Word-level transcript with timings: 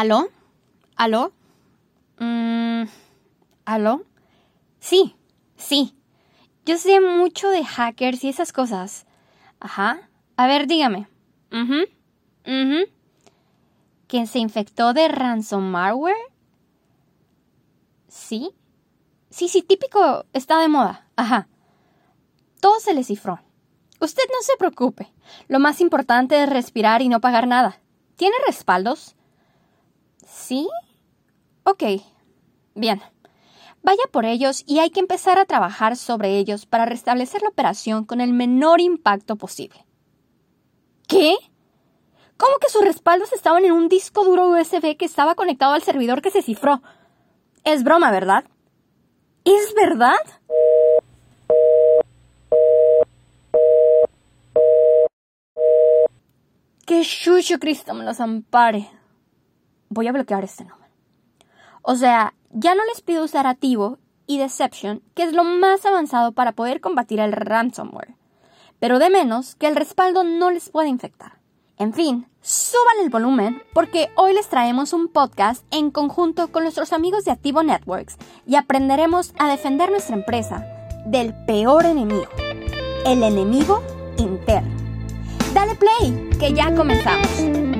¿Aló? 0.00 0.30
¿Aló? 0.96 1.30
Mm, 2.18 2.84
¿Aló? 3.66 4.06
Sí, 4.78 5.14
sí. 5.58 5.94
Yo 6.64 6.78
sé 6.78 7.00
mucho 7.02 7.50
de 7.50 7.62
hackers 7.66 8.24
y 8.24 8.30
esas 8.30 8.50
cosas. 8.50 9.04
Ajá. 9.60 10.08
A 10.38 10.46
ver, 10.46 10.66
dígame. 10.66 11.06
Mhm. 11.50 11.84
Mhm. 12.46 12.84
¿Quién 14.06 14.26
se 14.26 14.38
infectó 14.38 14.94
de 14.94 15.08
ransomware? 15.08 16.16
¿Sí? 18.08 18.52
Sí, 19.28 19.48
sí, 19.50 19.60
típico 19.60 20.24
está 20.32 20.60
de 20.60 20.68
moda. 20.68 21.10
Ajá. 21.16 21.46
Todo 22.62 22.80
se 22.80 22.94
le 22.94 23.04
cifró. 23.04 23.38
Usted 24.00 24.22
no 24.32 24.40
se 24.40 24.56
preocupe. 24.56 25.12
Lo 25.48 25.58
más 25.58 25.82
importante 25.82 26.42
es 26.42 26.48
respirar 26.48 27.02
y 27.02 27.10
no 27.10 27.20
pagar 27.20 27.46
nada. 27.46 27.82
¿Tiene 28.16 28.36
respaldos? 28.46 29.14
¿Sí? 30.30 30.68
Ok. 31.64 31.82
Bien. 32.74 33.02
Vaya 33.82 34.02
por 34.12 34.24
ellos 34.24 34.62
y 34.66 34.78
hay 34.78 34.90
que 34.90 35.00
empezar 35.00 35.38
a 35.38 35.44
trabajar 35.44 35.96
sobre 35.96 36.38
ellos 36.38 36.66
para 36.66 36.86
restablecer 36.86 37.42
la 37.42 37.48
operación 37.48 38.04
con 38.04 38.20
el 38.20 38.32
menor 38.32 38.80
impacto 38.80 39.36
posible. 39.36 39.84
¿Qué? 41.08 41.34
¿Cómo 42.36 42.58
que 42.58 42.68
sus 42.68 42.84
respaldos 42.84 43.32
estaban 43.32 43.64
en 43.64 43.72
un 43.72 43.88
disco 43.88 44.24
duro 44.24 44.50
USB 44.50 44.96
que 44.96 45.04
estaba 45.04 45.34
conectado 45.34 45.72
al 45.72 45.82
servidor 45.82 46.22
que 46.22 46.30
se 46.30 46.42
cifró? 46.42 46.82
Es 47.64 47.82
broma, 47.82 48.10
¿verdad? 48.10 48.44
¿Es 49.44 49.74
verdad? 49.74 50.14
Que 56.86 57.02
Shushu 57.02 57.58
Cristo 57.58 57.94
me 57.94 58.04
los 58.04 58.20
ampare. 58.20 58.99
Voy 59.90 60.06
a 60.06 60.12
bloquear 60.12 60.44
este 60.44 60.64
número. 60.64 60.88
O 61.82 61.96
sea, 61.96 62.34
ya 62.50 62.74
no 62.74 62.84
les 62.86 63.02
pido 63.02 63.24
usar 63.24 63.46
Ativo 63.46 63.98
y 64.26 64.38
Deception, 64.38 65.02
que 65.14 65.24
es 65.24 65.32
lo 65.32 65.42
más 65.42 65.84
avanzado 65.84 66.32
para 66.32 66.52
poder 66.52 66.80
combatir 66.80 67.18
el 67.18 67.32
ransomware. 67.32 68.14
Pero 68.78 69.00
de 69.00 69.10
menos 69.10 69.56
que 69.56 69.66
el 69.66 69.74
respaldo 69.74 70.22
no 70.22 70.50
les 70.52 70.70
puede 70.70 70.88
infectar. 70.88 71.40
En 71.76 71.92
fin, 71.92 72.28
suban 72.40 73.00
el 73.02 73.10
volumen 73.10 73.62
porque 73.74 74.10
hoy 74.14 74.32
les 74.32 74.48
traemos 74.48 74.92
un 74.92 75.08
podcast 75.08 75.64
en 75.72 75.90
conjunto 75.90 76.52
con 76.52 76.62
nuestros 76.62 76.92
amigos 76.92 77.24
de 77.24 77.32
Activo 77.32 77.64
Networks 77.64 78.16
y 78.46 78.54
aprenderemos 78.54 79.34
a 79.38 79.48
defender 79.48 79.90
nuestra 79.90 80.14
empresa 80.14 80.64
del 81.06 81.34
peor 81.46 81.86
enemigo, 81.86 82.28
el 83.06 83.22
enemigo 83.24 83.82
interno. 84.18 84.76
Dale 85.52 85.74
play, 85.74 86.30
que 86.38 86.52
ya 86.52 86.72
comenzamos. 86.74 87.79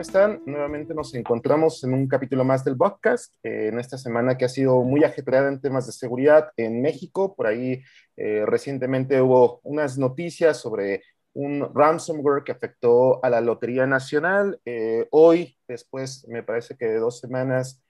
Están? 0.00 0.42
Nuevamente 0.46 0.94
nos 0.94 1.14
encontramos 1.14 1.82
en 1.84 1.94
un 1.94 2.08
capítulo 2.08 2.44
más 2.44 2.64
del 2.64 2.76
podcast, 2.76 3.32
eh, 3.42 3.68
en 3.68 3.78
esta 3.78 3.96
semana 3.96 4.36
que 4.36 4.44
ha 4.44 4.48
sido 4.48 4.82
muy 4.82 5.04
ajetreada 5.04 5.48
en 5.48 5.60
temas 5.60 5.86
de 5.86 5.92
seguridad 5.92 6.50
en 6.56 6.82
México. 6.82 7.34
Por 7.34 7.46
ahí 7.46 7.82
eh, 8.16 8.44
recientemente 8.46 9.20
hubo 9.20 9.60
unas 9.62 9.96
noticias 9.98 10.58
sobre 10.58 11.02
un 11.32 11.70
ransomware 11.74 12.44
que 12.44 12.52
afectó 12.52 13.24
a 13.24 13.30
la 13.30 13.40
Lotería 13.40 13.86
Nacional. 13.86 14.60
Eh, 14.64 15.06
hoy, 15.10 15.56
después, 15.68 16.26
me 16.28 16.42
parece 16.42 16.76
que 16.76 16.86
de 16.86 16.98
dos 16.98 17.20
semanas, 17.20 17.80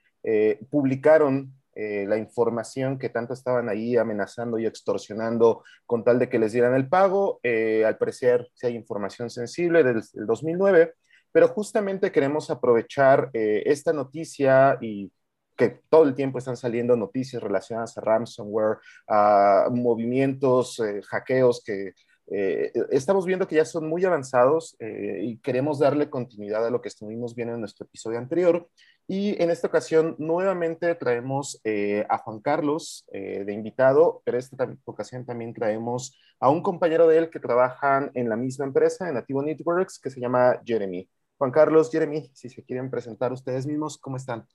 publicaron 0.71 1.53
la 1.75 2.17
información 2.17 2.97
que 2.97 3.09
tanto 3.09 3.35
estaban 3.35 3.69
ahí 3.69 3.95
amenazando 3.95 4.57
y 4.57 4.65
extorsionando 4.65 5.63
con 5.85 6.03
tal 6.03 6.17
de 6.17 6.29
que 6.29 6.39
les 6.39 6.51
dieran 6.51 6.73
el 6.73 6.89
pago. 6.89 7.39
al 7.43 7.97
parecer, 7.99 8.47
si 8.55 8.65
hay 8.65 8.75
información 8.75 9.29
sensible 9.29 9.83
del 9.83 10.01
2009 10.13 10.95
pero 11.35 11.49
justamente 11.49 12.13
queremos 12.13 12.49
aprovechar 12.49 13.29
eh, 13.33 13.63
esta 13.65 13.91
noticia 13.91 14.77
y 14.79 15.11
que 15.57 15.81
todo 15.89 16.05
el 16.05 16.15
tiempo 16.15 16.37
están 16.37 16.55
saliendo 16.55 16.95
noticias 16.95 17.43
relacionadas 17.43 17.97
a 17.97 18.01
ransomware, 18.01 18.77
a 19.05 19.67
movimientos, 19.69 20.79
eh, 20.79 21.01
hackeos 21.01 21.61
que 21.61 21.91
eh, 22.31 22.71
estamos 22.89 23.25
viendo 23.25 23.49
que 23.49 23.57
ya 23.57 23.65
son 23.65 23.89
muy 23.89 24.05
avanzados 24.05 24.77
y 24.79 25.37
queremos 25.39 25.79
darle 25.79 26.09
continuidad 26.09 26.65
a 26.65 26.69
lo 26.69 26.81
que 26.81 26.87
estuvimos 26.87 27.35
viendo 27.35 27.55
en 27.55 27.59
nuestro 27.59 27.85
episodio 27.85 28.17
anterior. 28.17 28.69
Y 29.05 29.39
en 29.43 29.51
esta 29.51 29.67
ocasión 29.67 30.15
nuevamente 30.17 30.95
traemos 30.95 31.61
a 32.09 32.17
Juan 32.17 32.39
Carlos 32.39 33.05
de 33.11 33.51
invitado, 33.51 34.21
pero 34.23 34.37
esta 34.37 34.73
ocasión 34.85 35.25
también 35.25 35.53
traemos 35.53 36.17
a 36.39 36.49
un 36.49 36.61
compañero 36.63 37.09
de 37.09 37.17
él 37.17 37.29
que 37.29 37.41
trabaja 37.41 38.09
en 38.13 38.29
la 38.29 38.37
misma 38.37 38.65
empresa, 38.65 39.09
en 39.09 39.15
Nativo 39.15 39.43
Networks, 39.43 39.99
que 39.99 40.09
se 40.09 40.21
llama 40.21 40.61
Jeremy. 40.65 41.07
Juan 41.37 41.51
Carlos, 41.51 41.89
Jeremy, 41.91 42.29
si 42.33 42.49
se 42.49 42.63
quieren 42.63 42.89
presentar 42.89 43.33
ustedes 43.33 43.65
mismos, 43.65 43.97
¿cómo 43.97 44.17
están? 44.17 44.47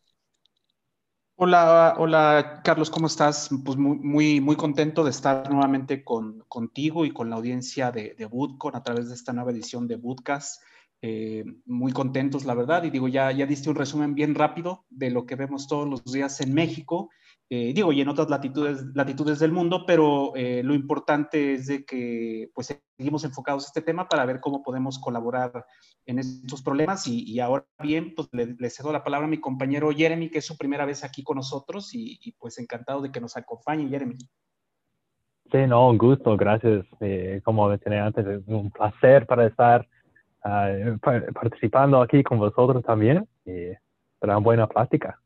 Hola, 1.37 1.95
hola 1.97 2.61
Carlos, 2.63 2.91
¿cómo 2.91 3.07
estás? 3.07 3.49
Pues 3.65 3.79
muy, 3.79 4.41
muy, 4.41 4.57
contento 4.57 5.05
de 5.05 5.11
estar 5.11 5.51
nuevamente 5.51 6.05
con, 6.05 6.41
contigo 6.49 7.07
y 7.07 7.13
con 7.13 7.31
la 7.31 7.37
audiencia 7.37 7.91
de, 7.91 8.15
de 8.15 8.29
a 8.75 8.83
través 8.83 9.09
de 9.09 9.15
esta 9.15 9.33
nueva 9.33 9.51
edición 9.51 9.89
de 9.89 9.97
Bootcast. 9.97 10.63
Eh, 11.03 11.45
muy 11.65 11.93
contentos, 11.93 12.45
la 12.45 12.55
verdad, 12.55 12.85
y 12.85 12.91
digo, 12.91 13.09
ya, 13.09 13.33
ya 13.33 13.47
diste 13.47 13.71
un 13.71 13.77
resumen 13.77 14.15
bien 14.15 14.35
rápido 14.35 14.85
de 14.91 15.11
lo 15.11 15.25
que 15.25 15.35
vemos 15.35 15.67
todos 15.67 15.89
los 15.89 16.05
días 16.05 16.41
en 16.41 16.53
México 16.53 17.11
eh, 17.53 17.73
digo, 17.75 17.91
y 17.93 18.01
en 18.01 18.09
otras 18.09 18.31
latitudes, 18.31 18.85
latitudes 18.95 19.41
del 19.41 19.51
mundo, 19.51 19.83
pero 19.85 20.37
eh, 20.37 20.63
lo 20.63 20.73
importante 20.73 21.55
es 21.55 21.67
de 21.67 21.85
que 21.85 22.49
pues 22.55 22.81
seguimos 22.97 23.25
enfocados 23.25 23.65
a 23.65 23.67
este 23.67 23.83
tema 23.83 24.09
para 24.09 24.25
ver 24.25 24.39
cómo 24.39 24.63
podemos 24.63 25.01
colaborar 25.01 25.67
en 26.07 26.21
estos 26.21 26.63
problemas 26.63 27.09
y, 27.09 27.41
ahora 27.41 27.67
bien, 27.83 28.15
pues 28.15 28.29
le, 28.31 28.71
cedo 28.71 28.93
la 28.93 29.03
palabra 29.03 29.27
a 29.27 29.31
mi 29.31 29.41
compañero 29.41 29.91
Jeremy, 29.91 30.31
que 30.31 30.39
es 30.39 30.45
su 30.45 30.57
primera 30.57 30.87
vez 30.87 31.03
aquí 31.03 31.25
con 31.25 31.39
nosotros 31.39 31.91
y, 31.93 32.37
pues 32.39 32.57
encantado 32.61 33.01
de 33.01 33.11
que 33.11 33.21
nos 33.21 33.37
acompañe, 33.37 33.89
Jeremy. 33.89 34.15
Sí, 35.51 35.59
no, 35.67 35.91
un 35.91 35.99
gusto, 35.99 36.37
gracias. 36.37 36.87
Eh, 37.01 37.41
como 37.43 37.69
mencioné 37.69 37.99
antes, 37.99 38.25
es 38.29 38.47
un 38.47 38.71
placer 38.71 39.27
para 39.27 39.47
estar 39.47 39.89
ah, 40.45 40.71
participando 41.35 42.01
aquí 42.03 42.23
con 42.23 42.39
vosotros 42.39 42.83
también 42.85 43.27
y 43.45 43.73
para 44.19 44.37
una 44.37 44.45
buena 44.45 44.67
plática. 44.67 45.21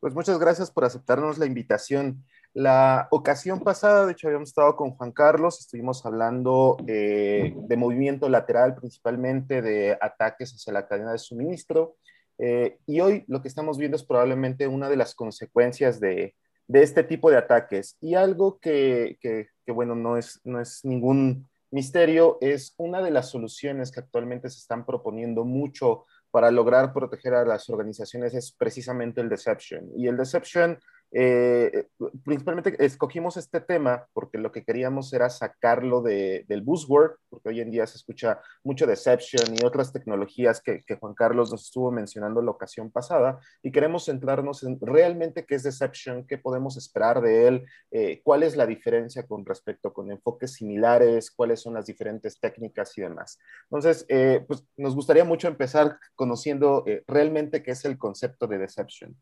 Pues 0.00 0.14
muchas 0.14 0.38
gracias 0.38 0.70
por 0.70 0.84
aceptarnos 0.84 1.38
la 1.38 1.46
invitación. 1.46 2.24
La 2.52 3.08
ocasión 3.10 3.60
pasada, 3.60 4.06
de 4.06 4.12
hecho, 4.12 4.28
habíamos 4.28 4.50
estado 4.50 4.76
con 4.76 4.92
Juan 4.92 5.12
Carlos, 5.12 5.60
estuvimos 5.60 6.06
hablando 6.06 6.76
eh, 6.86 7.54
de 7.56 7.76
movimiento 7.76 8.28
lateral, 8.28 8.74
principalmente 8.74 9.60
de 9.62 9.98
ataques 10.00 10.52
hacia 10.54 10.72
la 10.72 10.86
cadena 10.86 11.12
de 11.12 11.18
suministro. 11.18 11.96
Eh, 12.38 12.78
y 12.86 13.00
hoy 13.00 13.24
lo 13.26 13.42
que 13.42 13.48
estamos 13.48 13.78
viendo 13.78 13.96
es 13.96 14.04
probablemente 14.04 14.68
una 14.68 14.88
de 14.88 14.96
las 14.96 15.14
consecuencias 15.14 15.98
de, 15.98 16.34
este 16.68 17.02
tipo 17.02 17.30
de 17.30 17.38
ataques. 17.38 17.96
Y 18.00 18.14
algo 18.14 18.58
que, 18.58 19.18
que, 19.20 19.48
bueno, 19.72 19.94
no 19.94 20.16
es, 20.16 20.40
no 20.44 20.60
es 20.60 20.84
ningún 20.84 21.48
misterio, 21.76 22.38
es 22.40 22.74
una 22.78 23.02
de 23.02 23.10
las 23.10 23.28
soluciones 23.28 23.92
que 23.92 24.00
actualmente 24.00 24.48
se 24.48 24.60
están 24.60 24.86
proponiendo 24.86 25.44
mucho 25.44 26.06
para 26.30 26.50
lograr 26.50 26.94
proteger 26.94 27.34
a 27.34 27.44
las 27.44 27.68
organizaciones 27.68 28.32
es 28.32 28.50
precisamente 28.50 29.20
el 29.20 29.28
deception. 29.28 29.90
Y 29.94 30.08
el 30.08 30.16
deception 30.16 30.78
eh, 31.18 31.88
principalmente 32.24 32.76
escogimos 32.84 33.38
este 33.38 33.62
tema 33.62 34.06
porque 34.12 34.36
lo 34.36 34.52
que 34.52 34.64
queríamos 34.64 35.10
era 35.14 35.30
sacarlo 35.30 36.02
de, 36.02 36.44
del 36.46 36.60
buzzword, 36.60 37.12
porque 37.30 37.48
hoy 37.48 37.62
en 37.62 37.70
día 37.70 37.86
se 37.86 37.96
escucha 37.96 38.38
mucho 38.62 38.86
Deception 38.86 39.54
y 39.54 39.64
otras 39.64 39.94
tecnologías 39.94 40.60
que, 40.60 40.84
Juan 41.00 41.14
Carlos 41.14 41.50
nos 41.50 41.64
estuvo 41.64 41.90
mencionando 41.90 42.42
la 42.42 42.50
ocasión 42.50 42.90
pasada, 42.90 43.40
y 43.62 43.72
queremos 43.72 44.04
centrarnos 44.04 44.62
en 44.62 44.78
realmente 44.78 45.46
qué 45.46 45.54
es 45.54 45.62
Deception, 45.62 46.26
qué 46.26 46.36
podemos 46.36 46.76
esperar 46.76 47.22
de 47.22 47.48
él, 47.48 47.64
eh, 47.92 48.20
cuál 48.22 48.42
es 48.42 48.54
la 48.54 48.66
diferencia 48.66 49.26
con 49.26 49.46
respecto 49.46 49.94
con 49.94 50.10
enfoques 50.10 50.52
similares, 50.52 51.30
cuáles 51.30 51.62
son 51.62 51.72
las 51.72 51.86
diferentes 51.86 52.38
técnicas 52.38 52.96
y 52.98 53.00
demás. 53.00 53.38
Entonces, 53.70 54.04
eh, 54.10 54.44
pues 54.46 54.66
nos 54.76 54.94
gustaría 54.94 55.24
mucho 55.24 55.48
empezar 55.48 55.98
conociendo 56.14 56.84
realmente 57.06 57.62
qué 57.62 57.70
es 57.70 57.86
el 57.86 57.96
concepto 57.96 58.46
de 58.46 58.58
Deception 58.58 59.16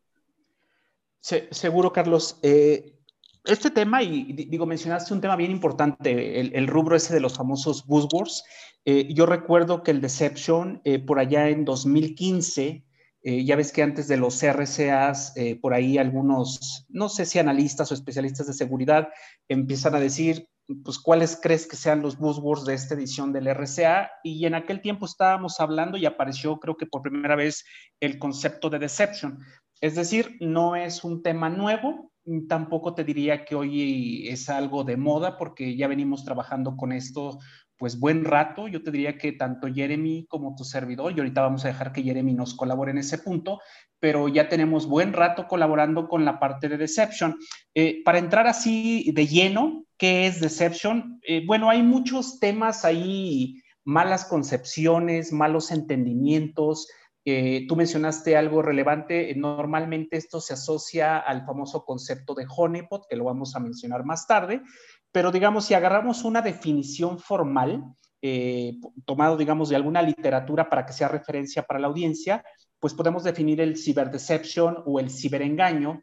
seguro, 1.50 1.92
Carlos. 1.92 2.38
Eh, 2.42 2.98
este 3.44 3.70
tema, 3.70 4.02
y 4.02 4.32
digo, 4.32 4.66
mencionaste 4.66 5.12
un 5.12 5.20
tema 5.20 5.36
bien 5.36 5.50
importante, 5.50 6.40
el, 6.40 6.66
rubro 6.66 6.96
ese 6.96 7.14
de 7.14 7.20
los 7.20 7.34
famosos 7.34 7.86
buzzwords. 7.86 8.44
Eh, 8.84 9.12
yo 9.12 9.26
recuerdo 9.26 9.82
que 9.82 9.90
el 9.90 10.00
Deception, 10.00 10.80
eh, 10.84 10.98
por 10.98 11.18
allá 11.18 11.48
en 11.48 11.64
2015, 11.64 12.84
ya 13.26 13.56
ves 13.56 13.72
que 13.72 13.82
antes 13.82 14.06
de 14.06 14.18
los 14.18 14.42
RCAs, 14.42 15.32
por 15.62 15.72
ahí 15.72 15.96
algunos, 15.96 16.84
no 16.90 17.08
sé 17.08 17.24
si 17.24 17.38
analistas 17.38 17.90
o 17.90 17.94
especialistas 17.94 18.46
de 18.46 18.52
seguridad, 18.52 19.08
empiezan 19.48 19.94
a 19.94 20.00
decir, 20.00 20.46
pues, 20.84 20.98
¿cuáles 20.98 21.38
crees 21.42 21.66
que 21.66 21.76
sean 21.76 22.02
los 22.02 22.18
buzzwords 22.18 22.64
de 22.64 22.74
esta 22.74 22.94
edición 22.94 23.32
del 23.32 23.48
RCA? 23.48 24.10
Y 24.22 24.44
en 24.44 24.54
aquel 24.54 24.82
tiempo 24.82 25.06
estábamos 25.06 25.60
hablando 25.60 25.96
y 25.96 26.04
apareció, 26.04 26.58
creo 26.58 26.76
que 26.76 26.84
por 26.84 27.00
primera 27.00 27.34
vez, 27.36 27.64
el 28.00 28.18
concepto 28.18 28.68
de 28.68 28.78
deception. 28.78 29.38
Es 29.80 29.94
decir, 29.94 30.36
no 30.40 30.76
es 30.76 31.04
un 31.04 31.22
tema 31.22 31.48
nuevo, 31.50 32.12
tampoco 32.48 32.94
te 32.94 33.04
diría 33.04 33.44
que 33.44 33.54
hoy 33.54 34.28
es 34.28 34.48
algo 34.48 34.84
de 34.84 34.96
moda 34.96 35.36
porque 35.36 35.76
ya 35.76 35.88
venimos 35.88 36.24
trabajando 36.24 36.76
con 36.76 36.92
esto 36.92 37.38
pues 37.76 37.98
buen 37.98 38.24
rato. 38.24 38.68
Yo 38.68 38.82
te 38.82 38.90
diría 38.90 39.18
que 39.18 39.32
tanto 39.32 39.68
Jeremy 39.72 40.26
como 40.28 40.54
tu 40.54 40.64
servidor, 40.64 41.12
y 41.12 41.18
ahorita 41.18 41.42
vamos 41.42 41.64
a 41.64 41.68
dejar 41.68 41.92
que 41.92 42.02
Jeremy 42.02 42.34
nos 42.34 42.54
colabore 42.54 42.92
en 42.92 42.98
ese 42.98 43.18
punto, 43.18 43.60
pero 43.98 44.28
ya 44.28 44.48
tenemos 44.48 44.86
buen 44.86 45.12
rato 45.12 45.46
colaborando 45.48 46.08
con 46.08 46.24
la 46.24 46.38
parte 46.38 46.68
de 46.68 46.78
Deception. 46.78 47.36
Eh, 47.74 48.02
para 48.04 48.18
entrar 48.18 48.46
así 48.46 49.10
de 49.12 49.26
lleno, 49.26 49.84
¿qué 49.96 50.26
es 50.26 50.40
Deception? 50.40 51.20
Eh, 51.26 51.44
bueno, 51.46 51.70
hay 51.70 51.82
muchos 51.82 52.38
temas 52.38 52.84
ahí, 52.84 53.60
malas 53.84 54.24
concepciones, 54.24 55.32
malos 55.32 55.70
entendimientos. 55.70 56.88
Eh, 57.24 57.66
tú 57.66 57.76
mencionaste 57.76 58.36
algo 58.36 58.62
relevante. 58.62 59.34
Normalmente 59.34 60.16
esto 60.16 60.40
se 60.40 60.54
asocia 60.54 61.18
al 61.18 61.44
famoso 61.46 61.84
concepto 61.84 62.34
de 62.34 62.46
honeypot, 62.48 63.06
que 63.08 63.16
lo 63.16 63.24
vamos 63.24 63.56
a 63.56 63.60
mencionar 63.60 64.04
más 64.04 64.26
tarde. 64.26 64.62
Pero 65.10 65.30
digamos, 65.30 65.64
si 65.64 65.74
agarramos 65.74 66.24
una 66.24 66.42
definición 66.42 67.18
formal, 67.18 67.84
eh, 68.20 68.78
tomado, 69.04 69.36
digamos, 69.36 69.68
de 69.68 69.76
alguna 69.76 70.02
literatura 70.02 70.68
para 70.68 70.86
que 70.86 70.92
sea 70.92 71.08
referencia 71.08 71.62
para 71.62 71.80
la 71.80 71.88
audiencia, 71.88 72.44
pues 72.78 72.94
podemos 72.94 73.24
definir 73.24 73.60
el 73.60 73.76
ciberdeception 73.76 74.82
o 74.84 75.00
el 75.00 75.10
ciberengaño 75.10 76.02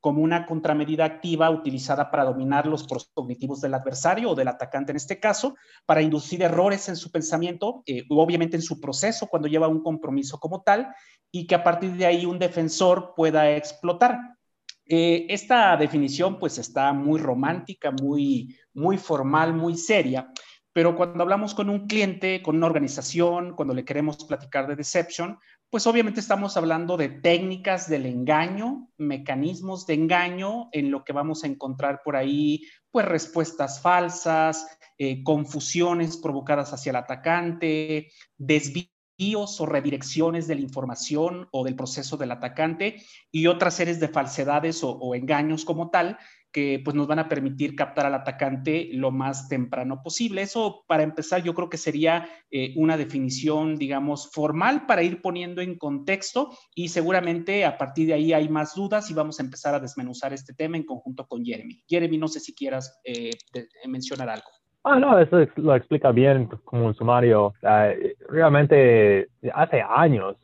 como 0.00 0.22
una 0.22 0.46
contramedida 0.46 1.04
activa 1.04 1.50
utilizada 1.50 2.10
para 2.10 2.24
dominar 2.24 2.66
los 2.66 2.84
procesos 2.84 3.12
cognitivos 3.14 3.60
del 3.60 3.74
adversario 3.74 4.30
o 4.30 4.34
del 4.34 4.48
atacante 4.48 4.92
en 4.92 4.96
este 4.96 5.18
caso, 5.18 5.56
para 5.86 6.02
inducir 6.02 6.42
errores 6.42 6.88
en 6.88 6.96
su 6.96 7.10
pensamiento, 7.10 7.82
eh, 7.86 8.04
obviamente 8.10 8.56
en 8.56 8.62
su 8.62 8.80
proceso 8.80 9.26
cuando 9.26 9.48
lleva 9.48 9.68
un 9.68 9.82
compromiso 9.82 10.38
como 10.38 10.62
tal, 10.62 10.88
y 11.30 11.46
que 11.46 11.54
a 11.54 11.64
partir 11.64 11.92
de 11.92 12.06
ahí 12.06 12.26
un 12.26 12.38
defensor 12.38 13.12
pueda 13.16 13.50
explotar. 13.54 14.18
Eh, 14.86 15.26
esta 15.28 15.76
definición 15.76 16.38
pues 16.38 16.56
está 16.56 16.92
muy 16.94 17.20
romántica, 17.20 17.90
muy, 17.90 18.56
muy 18.72 18.96
formal, 18.96 19.52
muy 19.52 19.76
seria, 19.76 20.32
pero 20.78 20.94
cuando 20.94 21.24
hablamos 21.24 21.54
con 21.54 21.70
un 21.70 21.88
cliente, 21.88 22.40
con 22.40 22.54
una 22.54 22.68
organización, 22.68 23.56
cuando 23.56 23.74
le 23.74 23.84
queremos 23.84 24.24
platicar 24.24 24.68
de 24.68 24.76
deception, 24.76 25.36
pues 25.70 25.88
obviamente 25.88 26.20
estamos 26.20 26.56
hablando 26.56 26.96
de 26.96 27.08
técnicas 27.08 27.88
del 27.88 28.06
engaño, 28.06 28.88
mecanismos 28.96 29.86
de 29.86 29.94
engaño, 29.94 30.68
en 30.70 30.92
lo 30.92 31.02
que 31.02 31.12
vamos 31.12 31.42
a 31.42 31.48
encontrar 31.48 32.02
por 32.04 32.14
ahí, 32.14 32.62
pues 32.92 33.06
respuestas 33.06 33.82
falsas, 33.82 34.68
eh, 34.98 35.24
confusiones 35.24 36.16
provocadas 36.16 36.72
hacia 36.72 36.90
el 36.90 36.96
atacante, 36.96 38.12
desvíos 38.36 39.60
o 39.60 39.66
redirecciones 39.66 40.46
de 40.46 40.54
la 40.54 40.60
información 40.60 41.48
o 41.50 41.64
del 41.64 41.74
proceso 41.74 42.16
del 42.16 42.30
atacante 42.30 43.02
y 43.32 43.48
otras 43.48 43.74
series 43.74 43.98
de 43.98 44.06
falsedades 44.06 44.84
o, 44.84 45.12
engaños 45.16 45.64
como 45.64 45.90
tal 45.90 46.18
que 46.58 46.80
pues 46.84 46.96
nos 46.96 47.06
van 47.06 47.20
a 47.20 47.28
permitir 47.28 47.76
captar 47.76 48.06
al 48.06 48.14
atacante 48.14 48.88
lo 48.92 49.12
más 49.12 49.48
temprano 49.48 50.02
posible. 50.02 50.42
Eso 50.42 50.82
para 50.88 51.04
empezar 51.04 51.44
yo 51.44 51.54
creo 51.54 51.68
que 51.68 51.76
sería 51.76 52.28
eh, 52.50 52.72
una 52.76 52.96
definición 52.96 53.76
digamos 53.76 54.28
formal 54.32 54.84
para 54.86 55.04
ir 55.04 55.22
poniendo 55.22 55.60
en 55.60 55.78
contexto 55.78 56.50
y 56.74 56.88
seguramente 56.88 57.64
a 57.64 57.78
partir 57.78 58.08
de 58.08 58.14
ahí 58.14 58.32
hay 58.32 58.48
más 58.48 58.74
dudas 58.74 59.08
y 59.08 59.14
vamos 59.14 59.38
a 59.38 59.44
empezar 59.44 59.72
a 59.76 59.78
desmenuzar 59.78 60.32
este 60.32 60.52
tema 60.52 60.76
en 60.76 60.82
conjunto 60.82 61.28
con 61.28 61.44
Jeremy. 61.44 61.80
Jeremy, 61.86 62.18
no 62.18 62.26
sé 62.26 62.40
si 62.40 62.52
quieras 62.56 63.00
eh, 63.04 63.30
mencionar 63.86 64.28
algo. 64.28 64.48
Ah, 64.82 64.98
no, 64.98 65.16
eso 65.16 65.46
lo 65.56 65.76
explica 65.76 66.10
bien 66.10 66.48
como 66.64 66.86
un 66.86 66.94
sumario. 66.94 67.54
Ah, 67.62 67.92
realmente 68.28 69.28
hace 69.54 69.80
años, 69.80 70.36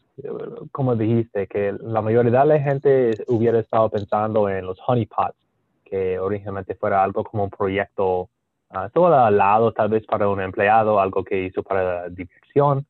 como 0.70 0.94
dijiste, 0.94 1.48
que 1.48 1.74
la 1.80 2.02
mayoría 2.02 2.40
de 2.40 2.46
la 2.46 2.60
gente 2.60 3.10
hubiera 3.26 3.58
estado 3.58 3.90
pensando 3.90 4.48
en 4.48 4.66
los 4.66 4.78
honeypots, 4.86 5.43
que 5.84 6.18
originalmente 6.18 6.74
fuera 6.74 7.02
algo 7.02 7.24
como 7.24 7.44
un 7.44 7.50
proyecto 7.50 8.28
uh, 8.70 8.88
todo 8.92 9.14
al 9.14 9.36
lado, 9.36 9.72
tal 9.72 9.88
vez 9.88 10.04
para 10.06 10.28
un 10.28 10.40
empleado, 10.40 11.00
algo 11.00 11.22
que 11.22 11.42
hizo 11.42 11.62
para 11.62 12.08
diversión, 12.08 12.86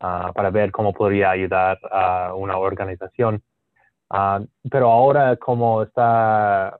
ah, 0.00 0.32
para 0.34 0.50
ver 0.50 0.70
cómo 0.70 0.92
podría 0.92 1.30
ayudar 1.30 1.78
a 1.90 2.34
una 2.34 2.56
organización. 2.56 3.42
Ah, 4.10 4.40
pero 4.70 4.90
ahora 4.90 5.36
como 5.36 5.82
está, 5.82 6.78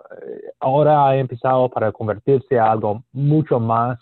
ahora 0.61 1.09
ha 1.09 1.17
empezado 1.17 1.69
para 1.69 1.93
convertirse 1.93 2.59
a 2.59 2.71
algo 2.73 3.03
mucho 3.13 3.61
más 3.61 3.99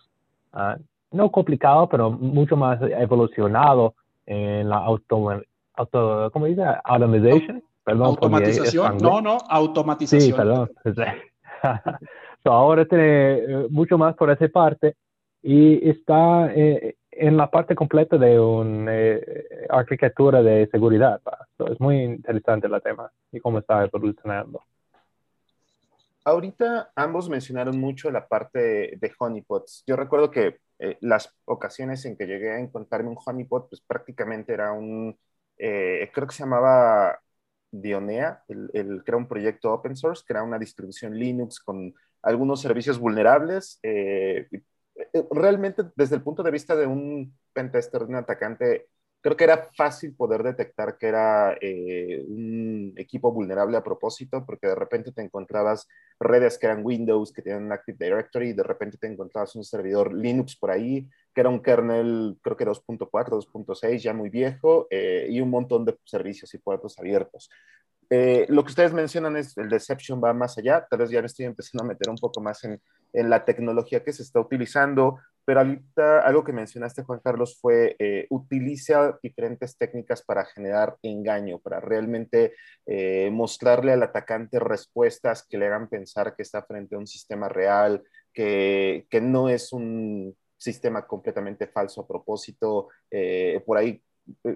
no 1.11 1.31
complicado, 1.31 1.89
pero 1.89 2.11
mucho 2.11 2.57
más 2.57 2.81
evolucionado 2.83 3.95
en 4.27 4.69
la 4.69 4.77
auto, 4.77 5.43
auto 5.75 6.31
¿cómo 6.33 6.47
dice? 6.47 6.63
Automation. 6.85 7.63
Perdón, 7.85 8.07
automatización. 8.07 8.99
No, 8.99 9.21
no, 9.21 9.39
automatización. 9.49 10.21
Sí, 10.21 10.33
perdón. 10.33 10.71
ahora 12.45 12.85
tiene 12.87 13.35
eh, 13.39 13.67
mucho 13.71 13.99
más 13.99 14.15
por 14.15 14.31
esa 14.31 14.49
parte 14.49 14.97
y 15.43 15.89
está 15.89 16.53
eh, 16.55 16.97
en 17.11 17.37
la 17.37 17.51
parte 17.51 17.75
completa 17.75 18.19
de 18.19 18.39
una 18.39 18.95
eh, 18.95 19.67
arquitectura 19.69 20.43
de 20.43 20.69
seguridad. 20.71 21.21
es 21.71 21.81
muy 21.81 22.03
interesante 22.03 22.67
el 22.67 22.83
tema 22.83 23.11
y 23.33 23.41
cómo 23.41 23.59
está 23.59 23.85
evolucionando. 23.85 24.63
Ahorita 26.25 26.91
ambos 26.97 27.29
mencionaron 27.29 27.79
mucho 27.79 28.11
la 28.11 28.27
parte 28.27 28.59
de 29.01 29.13
honeypots. 29.19 29.85
Yo 29.87 29.95
recuerdo 29.95 30.31
que 30.31 30.59
eh, 30.79 30.99
las 31.01 31.33
ocasiones 31.45 32.05
en 32.05 32.17
que 32.17 32.27
llegué 32.27 32.51
a 32.51 32.59
encontrarme 32.59 33.11
un 33.11 33.19
honeypot, 33.25 33.69
pues 33.69 33.81
prácticamente 33.81 34.53
era 34.53 34.73
un, 34.73 35.17
eh, 35.57 36.11
creo 36.13 36.27
que 36.27 36.35
se 36.35 36.43
llamaba 36.43 37.19
Dionea, 37.71 38.43
el, 38.49 38.71
el, 38.73 39.03
era 39.07 39.17
un 39.17 39.29
proyecto 39.29 39.73
open 39.73 39.97
source, 39.97 40.25
era 40.29 40.43
una 40.43 40.59
distribución 40.59 41.19
Linux 41.19 41.61
con 41.61 41.95
algunos 42.23 42.61
servicios 42.61 42.99
vulnerables. 42.99 43.79
Eh, 43.83 44.49
realmente, 45.31 45.83
desde 45.95 46.17
el 46.17 46.23
punto 46.23 46.43
de 46.43 46.51
vista 46.51 46.75
de 46.75 46.87
un 46.87 47.37
pentester, 47.53 48.03
de 48.03 48.07
un 48.07 48.17
atacante, 48.17 48.89
creo 49.21 49.37
que 49.37 49.45
era 49.45 49.69
fácil 49.77 50.15
poder 50.15 50.43
detectar 50.43 50.97
que 50.99 51.09
era 51.09 51.57
eh, 51.61 52.25
un 52.29 52.93
equipo 52.97 53.33
vulnerable 53.33 53.77
a 53.77 53.85
propósito, 53.85 54.45
porque 54.47 54.69
de 54.69 54.75
repente 54.75 55.13
te 55.13 55.23
encontrabas 55.23 55.87
redes 56.21 56.59
que 56.59 56.67
eran 56.67 56.85
Windows, 56.85 57.33
que 57.33 57.43
tienen 57.43 57.65
un 57.65 57.73
Active 57.73 57.99
Directory, 57.99 58.51
y 58.51 58.53
de 58.53 58.63
repente 58.63 58.99
te 58.99 59.07
encontrabas 59.07 59.55
un 59.57 59.65
servidor 59.65 60.15
Linux 60.15 60.57
por 60.57 60.71
ahí, 60.71 61.09
que 61.37 61.43
era 61.43 61.51
un 61.51 61.61
kernel, 61.61 62.39
creo 62.41 62.57
que 62.57 62.65
2.4, 62.65 63.11
2.6, 63.11 63.99
ya 63.99 64.15
muy 64.15 64.31
viejo, 64.31 64.87
eh, 64.89 65.27
y 65.29 65.43
un 65.43 65.51
montón 65.51 65.85
de 65.85 65.95
servicios 66.07 66.55
y 66.55 66.59
puertos 66.59 66.99
abiertos. 66.99 67.51
Eh, 68.09 68.47
lo 68.49 68.65
que 68.65 68.71
ustedes 68.71 68.95
mencionan 68.95 69.37
es 69.37 69.55
el 69.59 69.69
deception 69.69 70.19
va 70.25 70.33
más 70.33 70.57
allá, 70.57 70.87
tal 70.89 71.01
vez 71.01 71.11
ya 71.11 71.21
me 71.21 71.27
estoy 71.27 71.45
empezando 71.45 71.85
a 71.85 71.89
meter 71.89 72.09
un 72.09 72.17
poco 72.17 72.41
más 72.41 72.65
en, 72.65 72.81
en 73.13 73.29
la 73.29 73.45
tecnología 73.45 74.03
que 74.03 74.15
se 74.15 74.23
está 74.23 74.41
utilizando, 74.41 75.19
pero 75.45 75.61
ahorita 75.61 76.21
algo 76.21 76.43
que 76.43 76.55
mencionaste, 76.55 77.03
Juan 77.03 77.21
Carlos, 77.23 77.59
fue 77.61 77.97
eh, 77.99 78.27
utiliza 78.31 79.19
diferentes 79.23 79.77
técnicas 79.77 80.23
para 80.23 80.47
generar 80.47 80.97
engaño, 81.03 81.59
para 81.59 81.81
realmente 81.81 82.55
eh, 82.87 83.29
mostrarle 83.31 83.93
al 83.93 84.03
atacante 84.03 84.59
respuestas 84.59 85.47
que 85.47 85.59
le 85.59 85.67
hagan 85.67 85.91
pensar 85.91 86.35
que 86.35 86.45
está 86.45 86.63
frente 86.63 86.95
a 86.95 86.99
un 86.99 87.07
sistema 87.07 87.51
real, 87.51 88.03
que, 88.33 89.07
que 89.11 89.21
no 89.21 89.51
es 89.51 89.75
un 89.75 90.35
sistema 90.57 91.07
completamente 91.07 91.67
falso 91.67 92.01
a 92.01 92.09
propósito. 92.09 92.89
Eh, 93.11 93.63
por 93.67 93.79
ahí 93.79 94.03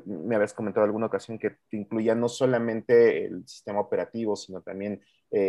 me 0.05 0.35
habías 0.35 0.53
comentado 0.53 0.85
en 0.85 0.89
alguna 0.89 1.07
ocasión 1.07 1.39
que 1.39 1.59
incluía 1.71 2.15
no 2.15 2.29
solamente 2.29 3.27
el 3.27 3.47
sistema 3.47 3.81
operativo, 3.81 4.35
sino 4.35 4.63
también 4.63 5.01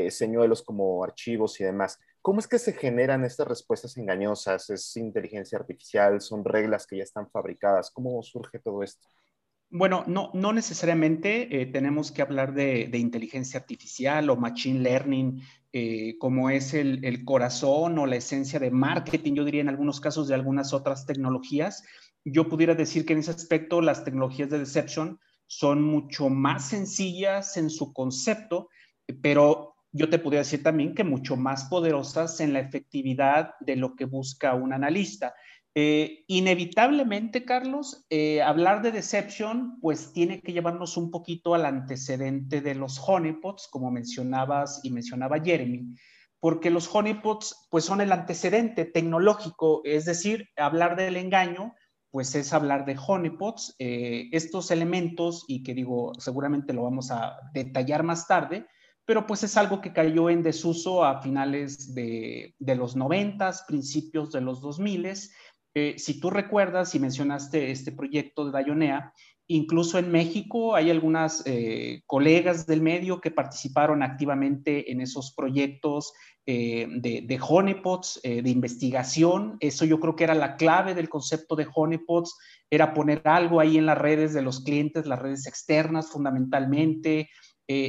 señuelos 0.10 0.62
como 0.62 1.04
archivos 1.04 1.60
y 1.60 1.64
demás. 1.64 1.98
¿Cómo 2.22 2.40
es 2.40 2.48
que 2.48 2.60
se 2.60 2.74
generan 2.74 3.26
estas 3.26 3.48
respuestas 3.48 3.98
engañosas? 3.98 4.70
¿Es 4.70 4.96
inteligencia 4.96 5.58
artificial? 5.58 6.22
¿Son 6.22 6.46
reglas 6.46 6.86
que 6.86 6.98
ya 6.98 7.04
están 7.04 7.28
fabricadas? 7.32 7.90
¿Cómo 7.90 8.22
surge 8.22 8.60
todo 8.60 8.84
esto? 8.84 9.08
Bueno, 9.72 10.04
no, 10.06 10.30
no 10.34 10.54
necesariamente 10.54 11.62
eh, 11.62 11.66
tenemos 11.66 12.12
que 12.12 12.22
hablar 12.22 12.54
de, 12.54 12.90
inteligencia 12.94 13.60
artificial 13.60 14.30
o 14.30 14.36
machine 14.36 14.82
learning, 14.82 15.42
eh, 15.74 16.18
como 16.20 16.50
es 16.50 16.74
el, 16.74 17.04
el, 17.06 17.24
corazón 17.24 17.98
o 17.98 18.06
la 18.06 18.18
esencia 18.18 18.60
de 18.60 18.72
marketing, 18.72 19.36
yo 19.36 19.46
diría 19.46 19.62
en 19.62 19.70
algunos 19.70 20.02
casos 20.02 20.28
de 20.28 20.36
algunas 20.36 20.74
otras 20.74 21.06
tecnologías. 21.06 21.84
Yo 22.26 22.50
pudiera 22.50 22.76
decir 22.76 23.06
que 23.06 23.14
en 23.14 23.20
ese 23.20 23.32
aspecto 23.32 23.82
las 23.82 24.04
tecnologías 24.04 24.50
de 24.50 24.60
deception 24.60 25.20
son 25.48 25.82
mucho 25.82 26.30
más 26.30 26.70
sencillas 26.70 27.58
en 27.58 27.70
su 27.70 27.94
concepto, 27.94 28.70
pero 29.22 29.76
yo 29.92 30.10
te 30.10 30.20
podría 30.20 30.40
decir 30.42 30.64
también 30.64 30.96
que 30.96 31.04
mucho 31.04 31.36
más 31.36 31.66
poderosas 31.66 32.40
en 32.40 32.54
la 32.54 32.60
efectividad 32.60 33.56
de 33.60 33.76
lo 33.76 33.96
que 33.96 34.06
busca 34.06 34.54
un 34.54 34.72
analista. 34.74 35.34
Eh, 35.74 36.26
inevitablemente, 36.28 37.46
Carlos, 37.46 38.06
eh, 38.10 38.42
hablar 38.42 38.82
de 38.82 38.92
deception, 38.92 39.80
pues 39.80 40.12
tiene 40.12 40.42
que 40.42 40.52
llevarnos 40.52 40.98
un 40.98 41.12
poquito 41.12 41.54
al 41.56 41.66
antecedente 41.66 42.60
de 42.60 42.76
los 42.76 43.02
honeypots, 43.08 43.70
como 43.72 43.90
mencionabas 43.90 44.82
y 44.84 44.92
mencionaba 44.92 45.40
Jeremy, 45.40 45.96
porque 46.42 46.72
los 46.72 46.94
honeypots, 46.94 47.68
pues 47.70 47.86
son 47.86 48.02
el 48.02 48.12
antecedente 48.12 48.84
tecnológico, 48.84 49.82
es 49.86 50.04
decir, 50.06 50.50
hablar 50.58 50.98
del 50.98 51.16
engaño, 51.16 51.74
pues 52.10 52.36
es 52.36 52.52
hablar 52.52 52.86
de 52.86 52.98
honeypots. 53.08 53.76
Eh, 53.80 54.28
estos 54.34 54.72
elementos, 54.72 55.46
y 55.48 55.64
que 55.64 55.74
digo, 55.74 56.12
seguramente 56.20 56.74
lo 56.74 56.84
vamos 56.84 57.12
a 57.12 57.38
detallar 57.54 58.04
más 58.04 58.28
tarde, 58.28 58.68
pero 59.06 59.26
pues 59.26 59.44
es 59.44 59.58
algo 59.58 59.82
que 59.82 59.94
cayó 59.94 60.30
en 60.30 60.44
desuso 60.44 61.04
a 61.04 61.22
finales 61.22 61.94
de, 61.94 62.56
los 62.60 62.96
90, 62.96 63.52
principios 63.68 64.32
de 64.32 64.42
los 64.42 64.62
2000. 64.62 65.08
Eh, 65.74 65.96
si 65.98 66.20
tú 66.20 66.30
recuerdas 66.30 66.94
y 66.96 67.00
mencionaste 67.00 67.72
este 67.72 67.92
proyecto 67.92 68.46
de 68.46 68.52
Dayonea, 68.52 69.14
incluso 69.48 69.98
en 69.98 70.12
México 70.12 70.76
hay 70.76 70.90
algunas 70.90 71.44
eh, 71.46 72.02
colegas 72.06 72.66
del 72.68 72.82
medio 72.82 73.22
que 73.22 73.32
participaron 73.32 74.04
activamente 74.04 74.92
en 74.92 75.02
esos 75.02 75.34
proyectos 75.34 76.14
eh, 76.46 76.88
de, 76.90 77.22
de, 77.22 77.40
honeypots, 77.42 78.20
de 78.24 78.50
investigación. 78.50 79.58
Eso 79.60 79.86
yo 79.86 80.00
creo 80.00 80.16
que 80.16 80.24
era 80.26 80.36
la 80.36 80.58
clave 80.58 80.94
del 80.94 81.10
concepto 81.10 81.56
de 81.56 81.68
honeypots, 81.74 82.38
era 82.70 82.94
poner 82.94 83.22
algo 83.26 83.60
ahí 83.60 83.78
en 83.78 83.86
las 83.86 83.98
redes 83.98 84.34
de 84.34 84.42
los 84.42 84.64
clientes, 84.64 85.06
las 85.06 85.20
redes 85.20 85.48
externas 85.48 86.10
fundamentalmente, 86.10 87.30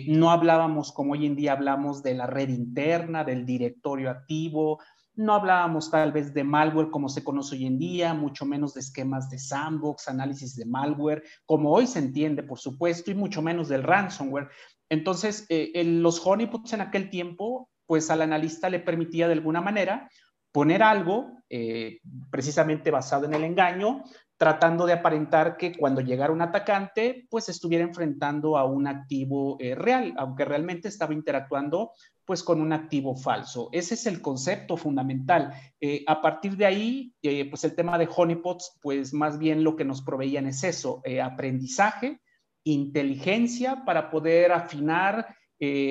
no 0.06 0.30
hablábamos 0.30 0.92
como 0.92 1.14
hoy 1.14 1.26
en 1.26 1.34
día 1.34 1.54
hablamos 1.54 2.04
de 2.04 2.14
la 2.14 2.28
red 2.28 2.50
interna, 2.50 3.24
del 3.24 3.44
directorio 3.44 4.10
activo, 4.10 4.78
no 5.14 5.34
hablábamos 5.34 5.90
tal 5.90 6.12
vez 6.12 6.32
de 6.32 6.44
malware 6.44 6.90
como 6.90 7.08
se 7.08 7.22
conoce 7.22 7.56
hoy 7.56 7.66
en 7.66 7.78
día, 7.78 8.14
mucho 8.14 8.44
menos 8.44 8.74
de 8.74 8.80
esquemas 8.80 9.28
de 9.28 9.38
sandbox, 9.38 10.08
análisis 10.08 10.56
de 10.56 10.64
malware, 10.64 11.22
como 11.44 11.72
hoy 11.72 11.86
se 11.86 11.98
entiende, 11.98 12.42
por 12.42 12.58
supuesto, 12.58 13.10
y 13.10 13.14
mucho 13.14 13.42
menos 13.42 13.68
del 13.68 13.82
ransomware. 13.82 14.48
Entonces, 14.88 15.46
eh, 15.48 15.82
los 15.84 16.24
honeypots 16.24 16.72
en 16.72 16.80
aquel 16.80 17.10
tiempo, 17.10 17.68
pues 17.86 18.10
al 18.10 18.22
analista 18.22 18.70
le 18.70 18.80
permitía 18.80 19.26
de 19.26 19.34
alguna 19.34 19.60
manera 19.60 20.08
poner 20.52 20.82
algo 20.82 21.38
eh, 21.48 22.00
precisamente 22.30 22.90
basado 22.90 23.24
en 23.24 23.34
el 23.34 23.44
engaño, 23.44 24.04
tratando 24.36 24.86
de 24.86 24.92
aparentar 24.92 25.56
que 25.56 25.76
cuando 25.76 26.00
llegara 26.00 26.32
un 26.32 26.42
atacante, 26.42 27.26
pues 27.30 27.48
estuviera 27.48 27.84
enfrentando 27.84 28.58
a 28.58 28.64
un 28.64 28.86
activo 28.86 29.56
eh, 29.60 29.74
real, 29.74 30.12
aunque 30.16 30.44
realmente 30.44 30.88
estaba 30.88 31.14
interactuando 31.14 31.92
pues 32.24 32.42
con 32.42 32.60
un 32.60 32.72
activo 32.72 33.16
falso. 33.16 33.68
Ese 33.72 33.94
es 33.94 34.06
el 34.06 34.20
concepto 34.20 34.76
fundamental. 34.76 35.52
Eh, 35.80 36.04
a 36.06 36.20
partir 36.22 36.56
de 36.56 36.66
ahí, 36.66 37.14
eh, 37.22 37.48
pues 37.48 37.64
el 37.64 37.74
tema 37.74 37.98
de 37.98 38.08
honeypots, 38.14 38.78
pues 38.80 39.12
más 39.12 39.38
bien 39.38 39.64
lo 39.64 39.76
que 39.76 39.84
nos 39.84 40.02
proveían 40.02 40.46
es 40.46 40.64
eso, 40.64 41.02
aprendizaje, 41.22 42.20
inteligencia 42.64 43.84
para 43.84 44.10
poder 44.10 44.52
afinar 44.52 45.36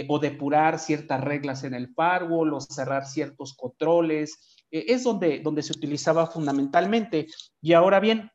o 0.09 0.19
depurar 0.19 0.79
ciertas 0.79 1.21
reglas 1.21 1.63
en 1.63 1.73
el 1.73 1.87
firewall 1.95 2.53
o 2.53 2.59
cerrar 2.59 3.05
ciertos 3.05 3.55
controles. 3.55 4.65
es 4.69 5.03
donde, 5.05 5.39
donde 5.39 5.63
se 5.63 5.71
utilizaba 5.71 6.27
fundamentalmente. 6.27 7.27
Y 7.61 7.71
ahora 7.71 8.01
bien, 8.01 8.29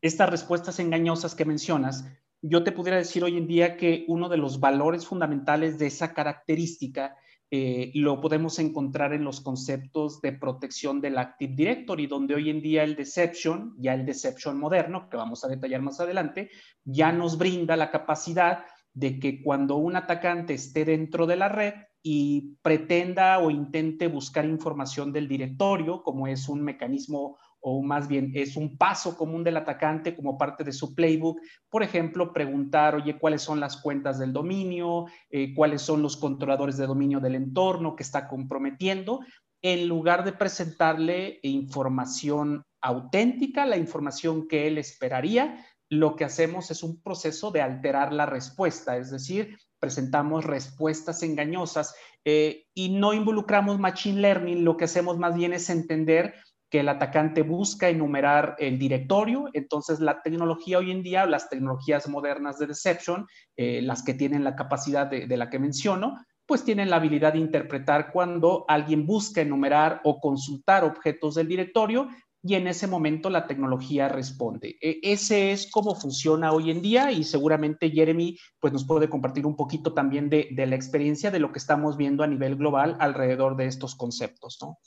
estas 0.00 0.30
respuestas 0.30 0.78
engañosas 0.78 1.34
que 1.34 1.44
mencionas, 1.44 2.04
yo 2.40 2.62
te 2.62 2.72
pudiera 2.72 2.98
decir 2.98 3.24
hoy 3.24 3.36
en 3.36 3.48
día 3.48 3.76
que 3.76 4.04
uno 4.08 4.28
de 4.28 4.36
los 4.36 4.60
valores 4.60 5.06
fundamentales 5.06 5.78
de 5.78 5.86
esa 5.86 6.14
característica 6.14 7.16
eh, 7.50 7.92
lo 7.94 8.20
podemos 8.20 8.58
encontrar 8.58 9.14
en 9.14 9.24
los 9.24 9.40
conceptos 9.40 10.20
de 10.20 10.32
protección 10.32 11.00
del 11.00 11.16
Active 11.16 11.54
Directory, 11.54 12.06
donde 12.06 12.34
hoy 12.34 12.50
en 12.50 12.60
día 12.60 12.84
el 12.84 12.94
Deception, 12.94 13.74
ya 13.78 13.94
el 13.94 14.04
Deception 14.04 14.58
moderno, 14.58 15.08
que 15.08 15.16
vamos 15.16 15.44
a 15.44 15.48
detallar 15.48 15.80
más 15.80 15.98
adelante, 15.98 16.50
ya 16.84 17.10
nos 17.10 17.38
brinda 17.38 17.76
la 17.76 17.90
capacidad 17.90 18.64
de 18.92 19.18
que 19.18 19.42
cuando 19.42 19.76
un 19.76 19.96
atacante 19.96 20.54
esté 20.54 20.84
dentro 20.84 21.26
de 21.26 21.36
la 21.36 21.48
red 21.48 21.74
y 22.02 22.56
pretenda 22.62 23.38
o 23.38 23.50
intente 23.50 24.08
buscar 24.08 24.44
información 24.44 25.12
del 25.12 25.26
directorio, 25.26 26.02
como 26.02 26.26
es 26.26 26.48
un 26.48 26.62
mecanismo 26.62 27.38
o 27.60 27.82
más 27.82 28.08
bien 28.08 28.32
es 28.34 28.56
un 28.56 28.76
paso 28.76 29.16
común 29.16 29.44
del 29.44 29.56
atacante 29.56 30.14
como 30.14 30.38
parte 30.38 30.64
de 30.64 30.72
su 30.72 30.94
playbook. 30.94 31.40
Por 31.68 31.82
ejemplo, 31.82 32.32
preguntar, 32.32 32.94
oye, 32.94 33.18
¿cuáles 33.18 33.42
son 33.42 33.60
las 33.60 33.76
cuentas 33.78 34.18
del 34.18 34.32
dominio? 34.32 35.06
Eh, 35.30 35.54
¿Cuáles 35.54 35.82
son 35.82 36.02
los 36.02 36.16
controladores 36.16 36.76
de 36.76 36.86
dominio 36.86 37.20
del 37.20 37.34
entorno 37.34 37.96
que 37.96 38.02
está 38.02 38.28
comprometiendo? 38.28 39.20
En 39.60 39.88
lugar 39.88 40.24
de 40.24 40.32
presentarle 40.32 41.40
información 41.42 42.64
auténtica, 42.80 43.66
la 43.66 43.76
información 43.76 44.46
que 44.46 44.68
él 44.68 44.78
esperaría, 44.78 45.64
lo 45.90 46.16
que 46.16 46.24
hacemos 46.24 46.70
es 46.70 46.82
un 46.82 47.00
proceso 47.00 47.50
de 47.50 47.62
alterar 47.62 48.12
la 48.12 48.26
respuesta, 48.26 48.96
es 48.98 49.10
decir, 49.10 49.58
presentamos 49.78 50.44
respuestas 50.44 51.22
engañosas 51.22 51.94
eh, 52.24 52.66
y 52.74 52.90
no 52.90 53.14
involucramos 53.14 53.78
machine 53.78 54.20
learning, 54.20 54.64
lo 54.64 54.76
que 54.76 54.84
hacemos 54.84 55.18
más 55.18 55.34
bien 55.34 55.52
es 55.52 55.70
entender 55.70 56.34
que 56.70 56.80
el 56.80 56.88
atacante 56.88 57.42
busca 57.42 57.88
enumerar 57.88 58.54
el 58.58 58.78
directorio. 58.78 59.48
Entonces, 59.52 60.00
la 60.00 60.22
tecnología 60.22 60.78
hoy 60.78 60.90
en 60.90 61.02
día, 61.02 61.26
las 61.26 61.48
tecnologías 61.48 62.08
modernas 62.08 62.58
de 62.58 62.66
deception, 62.66 63.26
eh, 63.56 63.80
las 63.82 64.02
que 64.02 64.14
tienen 64.14 64.44
la 64.44 64.56
capacidad 64.56 65.06
de, 65.06 65.36
la 65.36 65.48
que 65.48 65.58
menciono, 65.58 66.18
pues 66.46 66.64
tienen 66.64 66.90
la 66.90 66.96
habilidad 66.96 67.34
de 67.34 67.38
interpretar 67.38 68.10
cuando 68.12 68.64
alguien 68.68 69.06
busca 69.06 69.40
enumerar 69.40 70.00
o 70.04 70.20
consultar 70.20 70.84
objetos 70.84 71.34
del 71.34 71.48
directorio 71.48 72.08
y 72.42 72.54
en 72.54 72.68
ese 72.68 72.86
momento 72.86 73.28
la 73.28 73.46
tecnología 73.46 74.08
responde. 74.08 74.76
E, 74.80 75.00
ese 75.02 75.52
es 75.52 75.70
cómo 75.70 75.94
funciona 75.94 76.52
hoy 76.52 76.70
en 76.70 76.80
día 76.80 77.12
y 77.12 77.24
seguramente 77.24 77.90
Jeremy 77.90 78.38
pues 78.60 78.72
nos 78.72 78.86
puede 78.86 79.10
compartir 79.10 79.44
un 79.44 79.56
poquito 79.56 79.92
también 79.92 80.30
de, 80.30 80.48
de 80.52 80.66
la 80.66 80.76
experiencia 80.76 81.30
de 81.30 81.40
lo 81.40 81.52
que 81.52 81.58
estamos 81.58 81.96
viendo 81.96 82.22
a 82.22 82.28
nivel 82.28 82.56
global 82.56 82.96
alrededor 83.00 83.56
de 83.56 83.66
estos 83.66 83.94
conceptos, 83.94 84.58
¿no? 84.62 84.78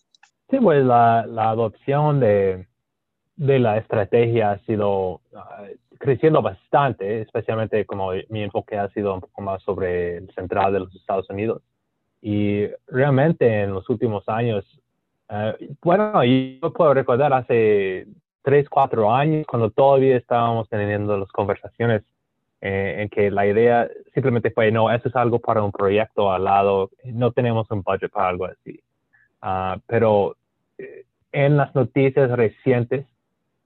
Sí, 0.51 0.57
pues 0.59 0.83
la, 0.83 1.25
la 1.27 1.49
adopción 1.49 2.19
de, 2.19 2.67
de, 3.37 3.59
la 3.59 3.77
estrategia 3.77 4.51
ha 4.51 4.59
sido 4.59 5.21
ah, 5.33 5.63
creciendo 5.97 6.41
bastante, 6.41 7.21
especialmente 7.21 7.85
como 7.85 8.11
mi 8.27 8.43
enfoque 8.43 8.77
ha 8.77 8.89
sido 8.89 9.13
un 9.13 9.21
poco 9.21 9.41
más 9.41 9.63
sobre 9.63 10.17
el 10.17 10.29
central 10.33 10.73
de 10.73 10.79
los 10.81 10.93
Estados 10.93 11.29
Unidos. 11.29 11.61
Y 12.21 12.67
realmente 12.87 13.61
en 13.61 13.73
los 13.73 13.89
últimos 13.89 14.27
años, 14.27 14.65
uh, 15.29 15.53
bueno, 15.81 16.21
yo 16.25 16.73
puedo 16.73 16.93
recordar 16.93 17.31
hace 17.31 18.07
tres, 18.41 18.67
cuatro 18.69 19.13
años, 19.13 19.47
cuando 19.47 19.69
todavía 19.69 20.17
estábamos 20.17 20.67
teniendo 20.67 21.17
las 21.17 21.31
conversaciones 21.31 22.03
eh, 22.59 22.97
en 22.99 23.09
que 23.09 23.31
la 23.31 23.47
idea 23.47 23.89
simplemente 24.13 24.51
fue, 24.51 24.69
no, 24.69 24.91
eso 24.91 25.07
es 25.07 25.15
algo 25.15 25.39
para 25.39 25.63
un 25.63 25.71
proyecto 25.71 26.29
al 26.29 26.43
lado, 26.43 26.89
no 27.05 27.31
tenemos 27.31 27.71
un 27.71 27.83
budget 27.83 28.11
para 28.11 28.27
algo 28.27 28.45
así. 28.45 28.81
Uh, 29.43 29.79
pero 29.87 30.35
en 31.31 31.57
las 31.57 31.73
noticias 31.75 32.29
recientes, 32.31 33.05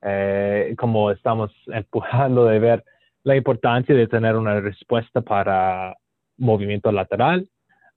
eh, 0.02 0.76
como 0.78 1.12
estamos 1.12 1.52
empujando 1.68 2.46
de 2.46 2.60
ver 2.60 2.84
la 3.24 3.36
importancia 3.36 3.96
de 3.96 4.08
tener 4.08 4.36
una 4.36 4.60
respuesta 4.60 5.22
para 5.22 5.96
movimiento 6.38 6.92
lateral 6.92 7.50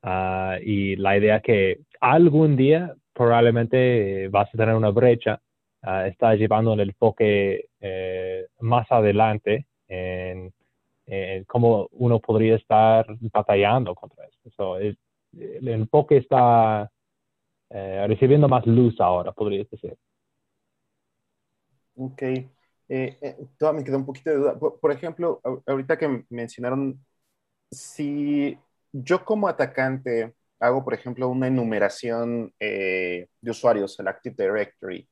ah, 0.02 0.56
y 0.62 0.96
la 0.96 1.18
idea 1.18 1.40
que 1.40 1.80
algún 2.00 2.56
día 2.56 2.94
probablemente 3.12 4.28
vas 4.28 4.48
a 4.48 4.56
tener 4.56 4.75
una 4.76 4.90
brecha, 4.90 5.40
uh, 5.82 6.06
está 6.06 6.37
llevando 6.37 6.72
el 6.75 6.80
enfoque 6.80 7.66
eh, 7.80 8.46
más 8.60 8.87
adelante 8.90 9.66
en, 9.88 10.52
cómo 11.46 11.88
uno 11.92 12.20
podría 12.20 12.54
estar 12.54 13.06
batallando 13.32 13.94
contra 13.94 14.25
esto. 14.26 14.76
el 14.78 15.68
enfoque 15.68 16.18
está 16.18 16.90
eh, 17.70 18.04
recibiendo 18.08 18.48
más 18.48 18.66
luz 18.66 19.00
ahora, 19.00 19.32
podría 19.32 19.64
decir. 19.70 19.96
Ok. 21.96 22.22
Eh, 22.22 22.48
eh, 22.88 23.37
todavía 23.58 23.80
me 23.80 23.84
queda 23.84 23.96
un 23.98 24.06
poquito 24.06 24.30
de 24.30 24.37
duda. 24.37 24.58
Por, 24.58 24.92
ejemplo, 24.92 25.40
ahorita 25.66 25.98
que 25.98 26.25
mencionaron, 26.30 27.04
si 27.70 28.58
yo 28.92 29.25
como 29.25 29.48
atacante 29.48 30.34
hago, 30.60 30.84
por 30.84 30.94
ejemplo, 30.94 31.28
una 31.28 31.48
enumeración 31.48 32.52
de 32.58 33.28
usuarios, 33.42 33.98
el 34.00 34.08
Active 34.08 34.34
Directory, 34.38 35.08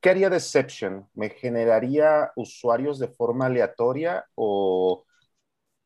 ¿qué 0.00 0.10
haría 0.10 0.30
Deception? 0.30 1.08
¿Me 1.14 1.30
generaría 1.30 2.32
usuarios 2.36 2.98
de 2.98 3.08
forma 3.08 3.46
aleatoria 3.46 4.26
o 4.34 5.04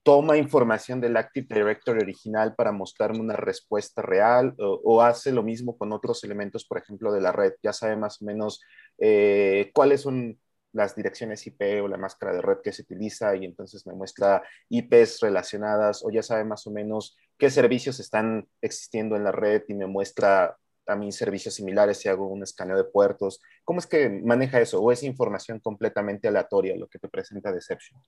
toma 0.06 0.36
información 0.36 1.00
del 1.00 1.16
Active 1.16 1.48
Directory 1.50 1.98
original 2.00 2.54
para 2.54 2.70
mostrarme 2.70 3.18
una 3.18 3.34
respuesta 3.34 4.02
real 4.02 4.54
o, 4.56 5.02
hace 5.02 5.32
lo 5.32 5.42
mismo 5.42 5.76
con 5.76 5.92
otros 5.92 6.22
elementos, 6.22 6.64
por 6.64 6.78
ejemplo, 6.78 7.10
de 7.10 7.20
la 7.20 7.32
red. 7.32 7.54
Ya 7.60 7.72
sabe 7.72 7.96
más 7.96 8.22
o 8.22 8.24
menos 8.24 8.62
eh, 8.98 9.72
cuáles 9.74 10.02
son 10.02 10.38
las 10.70 10.94
direcciones 10.94 11.44
IP 11.48 11.82
o 11.82 11.88
la 11.88 11.96
máscara 11.96 12.32
de 12.32 12.40
red 12.40 12.58
que 12.62 12.72
se 12.72 12.82
utiliza 12.82 13.34
y 13.34 13.46
entonces 13.46 13.84
me 13.84 13.94
muestra 13.94 14.44
IPs 14.68 15.18
relacionadas 15.22 16.04
o 16.04 16.10
ya 16.12 16.22
sabe 16.22 16.44
más 16.44 16.68
o 16.68 16.70
menos 16.70 17.16
qué 17.36 17.50
servicios 17.50 17.98
están 17.98 18.46
existiendo 18.62 19.16
en 19.16 19.24
la 19.24 19.32
red 19.32 19.64
y 19.66 19.74
me 19.74 19.88
muestra 19.88 20.56
a 20.86 20.94
mí 20.94 21.10
servicios 21.10 21.54
similares 21.54 21.98
si 21.98 22.08
hago 22.08 22.28
un 22.28 22.44
escaneo 22.44 22.76
de 22.76 22.84
puertos. 22.84 23.40
¿Cómo 23.64 23.80
es 23.80 23.88
que 23.88 24.08
maneja 24.08 24.60
eso? 24.60 24.80
¿O 24.80 24.92
es 24.92 25.02
información 25.02 25.58
completamente 25.58 26.28
aleatoria 26.28 26.76
lo 26.76 26.86
que 26.86 27.00
te 27.00 27.08
presenta 27.08 27.50
Deception? 27.50 28.00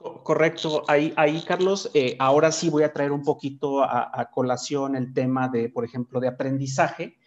Correcto. 0.00 0.82
Ahí, 0.88 1.12
ahí 1.16 1.42
Carlos, 1.46 1.90
eh, 1.92 2.16
ahora 2.18 2.52
sí 2.52 2.70
voy 2.70 2.84
a 2.84 2.92
traer 2.92 3.12
un 3.12 3.22
poquito 3.22 3.82
a, 3.82 4.30
colación 4.32 4.96
el 4.96 5.12
tema 5.12 5.48
de, 5.48 5.68
por 5.68 5.84
ejemplo, 5.84 6.20
de 6.20 6.28
aprendizaje. 6.28 7.18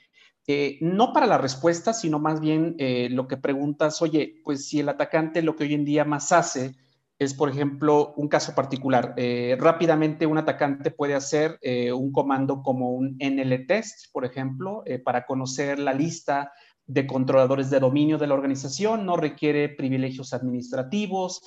Eh, 0.48 0.80
no 0.82 1.14
para 1.14 1.28
la 1.28 1.38
respuesta, 1.38 1.94
sino 1.94 2.18
más 2.18 2.40
bien 2.42 2.76
eh, 2.80 3.10
lo 3.12 3.28
que 3.28 3.38
preguntas, 3.38 4.02
oye, 4.02 4.42
pues 4.44 4.68
si 4.68 4.80
el 4.80 4.90
atacante 4.90 5.44
lo 5.44 5.56
que 5.56 5.66
hoy 5.66 5.76
en 5.76 5.86
día 5.86 6.04
más 6.04 6.32
hace 6.32 6.76
es, 7.20 7.36
por 7.36 7.48
ejemplo, 7.48 8.14
un 8.18 8.28
caso 8.28 8.56
particular. 8.56 9.16
Rápidamente 9.60 10.26
un 10.26 10.40
atacante 10.40 10.90
puede 10.90 11.14
hacer 11.14 11.60
un 11.96 12.12
comando 12.12 12.64
como 12.64 12.90
un 12.92 13.18
NLTest, 13.20 14.12
por 14.12 14.26
ejemplo, 14.26 14.84
para 15.06 15.26
conocer 15.26 15.78
la 15.80 15.94
lista 15.94 16.52
de 16.86 17.08
controladores 17.08 17.70
de 17.70 17.80
dominio 17.80 18.18
de 18.18 18.28
la 18.28 18.34
organización, 18.34 19.06
no 19.06 19.16
requiere 19.16 19.70
privilegios 19.70 20.34
administrativos, 20.34 21.42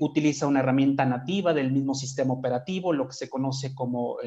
utiliza 0.00 0.46
una 0.46 0.60
herramienta 0.60 1.06
nativa 1.06 1.54
del 1.54 1.72
mismo 1.72 1.94
sistema 1.94 2.34
operativo, 2.34 2.92
lo 2.92 3.08
que 3.08 3.14
se 3.14 3.30
conoce 3.30 3.74
como 3.74 4.18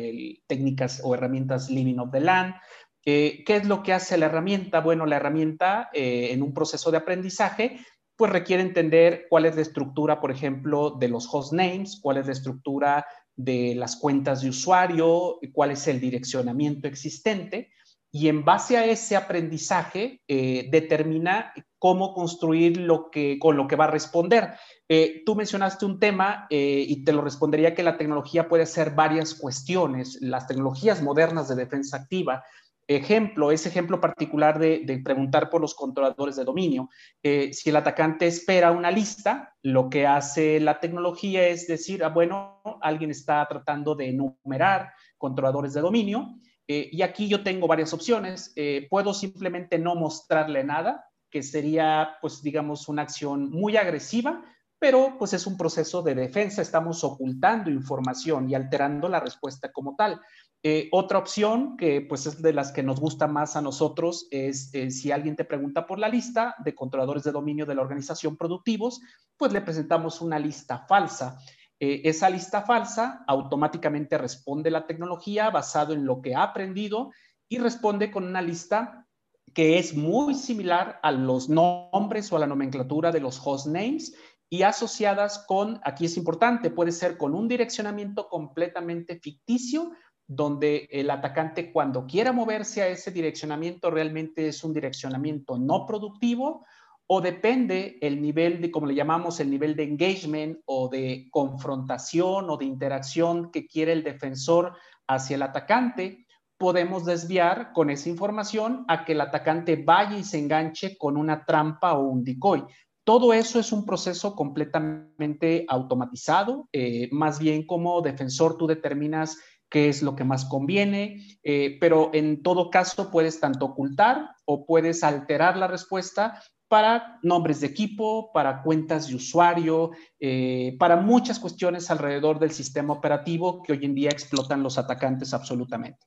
técnicas 0.47 1.01
o 1.03 1.13
herramientas 1.13 1.69
living 1.69 1.99
of 1.99 2.11
the 2.11 2.19
LAN. 2.19 2.55
¿Qué 3.03 3.43
es 3.47 3.65
lo 3.65 3.83
que 3.83 3.93
hace 3.93 4.17
la 4.17 4.25
herramienta? 4.25 4.81
Bueno, 4.81 5.05
la 5.05 5.17
herramienta 5.17 5.89
en 5.93 6.41
un 6.41 6.53
proceso 6.53 6.91
de 6.91 6.97
aprendizaje 6.97 7.79
pues 8.15 8.31
requiere 8.31 8.61
entender 8.61 9.27
cuál 9.29 9.45
es 9.45 9.55
la 9.55 9.61
estructura, 9.61 10.19
por 10.19 10.29
ejemplo, 10.29 10.97
de 10.99 11.07
los 11.07 11.33
host 11.33 11.53
names, 11.53 11.99
cuál 12.01 12.17
es 12.17 12.25
la 12.25 12.33
estructura 12.33 13.05
de 13.33 13.75
las 13.75 13.95
cuentas 13.95 14.41
de 14.41 14.49
usuario, 14.49 15.39
cuál 15.53 15.71
es 15.71 15.87
el 15.87 16.01
direccionamiento 16.01 16.89
existente. 16.89 17.69
Y 18.11 18.27
en 18.27 18.43
base 18.43 18.77
a 18.77 18.85
ese 18.85 19.15
aprendizaje, 19.15 20.21
eh, 20.27 20.67
determina 20.71 21.53
cómo 21.77 22.13
construir 22.13 22.77
lo 22.77 23.11
que, 23.11 23.37
con 23.37 23.55
lo 23.55 23.67
que 23.67 23.75
va 23.75 23.85
a 23.85 23.91
responder. 23.91 24.55
Eh, 24.87 25.21
tú 25.25 25.35
mencionaste 25.35 25.85
un 25.85 25.99
tema 25.99 26.47
eh, 26.49 26.83
y 26.87 27.03
te 27.03 27.13
lo 27.13 27.21
respondería 27.21 27.75
que 27.75 27.83
la 27.83 27.97
tecnología 27.97 28.49
puede 28.49 28.63
hacer 28.63 28.95
varias 28.95 29.35
cuestiones. 29.35 30.17
Las 30.21 30.47
tecnologías 30.47 31.03
modernas 31.03 31.47
de 31.49 31.55
defensa 31.55 31.97
activa 31.97 32.43
ejemplo, 32.87 33.51
ese 33.51 33.69
ejemplo 33.69 34.01
particular 34.01 34.57
de, 34.57 34.99
preguntar 35.05 35.51
por 35.51 35.61
los 35.61 35.75
controladores 35.75 36.37
de 36.37 36.43
dominio. 36.43 36.89
Si 37.21 37.69
el 37.69 37.75
atacante 37.75 38.25
espera 38.25 38.71
una 38.71 38.89
lista, 38.89 39.53
lo 39.61 39.91
que 39.91 40.07
hace 40.07 40.59
la 40.59 40.79
tecnología 40.79 41.47
es 41.49 41.67
decir, 41.67 42.03
ah, 42.03 42.09
bueno, 42.09 42.63
alguien 42.81 43.11
está 43.11 43.47
tratando 43.47 43.93
de 43.93 44.09
enumerar 44.09 44.91
controladores 45.19 45.75
de 45.75 45.81
dominio. 45.81 46.39
Eh, 46.71 46.87
y 46.91 47.01
aquí 47.01 47.27
yo 47.27 47.41
tengo 47.41 47.67
varias 47.67 47.93
opciones. 47.93 48.53
Eh, 48.55 48.85
puedo 48.91 49.11
simplemente 49.11 49.79
no 49.79 49.95
mostrarle 49.95 50.63
nada, 50.63 51.09
que 51.31 51.41
sería, 51.41 52.17
pues, 52.21 52.43
digamos, 52.43 52.87
una 52.87 53.01
acción 53.01 53.49
muy 53.49 53.75
agresiva, 53.75 54.43
pero 54.77 55.15
pues 55.17 55.33
es 55.33 55.47
un 55.47 55.57
proceso 55.57 56.03
de 56.03 56.15
defensa, 56.15 56.61
estamos 56.61 57.03
ocultando 57.03 57.69
información 57.69 58.49
y 58.49 58.55
alterando 58.55 59.09
la 59.09 59.19
respuesta 59.19 59.71
como 59.71 59.95
tal. 59.95 60.21
Eh, 60.61 60.89
otra 60.91 61.17
opción 61.17 61.75
que 61.75 62.01
pues 62.01 62.25
es 62.25 62.41
de 62.41 62.53
las 62.53 62.71
que 62.71 62.83
nos 62.83 62.99
gusta 62.99 63.27
más 63.27 63.55
a 63.55 63.61
nosotros 63.61 64.27
es 64.29 64.71
si 64.71 65.11
alguien 65.11 65.37
te 65.37 65.45
pregunta 65.45 65.85
por 65.85 65.99
la 65.99 66.09
lista 66.09 66.55
de 66.63 66.75
controladores 66.75 67.23
de 67.23 67.31
dominio 67.31 67.65
de 67.65 67.75
la 67.75 67.81
organización 67.81 68.37
productivos, 68.37 69.01
pues 69.37 69.51
le 69.51 69.61
presentamos 69.61 70.21
una 70.21 70.37
lista 70.37 70.85
falsa. 70.87 71.39
Eh, 71.79 72.01
esa 72.03 72.29
lista 72.29 72.61
falsa 72.63 73.23
automáticamente 73.27 74.17
responde 74.17 74.69
la 74.69 74.85
tecnología 74.85 75.49
basado 75.49 75.93
en 75.93 76.05
lo 76.05 76.21
que 76.21 76.35
ha 76.35 76.43
aprendido 76.43 77.11
y 77.47 77.57
responde 77.57 78.11
con 78.11 78.25
una 78.25 78.41
lista 78.41 79.07
que 79.53 79.79
es 79.79 79.95
muy 79.95 80.35
similar 80.35 80.99
a 81.01 81.11
los 81.11 81.49
nombres 81.49 82.31
o 82.31 82.35
a 82.35 82.39
la 82.39 82.47
nomenclatura 82.47 83.11
de 83.11 83.21
los 83.21 83.41
host 83.43 83.67
names 83.67 84.13
y 84.49 84.63
asociadas 84.63 85.45
con, 85.47 85.79
aquí 85.83 86.05
es 86.05 86.17
importante, 86.17 86.69
puede 86.69 86.91
ser 86.91 87.17
con 87.17 87.33
un 87.33 87.47
direccionamiento 87.47 88.27
completamente 88.27 89.19
ficticio 89.19 89.91
donde 90.27 90.87
el 90.91 91.09
atacante 91.09 91.71
cuando 91.71 92.05
quiera 92.05 92.31
moverse 92.31 92.81
a 92.81 92.87
ese 92.87 93.11
direccionamiento 93.11 93.89
realmente 93.89 94.47
es 94.47 94.63
un 94.63 94.73
direccionamiento 94.73 95.57
no 95.57 95.85
productivo 95.87 96.65
o 97.11 97.21
depende 97.21 97.97
el 98.01 98.21
nivel 98.21 98.61
de, 98.61 98.69
como 98.69 98.85
le 98.85 98.93
llamamos, 98.93 99.39
el 99.39 99.49
nivel 99.49 99.75
de 99.75 99.83
engagement 99.83 100.59
o 100.65 100.89
de 100.89 101.27
confrontación 101.31 102.51
o 102.51 102.57
de 102.57 102.65
interacción 102.65 103.49
que 103.51 103.65
quiere 103.65 103.93
el 103.93 104.03
defensor 104.03 104.75
hacia 105.07 105.35
el 105.35 105.41
atacante, 105.41 106.27
podemos 106.59 107.05
desviar 107.05 107.73
con 107.73 107.89
esa 107.89 108.09
información 108.09 108.85
a 108.87 109.05
que 109.05 109.13
el 109.13 109.21
atacante 109.21 109.75
vaya 109.75 110.19
y 110.19 110.23
se 110.23 110.37
enganche 110.37 110.99
con 110.99 111.17
una 111.17 111.45
trampa 111.45 111.93
o 111.93 112.03
un 112.03 112.23
decoy. 112.23 112.63
Todo 113.03 113.33
eso 113.33 113.59
es 113.59 113.71
un 113.71 113.87
proceso 113.87 114.35
completamente 114.35 115.65
automatizado, 115.67 116.69
eh, 116.71 117.09
más 117.11 117.39
bien 117.39 117.65
como 117.65 118.01
defensor 118.01 118.55
tú 118.55 118.67
determinas 118.67 119.39
qué 119.67 119.89
es 119.89 120.03
lo 120.03 120.15
que 120.15 120.25
más 120.25 120.45
conviene, 120.45 121.39
eh, 121.41 121.77
pero 121.79 122.11
en 122.13 122.43
todo 122.43 122.69
caso 122.69 123.09
puedes 123.09 123.39
tanto 123.39 123.65
ocultar 123.65 124.35
o 124.45 124.67
puedes 124.67 125.03
alterar 125.03 125.57
la 125.57 125.65
respuesta 125.65 126.39
para 126.69 127.19
nombres 127.23 127.59
de 127.59 127.67
equipo, 127.67 128.31
para 128.31 128.61
cuentas 128.61 129.09
de 129.09 129.15
usuario, 129.15 129.91
eh, 130.19 130.77
para 130.79 130.95
muchas 130.95 131.39
cuestiones 131.39 131.91
alrededor 131.91 132.39
del 132.39 132.51
sistema 132.51 132.93
operativo 132.93 133.61
que 133.61 133.73
hoy 133.73 133.83
en 133.83 133.95
día 133.95 134.09
explotan 134.09 134.63
los 134.63 134.77
atacantes 134.77 135.33
absolutamente. 135.33 135.99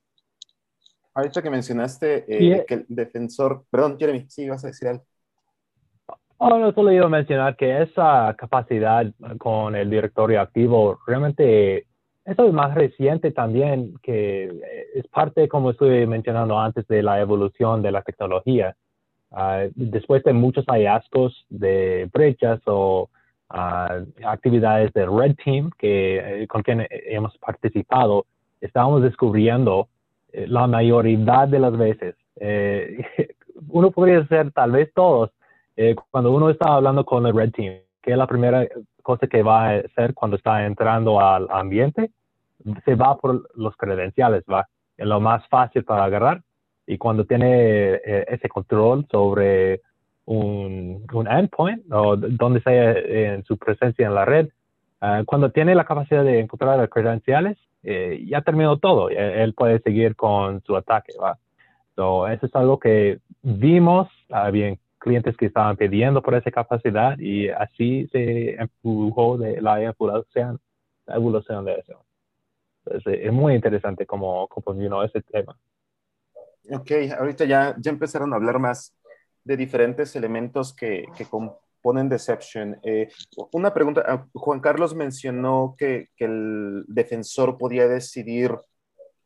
Ahorita 1.15 1.43
que 1.43 1.51
mencionaste 1.51 2.25
eh, 2.29 2.65
que 2.67 2.75
el 2.75 2.87
defensor, 2.89 3.67
perdón, 3.69 3.99
Jeremy, 3.99 4.25
sí, 4.31 4.49
vas 4.49 4.65
a 4.65 4.69
decir 4.69 4.89
algo. 4.89 5.05
Oh, 6.39 6.49
no, 6.59 6.73
solo 6.73 6.91
iba 6.91 7.07
a 7.07 7.11
mencionar 7.11 7.57
que 7.57 7.83
esa 7.83 8.35
capacidad 8.39 9.05
con 9.39 9.77
el 9.77 9.91
directorio 9.91 10.41
activo 10.41 10.99
realmente 11.07 11.87
eso 12.25 12.47
es 12.47 12.53
más 12.53 12.75
reciente 12.75 13.33
también, 13.33 13.95
que 14.03 14.45
eh, 14.45 14.87
es 14.95 15.09
parte, 15.09 15.49
como 15.49 15.71
estuve 15.71 16.07
mencionando 16.07 16.59
antes, 16.59 16.87
de 16.87 17.03
la 17.03 17.21
evolución 17.21 17.83
de 17.83 17.91
la 17.91 18.03
tecnología. 18.03 18.77
Ah, 19.33 19.65
después 19.75 20.23
de 20.25 20.35
muchos 20.35 20.67
hallazgos 20.67 21.47
de 21.49 22.09
brechas 22.13 22.61
o 22.67 23.09
ah, 23.49 24.01
actividades 24.25 24.93
de 24.93 25.07
Red 25.07 25.37
Team 25.43 25.71
que, 25.79 26.43
eh, 26.43 26.47
con 26.47 26.63
quien 26.63 26.87
hemos 26.91 27.37
participado, 27.39 28.27
estábamos 28.61 29.03
descubriendo 29.03 29.89
eh, 30.33 30.47
la 30.47 30.67
mayoría 30.67 31.47
de 31.47 31.59
las 31.59 31.77
veces, 31.77 32.15
uno 33.69 33.91
podría 33.91 34.27
ser 34.27 34.51
tal 34.53 34.73
vez 34.73 34.93
todos, 34.95 35.31
cuando 36.11 36.33
uno 36.33 36.51
está 36.51 36.75
hablando 36.75 37.05
con 37.05 37.27
el 37.27 37.35
Red 37.35 37.53
Team, 37.53 37.75
que 38.03 38.13
es 38.13 38.17
la 38.17 38.27
primera 38.27 38.67
cosa 39.03 39.27
que 39.27 39.43
va 39.43 39.69
a 39.69 39.77
hacer 39.79 40.15
cuando 40.15 40.37
está 40.37 40.67
entrando 40.67 41.21
al 41.21 41.47
ambiente, 41.51 42.11
se 42.85 42.95
va 42.95 43.17
por 43.17 43.49
los 43.55 43.77
credenciales, 43.77 44.45
va, 44.51 44.67
es 44.97 45.07
lo 45.07 45.21
más 45.21 45.47
fácil 45.49 45.85
para 45.85 46.05
agarrar. 46.05 46.43
Y 46.93 46.99
cuando 46.99 47.25
tiene 47.25 47.95
eh, 47.95 48.27
ese 48.29 48.51
control 48.51 49.07
sobre 49.11 49.81
un, 50.27 51.07
endpoint 51.31 51.91
o 51.91 52.17
donde 52.19 52.61
sea 52.61 52.93
en 52.93 53.45
su 53.45 53.57
presencia 53.57 54.07
en 54.07 54.15
la 54.15 54.27
red, 54.27 54.51
eh, 55.01 55.23
cuando 55.25 55.51
tiene 55.51 55.75
la 55.75 55.87
capacidad 55.87 56.23
de 56.23 56.41
encontrar 56.41 56.77
las 56.77 56.91
credenciales, 56.91 57.57
eh, 57.83 58.23
ya 58.29 58.43
terminó 58.43 58.77
todo. 58.77 59.09
Él 59.09 59.55
puede 59.55 59.81
seguir 59.81 60.17
con 60.17 60.63
su 60.65 60.77
ataque, 60.77 61.15
va. 61.19 61.39
So, 61.97 62.29
eso 62.29 62.45
es 62.45 62.55
algo 62.55 62.79
que 62.79 63.21
vimos, 63.41 64.09
había 64.31 64.77
clientes 64.99 65.35
que 65.39 65.47
estaban 65.47 65.79
pidiendo 65.79 66.21
por 66.21 66.35
esa 66.35 66.51
capacidad 66.51 67.19
y 67.19 67.49
así 67.49 68.07
se 68.13 68.57
empujó 68.61 69.39
de 69.39 69.63
la 69.63 69.83
evolución, 69.83 70.61
la 71.07 71.15
evolución 71.17 71.65
de 71.65 71.75
eso. 71.77 72.05
es 73.07 73.33
muy 73.33 73.55
interesante 73.55 74.05
cómo, 74.05 74.47
cómo 74.49 74.79
vino 74.79 75.03
ese 75.03 75.23
tema. 75.23 75.57
Ok, 76.71 76.91
ahorita 77.19 77.45
ya, 77.45 77.75
ya 77.79 77.91
empezaron 77.91 78.33
a 78.33 78.37
hablar 78.37 78.59
más 78.59 78.95
de 79.45 79.57
diferentes 79.57 80.15
elementos 80.15 80.75
que, 80.75 81.05
que 81.17 81.25
componen 81.25 82.09
Deception. 82.09 82.79
Eh, 82.83 83.09
una 83.53 83.75
pregunta, 83.75 84.05
ah, 84.07 84.27
Juan 84.35 84.61
Carlos 84.61 84.95
mencionó 84.95 85.75
que, 85.77 86.09
que, 86.17 86.27
el 86.27 86.85
defensor 86.87 87.59
podía 87.59 87.89
decidir 87.89 88.57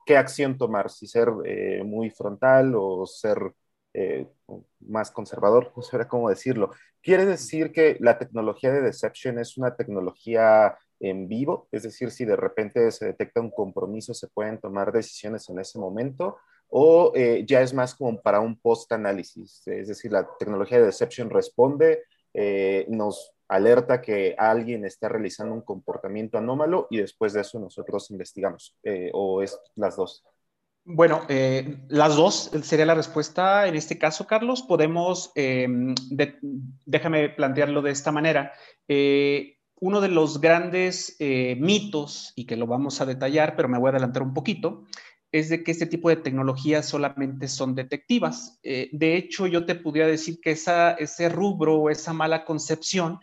qué 0.06 0.16
acción 0.16 0.56
tomar, 0.56 0.90
si 0.90 1.06
ser 1.06 1.28
eh, 1.44 1.82
muy 1.84 2.10
frontal 2.10 2.74
o 2.76 3.04
ser 3.06 3.52
eh, 3.92 4.26
más 4.80 5.10
conservador, 5.10 5.72
no 5.76 5.82
sé 5.82 6.06
cómo 6.08 6.30
decirlo. 6.30 6.70
¿Quiere 7.02 7.26
decir 7.26 7.72
que 7.72 7.96
la 8.00 8.18
tecnología 8.18 8.72
de 8.72 8.82
Deception 8.82 9.38
es 9.38 9.58
una 9.58 9.74
tecnología 9.76 10.78
en 11.00 11.28
vivo? 11.28 11.68
Es 11.72 11.82
decir, 11.82 12.10
si 12.10 12.24
de 12.24 12.36
repente 12.36 12.90
se 12.90 13.06
detecta 13.06 13.40
un 13.40 13.50
compromiso, 13.50 14.14
se 14.14 14.28
pueden 14.28 14.58
tomar 14.60 14.92
decisiones 14.92 15.48
en 15.50 15.58
ese 15.58 15.78
momento, 15.78 16.38
o 16.68 17.12
eh, 17.14 17.44
ya 17.46 17.60
es 17.60 17.72
más 17.74 17.94
como 17.94 18.20
para 18.20 18.40
un 18.40 18.58
post-análisis. 18.58 19.66
Es 19.66 19.88
decir, 19.88 20.12
la 20.12 20.28
tecnología 20.38 20.78
de 20.78 20.86
Deception 20.86 21.30
responde, 21.30 22.04
eh, 22.34 22.86
nos 22.88 23.32
alerta 23.48 24.02
que 24.02 24.34
alguien 24.36 24.84
está 24.84 25.08
realizando 25.08 25.54
un 25.54 25.62
comportamiento 25.62 26.38
anómalo 26.38 26.88
y 26.90 26.98
después 26.98 27.32
de 27.32 27.42
eso 27.42 27.60
nosotros 27.60 28.10
investigamos, 28.10 28.76
o 29.12 29.42
es 29.42 29.58
las 29.76 29.96
dos. 29.96 30.24
Bueno, 30.88 31.22
eh, 31.28 31.78
las 31.88 32.14
dos 32.14 32.52
sería 32.62 32.86
la 32.86 32.94
respuesta 32.94 33.66
en 33.66 33.74
este 33.74 33.98
caso, 33.98 34.24
Carlos. 34.24 34.62
Podemos, 34.62 35.32
em, 35.34 35.96
déjame 36.84 37.28
plantearlo 37.30 37.82
de 37.82 37.90
esta 37.90 38.12
manera. 38.12 38.52
Eh, 38.86 39.56
uno 39.80 40.00
de 40.00 40.08
los 40.08 40.40
grandes 40.40 41.16
eh, 41.18 41.56
mitos, 41.58 42.32
y 42.36 42.46
que 42.46 42.54
lo 42.54 42.68
vamos 42.68 43.00
a 43.00 43.06
detallar, 43.06 43.56
pero 43.56 43.68
me 43.68 43.78
voy 43.78 43.88
a 43.88 43.90
adelantar 43.90 44.22
un 44.22 44.32
poquito, 44.32 44.84
es 45.38 45.48
de 45.48 45.62
que 45.62 45.72
este 45.72 45.86
tipo 45.86 46.08
de 46.08 46.16
tecnologías 46.16 46.86
solamente 46.86 47.48
son 47.48 47.74
detectivas. 47.74 48.58
de 48.62 49.16
hecho, 49.16 49.46
yo 49.46 49.64
te 49.66 49.74
podría 49.74 50.06
decir 50.06 50.40
que 50.40 50.52
esa, 50.52 50.92
ese 50.92 51.28
rubro 51.28 51.76
o 51.76 51.90
esa 51.90 52.12
mala 52.12 52.44
concepción 52.44 53.18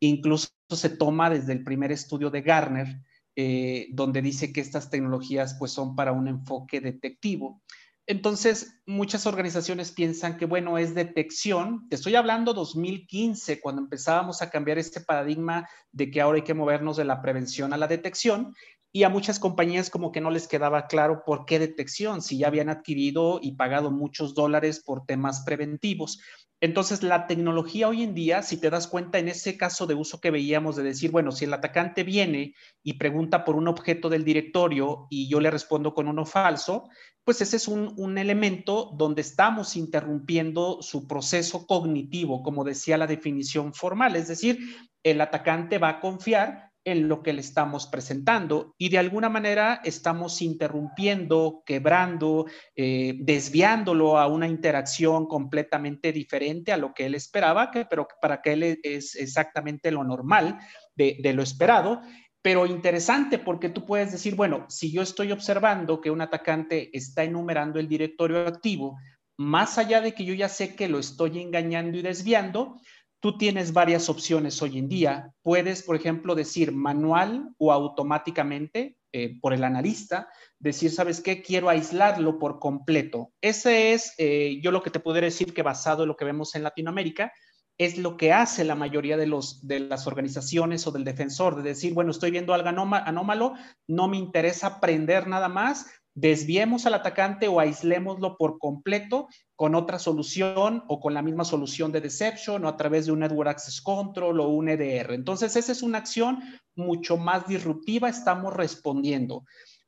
incluso 0.00 0.48
se 0.70 0.90
toma 0.90 1.30
desde 1.30 1.52
el 1.52 1.64
primer 1.64 1.92
estudio 1.92 2.30
de 2.30 2.42
Garner, 2.42 3.02
eh, 3.36 3.88
donde 3.90 4.22
dice 4.22 4.52
que 4.52 4.60
estas 4.60 4.90
tecnologías 4.90 5.56
pues 5.58 5.72
son 5.72 5.94
para 5.94 6.12
un 6.12 6.28
enfoque 6.28 6.80
detectivo. 6.80 7.62
Entonces, 8.06 8.80
muchas 8.86 9.26
organizaciones 9.26 9.92
piensan 9.92 10.38
que, 10.38 10.46
bueno, 10.46 10.78
es 10.78 10.94
detección. 10.94 11.86
Te 11.90 11.96
estoy 11.96 12.14
hablando 12.14 12.54
2015, 12.54 13.60
cuando 13.60 13.82
empezábamos 13.82 14.40
a 14.40 14.48
cambiar 14.48 14.78
este 14.78 15.02
paradigma 15.02 15.68
de 15.92 16.10
que 16.10 16.22
ahora 16.22 16.36
hay 16.36 16.42
que 16.42 16.54
movernos 16.54 16.96
de 16.96 17.04
la 17.04 17.20
prevención 17.20 17.74
a 17.74 17.76
la 17.76 17.86
detección. 17.86 18.54
Y 18.92 19.02
a 19.02 19.08
muchas 19.08 19.38
compañías 19.38 19.90
como 19.90 20.12
que 20.12 20.20
no 20.20 20.30
les 20.30 20.48
quedaba 20.48 20.86
claro 20.86 21.22
por 21.24 21.44
qué 21.44 21.58
detección, 21.58 22.22
si 22.22 22.38
ya 22.38 22.46
habían 22.46 22.68
adquirido 22.68 23.38
y 23.42 23.52
pagado 23.52 23.90
muchos 23.90 24.34
dólares 24.34 24.82
por 24.84 25.04
temas 25.04 25.42
preventivos. 25.44 26.20
Entonces, 26.60 27.04
la 27.04 27.28
tecnología 27.28 27.88
hoy 27.88 28.02
en 28.02 28.14
día, 28.14 28.42
si 28.42 28.56
te 28.60 28.68
das 28.68 28.88
cuenta 28.88 29.18
en 29.18 29.28
ese 29.28 29.56
caso 29.56 29.86
de 29.86 29.94
uso 29.94 30.20
que 30.20 30.32
veíamos 30.32 30.74
de 30.74 30.82
decir, 30.82 31.12
bueno, 31.12 31.30
si 31.30 31.44
el 31.44 31.54
atacante 31.54 32.02
viene 32.02 32.54
y 32.82 32.94
pregunta 32.94 33.44
por 33.44 33.54
un 33.54 33.68
objeto 33.68 34.08
del 34.08 34.24
directorio 34.24 35.06
y 35.08 35.28
yo 35.28 35.38
le 35.38 35.52
respondo 35.52 35.94
con 35.94 36.08
uno 36.08 36.24
falso, 36.24 36.88
pues 37.22 37.42
ese 37.42 37.58
es 37.58 37.68
un, 37.68 38.18
elemento 38.18 38.90
donde 38.96 39.20
estamos 39.20 39.76
interrumpiendo 39.76 40.82
su 40.82 41.06
proceso 41.06 41.66
cognitivo, 41.66 42.42
como 42.42 42.64
decía 42.64 42.98
la 42.98 43.06
definición 43.06 43.72
formal, 43.72 44.16
es 44.16 44.28
decir, 44.28 44.58
el 45.04 45.20
atacante 45.20 45.78
va 45.78 45.90
a 45.90 46.00
confiar 46.00 46.67
en 46.90 47.08
lo 47.08 47.22
que 47.22 47.32
le 47.32 47.40
estamos 47.40 47.86
presentando 47.86 48.74
y 48.78 48.88
de 48.88 48.98
alguna 48.98 49.28
manera 49.28 49.80
estamos 49.84 50.42
interrumpiendo, 50.42 51.62
quebrando, 51.64 52.46
eh, 52.74 53.14
desviándolo 53.20 54.18
a 54.18 54.26
una 54.26 54.48
interacción 54.48 55.26
completamente 55.26 56.12
diferente 56.12 56.72
a 56.72 56.76
lo 56.76 56.94
que 56.94 57.06
él 57.06 57.14
esperaba, 57.14 57.70
que, 57.70 57.84
pero 57.84 58.08
para 58.20 58.42
que 58.42 58.52
él 58.52 58.80
es 58.82 59.14
exactamente 59.16 59.90
lo 59.90 60.04
normal 60.04 60.58
de, 60.94 61.18
de 61.20 61.32
lo 61.32 61.42
esperado. 61.42 62.00
Pero 62.40 62.66
interesante 62.66 63.38
porque 63.38 63.68
tú 63.68 63.84
puedes 63.84 64.12
decir, 64.12 64.34
bueno, 64.34 64.66
si 64.68 64.92
yo 64.92 65.02
estoy 65.02 65.32
observando 65.32 66.00
que 66.00 66.10
un 66.10 66.20
atacante 66.20 66.96
está 66.96 67.24
enumerando 67.24 67.80
el 67.80 67.88
directorio 67.88 68.46
activo, 68.46 68.96
más 69.38 69.78
allá 69.78 70.00
de 70.00 70.14
que 70.14 70.24
yo 70.24 70.34
ya 70.34 70.48
sé 70.48 70.74
que 70.74 70.88
lo 70.88 70.98
estoy 70.98 71.40
engañando 71.40 71.96
y 71.96 72.02
desviando, 72.02 72.80
tú 73.20 73.36
tienes 73.36 73.72
varias 73.72 74.08
opciones 74.08 74.60
hoy 74.62 74.78
en 74.78 74.88
día. 74.88 75.32
Puedes, 75.42 75.82
por 75.82 75.96
ejemplo, 75.96 76.34
decir 76.34 76.72
manual 76.72 77.50
o 77.58 77.72
automáticamente 77.72 78.96
eh, 79.12 79.38
por 79.40 79.54
el 79.54 79.64
analista, 79.64 80.28
decir, 80.58 80.90
¿sabes 80.90 81.20
qué? 81.20 81.42
Quiero 81.42 81.68
aislarlo 81.68 82.38
por 82.38 82.58
completo. 82.58 83.32
Ese 83.40 83.92
es, 83.92 84.14
eh, 84.18 84.60
yo 84.62 84.70
lo 84.70 84.82
que 84.82 84.90
te 84.90 85.00
puedo 85.00 85.20
decir 85.20 85.54
que 85.54 85.62
basado 85.62 86.02
en 86.02 86.08
lo 86.08 86.16
que 86.16 86.26
vemos 86.26 86.54
en 86.54 86.62
Latinoamérica, 86.62 87.32
es 87.78 87.96
lo 87.96 88.16
que 88.16 88.32
hace 88.32 88.64
la 88.64 88.74
mayoría 88.74 89.16
de, 89.16 89.26
los, 89.26 89.66
de 89.66 89.78
las 89.78 90.08
organizaciones 90.08 90.86
o 90.86 90.90
del 90.90 91.04
defensor, 91.04 91.56
de 91.56 91.62
decir, 91.62 91.94
bueno, 91.94 92.10
estoy 92.10 92.32
viendo 92.32 92.52
algo 92.52 92.68
anómalo, 92.68 93.54
no 93.86 94.08
me 94.08 94.16
interesa 94.16 94.66
aprender 94.66 95.28
nada 95.28 95.48
más, 95.48 95.86
desviemos 96.20 96.84
al 96.84 96.94
atacante 96.94 97.46
o 97.46 97.60
aislémoslo 97.60 98.36
por 98.36 98.58
completo 98.58 99.28
con 99.54 99.76
otra 99.76 100.00
solución 100.00 100.82
o 100.88 100.98
con 100.98 101.14
la 101.14 101.22
misma 101.22 101.44
solución 101.44 101.92
de 101.92 102.00
deception 102.00 102.64
o 102.64 102.68
a 102.68 102.76
través 102.76 103.06
de 103.06 103.12
un 103.12 103.20
Network 103.20 103.50
Access 103.50 103.80
Control 103.80 104.40
o 104.40 104.48
un 104.48 104.68
EDR. 104.68 105.14
Entonces, 105.14 105.54
esa 105.54 105.70
es 105.70 105.82
una 105.82 105.98
acción 105.98 106.40
mucho 106.74 107.16
más 107.18 107.46
disruptiva, 107.46 108.08
estamos 108.08 108.52
respondiendo. 108.52 109.44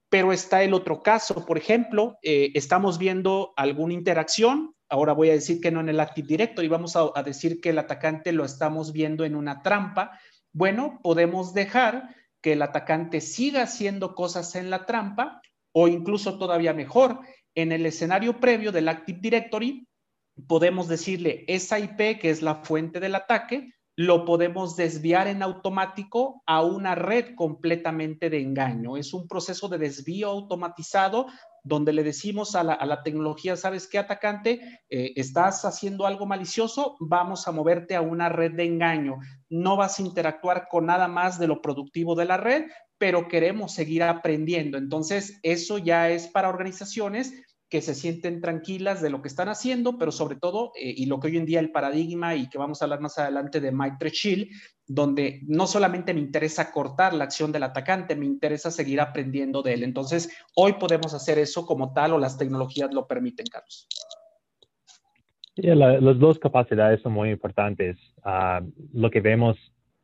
Pero 0.09 0.33
está 0.33 0.63
el 0.63 0.73
otro 0.73 1.03
caso, 1.03 1.45
por 1.47 1.59
ejemplo, 1.59 2.17
eh, 2.23 2.53
estamos 2.55 2.99
viendo 2.99 3.53
alguna 3.57 3.95
interacción, 3.95 4.75
ahora 4.89 5.13
voy 5.13 5.31
a 5.31 5.35
decir 5.35 5.61
que 5.61 5.73
no 5.73 5.81
en 5.81 5.89
el 5.89 5.99
Active 5.99 6.29
Directory, 6.29 6.69
vamos 6.69 6.95
a, 6.95 7.11
a 7.13 7.23
decir 7.25 7.61
que 7.61 7.71
el 7.71 7.79
atacante 7.79 8.33
lo 8.33 8.45
estamos 8.45 8.93
viendo 8.93 9.25
en 9.25 9.35
una 9.35 9.63
trampa. 9.63 10.13
Bueno, 10.53 11.01
podemos 11.03 11.55
dejar 11.55 12.15
que 12.41 12.53
el 12.53 12.63
atacante 12.63 13.21
siga 13.21 13.63
haciendo 13.63 14.15
cosas 14.15 14.55
en 14.55 14.71
la 14.71 14.87
trampa 14.87 15.41
o 15.73 15.89
incluso 15.89 16.39
todavía 16.39 16.73
mejor, 16.73 17.21
en 17.55 17.73
el 17.73 17.87
escenario 17.87 18.41
previo 18.41 18.73
del 18.73 18.89
Active 18.89 19.19
Directory, 19.21 19.87
podemos 20.47 20.89
decirle 20.89 21.45
esa 21.49 21.79
IP, 21.79 22.19
que 22.21 22.31
es 22.31 22.43
la 22.43 22.57
fuente 22.57 23.01
del 23.01 23.15
ataque, 23.15 23.73
lo 23.97 24.25
podemos 24.25 24.77
desviar 24.77 25.27
en 25.27 25.43
automático 25.43 26.43
a 26.47 26.63
una 26.63 26.95
red 26.95 27.35
completamente 27.35 28.31
de 28.31 28.41
engaño. 28.41 28.97
Es 28.97 29.13
un 29.13 29.29
proceso 29.29 29.69
de 29.69 29.79
desvío 29.79 30.31
automatizado 30.31 31.27
donde 31.63 31.93
le 31.93 32.03
decimos 32.03 32.55
a 32.55 32.65
la, 32.65 33.03
tecnología, 33.03 33.57
¿sabes 33.57 33.87
qué 33.87 33.99
atacante? 33.99 34.81
Eh, 34.89 35.13
estás 35.17 35.67
haciendo 35.67 36.07
algo 36.07 36.25
malicioso, 36.25 36.97
vamos 37.01 37.47
a 37.47 37.53
moverte 37.53 37.95
a 37.95 38.01
una 38.01 38.31
red 38.31 38.53
de 38.53 38.65
engaño. 38.65 39.19
No 39.51 39.77
vas 39.77 39.99
a 39.99 40.03
interactuar 40.03 40.69
con 40.69 40.87
nada 40.87 41.07
más 41.07 41.39
de 41.39 41.49
lo 41.49 41.61
productivo 41.61 42.15
de 42.15 42.25
la 42.25 42.39
red, 42.39 42.65
pero 43.01 43.29
queremos 43.29 43.73
seguir 43.73 44.03
aprendiendo. 44.03 44.77
Entonces, 44.77 45.41
eso 45.43 45.79
ya 45.79 46.11
es 46.11 46.29
para 46.29 46.51
organizaciones 46.51 47.33
que 47.71 47.81
se 47.81 47.95
sienten 47.95 48.43
tranquilas 48.43 49.01
de 49.01 49.09
lo 49.09 49.23
que 49.23 49.29
están 49.29 49.49
haciendo, 49.49 49.97
pero 49.97 50.13
sobre 50.13 50.37
todo, 50.37 50.73
eh, 50.79 50.93
y 50.95 51.07
lo 51.07 51.19
que 51.19 51.29
hoy 51.29 51.39
en 51.39 51.47
día 51.47 51.61
el 51.61 51.73
paradigma 51.73 52.35
y 52.35 52.51
que 52.51 52.59
vamos 52.59 52.83
a 52.83 52.85
hablar 52.85 53.01
más 53.01 53.17
adelante 53.17 53.59
de 53.59 53.73
Mike 53.73 54.11
Shield, 54.11 54.49
donde 54.87 55.41
no 55.47 55.67
solamente 55.67 56.13
me 56.13 56.21
interesa 56.21 56.73
cortar 56.73 57.15
la 57.15 57.25
acción 57.25 57.53
del 57.53 57.63
atacante, 57.63 58.17
me 58.17 58.27
interesa 58.27 58.71
seguir 58.71 59.01
aprendiendo 59.01 59.63
de 59.63 59.73
él. 59.73 59.83
Entonces, 59.83 60.31
hoy 60.55 60.75
podemos 60.75 61.15
hacer 61.15 61.39
eso 61.39 61.65
como 61.65 61.95
tal 61.95 62.13
o 62.13 62.19
las 62.19 62.37
tecnologías 62.37 62.93
lo 62.93 63.07
permiten, 63.07 63.47
Carlos. 63.47 63.89
las 65.57 66.19
dos 66.19 66.39
capacidades 66.39 67.01
son 67.01 67.15
muy 67.15 67.31
importantes. 67.31 67.97
Ah, 68.25 68.61
lo 68.93 69.11
que 69.11 69.23
vemos 69.23 69.57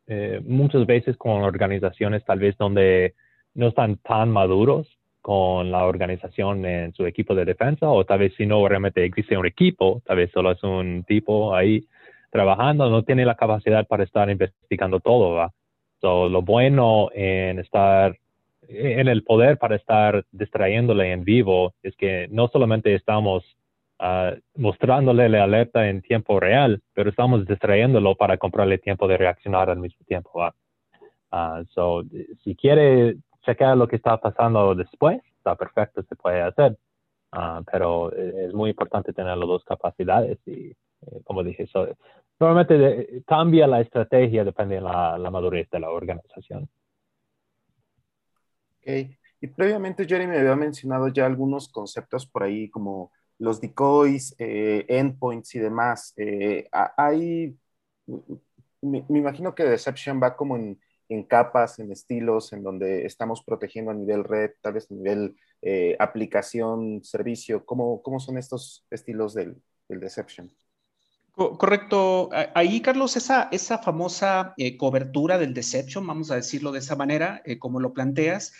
eh, 0.06 0.40
muchas 0.44 0.86
veces 0.86 1.16
con 1.16 1.42
organizaciones 1.42 2.24
tal 2.24 2.38
vez 2.38 2.56
donde 2.56 3.14
no 3.54 3.68
están 3.68 3.96
tan 3.96 4.30
maduros 4.30 4.86
con 5.20 5.72
la 5.72 5.84
organización 5.86 6.64
en 6.64 6.92
su 6.92 7.06
equipo 7.06 7.34
de 7.34 7.44
defensa 7.44 7.88
o 7.88 8.04
tal 8.04 8.20
vez 8.20 8.34
si 8.36 8.46
no 8.46 8.66
realmente 8.68 9.04
existe 9.04 9.36
un 9.36 9.46
equipo, 9.46 10.02
tal 10.06 10.18
vez 10.18 10.30
solo 10.30 10.52
es 10.52 10.62
un 10.62 11.04
tipo 11.04 11.54
ahí 11.54 11.86
trabajando, 12.30 12.88
no 12.90 13.02
tiene 13.02 13.24
la 13.24 13.34
capacidad 13.34 13.86
para 13.86 14.04
estar 14.04 14.30
investigando 14.30 15.00
todo. 15.00 15.34
¿va? 15.34 15.52
lo 16.02 16.42
bueno 16.42 17.08
en 17.14 17.58
estar 17.58 18.16
en 18.68 19.08
el 19.08 19.22
poder 19.22 19.58
para 19.58 19.76
estar 19.76 20.24
distrayéndole 20.32 21.12
en 21.12 21.24
vivo 21.24 21.74
es 21.82 21.94
que 21.96 22.26
no 22.30 22.48
solamente 22.48 22.94
estamos 22.94 23.44
uh, 24.00 24.36
mostrándole 24.54 25.28
la 25.28 25.44
alerta 25.44 25.88
en 25.88 26.02
tiempo 26.02 26.40
real, 26.40 26.82
pero 26.94 27.10
estamos 27.10 27.46
distrayéndolo 27.46 28.16
para 28.16 28.38
comprarle 28.38 28.78
tiempo 28.78 29.08
de 29.08 29.16
reaccionar 29.16 29.70
al 29.70 29.78
mismo 29.78 30.04
tiempo. 30.06 30.46
Uh, 31.32 31.64
so, 31.74 32.04
si 32.44 32.54
quiere 32.54 33.16
chequear 33.44 33.76
lo 33.76 33.88
que 33.88 33.96
está 33.96 34.18
pasando 34.18 34.74
después, 34.74 35.20
está 35.38 35.54
perfecto, 35.54 36.02
se 36.02 36.16
puede 36.16 36.42
hacer. 36.42 36.76
Ah, 37.32 37.62
pero 37.70 38.12
es 38.12 38.54
muy 38.54 38.70
importante 38.70 39.12
tener 39.12 39.36
las 39.36 39.48
dos 39.48 39.64
capacidades 39.64 40.38
y, 40.46 40.70
eh, 40.70 41.20
como 41.24 41.42
dije, 41.42 41.68
normalmente 42.38 43.22
cambia 43.26 43.66
la 43.66 43.80
estrategia 43.80 44.44
depende 44.44 44.76
de 44.76 44.80
la, 44.80 45.18
madurez 45.30 45.68
de 45.70 45.80
la 45.80 45.90
organización. 45.90 46.68
Y 48.84 49.48
previamente 49.48 50.06
Jeremy 50.06 50.36
había 50.36 50.56
mencionado 50.56 51.08
ya 51.08 51.26
algunos 51.26 51.68
conceptos 51.68 52.24
por 52.26 52.44
ahí 52.44 52.70
como 52.70 53.10
los 53.38 53.60
decoys, 53.60 54.34
eh, 54.38 54.84
endpoints 54.88 55.54
y 55.54 55.58
demás. 55.58 56.14
Eh, 56.16 56.68
hay, 56.96 57.56
me, 58.80 59.04
imagino 59.08 59.54
que 59.54 59.64
Deception 59.64 60.20
va 60.22 60.36
como 60.36 60.56
en, 60.56 60.80
en 61.08 61.22
capas, 61.24 61.78
en 61.78 61.92
estilos, 61.92 62.52
en 62.52 62.62
donde 62.62 63.06
estamos 63.06 63.42
protegiendo 63.42 63.90
a 63.90 63.94
nivel 63.94 64.24
red, 64.24 64.52
tal 64.60 64.74
vez 64.74 64.90
a 64.90 64.94
nivel 64.94 65.36
eh, 65.62 65.96
aplicación, 65.98 67.02
servicio? 67.04 67.64
¿Cómo, 67.64 68.02
¿Cómo, 68.02 68.20
son 68.20 68.38
estos 68.38 68.86
estilos 68.90 69.34
del, 69.34 69.56
del 69.88 70.00
Deception? 70.00 70.50
Correcto. 71.36 72.30
Ahí, 72.54 72.80
Carlos, 72.80 73.14
esa, 73.16 73.50
esa 73.52 73.76
famosa 73.76 74.54
cobertura 74.78 75.36
del 75.36 75.52
Deception, 75.52 76.06
vamos 76.06 76.30
a 76.30 76.36
decirlo 76.36 76.72
de 76.72 76.78
esa 76.78 76.96
manera, 76.96 77.42
eh, 77.44 77.58
como 77.58 77.78
lo 77.78 77.92
planteas, 77.92 78.54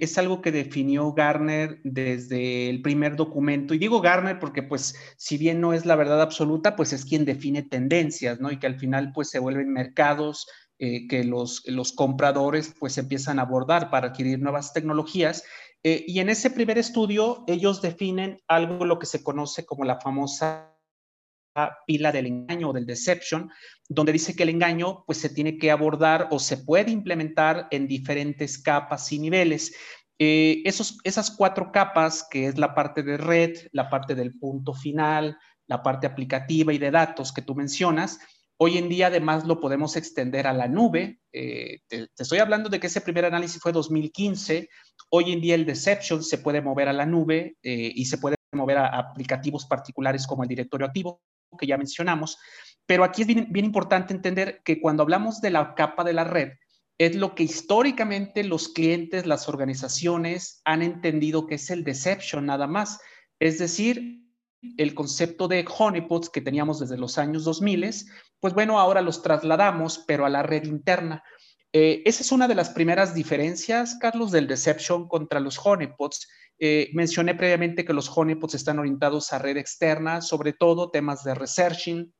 es 0.00 0.18
algo 0.18 0.42
que 0.42 0.52
definió 0.52 1.12
Garner 1.12 1.80
desde 1.84 2.68
el 2.68 2.82
primer 2.82 3.16
documento. 3.16 3.74
Y 3.74 3.78
digo 3.78 4.00
Garner 4.00 4.38
porque, 4.38 4.62
pues, 4.62 4.94
si 5.16 5.38
bien 5.38 5.60
no 5.60 5.72
es 5.72 5.86
la 5.86 5.96
verdad 5.96 6.22
absoluta, 6.22 6.76
pues 6.76 6.92
es 6.92 7.04
quien 7.04 7.24
define 7.24 7.62
tendencias, 7.62 8.40
¿no? 8.40 8.50
Y 8.50 8.58
que 8.58 8.66
al 8.66 8.78
final, 8.78 9.12
pues, 9.12 9.30
se 9.30 9.38
vuelven 9.38 9.72
mercados, 9.72 10.46
eh, 10.78 11.08
que 11.08 11.24
los, 11.24 11.62
los 11.66 11.92
compradores 11.92 12.74
pues 12.78 12.98
empiezan 12.98 13.38
a 13.38 13.42
abordar 13.42 13.88
para 13.88 14.08
adquirir 14.08 14.40
nuevas 14.40 14.74
tecnologías. 14.74 15.42
Eh, 15.82 16.04
y 16.06 16.20
en 16.20 16.28
ese 16.28 16.50
primer 16.50 16.76
estudio 16.76 17.44
ellos 17.46 17.80
definen 17.80 18.42
algo 18.46 18.84
lo 18.84 18.98
que 18.98 19.06
se 19.06 19.22
conoce 19.22 19.64
como 19.64 19.84
la 19.84 20.00
famosa 20.00 20.75
pila 21.86 22.12
del 22.12 22.26
engaño 22.26 22.70
o 22.70 22.72
del 22.72 22.86
deception, 22.86 23.50
donde 23.88 24.12
dice 24.12 24.34
que 24.34 24.42
el 24.42 24.50
engaño 24.50 25.04
pues 25.06 25.18
se 25.18 25.28
tiene 25.28 25.58
que 25.58 25.70
abordar 25.70 26.28
o 26.30 26.38
se 26.38 26.58
puede 26.58 26.90
implementar 26.90 27.68
en 27.70 27.86
diferentes 27.86 28.58
capas 28.58 29.12
y 29.12 29.18
niveles. 29.18 29.74
Eh, 30.18 30.62
esos, 30.64 30.98
esas 31.04 31.30
cuatro 31.30 31.70
capas, 31.72 32.26
que 32.30 32.46
es 32.46 32.58
la 32.58 32.74
parte 32.74 33.02
de 33.02 33.16
red, 33.16 33.56
la 33.72 33.88
parte 33.88 34.14
del 34.14 34.38
punto 34.38 34.74
final, 34.74 35.36
la 35.66 35.82
parte 35.82 36.06
aplicativa 36.06 36.72
y 36.72 36.78
de 36.78 36.90
datos 36.90 37.32
que 37.32 37.42
tú 37.42 37.54
mencionas, 37.54 38.18
Hoy 38.58 38.78
en 38.78 38.88
día 38.88 39.08
además 39.08 39.44
lo 39.44 39.60
podemos 39.60 39.96
extender 39.96 40.46
a 40.46 40.54
la 40.54 40.66
nube. 40.66 41.20
Eh, 41.32 41.80
te, 41.88 42.08
estoy 42.16 42.38
hablando 42.38 42.70
de 42.70 42.80
que 42.80 42.86
ese 42.86 43.02
primer 43.02 43.26
análisis 43.26 43.60
fue 43.60 43.70
2015. 43.70 44.70
Hoy 45.10 45.32
en 45.32 45.42
día 45.42 45.54
el 45.54 45.66
Deception 45.66 46.22
se 46.22 46.38
puede 46.38 46.62
mover 46.62 46.88
a 46.88 46.94
la 46.94 47.04
nube 47.04 47.58
eh, 47.62 47.92
y 47.94 48.06
se 48.06 48.16
puede 48.16 48.36
mover 48.52 48.78
a 48.78 48.86
aplicativos 48.86 49.66
particulares 49.66 50.26
como 50.26 50.42
el 50.42 50.48
directorio 50.48 50.86
activo 50.86 51.20
que 51.58 51.66
ya 51.66 51.76
mencionamos. 51.76 52.38
Pero 52.86 53.04
aquí 53.04 53.22
es 53.22 53.28
bien, 53.28 53.48
importante 53.52 54.14
entender 54.14 54.62
que 54.64 54.80
cuando 54.80 55.02
hablamos 55.02 55.40
de 55.40 55.50
la 55.50 55.74
capa 55.74 56.04
de 56.04 56.12
la 56.12 56.24
red, 56.24 56.52
es 56.98 57.16
lo 57.16 57.34
que 57.34 57.42
históricamente 57.42 58.44
los 58.44 58.68
clientes, 58.68 59.26
las 59.26 59.48
organizaciones 59.48 60.62
han 60.64 60.82
entendido 60.82 61.46
que 61.46 61.56
es 61.56 61.70
el 61.70 61.84
deception 61.84 62.46
nada 62.46 62.66
más. 62.66 63.00
Es 63.38 63.58
decir, 63.58 64.22
el 64.78 64.94
concepto 64.94 65.48
de 65.48 65.66
honeypots 65.78 66.30
que 66.30 66.40
teníamos 66.40 66.80
desde 66.80 66.96
los 66.96 67.18
años 67.18 67.44
2000, 67.44 67.90
pues 68.40 68.54
bueno, 68.54 68.78
ahora 68.78 69.02
los 69.02 69.22
trasladamos, 69.22 70.04
pero 70.06 70.24
a 70.24 70.30
la 70.30 70.42
red 70.42 70.64
interna. 70.64 71.22
Eh, 71.78 72.02
esa 72.06 72.22
es 72.22 72.32
una 72.32 72.48
de 72.48 72.54
las 72.54 72.70
primeras 72.70 73.14
diferencias, 73.14 73.98
Carlos, 74.00 74.30
del 74.30 74.46
deception 74.46 75.06
contra 75.06 75.40
los 75.40 75.60
honeypots. 75.62 76.26
Eh, 76.58 76.88
mencioné 76.94 77.34
previamente 77.34 77.84
que 77.84 77.92
los 77.92 78.10
honeypots 78.16 78.54
están 78.54 78.78
orientados 78.78 79.30
a 79.34 79.38
red 79.38 79.58
externa, 79.58 80.22
sobre 80.22 80.54
todo 80.54 80.90
temas 80.90 81.22
de 81.22 81.34
researching, 81.34 82.14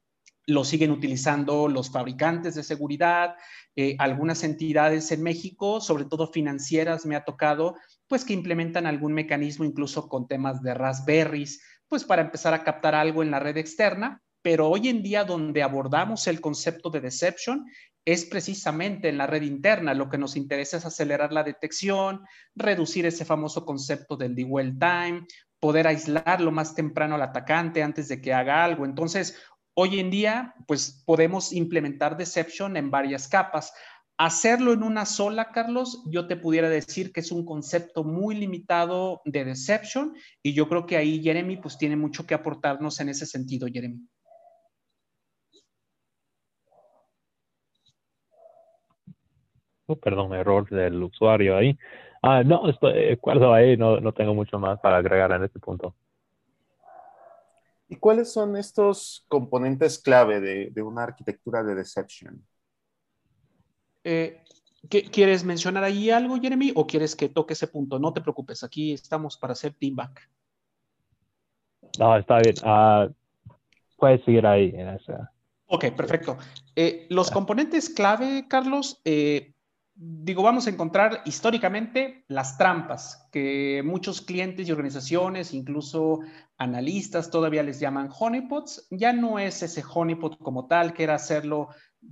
lo 0.46 0.62
siguen 0.62 0.90
utilizando 0.90 1.68
los 1.68 1.90
fabricantes 1.90 2.54
de 2.54 2.62
seguridad, 2.64 3.36
eh, 3.76 3.96
algunas 3.98 4.44
entidades 4.44 5.10
en 5.10 5.22
México, 5.22 5.80
sobre 5.80 6.04
todo 6.04 6.30
financieras, 6.30 7.06
me 7.06 7.16
ha 7.16 7.24
tocado, 7.24 7.76
pues 8.08 8.26
que 8.26 8.34
implementan 8.34 8.84
algún 8.84 9.14
mecanismo 9.14 9.64
incluso 9.64 10.06
con 10.06 10.28
temas 10.28 10.60
de 10.60 10.74
Raspberries, 10.74 11.62
pues 11.88 12.04
para 12.04 12.20
empezar 12.20 12.52
a 12.52 12.62
captar 12.62 12.94
algo 12.94 13.22
en 13.22 13.30
la 13.30 13.40
red 13.40 13.56
externa. 13.56 14.20
Pero 14.42 14.68
hoy 14.68 14.88
en 14.88 15.02
día 15.02 15.24
donde 15.24 15.62
abordamos 15.62 16.26
el 16.26 16.42
concepto 16.42 16.90
de 16.90 17.00
deception 17.00 17.64
es 18.06 18.24
precisamente 18.24 19.10
en 19.10 19.18
la 19.18 19.26
red 19.26 19.42
interna. 19.42 19.92
Lo 19.92 20.08
que 20.08 20.16
nos 20.16 20.36
interesa 20.36 20.78
es 20.78 20.86
acelerar 20.86 21.32
la 21.32 21.44
detección, 21.44 22.24
reducir 22.54 23.04
ese 23.04 23.26
famoso 23.26 23.66
concepto 23.66 24.16
del 24.16 24.34
dwell 24.34 24.78
time, 24.78 25.26
poder 25.60 25.86
aislar 25.86 26.40
lo 26.40 26.52
más 26.52 26.74
temprano 26.74 27.16
al 27.16 27.22
atacante 27.22 27.82
antes 27.82 28.08
de 28.08 28.22
que 28.22 28.32
haga 28.32 28.64
algo. 28.64 28.86
Entonces, 28.86 29.36
Hoy 29.78 30.00
en 30.00 30.10
día, 30.10 30.54
pues 30.66 31.02
podemos 31.04 31.52
implementar 31.52 32.16
Deception 32.16 32.78
en 32.78 32.90
varias 32.90 33.28
capas. 33.28 33.74
Hacerlo 34.16 34.72
en 34.72 34.82
una 34.82 35.04
sola, 35.04 35.52
Carlos, 35.52 36.02
yo 36.06 36.26
te 36.26 36.36
pudiera 36.36 36.70
decir 36.70 37.12
que 37.12 37.20
es 37.20 37.30
un 37.30 37.44
concepto 37.44 38.02
muy 38.02 38.36
limitado 38.36 39.20
de 39.26 39.44
Deception 39.44 40.14
y 40.42 40.54
yo 40.54 40.70
creo 40.70 40.86
que 40.86 40.96
ahí 40.96 41.22
Jeremy 41.22 41.58
pues 41.58 41.76
tiene 41.76 41.94
mucho 41.94 42.26
que 42.26 42.32
aportarnos 42.32 43.00
en 43.00 43.10
ese 43.10 43.26
sentido, 43.26 43.68
Jeremy. 43.70 44.00
Oh, 49.86 49.96
perdón, 49.96 50.34
error 50.34 50.68
del 50.68 51.02
usuario 51.02 51.56
ahí. 51.56 51.78
Ah, 52.22 52.42
no, 52.42 52.68
estoy 52.68 52.92
de 52.92 53.12
acuerdo 53.12 53.54
ahí, 53.54 53.76
no, 53.76 54.00
no 54.00 54.12
tengo 54.12 54.34
mucho 54.34 54.58
más 54.58 54.80
para 54.80 54.96
agregar 54.96 55.30
en 55.32 55.44
este 55.44 55.60
punto. 55.60 55.94
¿Y 57.88 57.96
cuáles 57.96 58.32
son 58.32 58.56
estos 58.56 59.24
componentes 59.28 59.98
clave 59.98 60.40
de, 60.40 60.82
una 60.82 61.04
arquitectura 61.04 61.62
de 61.62 61.76
deception? 61.76 62.44
Eh, 64.02 64.42
¿Quieres 64.88 65.44
mencionar 65.44 65.84
ahí 65.84 66.10
algo, 66.10 66.36
Jeremy, 66.40 66.72
o 66.74 66.86
quieres 66.86 67.14
que 67.14 67.28
toque 67.28 67.54
ese 67.54 67.68
punto? 67.68 67.98
No 67.98 68.12
te 68.12 68.20
preocupes, 68.20 68.64
aquí 68.64 68.92
estamos 68.92 69.36
para 69.36 69.52
hacer 69.52 69.74
teamback. 69.74 70.28
No, 71.98 72.16
está 72.16 72.38
bien. 72.38 72.54
Uh, 72.64 73.12
puedes 73.96 74.24
seguir 74.24 74.46
ahí 74.46 74.72
en 74.74 74.88
esa. 74.88 75.32
Ok, 75.66 75.86
perfecto. 75.96 76.36
Eh, 76.74 77.06
los 77.10 77.30
componentes 77.30 77.88
clave, 77.90 78.46
Carlos, 78.48 79.00
eh, 79.04 79.54
digo, 79.96 80.42
vamos 80.42 80.66
a 80.66 80.70
encontrar 80.70 81.22
históricamente 81.24 82.24
las 82.28 82.58
trampas 82.58 83.28
que 83.32 83.82
muchos 83.84 84.20
clientes 84.20 84.68
y 84.68 84.72
organizaciones, 84.72 85.54
incluso 85.54 86.20
analistas, 86.58 87.30
todavía 87.30 87.62
les 87.62 87.80
llaman 87.80 88.10
honeypots. 88.16 88.86
Ya 88.90 89.14
no 89.14 89.38
es 89.38 89.62
ese 89.62 89.82
honeypot 89.82 90.38
como 90.38 90.66
tal, 90.66 90.92
que 90.92 91.04
era 91.04 91.14
hacerlo 91.14 91.68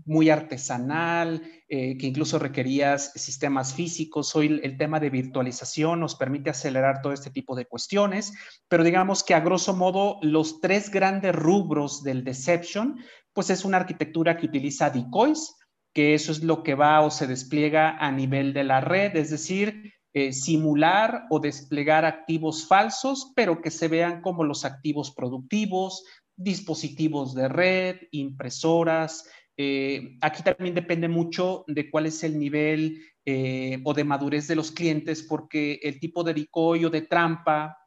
muy 0.06 0.30
artesanal, 0.30 1.42
eh, 1.68 1.96
que 1.98 2.06
incluso 2.06 2.38
requerías 2.38 3.12
sistemas 3.14 3.74
físicos. 3.74 4.34
Hoy 4.34 4.60
el, 4.62 4.78
tema 4.78 4.98
de 4.98 5.10
virtualización 5.10 6.00
nos 6.00 6.14
permite 6.14 6.50
acelerar 6.50 7.02
todo 7.02 7.12
este 7.12 7.30
tipo 7.30 7.54
de 7.54 7.66
cuestiones, 7.66 8.32
pero 8.66 8.82
digamos 8.82 9.22
que 9.22 9.34
a 9.34 9.40
grosso 9.40 9.74
modo 9.74 10.18
los 10.22 10.60
tres 10.60 10.90
grandes 10.90 11.34
rubros 11.34 12.02
del 12.02 12.24
deception, 12.24 12.98
pues 13.32 13.50
es 13.50 13.64
una 13.64 13.76
arquitectura 13.76 14.36
que 14.36 14.46
utiliza 14.46 14.90
decoys, 14.90 15.54
que 15.94 16.14
eso 16.14 16.32
es 16.32 16.42
lo 16.42 16.62
que 16.62 16.74
va 16.74 17.00
o 17.00 17.10
se 17.10 17.26
despliega 17.26 17.96
a 17.96 18.10
nivel 18.10 18.52
de 18.52 18.64
la 18.64 18.80
red, 18.80 19.16
es 19.16 19.30
decir, 19.30 19.94
eh, 20.12 20.32
simular 20.32 21.26
o 21.30 21.40
desplegar 21.40 22.04
activos 22.04 22.66
falsos, 22.66 23.32
pero 23.34 23.60
que 23.62 23.70
se 23.70 23.88
vean 23.88 24.20
como 24.20 24.44
los 24.44 24.64
activos 24.64 25.12
productivos, 25.12 26.04
dispositivos 26.36 27.34
de 27.34 27.48
red, 27.48 27.96
impresoras. 28.10 29.28
Eh, 29.56 30.16
aquí 30.20 30.42
también 30.42 30.74
depende 30.74 31.08
mucho 31.08 31.64
de 31.68 31.90
cuál 31.90 32.06
es 32.06 32.24
el 32.24 32.38
nivel 32.38 33.00
eh, 33.24 33.80
o 33.84 33.94
de 33.94 34.04
madurez 34.04 34.48
de 34.48 34.56
los 34.56 34.72
clientes, 34.72 35.22
porque 35.22 35.78
el 35.82 36.00
tipo 36.00 36.24
de 36.24 36.34
decoy 36.34 36.84
o 36.84 36.90
de 36.90 37.02
trampa 37.02 37.78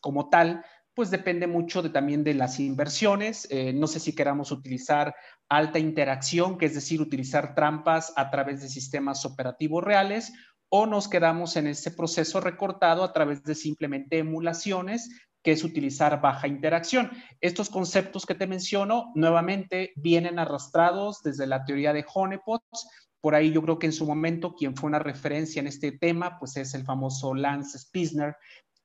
como 0.00 0.28
tal, 0.28 0.64
pues 0.94 1.10
depende 1.10 1.46
mucho 1.46 1.82
de, 1.82 1.90
también 1.90 2.24
de 2.24 2.34
las 2.34 2.60
inversiones. 2.60 3.48
no 3.74 3.86
sé 3.86 4.00
si 4.00 4.14
queramos 4.14 4.52
utilizar 4.52 5.14
alta 5.48 5.78
interacción, 5.78 6.58
que 6.58 6.66
es 6.66 6.74
decir, 6.74 7.00
utilizar 7.00 7.54
trampas 7.54 8.12
a 8.16 8.30
través 8.30 8.62
de 8.62 8.68
sistemas 8.68 9.24
operativos 9.24 9.82
reales, 9.82 10.32
o 10.70 10.86
nos 10.86 11.08
quedamos 11.08 11.56
en 11.56 11.66
ese 11.66 11.90
proceso 11.90 12.40
recortado 12.40 13.02
a 13.02 13.12
través 13.12 13.42
de 13.42 13.56
simplemente 13.56 14.18
emulaciones, 14.18 15.10
que 15.42 15.52
es 15.52 15.64
utilizar 15.64 16.20
baja 16.20 16.46
interacción. 16.46 17.10
Estos 17.40 17.70
conceptos 17.70 18.24
que 18.24 18.34
te 18.34 18.46
menciono, 18.46 19.10
nuevamente, 19.14 19.92
vienen 19.96 20.38
arrastrados 20.38 21.22
desde 21.22 21.46
la 21.46 21.64
teoría 21.64 21.92
de 21.92 22.04
honeypots. 22.14 22.88
Por 23.20 23.34
ahí 23.34 23.52
yo 23.52 23.62
creo 23.62 23.78
que 23.78 23.86
en 23.86 23.92
su 23.92 24.06
momento 24.06 24.54
quien 24.54 24.76
fue 24.76 24.88
una 24.88 24.98
referencia 24.98 25.60
en 25.60 25.66
este 25.66 25.92
tema, 25.92 26.38
pues 26.38 26.56
es 26.56 26.74
el 26.74 26.84
famoso 26.84 27.34
Lance 27.34 27.78
Spisner, 27.78 28.36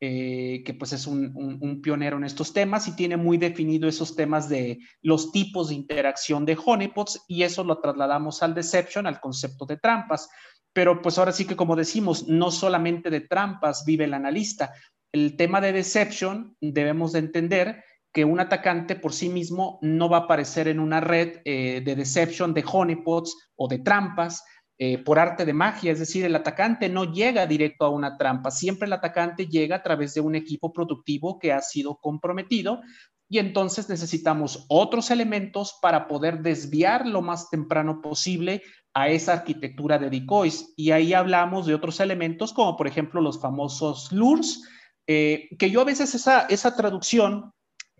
eh, 0.02 0.62
que 0.66 0.74
pues 0.74 0.92
es 0.92 1.08
un, 1.08 1.80
pionero 1.82 2.18
en 2.18 2.26
estos 2.26 2.52
temas 2.52 2.88
y 2.88 2.96
tiene 2.96 3.16
muy 3.16 3.38
definido 3.38 3.88
esos 3.88 4.16
temas 4.16 4.50
de 4.50 4.80
los 5.02 5.32
tipos 5.32 5.70
de 5.70 5.76
interacción 5.76 6.46
de 6.46 6.58
honeypots 6.64 7.24
y 7.28 7.44
eso 7.44 7.64
lo 7.64 7.80
trasladamos 7.80 8.44
al 8.44 8.54
deception, 8.54 9.08
al 9.08 9.22
concepto 9.22 9.66
de 9.66 9.78
trampas. 9.78 10.30
Pero 10.74 11.02
pues 11.02 11.18
ahora 11.18 11.32
sí 11.32 11.46
que 11.46 11.56
como 11.56 11.78
decimos, 11.78 12.28
no 12.28 12.52
solamente 12.52 13.10
de 13.10 13.22
trampas 13.22 13.86
vive 13.86 14.04
el 14.04 14.14
analista. 14.14 14.74
El 15.14 15.38
tema 15.38 15.62
de 15.62 15.72
deception 15.72 16.58
debemos 16.60 17.14
de 17.14 17.20
entender 17.20 17.84
que 18.16 18.26
un 18.26 18.40
atacante 18.40 18.96
por 18.96 19.14
sí 19.14 19.30
mismo 19.30 19.78
no 19.82 20.10
va 20.10 20.18
a 20.18 20.22
aparecer 20.22 20.70
en 20.70 20.80
una 20.80 21.02
red 21.02 21.42
eh, 21.44 21.82
de 21.84 21.96
deception 21.96 22.54
de 22.54 22.64
honeypots 22.66 23.52
o 23.56 23.68
de 23.68 23.80
trampas, 23.80 24.44
eh, 24.78 24.98
por 24.98 25.20
arte 25.20 25.46
de 25.46 25.54
magia, 25.54 25.92
es 25.94 26.00
decir, 26.00 26.26
el 26.26 26.36
atacante 26.36 26.90
no 26.90 27.14
llega 27.14 27.48
directo 27.48 27.86
a 27.86 27.90
una 27.90 28.18
trampa, 28.18 28.52
siempre 28.52 28.88
el 28.88 28.94
atacante 28.94 29.48
llega 29.48 29.78
a 29.78 29.84
través 29.84 30.14
de 30.14 30.22
un 30.22 30.36
equipo 30.36 30.74
productivo 30.74 31.40
que 31.40 31.54
ha 31.54 31.62
sido 31.62 31.96
comprometido 31.96 32.82
y 33.30 33.40
entonces 33.40 33.90
necesitamos 33.90 34.66
otros 34.68 35.12
elementos 35.12 35.78
para 35.82 36.08
poder 36.08 36.42
desviar 36.42 37.08
lo 37.08 37.22
más 37.22 37.50
temprano 37.50 38.02
posible 38.02 38.62
a 38.94 39.10
esa 39.10 39.34
arquitectura 39.34 39.98
de 39.98 40.10
decoys. 40.10 40.74
Y 40.76 40.92
ahí 40.92 41.14
hablamos 41.14 41.66
de 41.66 41.74
otros 41.74 42.00
elementos 42.00 42.54
como 42.54 42.78
por 42.78 42.88
ejemplo 42.88 43.22
los 43.22 43.40
famosos 43.40 44.12
lures, 44.12 44.62
eh, 45.08 45.50
que 45.58 45.72
yo 45.72 45.82
a 45.82 45.86
veces 45.86 46.14
esa, 46.16 46.42
esa 46.48 46.76
traducción 46.76 47.54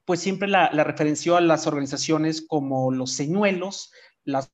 pues 0.06 0.20
siempre 0.20 0.48
la, 0.48 0.70
la 0.72 0.84
referenció 0.84 1.36
a 1.36 1.42
las 1.42 1.66
organizaciones 1.66 2.46
como 2.48 2.92
los 2.92 3.14
señuelos, 3.14 3.92
las 4.24 4.52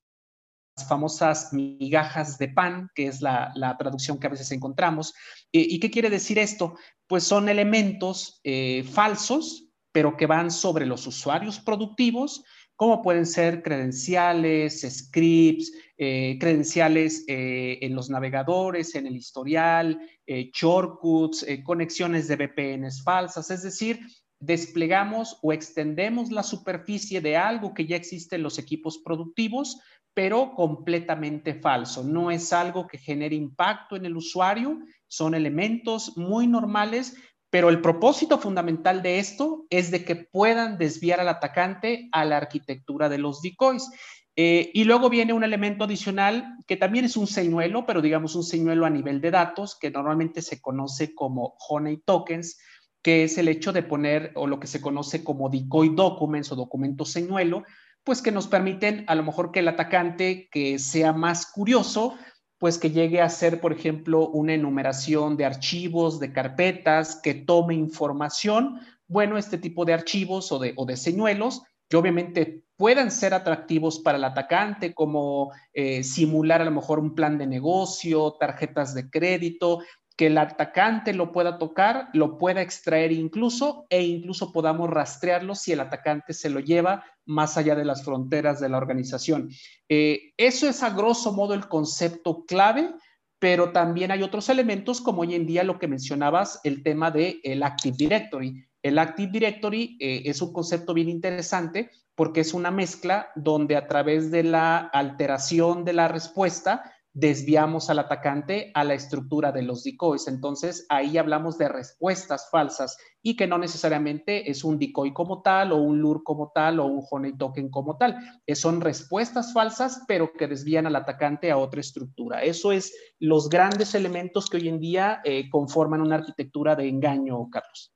famosas 0.88 1.52
migajas 1.52 2.38
de 2.38 2.48
pan, 2.48 2.90
que 2.94 3.06
es 3.06 3.20
la, 3.20 3.52
traducción 3.78 4.18
que 4.18 4.26
a 4.26 4.30
veces 4.30 4.50
encontramos. 4.52 5.14
¿Y 5.50 5.78
qué 5.80 5.90
quiere 5.90 6.10
decir 6.10 6.38
esto? 6.38 6.74
Pues 7.06 7.24
son 7.24 7.48
elementos 7.48 8.40
eh, 8.44 8.84
falsos, 8.84 9.68
pero 9.92 10.16
que 10.16 10.26
van 10.26 10.50
sobre 10.50 10.86
los 10.86 11.06
usuarios 11.06 11.60
productivos, 11.60 12.42
como 12.74 13.02
pueden 13.02 13.26
ser 13.26 13.62
credenciales, 13.62 14.80
scripts, 14.80 15.72
eh, 15.98 16.38
credenciales 16.40 17.24
eh, 17.28 17.78
en 17.82 17.94
los 17.94 18.08
navegadores, 18.08 18.94
en 18.94 19.06
el 19.06 19.16
historial, 19.16 20.00
shortcuts, 20.26 21.44
conexiones 21.64 22.26
de 22.26 22.36
VPNs 22.36 23.02
falsas, 23.04 23.50
es 23.50 23.62
decir, 23.62 24.00
desplegamos 24.42 25.38
o 25.42 25.52
extendemos 25.52 26.32
la 26.32 26.42
superficie 26.42 27.20
de 27.20 27.36
algo 27.36 27.74
que 27.74 27.86
ya 27.86 27.94
existe 27.94 28.36
en 28.36 28.42
los 28.42 28.58
equipos 28.58 28.98
productivos 28.98 29.78
pero 30.14 30.54
completamente 30.54 31.54
falso. 31.54 32.04
No 32.04 32.30
es 32.30 32.52
algo 32.52 32.86
que 32.86 32.98
genere 32.98 33.34
impacto 33.34 33.96
en 33.96 34.06
el 34.06 34.16
usuario, 34.16 34.78
son 35.08 35.34
elementos 35.34 36.16
muy 36.16 36.46
normales, 36.46 37.16
pero 37.50 37.68
el 37.68 37.82
propósito 37.82 38.38
fundamental 38.38 39.02
de 39.02 39.18
esto 39.18 39.66
es 39.68 39.90
de 39.90 40.04
que 40.04 40.16
puedan 40.16 40.78
desviar 40.78 41.20
al 41.20 41.28
atacante 41.28 42.08
a 42.12 42.24
la 42.24 42.38
arquitectura 42.38 43.08
de 43.08 43.18
los 43.18 43.42
decoys. 43.42 43.90
Eh, 44.34 44.70
y 44.72 44.84
luego 44.84 45.10
viene 45.10 45.34
un 45.34 45.44
elemento 45.44 45.84
adicional 45.84 46.56
que 46.66 46.78
también 46.78 47.04
es 47.04 47.18
un 47.18 47.26
señuelo, 47.26 47.84
pero 47.84 48.00
digamos 48.00 48.34
un 48.34 48.44
señuelo 48.44 48.86
a 48.86 48.90
nivel 48.90 49.20
de 49.20 49.30
datos, 49.30 49.78
que 49.78 49.90
normalmente 49.90 50.40
se 50.40 50.62
conoce 50.62 51.14
como 51.14 51.54
honey 51.68 51.98
tokens, 51.98 52.58
que 53.02 53.24
es 53.24 53.36
el 53.36 53.48
hecho 53.48 53.72
de 53.72 53.82
poner 53.82 54.32
o 54.34 54.46
lo 54.46 54.58
que 54.58 54.66
se 54.66 54.80
conoce 54.80 55.22
como 55.22 55.50
decoy 55.50 55.94
documents 55.94 56.52
o 56.52 56.56
documentos 56.56 57.10
señuelo, 57.10 57.64
pues 58.04 58.22
que 58.22 58.32
nos 58.32 58.46
permiten 58.46 59.04
a 59.08 59.14
lo 59.14 59.22
mejor 59.22 59.52
que 59.52 59.60
el 59.60 59.68
atacante 59.68 60.48
que 60.50 60.78
sea 60.78 61.12
más 61.12 61.46
curioso 61.46 62.14
pues 62.62 62.78
que 62.78 62.92
llegue 62.92 63.20
a 63.20 63.28
ser, 63.28 63.60
por 63.60 63.72
ejemplo, 63.72 64.28
una 64.28 64.54
enumeración 64.54 65.36
de 65.36 65.44
archivos, 65.44 66.20
de 66.20 66.32
carpetas, 66.32 67.16
que 67.20 67.34
tome 67.34 67.74
información. 67.74 68.78
Bueno, 69.08 69.36
este 69.36 69.58
tipo 69.58 69.84
de 69.84 69.94
archivos 69.94 70.52
o 70.52 70.60
de, 70.60 70.72
o 70.76 70.86
de 70.86 70.96
señuelos 70.96 71.62
que 71.88 71.96
obviamente 71.96 72.62
puedan 72.76 73.10
ser 73.10 73.34
atractivos 73.34 73.98
para 73.98 74.16
el 74.16 74.24
atacante, 74.24 74.94
como 74.94 75.52
eh, 75.72 76.04
simular 76.04 76.62
a 76.62 76.64
lo 76.64 76.70
mejor 76.70 77.00
un 77.00 77.16
plan 77.16 77.36
de 77.36 77.48
negocio, 77.48 78.36
tarjetas 78.38 78.94
de 78.94 79.10
crédito, 79.10 79.80
que 80.16 80.26
el 80.26 80.38
atacante 80.38 81.14
lo 81.14 81.32
pueda 81.32 81.58
tocar, 81.58 82.08
lo 82.12 82.38
pueda 82.38 82.62
extraer 82.62 83.12
incluso 83.12 83.86
e 83.88 84.02
incluso 84.02 84.52
podamos 84.52 84.90
rastrearlo 84.90 85.54
si 85.54 85.72
el 85.72 85.80
atacante 85.80 86.34
se 86.34 86.50
lo 86.50 86.60
lleva 86.60 87.04
más 87.24 87.56
allá 87.56 87.74
de 87.74 87.84
las 87.84 88.04
fronteras 88.04 88.60
de 88.60 88.68
la 88.68 88.78
organización. 88.78 89.48
Eh, 89.88 90.32
eso 90.36 90.68
es 90.68 90.82
a 90.82 90.90
grosso 90.90 91.32
modo 91.32 91.54
el 91.54 91.68
concepto 91.68 92.44
clave, 92.44 92.94
pero 93.38 93.72
también 93.72 94.10
hay 94.10 94.22
otros 94.22 94.48
elementos 94.48 95.00
como 95.00 95.22
hoy 95.22 95.34
en 95.34 95.46
día 95.46 95.64
lo 95.64 95.78
que 95.78 95.88
mencionabas, 95.88 96.60
el 96.64 96.82
tema 96.82 97.10
del 97.10 97.40
el 97.42 97.62
Active 97.62 97.96
Directory. 97.96 98.64
El 98.82 98.98
Active 98.98 99.30
Directory 99.32 99.96
eh, 100.00 100.22
es 100.26 100.42
un 100.42 100.52
concepto 100.52 100.94
bien 100.94 101.08
interesante 101.08 101.90
porque 102.14 102.40
es 102.40 102.52
una 102.52 102.70
mezcla 102.70 103.30
donde 103.34 103.76
a 103.76 103.86
través 103.86 104.30
de 104.30 104.42
la 104.42 104.78
alteración 104.78 105.84
de 105.84 105.92
la 105.92 106.08
respuesta 106.08 106.82
desviamos 107.14 107.90
al 107.90 107.98
atacante 107.98 108.70
a 108.74 108.84
la 108.84 108.94
estructura 108.94 109.52
de 109.52 109.62
los 109.62 109.84
decoys. 109.84 110.28
Entonces, 110.28 110.86
ahí 110.88 111.18
hablamos 111.18 111.58
de 111.58 111.68
respuestas 111.68 112.48
falsas 112.50 112.96
y 113.22 113.36
que 113.36 113.46
no 113.46 113.58
necesariamente 113.58 114.50
es 114.50 114.64
un 114.64 114.78
decoy 114.78 115.12
como 115.12 115.42
tal 115.42 115.72
o 115.72 115.76
un 115.76 116.00
lure 116.00 116.20
como 116.24 116.50
tal 116.54 116.80
o 116.80 116.86
un 116.86 117.04
honey 117.10 117.36
token 117.36 117.70
como 117.70 117.96
tal. 117.96 118.16
son 118.54 118.80
respuestas 118.80 119.52
falsas, 119.52 120.02
pero 120.08 120.32
que 120.32 120.48
desvían 120.48 120.86
al 120.86 120.96
atacante 120.96 121.50
a 121.50 121.58
otra 121.58 121.80
estructura. 121.80 122.42
Eso 122.42 122.72
es 122.72 122.94
los 123.18 123.48
grandes 123.48 123.94
elementos 123.94 124.48
que 124.48 124.56
hoy 124.56 124.68
en 124.68 124.80
día 124.80 125.20
eh, 125.24 125.48
conforman 125.50 126.00
una 126.00 126.16
arquitectura 126.16 126.74
de 126.74 126.88
engaño, 126.88 127.48
Carlos. 127.50 127.92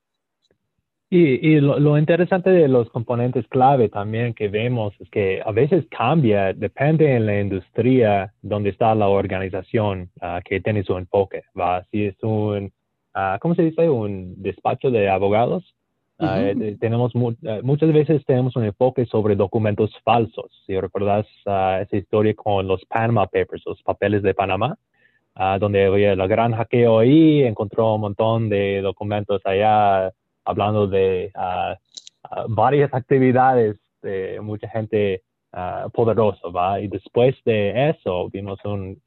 Y, 1.09 1.61
lo, 1.61 1.99
interesante 1.99 2.51
de 2.51 2.67
los 2.67 2.91
componentes 2.91 3.47
clave 3.47 3.89
también 3.89 4.35
que 4.35 4.49
vemos 4.49 4.93
es 4.99 5.09
que 5.09 5.41
a 5.45 5.53
veces 5.53 5.87
cambia, 5.89 6.53
depende 6.53 7.15
en 7.15 7.27
la 7.27 7.41
industria 7.41 8.35
donde 8.43 8.71
está 8.71 8.93
la 8.97 9.07
organización 9.07 10.11
ah, 10.21 10.41
que 10.45 10.61
tiene 10.61 10.83
su 10.83 10.99
enfoque. 10.99 11.45
¿va? 11.59 11.85
Si 11.93 12.07
es 12.07 12.21
un, 12.23 12.73
uh, 13.15 13.39
¿cómo 13.41 13.55
se 13.55 13.63
dice? 13.63 13.89
Un 13.89 14.43
despacho 14.43 14.91
de 14.91 15.09
abogados. 15.09 15.75
Eh, 16.19 16.77
tenemos 16.81 17.15
muchas 17.15 17.93
veces 17.93 18.25
tenemos 18.25 18.57
un 18.57 18.65
enfoque 18.65 19.05
sobre 19.07 19.37
documentos 19.37 19.93
falsos. 20.03 20.51
Si 20.67 20.81
recuerdas 20.81 21.27
esa 21.41 21.87
historia 21.93 22.35
con 22.35 22.67
los 22.67 22.85
Panama 22.87 23.27
Papers, 23.27 23.63
los 23.67 23.83
papeles 23.83 24.23
de 24.23 24.33
Panamá, 24.33 24.79
donde 25.61 25.85
había 25.85 26.17
la 26.17 26.27
gran 26.27 26.53
hackeo 26.55 27.01
ahí, 27.01 27.43
encontró 27.43 27.97
un 27.97 28.01
montón 28.01 28.49
de 28.49 28.81
documentos 28.81 29.43
allá 29.45 30.11
hablando 30.47 30.87
de 30.87 31.31
ah, 31.35 31.77
ah, 32.31 32.45
varias 32.49 32.93
actividades 32.95 33.77
de 34.03 34.41
mucha 34.41 34.69
gente 34.69 35.23
uh, 35.53 35.91
poderosa, 35.91 36.49
¿va? 36.49 36.81
Y 36.81 36.89
después 36.89 37.35
de 37.45 37.91
eso 37.91 38.29
vimos 38.31 38.59
un, 38.65 39.01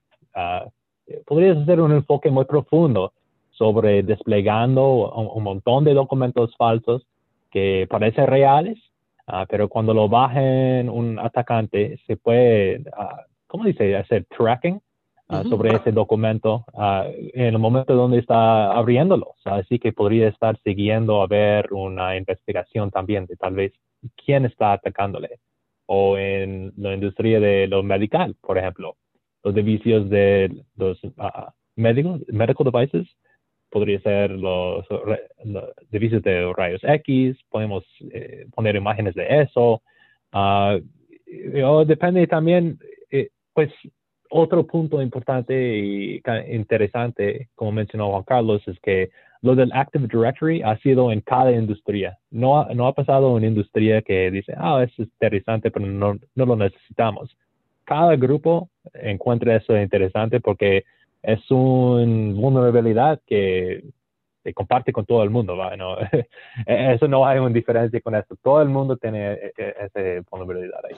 podrías 1.25 1.57
hacer 1.57 1.81
un 1.81 1.93
enfoque 1.93 2.29
muy 2.29 2.45
profundo 2.45 3.13
sobre 3.51 4.03
desplegando 4.03 5.11
un, 5.13 5.43
montón 5.43 5.83
de 5.83 5.93
documentos 5.93 6.55
falsos 6.57 7.05
que 7.51 7.87
parecen 7.89 8.27
reales, 8.27 8.77
pero 9.49 9.67
cuando 9.67 9.93
lo 9.93 10.07
bajen 10.07 10.89
un 10.89 11.19
atacante 11.19 11.99
se 12.07 12.15
puede, 12.15 12.83
¿cómo 13.47 13.65
dice? 13.65 13.97
Hacer 13.97 14.25
tracking 14.25 14.81
Ah, 15.31 15.43
sobre 15.47 15.75
ese 15.75 15.91
documento 15.91 16.65
uh, 16.73 17.03
en 17.35 17.45
el 17.45 17.59
momento 17.59 17.93
donde 17.93 18.17
está 18.17 18.71
abriéndolo. 18.71 19.35
así 19.45 19.77
que 19.77 19.93
podría 19.93 20.27
estar 20.27 20.57
siguiendo 20.63 21.21
a 21.21 21.27
ver 21.27 21.71
una 21.71 22.17
investigación 22.17 22.89
también 22.89 23.27
de 23.27 23.35
tal 23.35 23.53
vez 23.53 23.71
quién 24.25 24.45
está 24.45 24.73
atacándole. 24.73 25.39
O 25.85 26.17
en 26.17 26.73
la 26.77 26.95
industria 26.95 27.39
de 27.39 27.67
lo 27.67 27.83
medical, 27.83 28.35
por 28.41 28.57
ejemplo, 28.57 28.95
los 29.43 29.53
devices 29.53 30.09
de 30.09 30.63
los 30.75 31.03
uh, 31.03 31.51
médicos, 31.75 32.21
medical 32.29 32.71
devices, 32.71 33.07
podría 33.69 34.01
ser 34.01 34.31
los, 34.31 34.83
los 35.45 35.63
de 35.91 36.53
rayos 36.57 36.81
X, 36.83 37.37
podemos 37.51 37.85
eh, 38.11 38.47
poner 38.55 38.75
imágenes 38.75 39.13
de 39.13 39.43
eso. 39.43 39.83
depende 41.85 42.25
también, 42.25 42.79
eh, 43.11 43.29
pues 43.53 43.71
otro 44.29 44.65
punto 44.65 45.01
importante 45.01 45.77
y 45.77 46.21
interesante, 46.49 47.49
como 47.55 47.71
mencionó 47.71 48.11
Juan 48.11 48.23
Carlos, 48.23 48.67
es 48.67 48.79
que 48.79 49.09
lo 49.41 49.55
del 49.55 49.71
Active 49.73 50.07
Directory 50.07 50.61
ha 50.61 50.77
sido 50.79 51.11
en 51.11 51.21
cada 51.21 51.51
industria. 51.51 52.17
No, 52.29 52.65
no 52.75 52.87
ha 52.87 52.93
pasado 52.93 53.29
en 53.29 53.33
una 53.35 53.47
industria 53.47 54.01
que 54.01 54.29
dice, 54.31 54.53
ah, 54.57 54.83
es 54.83 54.97
interesante, 54.99 55.71
pero 55.71 55.85
no, 55.85 56.17
no 56.35 56.45
lo 56.45 56.55
necesitamos. 56.55 57.35
Cada 57.85 58.15
grupo 58.15 58.69
encuentra 58.93 59.55
eso 59.55 59.75
interesante 59.77 60.39
porque 60.39 60.83
es 61.23 61.39
una 61.49 62.33
vulnerabilidad 62.33 63.21
que 63.25 63.83
se 64.43 64.53
comparte 64.53 64.91
con 64.93 65.05
todo 65.05 65.23
el 65.23 65.29
mundo. 65.29 65.55
No, 65.77 65.97
eso 66.65 67.07
no 67.07 67.25
hay 67.25 67.39
una 67.39 67.49
diferencia 67.49 67.99
con 68.01 68.15
esto. 68.15 68.35
Todo 68.41 68.61
el 68.61 68.69
mundo 68.69 68.97
tiene 68.97 69.33
e, 69.33 69.53
e, 69.57 69.75
esa 69.79 70.29
vulnerabilidad 70.29 70.81
ahí. 70.85 70.95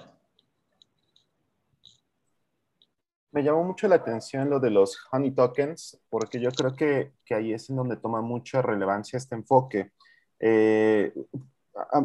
Me 3.34 3.44
llamó 3.44 3.63
mucho 3.63 3.88
la 3.88 3.96
atención 3.96 4.50
lo 4.50 4.60
de 4.60 4.70
los 4.70 4.98
honey 5.12 5.32
tokens, 5.32 6.02
porque 6.10 6.39
yo 6.41 6.52
creo 6.52 6.76
que, 6.76 7.13
que 7.24 7.34
ahí 7.34 7.54
es 7.54 7.70
en 7.70 7.78
donde 7.78 7.96
toma 7.96 8.22
mucha 8.22 8.62
relevancia 8.62 9.15
este 9.15 9.36
enfoque. 9.36 9.91
Eh, 10.38 11.13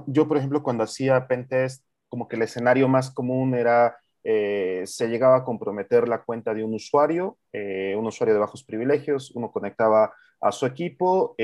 yo, 0.07 0.29
por 0.29 0.37
ejemplo, 0.37 0.63
cuando 0.63 0.85
hacía 0.85 1.27
pentest, 1.27 1.85
como 2.09 2.29
que 2.29 2.37
el 2.37 2.43
escenario 2.43 2.87
más 2.87 3.11
común 3.11 3.57
era, 3.57 3.99
eh, 4.23 4.85
se 4.87 5.09
llegaba 5.09 5.39
a 5.39 5.45
comprometer 5.45 6.07
la 6.07 6.23
cuenta 6.23 6.55
de 6.55 6.63
un 6.63 6.75
usuario, 6.75 7.39
eh, 7.53 7.97
un 7.99 8.07
usuario 8.07 8.35
de 8.35 8.41
bajos 8.41 8.63
privilegios, 8.63 9.33
uno 9.35 9.51
conectaba 9.51 10.15
a 10.41 10.53
su 10.53 10.67
equipo, 10.67 11.35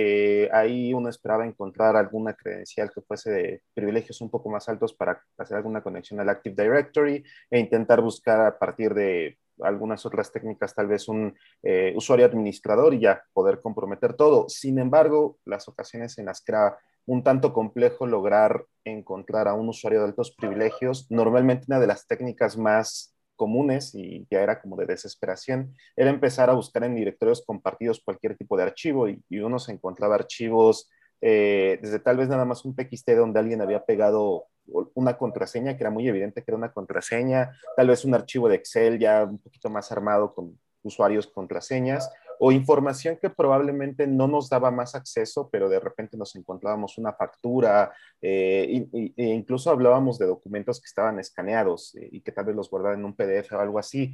ahí 0.52 0.92
uno 0.92 1.08
esperaba 1.08 1.46
encontrar 1.46 1.96
alguna 1.96 2.34
credencial 2.34 2.90
que 2.94 3.00
fuese 3.00 3.30
de 3.32 3.62
privilegios 3.74 4.20
un 4.20 4.30
poco 4.30 4.50
más 4.50 4.68
altos 4.68 4.92
para 4.92 5.20
hacer 5.38 5.56
alguna 5.56 5.82
conexión 5.82 6.20
al 6.20 6.28
Active 6.28 6.62
Directory 6.62 7.24
e 7.50 7.58
intentar 7.58 8.02
buscar 8.02 8.40
a 8.42 8.58
partir 8.58 8.92
de 8.92 9.38
algunas 9.64 10.04
otras 10.06 10.32
técnicas, 10.32 10.74
tal 10.74 10.86
vez 10.86 11.08
un 11.08 11.34
eh, 11.62 11.92
usuario 11.96 12.26
administrador 12.26 12.94
y 12.94 13.00
ya 13.00 13.22
poder 13.32 13.60
comprometer 13.60 14.14
todo. 14.14 14.48
Sin 14.48 14.78
embargo, 14.78 15.38
las 15.44 15.68
ocasiones 15.68 16.18
en 16.18 16.26
las 16.26 16.42
que 16.42 16.52
era 16.52 16.78
un 17.06 17.22
tanto 17.22 17.52
complejo 17.52 18.06
lograr 18.06 18.64
encontrar 18.84 19.48
a 19.48 19.54
un 19.54 19.68
usuario 19.68 20.00
de 20.00 20.06
altos 20.06 20.32
privilegios, 20.32 21.10
normalmente 21.10 21.66
una 21.68 21.80
de 21.80 21.86
las 21.86 22.06
técnicas 22.06 22.56
más 22.56 23.14
comunes 23.36 23.94
y 23.94 24.26
ya 24.30 24.40
era 24.40 24.60
como 24.60 24.76
de 24.76 24.86
desesperación, 24.86 25.74
era 25.96 26.10
empezar 26.10 26.48
a 26.50 26.54
buscar 26.54 26.84
en 26.84 26.94
directorios 26.94 27.44
compartidos 27.44 28.00
cualquier 28.04 28.36
tipo 28.36 28.56
de 28.56 28.62
archivo 28.62 29.08
y, 29.08 29.20
uno 29.40 29.58
se 29.58 29.72
encontraba 29.72 30.14
archivos 30.14 30.88
eh, 31.22 31.78
desde 31.80 32.00
tal 32.00 32.16
vez 32.16 32.28
nada 32.28 32.44
más 32.44 32.64
un 32.64 32.74
TXT 32.74 33.10
donde 33.12 33.38
alguien 33.38 33.62
había 33.62 33.84
pegado 33.84 34.46
una 34.94 35.16
contraseña 35.16 35.76
que 35.76 35.84
era 35.84 35.90
muy 35.90 36.08
evidente 36.08 36.42
que 36.42 36.50
era 36.50 36.58
una 36.58 36.72
contraseña, 36.72 37.52
tal 37.76 37.88
vez 37.88 38.04
un 38.04 38.14
archivo 38.14 38.48
de 38.48 38.56
Excel 38.56 38.98
ya 38.98 39.24
un 39.24 39.38
poquito 39.38 39.70
más 39.70 39.92
armado 39.92 40.34
con 40.34 40.58
usuarios, 40.82 41.28
contraseñas, 41.28 42.10
o 42.40 42.50
información 42.50 43.16
que 43.22 43.30
probablemente 43.30 44.04
no 44.08 44.26
nos 44.26 44.48
daba 44.48 44.72
más 44.72 44.96
acceso, 44.96 45.48
pero 45.48 45.68
de 45.68 45.78
repente 45.78 46.16
nos 46.16 46.34
encontrábamos 46.34 46.98
una 46.98 47.12
factura, 47.12 47.92
eh, 48.20 48.88
e 48.92 49.24
incluso 49.24 49.70
hablábamos 49.70 50.18
de 50.18 50.26
documentos 50.26 50.80
que 50.80 50.86
estaban 50.86 51.20
escaneados 51.20 51.94
eh, 51.94 52.08
y 52.10 52.20
que 52.20 52.32
tal 52.32 52.46
vez 52.46 52.56
los 52.56 52.68
guardaban 52.68 52.98
en 52.98 53.04
un 53.04 53.14
PDF 53.14 53.52
o 53.52 53.60
algo 53.60 53.78
así. 53.78 54.12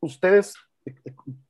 ¿Ustedes 0.00 0.54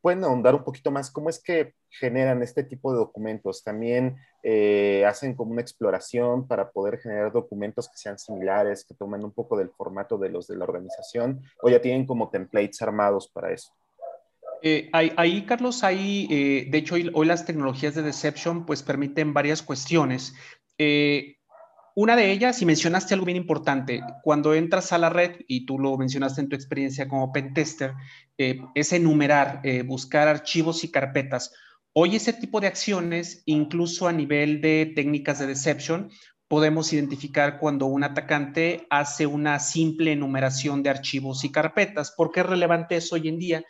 pueden 0.01 0.24
ahondar 0.24 0.55
un 0.55 0.64
poquito 0.64 0.91
más 0.91 1.11
cómo 1.11 1.31
es 1.31 1.43
que 1.43 1.74
generan 1.89 2.43
este 2.43 2.64
tipo 2.64 2.93
de 2.93 2.99
documentos. 2.99 3.62
También 3.62 4.16
eh, 4.43 5.05
hacen 5.07 5.35
como 5.35 5.53
una 5.53 5.61
exploración 5.61 6.47
para 6.47 6.70
poder 6.70 6.99
generar 6.99 7.33
documentos 7.33 7.89
que 7.89 7.97
sean 7.97 8.18
similares, 8.18 8.85
que 8.85 8.95
tomen 8.95 9.24
un 9.24 9.33
poco 9.33 9.57
del 9.57 9.70
formato 9.70 10.18
de 10.18 10.31
los 10.31 10.47
de 10.47 10.57
la 10.57 10.64
organización, 10.64 11.43
o 11.62 11.68
ya 11.68 11.81
tienen 11.81 12.07
como 12.07 12.31
templates 12.31 12.83
armados 12.83 13.28
para 13.28 13.53
eso. 13.53 13.72
Eh, 14.62 14.91
ahí, 14.93 15.47
Carlos, 15.47 15.83
ahí, 15.85 16.26
eh, 16.31 16.68
de 16.70 16.78
hecho, 16.78 16.95
hoy, 16.95 17.26
las 17.26 17.47
tecnologías 17.47 17.95
de 17.95 18.03
deception 18.03 18.66
pues 18.66 18.83
permiten 18.83 19.33
varias 19.33 19.62
cuestiones. 19.62 20.35
Eh, 20.76 21.37
una 22.01 22.16
de 22.16 22.32
ellas, 22.32 22.62
y 22.62 22.66
mencionaste 22.66 23.12
algo 23.14 23.26
bien 23.26 23.36
importante, 23.36 24.01
cuando 24.22 24.55
entras 24.55 24.92
a 24.92 24.98
la 24.98 25.11
red, 25.11 25.36
y 25.46 25.66
tú 25.66 25.78
lo 25.78 25.98
mencionaste 25.98 26.40
en 26.40 26.48
tu 26.48 26.57
experiencia 26.57 27.07
como 27.09 27.32
pentester, 27.32 27.92
es 28.36 28.92
enumerar, 28.92 29.61
buscar 29.84 30.26
archivos 30.26 30.82
y 30.82 30.90
carpetas. 30.90 31.53
Hoy 31.92 32.16
ese 32.16 32.32
tipo 32.32 32.61
de 32.61 32.68
acciones, 32.68 33.42
incluso 33.44 34.09
a 34.09 34.12
nivel 34.12 34.61
de 34.61 34.92
técnicas 34.94 35.40
de 35.40 35.46
deception, 35.46 36.11
podemos 36.48 36.92
identificar 36.92 37.59
cuando 37.59 37.86
un 37.86 38.03
atacante 38.03 38.86
hace 38.90 39.26
una 39.26 39.59
simple 39.59 40.12
enumeración 40.12 40.82
de 40.82 40.90
archivos 40.90 41.44
y 41.44 41.53
carpetas. 41.53 42.12
¿Por 42.16 42.32
qué 42.32 42.40
es 42.40 42.46
relevante 42.46 42.96
eso 42.96 43.16
hoy 43.16 43.28
en 43.28 43.38
día? 43.38 43.64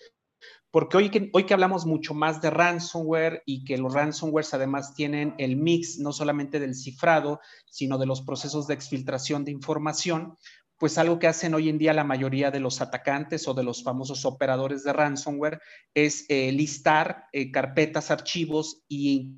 Porque 0.71 0.97
hoy 0.97 1.11
que, 1.11 1.31
hoy 1.33 1.45
que 1.45 1.55
hablamos 1.55 1.85
mucho 1.85 2.15
más 2.15 2.41
de 2.41 2.51
ransomware 2.51 3.43
y 3.45 3.65
que 3.65 3.77
los 3.77 3.93
ransomwares 3.93 4.55
además 4.55 4.95
tienen 4.95 5.35
el 5.39 5.57
mix 5.57 5.99
no 5.99 6.13
solamente 6.13 6.61
del 6.61 6.75
cifrado, 6.75 7.41
sino 7.67 7.99
de 7.99 8.07
los 8.07 8.23
procesos 8.23 8.67
de 8.67 8.75
exfiltración 8.75 9.45
de 9.45 9.51
información, 9.51 10.37
pues 10.79 10.97
algo 10.97 11.19
que 11.19 11.27
hacen 11.27 11.55
hoy 11.55 11.69
en 11.69 11.77
día 11.77 11.93
la 11.93 12.05
mayoría 12.05 12.51
de 12.51 12.61
los 12.61 12.81
atacantes 12.81 13.47
o 13.49 13.55
de 13.55 13.65
los 13.65 13.83
famosos 13.83 14.25
operadores 14.25 14.83
de 14.83 14.93
ransomware 14.93 15.61
es 15.93 16.25
eh, 16.29 16.51
listar 16.53 17.27
eh, 17.33 17.51
carpetas, 17.51 18.11
archivos 18.11 18.83
e 18.89 19.29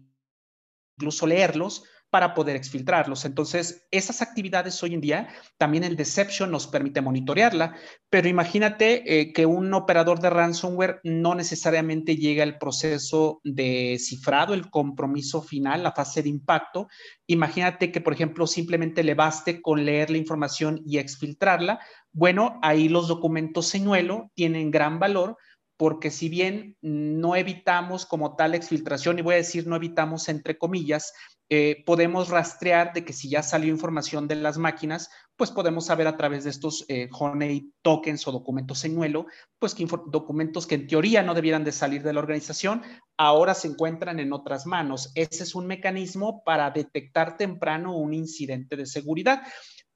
incluso 0.97 1.27
leerlos 1.27 1.85
para 2.13 2.35
poder 2.35 2.57
exfiltrarlos. 2.57 3.25
Entonces, 3.25 3.87
esas 3.91 4.21
actividades 4.21 4.83
hoy 4.83 4.93
en 4.93 5.01
día, 5.01 5.29
también 5.57 5.83
el 5.83 5.97
Deception 5.97 6.51
nos 6.51 6.67
permite 6.67 7.01
monitorearla, 7.01 7.75
pero 8.11 8.29
imagínate 8.29 9.21
eh, 9.21 9.33
que 9.33 9.47
un 9.47 9.73
operador 9.73 10.21
de 10.21 10.29
ransomware 10.29 11.01
no 11.05 11.35
necesariamente 11.35 12.17
llega 12.17 12.43
al 12.43 12.59
proceso 12.59 13.41
de 13.45 13.97
cifrado, 13.99 14.53
el 14.53 14.69
compromiso 14.69 15.41
final, 15.41 15.85
la 15.85 15.93
fase 15.93 16.23
de 16.23 16.29
impacto. 16.29 16.89
Imagínate 17.27 17.91
que, 17.91 18.03
por 18.03 18.13
ejemplo, 18.13 18.47
simplemente 18.47 19.03
le 19.03 19.15
baste 19.15 19.63
con 19.63 19.87
leer 19.87 20.11
la 20.11 20.19
información 20.19 20.83
y 20.85 20.99
exfiltrarla. 20.99 21.81
Bueno, 22.13 22.61
ahí 22.61 22.91
los 22.91 23.09
documentos 23.09 23.69
señuelo 23.69 24.31
tienen 24.35 24.71
gran 24.71 24.99
valor 24.99 25.39
porque 25.83 26.13
si 26.13 26.29
bien 26.29 26.77
no 26.81 27.35
evitamos 27.35 28.07
como 28.07 28.37
tal 28.37 28.55
exfiltración, 28.55 29.19
y 29.19 29.23
voy 29.23 29.35
a 29.35 29.39
decir 29.39 29.67
no 29.67 29.75
evitamos 29.75 30.29
entre 30.29 30.57
comillas, 30.57 31.13
eh, 31.55 31.83
podemos 31.85 32.31
rastrear 32.31 32.95
de 32.95 33.05
que 33.05 33.13
si 33.13 33.29
ya 33.29 33.43
salió 33.43 33.71
información 33.71 34.27
de 34.27 34.37
las 34.37 34.57
máquinas, 34.57 35.11
pues 35.37 35.51
podemos 35.51 35.85
saber 35.85 36.07
a 36.07 36.17
través 36.17 36.45
de 36.45 36.51
estos 36.51 36.87
eh, 36.89 37.11
Honey 37.13 37.75
tokens 37.83 38.27
o 38.27 38.33
documentos 38.33 38.79
señuelo, 38.79 39.27
pues 39.59 39.75
que 39.75 39.87
documentos 40.07 40.67
que 40.67 40.77
en 40.77 40.87
teoría 40.87 41.23
no 41.23 41.35
debieran 41.35 41.63
de 41.63 41.73
salir 41.73 42.03
de 42.03 42.15
la 42.15 42.21
organización, 42.21 42.81
ahora 43.19 43.53
se 43.53 43.69
encuentran 43.69 44.19
en 44.19 44.33
otras 44.33 44.65
manos. 44.65 45.13
Ese 45.15 45.43
es 45.43 45.55
un 45.55 45.67
mecanismo 45.67 46.43
para 46.43 46.71
detectar 46.71 47.37
temprano 47.37 47.99
un 47.99 48.15
incidente 48.15 48.75
de 48.75 48.87
seguridad. 48.87 49.43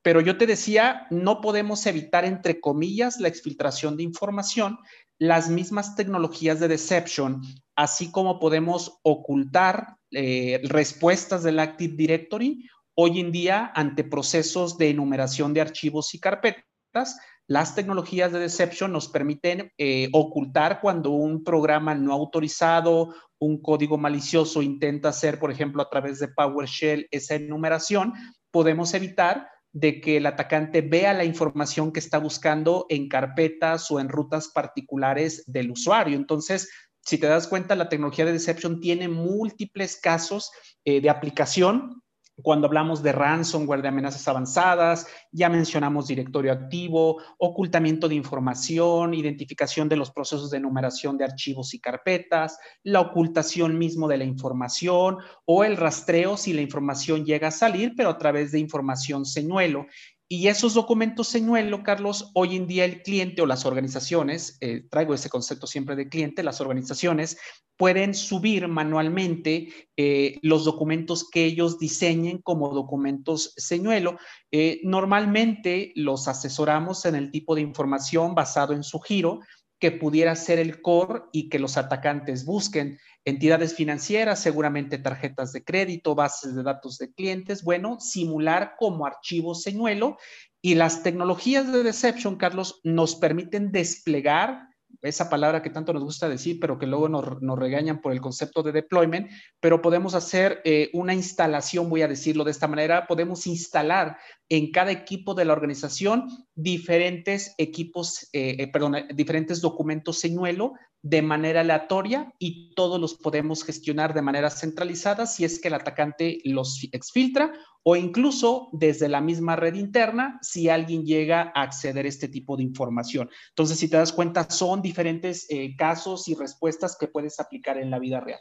Pero 0.03 0.21
yo 0.21 0.37
te 0.37 0.47
decía, 0.47 1.07
no 1.11 1.41
podemos 1.41 1.87
evitar, 1.87 2.27
entre 2.27 2.61
comillas, 2.61 3.19
la 3.19 3.29
exfiltración 3.29 3.97
de 3.97 4.03
información. 4.03 4.79
Las 5.19 5.49
mismas 5.49 5.97
tecnologías 5.97 6.61
de 6.61 6.69
deception, 6.69 7.41
así 7.75 8.11
como 8.11 8.39
podemos 8.39 8.99
ocultar 9.03 9.97
eh, 10.11 10.61
respuestas 10.65 11.43
del 11.43 11.59
Active 11.59 11.95
Directory. 11.97 12.69
Hoy 12.95 13.21
en 13.21 13.33
día, 13.33 13.73
ante 13.75 14.05
procesos 14.05 14.77
de 14.77 14.91
enumeración 14.91 15.55
de 15.55 15.63
archivos 15.63 16.15
y 16.15 16.21
carpetas, 16.21 17.19
las 17.49 17.75
tecnologías 17.75 18.33
de 18.33 18.41
deception 18.41 18.93
nos 18.93 19.09
permiten 19.09 19.73
eh, 19.79 20.09
ocultar 20.13 20.81
cuando 20.81 21.11
un 21.11 21.45
programa 21.45 21.95
no 21.95 22.13
autorizado, 22.13 23.15
un 23.39 23.63
código 23.63 23.97
malicioso 23.97 24.63
intenta 24.63 25.11
hacer, 25.11 25.39
por 25.39 25.51
ejemplo, 25.51 25.83
a 25.83 25.89
través 25.89 26.19
de 26.19 26.29
PowerShell 26.29 27.07
esa 27.11 27.37
enumeración, 27.37 28.13
podemos 28.51 28.93
evitar 28.95 29.49
de 29.73 30.01
que 30.01 30.17
el 30.17 30.27
atacante 30.27 30.81
vea 30.81 31.13
la 31.13 31.25
información 31.25 31.93
que 31.93 32.01
está 32.01 32.19
buscando 32.19 32.87
en 32.89 33.09
carpetas 33.09 33.91
o 33.91 34.01
en 34.01 34.09
rutas 34.09 34.49
particulares 34.49 35.45
del 35.47 35.71
usuario. 35.71 36.17
Entonces, 36.17 36.69
si 37.07 37.19
te 37.19 37.27
das 37.27 37.47
cuenta, 37.47 37.77
la 37.77 37.89
tecnología 37.89 38.25
de 38.25 38.33
deception 38.33 38.81
tiene 38.81 39.09
múltiples 39.09 39.97
casos 40.01 40.51
eh, 40.85 41.01
de 41.01 41.09
aplicación. 41.09 42.03
Cuando 42.43 42.67
hablamos 42.67 43.03
de 43.03 43.13
ransomware, 43.13 43.81
de 43.81 43.89
amenazas 43.89 44.29
avanzadas, 44.29 45.07
ya 45.33 45.49
mencionamos 45.49 46.07
directorio 46.07 46.53
activo, 46.53 47.23
ocultamiento 47.39 48.09
de 48.09 48.15
información, 48.15 49.15
identificación 49.15 49.89
de 49.89 49.97
los 49.97 50.11
procesos 50.11 50.51
de 50.51 50.61
numeración 50.61 51.17
de 51.17 51.25
archivos 51.25 51.73
y 51.73 51.81
carpetas, 51.81 52.59
la 52.83 53.01
ocultación 53.01 53.79
mismo 53.79 54.07
de 54.07 54.19
la 54.19 54.25
información 54.25 55.17
o 55.47 55.65
el 55.65 55.79
rastreo 55.79 56.37
si 56.37 56.53
la 56.53 56.61
información 56.61 57.25
llega 57.25 57.49
a 57.49 57.53
salir, 57.53 57.95
pero 57.97 58.11
a 58.11 58.19
través 58.19 58.53
de 58.53 58.59
información 58.59 59.25
señuelo. 59.25 59.87
Y 60.29 60.49
esos 60.49 60.75
documentos 60.75 61.29
señuelo, 61.29 61.85
Carlos, 61.85 62.33
hoy 62.35 62.57
en 62.57 62.67
día 62.67 62.85
el 62.85 63.03
cliente 63.03 63.43
o 63.43 63.47
las 63.47 63.65
organizaciones, 63.65 64.59
eh, 64.61 64.85
traigo 64.91 65.15
ese 65.15 65.31
concepto 65.31 65.69
siempre 65.69 65.95
de 65.95 66.09
cliente, 66.09 66.43
las 66.43 66.61
organizaciones 66.61 67.39
pueden 67.77 68.13
subir 68.13 68.67
manualmente 68.67 69.69
eh, 69.97 70.39
los 70.43 70.65
documentos 70.65 71.29
que 71.31 71.45
ellos 71.45 71.79
diseñen 71.79 72.39
como 72.39 72.75
documentos 72.75 73.53
señuelo. 73.57 74.19
Eh, 74.51 74.81
normalmente 74.83 75.93
los 75.95 76.27
asesoramos 76.27 77.05
en 77.05 77.15
el 77.15 77.31
tipo 77.31 77.55
de 77.55 77.61
información 77.61 78.35
basado 78.35 78.73
en 78.73 78.83
su 78.83 78.99
giro 78.99 79.41
que 79.79 79.93
pudiera 79.93 80.35
ser 80.37 80.59
el 80.59 80.81
core 80.81 81.23
y 81.33 81.49
que 81.49 81.59
los 81.59 81.77
atacantes 81.77 82.45
busquen. 82.45 82.99
Entidades 83.25 83.75
financieras, 83.75 84.41
seguramente 84.41 84.99
tarjetas 84.99 85.53
de 85.53 85.65
crédito, 85.65 86.15
bases 86.15 86.55
de 86.55 86.63
datos 86.63 86.99
de 86.99 87.13
clientes, 87.13 87.63
bueno, 87.63 87.99
simular 88.01 88.75
como 88.79 89.07
archivo 89.07 89.55
señuelo. 89.55 90.17
Y 90.63 90.75
las 90.75 91.03
tecnologías 91.03 91.71
de 91.73 91.83
deception, 91.83 92.37
Carlos, 92.37 92.81
nos 92.85 93.15
permiten 93.17 93.73
desplegar 93.73 94.69
esa 95.03 95.29
palabra 95.29 95.63
que 95.63 95.71
tanto 95.71 95.93
nos 95.93 96.05
gusta 96.05 96.29
decir, 96.29 96.59
pero 96.61 96.79
que 96.79 96.87
luego 96.87 97.09
nos, 97.09 97.59
regañan 97.59 98.01
por 98.01 98.13
el 98.13 98.21
concepto 98.21 98.63
de 98.63 98.73
deployment, 98.73 99.31
pero 99.61 99.83
podemos 99.83 100.15
hacer 100.15 100.61
eh, 100.65 100.91
una 100.93 101.15
instalación, 101.15 101.89
voy 101.89 102.03
a 102.03 102.09
decirlo 102.09 102.45
de 102.45 102.51
esta 102.51 102.69
manera, 102.69 103.07
podemos 103.07 103.47
instalar 103.47 104.19
en 104.49 104.71
cada 104.71 104.93
equipo 104.93 105.35
de 105.35 105.45
la 105.45 105.53
organización 105.53 106.29
diferentes 106.55 107.55
equipos, 107.59 108.29
eh, 108.33 108.57
eh, 108.59 108.69
perdón, 108.69 108.97
diferentes 109.15 109.61
documentos 109.61 110.21
señuelo 110.21 110.75
de 111.03 111.23
manera 111.23 111.61
aleatoria 111.61 112.33
y 112.39 112.75
todos 112.75 113.01
los 113.01 113.15
podemos 113.15 113.65
gestionar 113.65 114.15
de 114.15 114.23
manera 114.23 114.51
centralizada 114.51 115.27
si 115.27 115.45
es 115.45 115.61
que 115.61 115.69
el 115.69 115.75
atacante 115.75 116.41
los 116.45 116.83
exfiltra 116.93 117.53
o 117.85 117.95
incluso 117.95 118.69
desde 118.73 119.09
la 119.09 119.21
misma 119.21 119.55
red 119.55 119.75
interna 119.75 120.39
si 120.43 120.69
alguien 120.69 121.05
llega 121.05 121.53
a 121.55 121.63
acceder 121.63 122.05
a 122.05 122.09
este 122.09 122.29
tipo 122.29 122.57
de 122.57 122.65
información. 122.65 123.31
Entonces, 123.51 123.79
si 123.79 123.89
te 123.89 123.97
das 123.97 124.13
cuenta, 124.13 124.51
son 124.51 124.83
diferentes 124.83 125.47
eh, 125.51 125.77
casos 125.77 126.27
y 126.27 126.35
respuestas 126.35 126.97
que 126.99 127.07
puedes 127.07 127.39
aplicar 127.39 127.79
en 127.79 127.91
la 127.91 128.01
vida 128.01 128.21
real. 128.21 128.41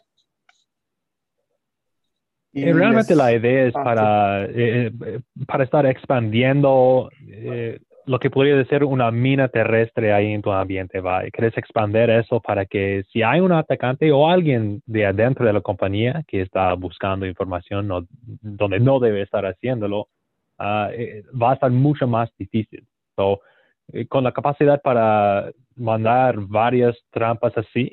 Y 2.56 2.72
realmente 2.72 3.16
la 3.16 3.34
idea 3.34 3.66
es 3.66 3.74
para, 3.74 4.46
eh, 4.46 4.92
eh, 5.06 5.20
para 5.46 5.64
estar 5.64 5.86
expandiendo 5.86 7.10
lo 8.06 8.20
que 8.20 8.30
podría 8.30 8.64
ser 8.66 8.84
una 8.84 9.10
mina 9.12 9.48
terrestre 9.48 10.14
ahí 10.14 10.32
en 10.32 10.42
tu 10.42 10.52
ambiente, 10.52 11.00
¿va? 11.00 11.24
Quieres 11.32 11.58
expandir 11.58 12.10
eso 12.10 12.40
para 12.40 12.66
que 12.66 13.04
si 13.12 13.24
hay 13.24 13.40
un 13.40 13.52
atacante 13.52 14.12
o 14.12 14.30
alguien 14.30 14.82
de 14.86 15.06
adentro 15.06 15.46
de 15.46 15.54
la 15.54 15.62
compañía 15.62 16.24
que 16.28 16.42
está 16.42 16.74
buscando 16.76 17.26
información 17.26 18.08
donde 18.42 18.80
no 18.80 19.00
debe 19.00 19.24
estar 19.24 19.46
haciéndolo, 19.46 20.08
ah, 20.60 20.90
eh, 20.94 21.24
va 21.42 21.52
a 21.52 21.54
estar 21.56 21.72
mucho 21.72 22.08
más 22.08 22.30
difícil. 22.38 22.86
So, 23.16 23.42
eh, 23.92 24.08
con 24.08 24.24
la 24.24 24.32
capacidad 24.32 24.82
para 24.82 25.52
mandar 25.76 26.38
varias 26.40 26.96
trampas 27.12 27.58
así, 27.58 27.92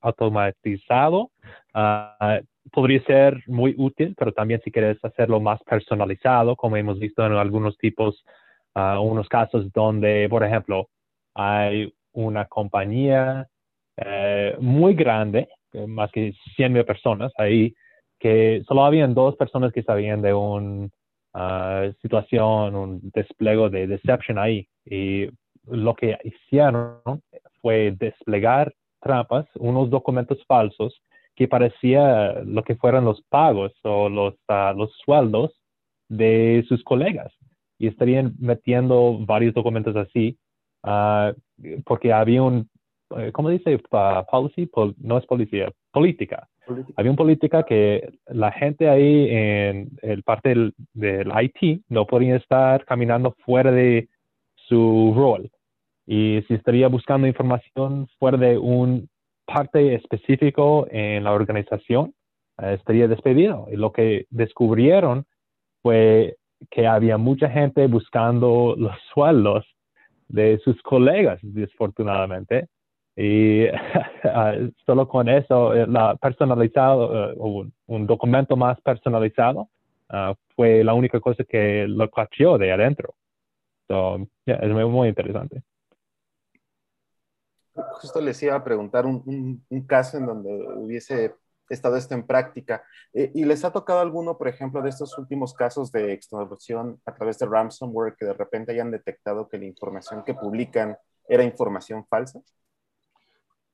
automatizado, 0.00 1.30
uh, 1.74 2.44
podría 2.72 3.02
ser 3.04 3.42
muy 3.46 3.74
útil, 3.76 4.14
pero 4.18 4.32
también 4.32 4.60
si 4.62 4.70
quieres 4.70 4.98
hacerlo 5.04 5.40
más 5.40 5.62
personalizado, 5.62 6.56
como 6.56 6.76
hemos 6.76 6.98
visto 6.98 7.24
en 7.24 7.32
algunos 7.32 7.76
tipos 7.78 8.24
unos 8.74 9.28
casos 9.28 9.72
donde, 9.72 10.28
por 10.28 10.44
ejemplo, 10.44 10.88
hay 11.34 11.92
una 12.12 12.46
compañía 12.46 13.46
eh, 13.96 14.56
muy 14.60 14.94
grande, 14.94 15.48
más 15.86 16.10
que 16.10 16.32
100 16.56 16.72
mil 16.72 16.84
personas 16.84 17.32
ahí, 17.36 17.74
que 18.18 18.62
solo 18.66 18.84
habían 18.84 19.14
dos 19.14 19.36
personas 19.36 19.72
que 19.72 19.82
sabían 19.82 20.22
de 20.22 20.34
una 20.34 20.88
ah, 21.34 21.90
situación, 22.02 22.74
un 22.74 23.00
despliegue 23.14 23.70
de 23.70 23.86
deception 23.86 24.38
ahí. 24.38 24.68
Y 24.84 25.28
lo 25.66 25.94
que 25.94 26.18
hicieron 26.24 27.00
fue 27.60 27.94
desplegar 27.98 28.72
trampas, 29.00 29.46
unos 29.56 29.88
documentos 29.90 30.38
falsos 30.46 31.00
que 31.40 31.48
parecía 31.48 32.42
lo 32.44 32.62
que 32.62 32.76
fueran 32.76 33.06
los 33.06 33.22
pagos 33.30 33.72
o 33.82 34.10
los, 34.10 34.34
ah, 34.48 34.74
los 34.76 34.92
sueldos 35.02 35.58
de 36.06 36.62
sus 36.68 36.84
colegas 36.84 37.32
y 37.78 37.86
estarían 37.86 38.34
metiendo 38.38 39.16
varios 39.20 39.54
documentos 39.54 39.96
así, 39.96 40.36
ah, 40.82 41.32
porque 41.86 42.12
había 42.12 42.42
un 42.42 42.68
eh, 43.16 43.32
¿cómo 43.32 43.48
dice? 43.48 43.80
policy, 44.30 44.70
no 44.98 45.16
es 45.16 45.24
policía, 45.24 45.72
política. 45.90 46.46
Había 46.96 47.10
una 47.10 47.16
política 47.16 47.62
que 47.62 48.12
la 48.26 48.52
gente 48.52 48.90
ahí 48.90 49.28
en 49.30 49.88
el 50.02 50.22
parte 50.22 50.50
del, 50.50 50.74
del 50.92 51.32
IT 51.40 51.84
no 51.88 52.06
podía 52.06 52.36
estar 52.36 52.84
caminando 52.84 53.34
fuera 53.46 53.72
de 53.72 54.10
su 54.68 55.14
rol. 55.16 55.50
Y 56.06 56.42
si 56.46 56.52
estaría 56.52 56.88
buscando 56.88 57.26
información 57.26 58.08
fuera 58.18 58.36
de 58.36 58.58
un 58.58 59.08
parte 59.52 59.94
específico 59.94 60.86
en 60.90 61.24
la 61.24 61.32
organización, 61.32 62.14
eh, 62.62 62.74
estaría 62.74 63.08
despedido. 63.08 63.66
Y 63.70 63.76
lo 63.76 63.92
que 63.92 64.26
descubrieron 64.30 65.24
fue 65.82 66.36
que 66.70 66.86
había 66.86 67.16
mucha 67.18 67.48
gente 67.48 67.86
buscando 67.86 68.74
los 68.78 68.94
sueldos 69.12 69.64
de 70.28 70.58
sus 70.64 70.80
colegas, 70.82 71.40
desafortunadamente. 71.42 72.68
Y 73.16 73.66
ah, 74.24 74.54
solo 74.86 75.08
con 75.08 75.28
eso, 75.28 75.74
eh, 75.74 75.86
la 75.86 76.16
personalizado, 76.16 77.34
uh, 77.34 77.66
un, 77.86 78.06
documento 78.06 78.56
más 78.56 78.80
personalizado, 78.80 79.68
ah, 80.08 80.34
fue 80.54 80.84
la 80.84 80.94
única 80.94 81.20
cosa 81.20 81.44
que 81.44 81.86
lo 81.88 82.08
cacheó 82.08 82.56
de 82.56 82.72
adentro. 82.72 83.14
So, 83.88 84.18
es 84.46 84.70
muy, 84.70 85.08
interesante. 85.08 85.62
Justo 88.00 88.20
les 88.20 88.42
iba 88.42 88.54
a 88.54 88.64
preguntar 88.64 89.06
un, 89.06 89.64
un 89.68 89.86
caso 89.86 90.18
en 90.18 90.26
donde 90.26 90.50
hubiese 90.76 91.34
estado 91.74 91.96
esto 91.96 92.14
en 92.14 92.26
práctica. 92.26 92.84
Eh, 93.12 93.30
¿Y 93.34 93.44
les 93.44 93.64
ha 93.64 93.72
tocado 93.72 94.00
alguno, 94.00 94.36
por 94.36 94.48
ejemplo, 94.48 94.82
de 94.82 94.90
estos 94.90 95.16
últimos 95.18 95.54
casos 95.54 95.90
de 95.92 96.12
extorsión 96.12 97.00
a 97.06 97.14
través 97.14 97.38
de 97.38 97.46
ransomware 97.46 98.16
que 98.16 98.26
de 98.26 98.34
repente 98.34 98.72
hayan 98.72 98.90
detectado 98.90 99.48
que 99.48 99.58
la 99.58 99.64
información 99.64 100.24
que 100.24 100.34
publican 100.34 100.96
era 101.28 101.44
información 101.44 102.04
falsa? 102.06 102.40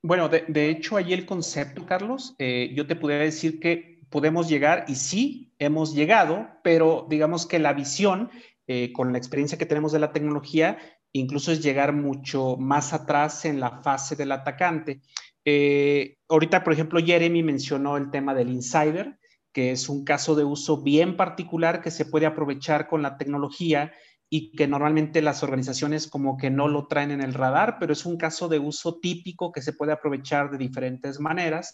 Bueno, 0.02 0.28
de, 0.28 0.68
hecho, 0.68 0.96
ahí 0.96 1.12
el 1.12 1.26
concepto, 1.26 1.84
Carlos, 1.84 2.36
eh, 2.38 2.72
yo 2.74 2.86
te 2.86 2.94
podría 2.94 3.18
decir 3.18 3.58
que 3.58 4.00
podemos 4.10 4.48
llegar, 4.48 4.84
y 4.86 4.94
sí, 4.94 5.52
hemos 5.58 5.94
llegado, 5.94 6.48
pero 6.62 7.06
digamos 7.08 7.46
que 7.46 7.58
la 7.58 7.72
visión, 7.72 8.30
eh, 8.68 8.92
con 8.92 9.10
la 9.10 9.18
experiencia 9.18 9.58
que 9.58 9.66
tenemos 9.66 9.90
de 9.90 9.98
la 9.98 10.12
tecnología, 10.12 10.78
incluso 11.18 11.52
es 11.52 11.62
llegar 11.62 11.92
mucho 11.92 12.56
más 12.56 12.92
atrás 12.92 13.44
en 13.44 13.60
la 13.60 13.82
fase 13.82 14.16
del 14.16 14.32
atacante. 14.32 15.00
Eh, 15.44 16.16
ahorita, 16.28 16.64
por 16.64 16.72
ejemplo, 16.72 17.00
Jeremy 17.00 17.42
mencionó 17.42 17.96
el 17.96 18.10
tema 18.10 18.34
del 18.34 18.50
insider, 18.50 19.18
que 19.52 19.70
es 19.70 19.88
un 19.88 20.04
caso 20.04 20.34
de 20.34 20.44
uso 20.44 20.82
bien 20.82 21.16
particular 21.16 21.80
que 21.80 21.90
se 21.90 22.04
puede 22.04 22.26
aprovechar 22.26 22.88
con 22.88 23.00
la 23.02 23.16
tecnología 23.16 23.92
y 24.28 24.50
que 24.52 24.66
normalmente 24.66 25.22
las 25.22 25.42
organizaciones 25.42 26.08
como 26.08 26.36
que 26.36 26.50
no 26.50 26.68
lo 26.68 26.88
traen 26.88 27.12
en 27.12 27.20
el 27.20 27.32
radar, 27.32 27.76
pero 27.78 27.92
es 27.92 28.04
un 28.04 28.16
caso 28.16 28.48
de 28.48 28.58
uso 28.58 28.98
típico 28.98 29.52
que 29.52 29.62
se 29.62 29.72
puede 29.72 29.92
aprovechar 29.92 30.50
de 30.50 30.58
diferentes 30.58 31.20
maneras. 31.20 31.72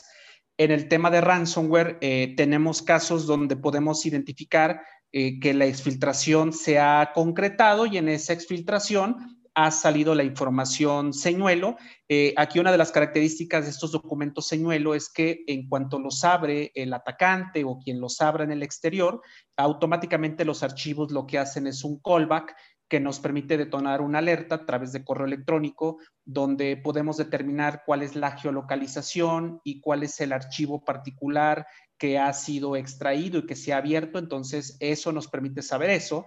En 0.59 0.71
el 0.71 0.87
tema 0.87 1.11
de 1.11 1.23
ransomware, 1.23 1.99
eh, 2.03 2.35
tenemos 2.37 2.83
casos 2.83 3.27
donde 3.27 3.57
podemos 3.57 4.05
identificar 4.05 4.83
eh, 5.13 5.41
que 5.41 5.55
la 5.55 5.67
exfiltración 5.67 6.53
se 6.53 6.79
ha 6.79 7.13
concretado 7.15 7.87
y 7.87 7.99
en 7.99 8.09
esa 8.09 8.33
exfiltración 8.33 9.39
ha 9.55 9.71
salido 9.71 10.15
la 10.15 10.25
información 10.25 11.13
señuelo. 11.13 11.77
Eh, 12.09 12.33
aquí 12.37 12.59
una 12.59 12.73
de 12.73 12.79
las 12.79 12.93
características 12.93 13.65
de 13.65 13.71
estos 13.71 13.93
documentos 13.93 14.47
señuelo 14.47 14.95
es 14.95 15.11
que 15.11 15.45
en 15.47 15.69
cuanto 15.69 15.99
los 15.99 16.25
abre 16.25 16.73
el 16.75 16.95
atacante 16.95 17.65
o 17.65 17.79
quien 17.79 18.01
los 18.01 18.21
abra 18.21 18.45
en 18.45 18.53
el 18.53 18.63
exterior, 18.63 19.21
automáticamente 19.57 20.45
los 20.45 20.63
archivos 20.63 21.13
lo 21.13 21.27
que 21.27 21.39
hacen 21.39 21.67
es 21.67 21.85
un 21.85 22.01
callback 22.01 22.55
que 22.89 23.01
nos 23.01 23.21
permite 23.21 23.57
detonar 23.57 24.03
una 24.03 24.19
alerta 24.19 24.57
a 24.57 24.67
través 24.67 24.93
de 24.93 25.03
correo 25.03 25.27
electrónico 25.27 25.97
donde 26.27 26.77
podemos 26.77 27.17
determinar 27.17 27.85
cuál 27.87 28.03
es 28.03 28.15
la 28.17 28.37
geolocalización 28.37 29.63
y 29.65 29.81
cuál 29.81 30.03
es 30.03 30.21
el 30.21 30.31
archivo 30.31 30.85
particular 30.85 31.67
que 32.03 32.19
ha 32.19 32.33
sido 32.33 32.75
extraído 32.75 33.39
y 33.39 33.47
que 33.47 33.55
se 33.55 33.73
ha 33.73 33.77
abierto. 33.77 34.19
Entonces, 34.19 34.77
eso 34.81 35.13
nos 35.13 35.29
permite 35.29 35.63
saber 35.63 35.91
eso. 35.91 36.27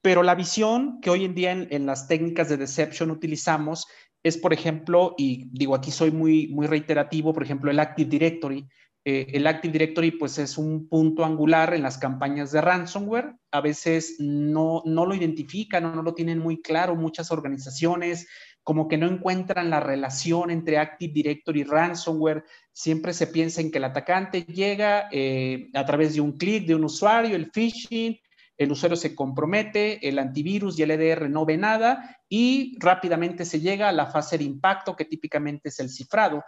Pero 0.00 0.22
la 0.22 0.34
visión 0.34 0.98
que 1.02 1.10
hoy 1.10 1.26
en 1.26 1.34
día 1.34 1.52
en, 1.52 1.84
las 1.84 2.08
técnicas 2.08 2.48
de 2.48 2.56
deception 2.56 3.10
utilizamos 3.10 3.86
es, 4.22 4.38
por 4.38 4.54
ejemplo, 4.54 5.14
y 5.18 5.50
digo 5.52 5.74
aquí 5.74 5.90
soy 5.90 6.10
muy, 6.10 6.48
muy 6.48 6.66
reiterativo, 6.66 7.34
por 7.34 7.42
ejemplo, 7.42 7.70
el 7.70 7.80
Active 7.80 8.08
Directory. 8.08 8.66
Eh, 9.04 9.26
el 9.34 9.46
Active 9.46 9.72
Directory 9.72 10.12
pues 10.12 10.38
es 10.38 10.56
un 10.56 10.88
punto 10.88 11.22
angular 11.22 11.74
en 11.74 11.82
las 11.82 11.98
campañas 11.98 12.50
de 12.50 12.62
ransomware. 12.62 13.34
A 13.50 13.60
veces 13.60 14.16
no, 14.20 14.80
no 14.86 15.04
lo 15.04 15.14
identifican 15.14 15.84
o 15.84 15.94
no 15.94 16.02
lo 16.02 16.14
tienen 16.14 16.38
muy 16.38 16.62
claro 16.62 16.96
muchas 16.96 17.30
organizaciones, 17.30 18.26
como 18.62 18.88
que 18.88 18.96
no 18.96 19.06
encuentran 19.06 19.68
la 19.68 19.80
relación 19.80 20.50
entre 20.50 20.78
Active 20.78 21.12
Directory 21.12 21.60
y 21.60 21.64
ransomware. 21.64 22.42
Siempre 22.72 23.12
se 23.12 23.26
piensa 23.26 23.60
en 23.60 23.70
que 23.70 23.78
el 23.78 23.84
atacante 23.84 24.42
llega 24.42 25.08
eh, 25.10 25.68
a 25.74 25.84
través 25.84 26.14
de 26.14 26.20
un 26.20 26.36
clic 26.36 26.66
de 26.66 26.74
un 26.74 26.84
usuario, 26.84 27.36
el 27.36 27.50
phishing, 27.50 28.18
el 28.56 28.72
usuario 28.72 28.96
se 28.96 29.14
compromete, 29.14 30.06
el 30.06 30.18
antivirus 30.18 30.78
y 30.78 30.82
el 30.82 30.90
EDR 30.90 31.30
no 31.30 31.46
ve 31.46 31.56
nada 31.56 32.18
y 32.28 32.76
rápidamente 32.78 33.44
se 33.44 33.60
llega 33.60 33.88
a 33.88 33.92
la 33.92 34.06
fase 34.06 34.36
de 34.36 34.44
impacto 34.44 34.94
que 34.94 35.06
típicamente 35.06 35.70
es 35.70 35.80
el 35.80 35.88
cifrado. 35.88 36.44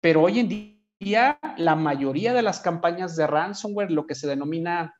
Pero 0.00 0.22
hoy 0.22 0.38
en 0.38 0.48
día 0.48 1.38
la 1.56 1.74
mayoría 1.74 2.32
de 2.32 2.42
las 2.42 2.60
campañas 2.60 3.16
de 3.16 3.26
ransomware, 3.26 3.90
lo 3.90 4.06
que 4.06 4.14
se 4.14 4.28
denomina 4.28 4.94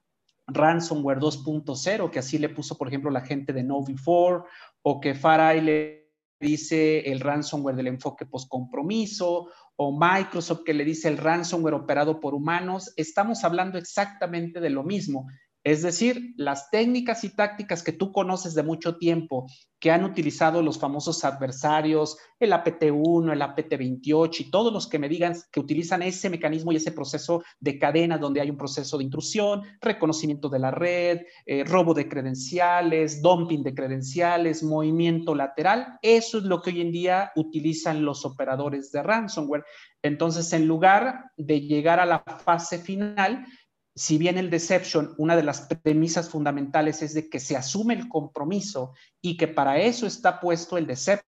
ransomware 0.49 1.18
2.0, 1.18 2.11
que 2.11 2.18
así 2.18 2.39
le 2.39 2.49
puso, 2.49 2.76
por 2.76 2.89
ejemplo, 2.89 3.11
la 3.11 3.20
gente 3.20 3.53
de 3.53 3.64
KnowBe4 3.64 4.45
o 4.82 5.01
que 5.01 5.14
Farai 5.14 5.61
le 5.61 6.06
dice 6.41 7.01
el 7.11 7.20
ransomware 7.20 7.76
del 7.76 7.89
enfoque 7.89 8.26
post-compromiso 8.26 9.49
o 9.76 9.99
Microsoft 9.99 10.62
que 10.64 10.74
le 10.74 10.84
dice 10.84 11.09
el 11.09 11.18
ransomware 11.18 11.74
operado 11.74 12.20
por 12.20 12.34
humanos, 12.34 12.93
estamos 12.97 13.45
hablando 13.45 13.78
exactamente 13.78 14.61
de 14.61 14.70
lo 14.70 14.82
mismo. 14.82 15.26
Es 15.67 15.83
decir, 15.83 16.33
las 16.37 16.71
técnicas 16.71 17.25
y 17.25 17.31
tácticas 17.31 17.83
que 17.83 17.91
tú 17.91 18.12
conoces 18.12 18.55
de 18.55 18.62
mucho 18.62 18.99
tiempo, 18.99 19.49
que 19.81 19.91
han 19.91 20.05
utilizado 20.05 20.62
los 20.62 20.79
famosos 20.79 21.25
adversarios, 21.25 22.17
el 22.39 22.53
APT1, 22.53 23.33
el 23.33 23.43
APT28 23.43 24.43
y 24.43 24.51
todos 24.53 24.73
los 24.73 24.87
que 24.87 25.01
me 25.01 25.09
digan 25.09 25.35
que 25.51 25.59
utilizan 25.59 26.03
ese 26.03 26.31
mecanismo 26.31 26.71
y 26.71 26.77
ese 26.77 26.93
proceso 26.93 27.43
de 27.59 27.81
cadena 27.81 28.17
donde 28.17 28.41
hay 28.41 28.49
un 28.49 28.57
proceso 28.57 28.97
de 28.97 29.03
intrusión, 29.03 29.62
reconocimiento 29.81 30.49
de 30.49 30.61
la 30.61 30.71
red, 30.71 31.23
eh, 31.47 31.64
robo 31.64 31.95
de 31.95 32.09
credenciales, 32.09 33.21
dumping 33.21 33.64
de 33.64 33.75
credenciales, 33.75 34.62
movimiento 34.62 35.35
lateral, 35.35 35.99
eso 36.01 36.39
es 36.39 36.45
lo 36.45 36.62
que 36.62 36.71
hoy 36.71 36.83
en 36.83 36.93
día 36.93 37.33
utilizan 37.35 38.05
los 38.05 38.25
operadores 38.25 38.93
de 38.93 39.03
ransomware. 39.03 39.64
Entonces, 40.01 40.53
en 40.53 40.69
lugar 40.69 41.33
de 41.37 41.62
llegar 41.62 41.99
a 41.99 42.07
la 42.07 42.21
fase 42.21 42.79
final, 42.79 43.45
si 43.97 44.19
bien 44.19 44.37
el 44.37 44.51
deception, 44.51 45.15
una 45.17 45.37
de 45.37 45.43
las 45.43 45.63
premisas 45.83 46.29
fundamentales 46.29 47.01
es 47.01 47.15
de 47.15 47.31
que 47.31 47.41
se 47.41 47.57
asume 47.57 47.95
el 47.95 48.11
compromiso 48.11 48.93
y 49.23 49.39
que 49.39 49.49
para 49.49 49.79
eso 49.79 50.07
está 50.07 50.39
puesto 50.39 50.77
el 50.77 50.87
deception, 50.87 51.25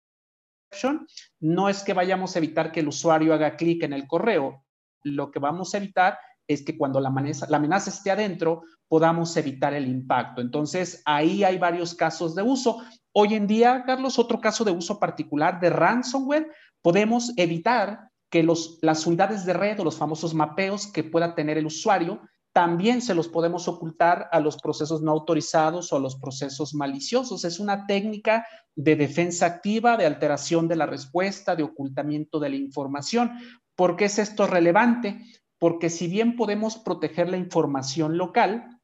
no 1.38 1.68
es 1.68 1.84
que 1.84 1.94
vayamos 1.94 2.34
a 2.34 2.40
evitar 2.40 2.72
que 2.72 2.80
el 2.80 2.88
usuario 2.88 3.32
haga 3.32 3.56
clic 3.56 3.84
en 3.84 3.92
el 3.92 4.08
correo. 4.08 4.64
Lo 5.04 5.30
que 5.30 5.38
vamos 5.38 5.72
a 5.72 5.76
evitar 5.76 6.18
es 6.48 6.62
que 6.62 6.76
cuando 6.76 7.00
la 7.00 7.08
amenaza, 7.08 7.90
esté 7.90 8.10
adentro, 8.10 8.62
podamos 8.88 9.36
evitar 9.36 9.72
el 9.72 9.86
impacto. 9.86 10.40
Entonces, 10.40 11.02
ahí 11.04 11.44
hay 11.44 11.58
varios 11.58 11.94
casos 11.94 12.34
de 12.34 12.42
uso. 12.42 12.82
Hoy 13.12 13.34
en 13.34 13.46
día, 13.46 13.84
Carlos, 13.86 14.18
otro 14.18 14.40
caso 14.40 14.64
de 14.64 14.72
uso 14.72 14.98
particular 14.98 15.60
de 15.60 15.70
ransomware, 15.70 16.50
podemos 16.82 17.32
evitar 17.36 18.10
que 18.28 18.42
los, 18.42 18.80
las 18.82 19.06
unidades 19.06 19.46
de 19.46 19.52
red 19.52 19.78
o 19.78 19.84
los 19.84 19.96
famosos 19.96 20.34
mapeos 20.34 20.88
que 20.88 21.04
pueda 21.04 21.36
tener 21.36 21.58
el 21.58 21.66
usuario 21.66 22.20
también 22.56 23.02
se 23.02 23.14
los 23.14 23.28
podemos 23.28 23.68
ocultar 23.68 24.30
a 24.32 24.40
los 24.40 24.56
procesos 24.56 25.02
no 25.02 25.12
autorizados 25.12 25.92
o 25.92 25.96
a 25.96 26.00
los 26.00 26.16
procesos 26.16 26.72
maliciosos. 26.72 27.44
Es 27.44 27.60
una 27.60 27.86
técnica 27.86 28.46
de 28.74 28.96
defensa 28.96 29.44
activa, 29.44 29.98
de 29.98 30.06
alteración 30.06 30.66
de 30.66 30.76
la 30.76 30.86
respuesta, 30.86 31.54
de 31.54 31.64
ocultamiento 31.64 32.40
de 32.40 32.48
la 32.48 32.56
información. 32.56 33.32
¿Por 33.74 33.94
qué 33.96 34.06
es 34.06 34.18
esto 34.18 34.46
relevante? 34.46 35.20
Porque 35.58 35.90
si 35.90 36.08
bien 36.08 36.34
podemos 36.34 36.78
proteger 36.78 37.28
la 37.28 37.36
información 37.36 38.16
local, 38.16 38.75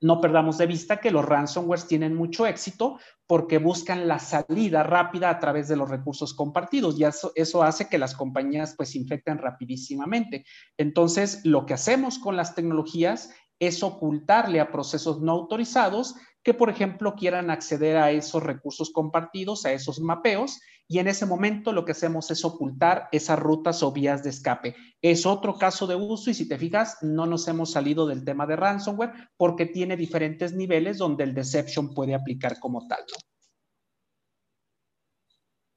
no 0.00 0.20
perdamos 0.20 0.58
de 0.58 0.66
vista 0.66 0.98
que 0.98 1.10
los 1.10 1.24
ransomwares 1.24 1.86
tienen 1.86 2.14
mucho 2.14 2.46
éxito 2.46 2.98
porque 3.26 3.58
buscan 3.58 4.08
la 4.08 4.18
salida 4.18 4.82
rápida 4.82 5.30
a 5.30 5.38
través 5.38 5.68
de 5.68 5.76
los 5.76 5.88
recursos 5.88 6.34
compartidos 6.34 6.98
y 6.98 7.04
eso, 7.04 7.32
eso, 7.34 7.62
hace 7.62 7.88
que 7.88 7.98
las 7.98 8.14
compañías 8.14 8.74
pues 8.76 8.94
infecten 8.94 9.38
rapidísimamente. 9.38 10.44
Entonces, 10.76 11.44
lo 11.44 11.66
que 11.66 11.74
hacemos 11.74 12.18
con 12.18 12.36
las 12.36 12.54
tecnologías 12.54 13.30
es 13.58 13.82
ocultarle 13.82 14.60
a 14.60 14.70
procesos 14.70 15.20
no 15.20 15.32
autorizados 15.32 16.14
que, 16.42 16.54
por 16.54 16.70
ejemplo, 16.70 17.14
quieran 17.14 17.50
acceder 17.50 17.96
a 17.96 18.10
esos 18.10 18.42
recursos 18.42 18.90
compartidos, 18.90 19.66
a 19.66 19.72
esos 19.72 20.00
mapeos, 20.00 20.60
y 20.90 21.00
en 21.00 21.08
ese 21.08 21.26
momento 21.26 21.72
lo 21.72 21.84
que 21.84 21.92
hacemos 21.92 22.30
es 22.30 22.44
ocultar 22.46 23.08
esas 23.12 23.38
rutas 23.38 23.82
o 23.82 23.92
vías 23.92 24.22
de 24.22 24.30
escape. 24.30 24.74
Es 25.02 25.26
otro 25.26 25.58
caso 25.58 25.86
de 25.86 25.94
uso 25.94 26.30
y 26.30 26.34
si 26.34 26.48
te 26.48 26.56
fijas, 26.56 26.96
no 27.02 27.26
nos 27.26 27.46
hemos 27.46 27.72
salido 27.72 28.06
del 28.06 28.24
tema 28.24 28.46
de 28.46 28.56
ransomware 28.56 29.12
porque 29.36 29.66
tiene 29.66 29.98
diferentes 29.98 30.54
niveles 30.54 30.96
donde 30.96 31.24
el 31.24 31.34
deception 31.34 31.92
puede 31.92 32.14
aplicar 32.14 32.58
como 32.58 32.88
tal. 32.88 33.04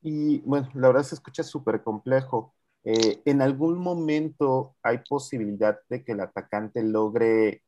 Y 0.02 0.40
bueno, 0.40 0.70
la 0.76 0.88
verdad 0.88 1.04
se 1.04 1.16
escucha 1.16 1.44
súper 1.44 1.84
complejo. 1.84 2.56
Eh, 2.84 3.22
¿En 3.26 3.42
algún 3.42 3.78
momento 3.78 4.78
hay 4.82 5.00
posibilidad 5.08 5.78
de 5.90 6.06
que 6.06 6.14
el 6.14 6.22
atacante 6.22 6.82
logre 6.84 7.64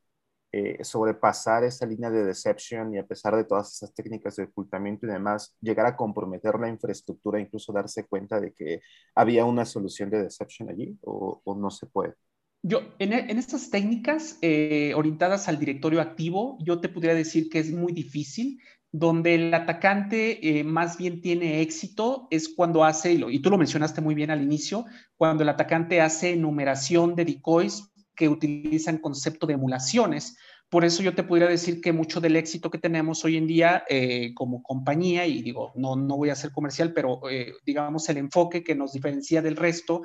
eh, 0.55 0.83
sobrepasar 0.83 1.63
esa 1.63 1.87
línea 1.87 2.11
de 2.11 2.23
deception 2.23 2.93
y 2.93 2.99
a 2.99 3.07
pesar 3.07 3.35
de 3.35 3.43
todas 3.43 3.73
esas 3.73 3.91
técnicas 3.91 4.35
de 4.35 4.43
ocultamiento 4.43 5.07
y 5.07 5.09
demás, 5.09 5.57
llegar 5.59 5.87
a 5.87 5.95
comprometer 5.95 6.59
la 6.59 6.69
infraestructura, 6.69 7.39
incluso 7.39 7.73
darse 7.73 8.05
cuenta 8.05 8.39
de 8.39 8.53
que 8.53 8.79
había 9.15 9.45
una 9.45 9.65
solución 9.65 10.11
de 10.11 10.21
deception 10.21 10.69
allí 10.69 10.95
o, 11.01 11.41
no 11.59 11.71
se 11.71 11.87
puede? 11.87 12.13
Yo, 12.61 12.81
en, 12.99 13.13
estas 13.13 13.71
técnicas 13.71 14.37
eh, 14.43 14.93
orientadas 14.95 15.47
al 15.47 15.57
directorio 15.57 15.99
activo, 15.99 16.59
yo 16.61 16.79
te 16.79 16.87
podría 16.87 17.15
decir 17.15 17.49
que 17.49 17.57
es 17.57 17.71
muy 17.71 17.91
difícil. 17.91 18.59
Donde 18.95 19.33
el 19.33 19.51
atacante 19.55 20.59
eh, 20.59 20.63
más 20.63 20.99
bien 20.99 21.19
tiene 21.19 21.61
éxito 21.61 22.27
es 22.29 22.47
cuando 22.47 22.83
hace, 22.83 23.13
y 23.13 23.39
tú 23.41 23.49
lo 23.49 23.57
mencionaste 23.57 24.01
muy 24.01 24.13
bien 24.13 24.29
al 24.29 24.43
inicio, 24.43 24.85
cuando 25.17 25.41
el 25.41 25.49
atacante 25.49 25.99
hace 25.99 26.33
enumeración 26.33 27.15
de 27.15 27.25
decoys 27.25 27.91
que 28.15 28.29
utilizan 28.29 28.97
concepto 28.97 29.47
de 29.47 29.53
emulaciones. 29.53 30.37
Por 30.69 30.85
eso 30.85 31.03
yo 31.03 31.13
te 31.13 31.23
podría 31.23 31.47
decir 31.47 31.81
que 31.81 31.93
mucho 31.93 32.19
del 32.19 32.35
éxito 32.35 32.71
que 32.71 32.79
tenemos 32.79 33.23
hoy 33.25 33.37
en 33.37 33.45
día 33.45 33.83
eh, 33.89 34.33
como 34.33 34.63
compañía, 34.63 35.25
y 35.27 35.41
digo, 35.41 35.71
no, 35.75 35.95
no 35.95 36.17
voy 36.17 36.29
a 36.29 36.35
ser 36.35 36.51
comercial, 36.51 36.93
pero 36.93 37.29
eh, 37.29 37.53
digamos 37.65 38.09
el 38.09 38.17
enfoque 38.17 38.63
que 38.63 38.73
nos 38.73 38.93
diferencia 38.93 39.41
del 39.41 39.55
resto 39.55 40.01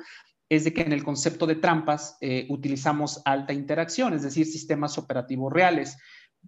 es 0.49 0.63
de 0.63 0.73
que 0.73 0.81
en 0.81 0.93
el 0.93 1.03
concepto 1.03 1.45
de 1.45 1.55
trampas 1.55 2.17
eh, 2.21 2.47
utilizamos 2.49 3.21
alta 3.25 3.53
interacción, 3.53 4.13
es 4.13 4.23
decir, 4.23 4.45
sistemas 4.45 4.97
operativos 4.97 5.53
reales. 5.53 5.97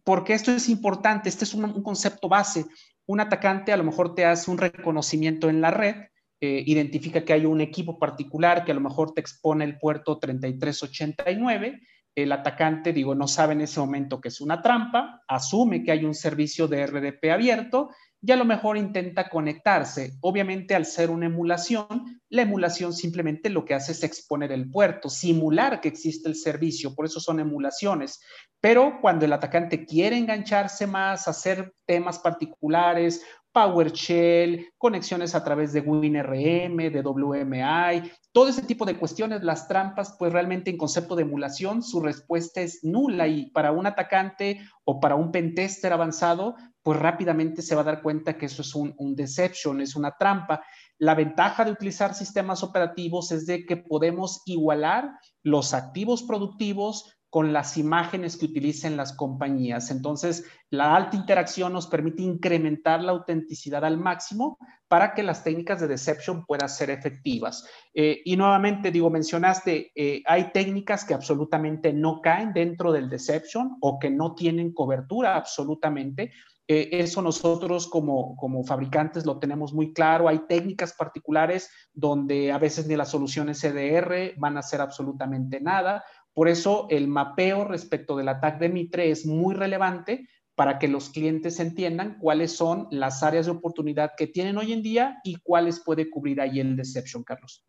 Porque 0.04 0.34
esto 0.34 0.52
es 0.52 0.70
importante, 0.70 1.30
este 1.30 1.46
es 1.46 1.54
un 1.54 1.84
concepto 1.84 2.28
base. 2.28 2.66
Un 3.06 3.20
atacante 3.20 3.72
a 3.72 3.78
lo 3.78 3.84
mejor 3.84 4.16
te 4.16 4.26
hace 4.26 4.50
un 4.50 4.58
reconocimiento 4.58 5.50
en 5.50 5.62
la 5.62 5.72
red, 5.72 5.96
eh, 6.44 6.64
identifica 6.66 7.24
que 7.24 7.34
hay 7.34 7.46
un 7.46 7.62
equipo 7.62 8.00
particular 8.00 8.66
que 8.66 8.72
a 8.72 8.76
lo 8.76 8.82
mejor 8.82 9.14
te 9.14 9.22
expone 9.22 9.64
el 9.64 9.78
puerto 9.78 10.18
3389. 10.18 11.80
El 12.16 12.32
atacante, 12.32 12.92
digo, 12.92 13.14
no 13.14 13.28
sabe 13.28 13.54
en 13.54 13.62
ese 13.62 13.80
momento 13.80 14.20
que 14.20 14.30
es 14.30 14.42
una 14.42 14.60
trampa, 14.60 15.22
asume 15.28 15.84
que 15.84 15.92
hay 15.92 16.04
un 16.04 16.16
servicio 16.16 16.68
de 16.68 16.88
RDP 16.88 17.32
abierto 17.32 17.92
y 18.24 18.32
a 18.32 18.36
lo 18.36 18.46
mejor 18.46 18.78
intenta 18.78 19.30
conectarse. 19.30 20.14
Obviamente, 20.22 20.76
al 20.76 20.86
ser 20.86 21.10
una 21.10 21.28
emulación, 21.28 22.22
la 22.30 22.42
emulación 22.44 22.94
simplemente 22.94 23.50
lo 23.50 23.64
que 23.64 23.74
hace 23.74 23.94
es 23.94 24.04
exponer 24.04 24.52
el 24.52 24.70
puerto, 24.70 25.10
simular 25.10 25.80
que 25.80 25.90
existe 25.90 26.28
el 26.28 26.36
servicio, 26.36 26.94
por 26.94 27.06
eso 27.06 27.20
son 27.20 27.40
emulaciones. 27.40 28.20
Pero 28.60 29.00
cuando 29.02 29.26
el 29.26 29.34
atacante 29.34 29.86
quiere 29.86 30.18
engancharse 30.18 30.86
más, 30.86 31.28
hacer 31.28 31.74
temas 31.86 32.20
particulares 32.20 33.24
PowerShell, 33.52 34.70
conexiones 34.78 35.36
a 35.36 35.44
través 35.44 35.74
de 35.74 35.82
WinRM, 35.82 36.78
de 36.78 37.02
WMI, 37.04 38.12
todo 38.32 38.48
ese 38.48 38.62
tipo 38.62 38.86
de 38.86 38.98
cuestiones, 38.98 39.44
las 39.44 39.68
trampas, 39.68 40.16
pues 40.18 40.32
realmente 40.32 40.70
en 40.70 40.78
concepto 40.78 41.16
de 41.16 41.24
emulación 41.24 41.84
su 41.84 42.02
respuesta 42.02 42.62
es 42.62 42.84
nula 42.84 43.28
y 43.28 43.52
para 43.52 43.72
un 43.72 43.86
atacante 43.86 44.62
o 44.86 45.00
para 45.00 45.16
un 45.16 45.32
pentester 45.32 45.92
avanzado, 45.92 46.56
pues 46.82 47.00
rápidamente 47.00 47.62
se 47.62 47.76
va 47.76 47.82
a 47.82 47.86
dar 47.86 48.02
cuenta 48.02 48.38
que 48.38 48.46
eso 48.46 48.62
es 48.62 48.74
un, 48.74 48.94
un 48.98 49.16
deception, 49.16 49.82
es 49.82 49.96
una 49.96 50.16
trampa. 50.18 50.64
La 50.98 51.16
ventaja 51.16 51.66
de 51.66 51.72
utilizar 51.72 52.14
sistemas 52.14 52.64
operativos 52.64 53.32
es 53.32 53.46
de 53.46 53.66
que 53.66 53.78
podemos 53.78 54.42
igualar 54.46 55.12
los 55.44 55.74
activos 55.74 56.24
productivos 56.24 57.21
con 57.32 57.54
las 57.54 57.78
imágenes 57.78 58.36
que 58.36 58.46
utilicen 58.46 58.98
las 58.98 59.14
compañías. 59.14 59.90
Entonces, 59.90 60.44
la 60.70 60.94
alta 60.98 61.16
interacción 61.16 61.72
nos 61.72 61.88
permite 61.88 62.24
incrementar 62.24 63.02
la 63.02 63.14
autenticidad 63.14 63.86
al 63.86 63.98
máximo 63.98 64.58
para 64.90 65.14
que 65.14 65.24
las 65.24 65.42
técnicas 65.42 65.80
de 65.80 65.88
deception 65.88 66.46
puedan 66.46 66.68
ser 66.68 66.90
efectivas. 66.90 67.66
Eh, 67.94 68.22
y 68.26 68.36
nuevamente, 68.36 68.92
digo, 68.92 69.10
mencionaste, 69.10 69.94
eh, 69.96 70.22
hay 70.26 70.52
técnicas 70.52 71.06
que 71.06 71.14
absolutamente 71.14 71.94
no 71.94 72.20
caen 72.20 72.52
dentro 72.52 72.92
del 72.92 73.10
deception 73.10 73.78
o 73.80 73.98
que 73.98 74.10
no 74.10 74.36
tienen 74.36 74.74
cobertura 74.74 75.38
absolutamente. 75.38 76.34
Eh, 76.68 76.90
eso 76.92 77.22
nosotros 77.22 77.88
como, 77.88 78.36
como 78.36 78.64
fabricantes 78.64 79.26
lo 79.26 79.40
tenemos 79.40 79.74
muy 79.74 79.94
claro. 79.94 80.28
Hay 80.28 80.40
técnicas 80.48 80.94
particulares 80.94 81.70
donde 81.94 82.52
a 82.52 82.58
veces 82.58 82.88
ni 82.88 82.96
las 82.98 83.10
soluciones 83.10 83.62
CDR 83.62 84.34
van 84.38 84.58
a 84.58 84.60
hacer 84.60 84.82
absolutamente 84.82 85.62
nada 85.62 86.04
por 86.34 86.48
eso 86.48 86.88
el 86.90 87.08
mapeo 87.08 87.66
respecto 87.66 88.16
del 88.16 88.30
ataque 88.30 88.66
de 88.66 88.74
Mitre 88.74 89.12
es 89.12 89.26
muy 89.26 89.54
relevante 89.54 90.28
para 90.56 90.80
que 90.80 90.88
los 90.88 91.10
clientes 91.10 91.60
entiendan 91.60 92.18
cuáles 92.20 92.56
son 92.56 92.88
las 92.92 93.24
áreas 93.24 93.46
de 93.46 93.54
oportunidad 93.54 94.12
que 94.18 94.28
tienen 94.28 94.58
hoy 94.58 94.74
en 94.74 94.84
día 94.84 95.20
y 95.24 95.38
cuáles 95.38 95.80
puede 95.80 96.10
cubrir 96.10 96.40
ahí 96.42 96.60
el 96.60 96.76
Deception, 96.76 97.24
Carlos. 97.24 97.66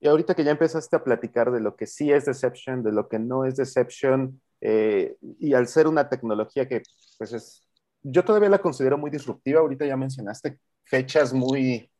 Y 0.00 0.08
ahorita 0.08 0.34
que 0.34 0.44
ya 0.44 0.52
empezaste 0.52 0.96
a 0.96 1.02
platicar 1.04 1.50
de 1.50 1.60
lo 1.60 1.76
que 1.76 1.86
sí 1.86 2.10
es 2.12 2.24
Deception, 2.24 2.82
de 2.82 2.92
lo 2.92 3.08
que 3.08 3.18
no 3.18 3.44
es 3.44 3.56
Deception, 3.56 4.40
eh, 4.60 5.16
y 5.38 5.54
al 5.54 5.66
ser 5.66 5.86
una 5.86 6.08
tecnología 6.08 6.68
que, 6.68 6.82
pues 7.18 7.32
es, 7.32 7.64
yo 8.02 8.24
todavía 8.24 8.48
la 8.48 8.58
considero 8.58 8.98
muy 8.98 9.10
disruptiva, 9.10 9.60
ahorita 9.60 9.86
ya 9.86 9.96
mencionaste 9.96 10.60
fechas 10.84 11.32
muy, 11.32 11.90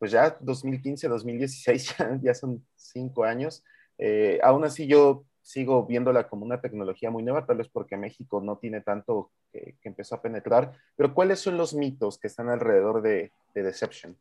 pues 0.00 0.12
ya 0.12 0.34
2015, 0.40 1.08
2016, 1.08 1.96
ya, 2.22 2.34
son 2.34 2.66
cinco 2.74 3.22
años. 3.22 3.62
Eh, 3.98 4.40
aún 4.42 4.64
así 4.64 4.86
yo 4.86 5.26
sigo 5.42 5.84
viéndola 5.84 6.26
como 6.26 6.46
una 6.46 6.62
tecnología 6.62 7.10
muy 7.10 7.22
nueva, 7.22 7.44
tal 7.44 7.58
vez 7.58 7.68
porque 7.68 7.98
México 7.98 8.40
no 8.40 8.56
tiene 8.56 8.80
tanto 8.80 9.30
que, 9.52 9.76
empezó 9.82 10.14
a 10.14 10.22
penetrar, 10.22 10.72
pero 10.96 11.12
¿cuáles 11.12 11.40
son 11.40 11.58
los 11.58 11.74
mitos 11.74 12.18
que 12.18 12.28
están 12.28 12.48
alrededor 12.48 13.02
de, 13.02 13.30
de 13.54 13.62
Deception? 13.62 14.16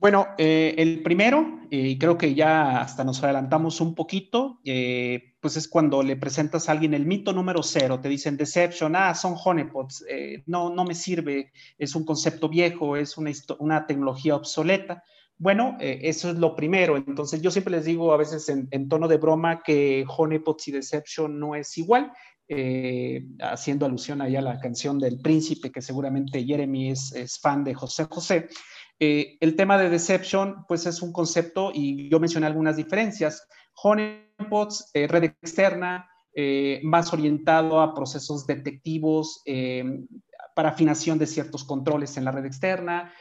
Bueno, 0.00 0.28
eh, 0.38 0.74
el 0.78 1.02
primero, 1.02 1.60
eh, 1.70 1.88
y 1.88 1.98
creo 1.98 2.16
que 2.16 2.34
ya 2.34 2.80
hasta 2.80 3.04
nos 3.04 3.22
adelantamos 3.22 3.82
un 3.82 3.94
poquito, 3.94 4.58
eh, 4.64 5.34
pues 5.42 5.58
es 5.58 5.68
cuando 5.68 6.02
le 6.02 6.16
presentas 6.16 6.68
a 6.68 6.72
alguien 6.72 6.94
el 6.94 7.04
mito 7.04 7.34
número 7.34 7.62
cero, 7.62 8.00
te 8.00 8.08
dicen 8.08 8.38
deception, 8.38 8.96
ah, 8.96 9.14
son 9.14 9.34
honeypots, 9.44 10.06
no, 10.46 10.70
no 10.74 10.84
me 10.86 10.94
sirve, 10.94 11.52
es 11.76 11.94
un 11.94 12.06
concepto 12.06 12.48
viejo, 12.48 12.96
es 12.96 13.18
una, 13.18 13.86
tecnología 13.86 14.36
obsoleta. 14.36 15.04
Bueno, 15.36 15.76
eso 15.80 16.30
es 16.30 16.36
lo 16.36 16.54
primero. 16.54 16.96
Entonces, 16.96 17.40
yo 17.40 17.50
siempre 17.50 17.72
les 17.72 17.86
digo 17.86 18.12
a 18.12 18.18
veces 18.18 18.48
en, 18.48 18.88
tono 18.88 19.08
de 19.08 19.16
broma 19.16 19.62
que 19.62 20.04
honeypots 20.06 20.68
y 20.68 20.72
deception 20.72 21.38
no 21.38 21.54
es 21.54 21.76
igual. 21.78 22.12
haciendo 23.40 23.86
alusión 23.86 24.20
ahí 24.20 24.36
a 24.36 24.42
la 24.42 24.58
canción 24.58 24.98
del 24.98 25.20
príncipe, 25.20 25.70
que 25.70 25.80
seguramente 25.80 26.44
Jeremy 26.44 26.90
es 26.90 27.38
fan 27.40 27.64
de 27.64 27.74
José 27.74 28.04
José. 28.10 28.48
Eh, 29.02 29.38
el 29.40 29.56
tema 29.56 29.78
de 29.78 29.88
deception, 29.88 30.66
pues 30.68 30.84
es 30.84 31.00
un 31.00 31.10
concepto 31.10 31.72
y 31.72 32.10
yo 32.10 32.20
mencioné 32.20 32.46
algunas 32.46 32.76
diferencias. 32.76 33.48
Honeypots, 33.82 34.90
eh, 34.92 35.08
red 35.08 35.24
externa, 35.24 36.06
eh, 36.34 36.80
más 36.84 37.10
orientado 37.14 37.80
a 37.80 37.94
procesos 37.94 38.46
detectivos 38.46 39.42
para 40.54 40.68
afinación 40.68 41.18
de 41.18 41.26
ciertos 41.26 41.64
controles 41.64 42.16
en 42.18 42.24
la 42.24 42.32
red 42.32 42.44
externa, 42.44 43.12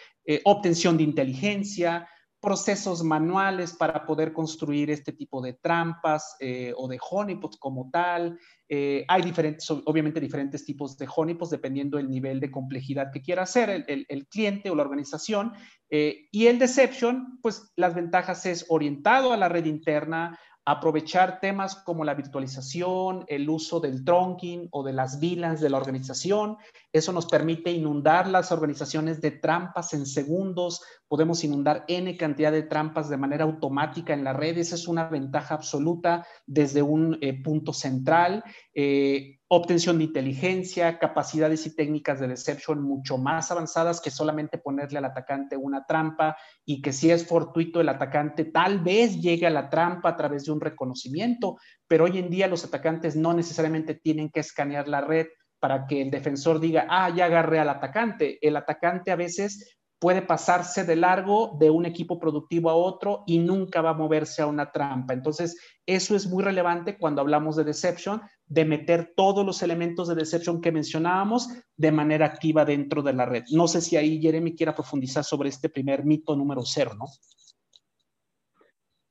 obtención 0.44 0.98
de 0.98 1.04
inteligencia, 1.04 2.08
procesos 2.42 3.04
manuales 3.04 3.74
para 3.74 4.06
poder 4.06 4.34
construir 4.34 4.90
este 4.92 5.12
tipo 5.12 5.42
de 5.42 5.54
trampas 5.54 6.38
o 6.76 6.88
de 6.88 7.00
honeypots 7.10 7.58
como 7.58 7.90
tal, 7.92 8.40
eh, 8.72 9.04
hay 9.08 9.24
diferentes, 9.24 9.68
obviamente 9.72 10.20
diferentes 10.20 10.64
tipos 10.64 10.96
de 10.96 11.08
honeypots 11.14 11.50
dependiendo 11.50 11.98
del 11.98 12.08
nivel 12.08 12.40
de 12.40 12.52
complejidad 12.52 13.12
que 13.12 13.22
quiera 13.22 13.42
hacer 13.42 13.84
el, 13.88 14.28
cliente 14.28 14.70
o 14.70 14.76
la 14.76 14.84
organización. 14.84 15.54
Eh, 15.90 16.28
y 16.32 16.46
el 16.46 16.60
deception, 16.60 17.40
pues 17.42 17.74
las 17.76 17.96
ventajas 17.96 18.46
es 18.46 18.68
orientado 18.70 19.34
a 19.34 19.38
la 19.38 19.50
red 19.50 19.66
interna, 19.66 20.38
aprovechar 20.72 21.39
temas 21.39 21.76
como 21.76 22.05
la 22.05 22.13
virtualización, 22.13 23.26
el 23.28 23.49
uso 23.49 23.80
del 23.80 24.05
trunking 24.05 24.67
o 24.70 24.84
de 24.84 24.93
las 24.93 25.20
VLANs 25.20 25.61
de 25.61 25.70
la 25.72 25.78
organización. 25.78 26.57
Eso 26.93 27.11
nos 27.11 27.26
permite 27.26 27.72
inundar 27.72 28.28
las 28.28 28.51
organizaciones 28.51 29.20
de 29.20 29.32
trampas 29.32 29.95
en 29.95 30.05
segundos. 30.05 30.84
Podemos 31.07 31.43
inundar 31.43 31.86
N 31.88 32.15
cantidad 32.17 32.51
de 32.51 32.61
trampas 32.61 33.09
de 33.09 33.17
manera 33.17 33.45
automática 33.45 34.13
en 34.13 34.24
la 34.24 34.34
red. 34.34 34.59
Esa 34.59 34.76
es 34.76 34.88
una 34.88 35.09
ventaja 35.09 35.55
absoluta 35.55 36.24
desde 36.45 36.84
un 36.84 37.17
eh, 37.22 37.41
punto 37.41 37.74
central. 37.74 38.43
Eh, 38.82 39.40
obtención 39.50 39.98
de 39.98 40.06
inteligencia, 40.06 41.00
capacidades 41.00 41.66
y 41.66 41.76
técnicas 41.76 42.22
de 42.22 42.30
deception 42.30 42.82
mucho 42.82 43.18
más 43.18 43.52
avanzadas 43.52 44.00
que 44.00 44.10
solamente 44.10 44.58
ponerle 44.58 45.00
al 45.00 45.04
atacante 45.04 45.58
una 45.58 45.86
trampa 45.86 46.38
y 46.64 46.82
que 46.82 46.94
si 46.94 47.12
es 47.12 47.28
fortuito 47.28 47.82
el 47.82 47.90
atacante 47.90 48.46
tal 48.46 48.80
vez 48.80 49.20
llegue 49.20 49.48
a 49.48 49.50
la 49.50 49.70
trampa 49.70 50.08
a 50.08 50.16
través 50.16 50.46
de 50.46 50.54
un 50.54 50.62
reconocimiento, 50.62 51.58
pero 51.90 52.06
hoy 52.06 52.20
en 52.20 52.30
día 52.30 52.48
los 52.48 52.64
atacantes 52.64 53.18
no 53.18 53.34
necesariamente 53.34 53.96
tienen 53.96 54.30
que 54.30 54.40
escanear 54.40 54.88
la 54.88 55.02
red 55.02 55.28
para 55.60 55.86
que 55.86 56.02
el 56.02 56.10
defensor 56.10 56.62
diga, 56.62 56.88
ah, 56.90 57.10
ya 57.14 57.26
agarré 57.26 57.60
al 57.60 57.68
atacante. 57.68 58.40
El 58.42 58.56
atacante 58.56 59.12
a 59.12 59.18
veces 59.18 59.78
puede 60.00 60.22
pasarse 60.22 60.86
de 60.86 60.96
largo 60.96 61.58
de 61.60 61.70
un 61.70 61.86
equipo 61.86 62.18
productivo 62.18 62.70
a 62.70 62.76
otro 62.76 63.24
y 63.28 63.40
nunca 63.40 63.82
va 63.82 63.90
a 63.90 63.94
moverse 63.94 64.42
a 64.42 64.48
una 64.48 64.72
trampa. 64.72 65.14
Entonces, 65.14 65.58
eso 65.86 66.16
es 66.16 66.26
muy 66.28 66.42
relevante 66.42 66.98
cuando 66.98 67.20
hablamos 67.22 67.58
de 67.58 67.66
deception, 67.66 68.22
de 68.50 68.66
meter 68.66 69.14
todos 69.16 69.45
los 69.45 69.62
elementos 69.62 70.08
de 70.08 70.16
deception 70.16 70.60
que 70.60 70.72
mencionábamos 70.72 71.47
de 71.78 71.91
manera 71.91 72.26
activa 72.26 72.66
dentro 72.66 73.04
de 73.04 73.14
la 73.14 73.26
red. 73.26 73.43
No 73.52 73.68
sé 73.68 73.80
si 73.80 73.95
ahí 73.95 74.20
Jeremy 74.20 74.56
quiera 74.56 74.76
profundizar 74.76 75.24
sobre 75.24 75.50
este 75.50 75.70
primer 75.70 76.04
mito 76.04 76.36
número 76.36 76.64
cero, 76.66 76.91
¿no? 76.97 77.06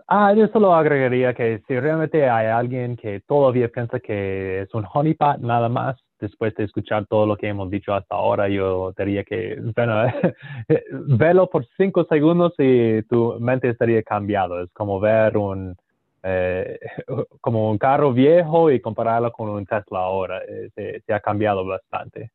Ah, 0.09 0.33
yo 0.35 0.49
solo 0.49 0.75
agregaría 0.75 1.35
que 1.35 1.63
si 1.69 1.79
realmente 1.79 2.29
hay 2.29 2.47
alguien 2.47 2.97
que 2.97 3.21
todavía 3.21 3.69
piensa 3.69 4.01
que 4.01 4.63
es 4.63 4.75
un 4.75 4.87
honeypot 4.93 5.39
nada 5.39 5.69
más, 5.69 5.97
después 6.19 6.55
de 6.55 6.65
escuchar 6.65 7.07
todo 7.07 7.27
lo 7.27 7.37
que 7.37 7.49
hemos 7.49 7.71
dicho 7.71 7.95
hasta 7.95 8.17
ahora, 8.17 8.49
yo 8.49 8.93
diría 8.97 9.23
que 9.23 9.61
bueno, 9.77 10.05
velo 10.91 11.49
por 11.49 11.67
cinco 11.77 12.05
segundos 12.05 12.55
y 12.59 13.03
tu 13.03 13.39
mente 13.39 13.69
estaría 13.69 14.03
cambiado. 14.03 14.63
Es 14.63 14.73
como 14.73 14.99
ver 14.99 15.37
un, 15.37 15.77
eh, 16.23 16.79
como 17.41 17.71
un 17.71 17.79
carro 17.79 18.13
viejo 18.13 18.71
y 18.71 18.81
compararlo 18.81 19.33
con 19.33 19.49
un 19.49 19.67
Tesla 19.67 20.01
ahora. 20.01 20.43
Eh, 20.47 21.03
se, 21.05 21.13
ha 21.13 21.21
cambiado 21.21 21.65
bastante. 21.67 22.33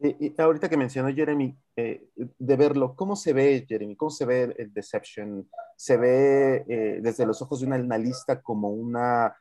Y, 0.00 0.40
ahorita 0.40 0.68
que 0.68 0.76
mencionó 0.76 1.12
Jeremy, 1.12 1.56
eh, 1.74 2.08
de 2.16 2.56
verlo, 2.56 2.94
¿cómo 2.94 3.16
se 3.16 3.32
ve, 3.32 3.64
Jeremy? 3.68 3.96
¿Cómo 3.96 4.10
se 4.10 4.24
ve 4.24 4.54
el 4.56 4.72
Deception? 4.72 5.48
¿Se 5.76 5.96
ve 5.96 7.00
desde 7.00 7.26
los 7.26 7.42
ojos 7.42 7.60
de 7.60 7.66
un 7.66 7.72
analista 7.72 8.40
como 8.40 8.70
una 8.70 9.34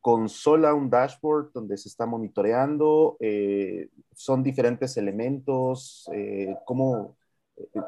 consola, 0.00 0.74
un 0.74 0.90
dashboard 0.90 1.52
donde 1.52 1.78
se 1.78 1.88
está 1.88 2.04
monitoreando? 2.04 3.16
¿Son 4.12 4.42
diferentes 4.42 4.96
elementos? 4.98 6.06
¿Cómo, 6.66 7.16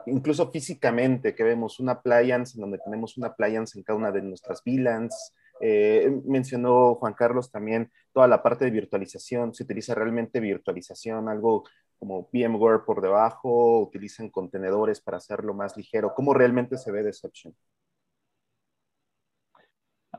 incluso 0.06 0.50
físicamente, 0.50 1.34
que 1.34 1.44
vemos 1.44 1.80
una 1.80 1.92
appliance 1.92 2.56
en 2.56 2.62
donde 2.62 2.78
tenemos 2.78 3.16
una 3.16 3.28
appliance 3.28 3.78
en 3.78 3.84
cada 3.84 3.98
una 3.98 4.12
de 4.12 4.22
nuestras 4.22 4.62
VLANs. 4.64 5.34
Eh, 5.60 6.10
mencionó 6.24 6.96
Juan 6.96 7.14
Carlos 7.14 7.50
también 7.50 7.90
toda 8.12 8.28
la 8.28 8.42
parte 8.42 8.64
de 8.64 8.70
virtualización. 8.70 9.54
Se 9.54 9.64
utiliza 9.64 9.94
realmente 9.94 10.40
virtualización, 10.40 11.28
algo 11.28 11.64
como 11.98 12.28
VMware 12.32 12.84
por 12.84 13.00
debajo, 13.00 13.80
utilizan 13.80 14.28
contenedores 14.28 15.00
para 15.00 15.16
hacerlo 15.16 15.54
más 15.54 15.76
ligero. 15.76 16.12
¿Cómo 16.14 16.34
realmente 16.34 16.76
se 16.76 16.92
ve 16.92 17.02
Deception? 17.02 17.54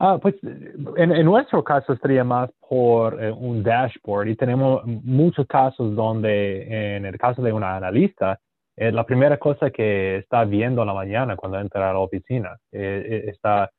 Ah, 0.00 0.18
pues 0.20 0.36
en, 0.42 1.24
nuestro 1.24 1.64
caso 1.64 1.92
estaría 1.92 2.22
más 2.22 2.50
por 2.68 3.20
eh, 3.20 3.32
un 3.32 3.64
dashboard 3.64 4.28
y 4.28 4.36
tenemos 4.36 4.84
muchos 4.84 5.44
casos 5.48 5.96
donde 5.96 6.96
en 6.96 7.04
el 7.04 7.18
caso 7.18 7.42
de 7.42 7.52
un 7.52 7.64
analista 7.64 8.38
es 8.78 8.94
la 8.94 9.04
primera 9.04 9.38
cosa 9.38 9.70
que 9.70 10.18
está 10.18 10.44
viendo 10.44 10.82
en 10.82 10.86
la 10.86 10.94
mañana 10.94 11.36
cuando 11.36 11.58
entra 11.58 11.90
a 11.90 11.92
la 11.92 11.98
oficina. 11.98 12.56
Eh, 12.70 13.06
eh, 13.10 13.30
está, 13.30 13.70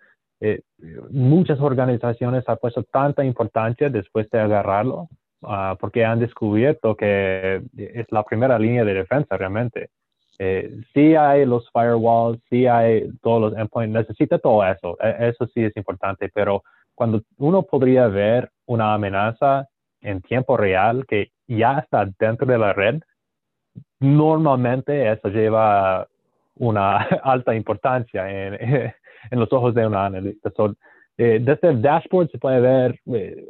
eh, 0.41 0.62
muchas 1.12 1.60
organizaciones 1.62 2.43
han 2.47 2.58
puesto 2.58 2.84
tanta 2.84 3.24
importancia 3.24 3.89
después 3.89 4.30
de 4.30 4.39
agarrarlo 4.39 5.08
ah, 5.43 5.78
porque 5.80 6.04
han 6.04 6.20
descubierto 6.20 6.95
que 6.95 7.62
es 7.78 8.12
la 8.12 8.24
primera 8.24 8.60
línea 8.60 8.84
de 8.84 8.93
defensa 8.93 9.38
realmente. 9.38 9.89
sí 10.93 11.16
hay 11.16 11.45
los 11.45 11.70
firewalls, 11.72 12.41
sí 12.50 12.68
hay 12.68 13.10
todos 13.22 13.41
los 13.41 13.60
endpoints, 13.60 13.93
necesita 13.93 14.38
todo 14.38 14.66
eso, 14.66 14.97
e, 15.02 15.30
eso 15.30 15.47
sí 15.54 15.64
es 15.64 15.76
importante, 15.78 16.30
pero 16.34 16.64
cuando 16.93 17.22
uno 17.38 17.64
podría 17.64 18.08
ver 18.08 18.50
una 18.66 18.93
amenaza 18.93 19.68
en 20.02 20.22
tiempo 20.22 20.58
real 20.58 21.06
que 21.08 21.32
ya 21.47 21.80
está 21.80 22.06
dentro 22.20 22.45
de 22.47 22.58
la 22.58 22.74
red, 22.74 23.02
normalmente 24.00 25.12
eso 25.12 25.30
lleva 25.30 26.08
una 26.56 26.97
alta 27.24 27.56
importancia 27.56 28.30
en, 28.30 28.54
en 29.32 29.39
los 29.39 29.52
ojos 29.52 29.74
de 29.74 29.88
un 29.88 29.95
analista. 29.95 30.52
Eh, 31.18 31.39
desde 31.41 31.68
el 31.68 31.82
dashboard 31.82 32.32
se 32.32 32.38
puede 32.38 32.62
ver 32.62 33.00
eh, 33.14 33.45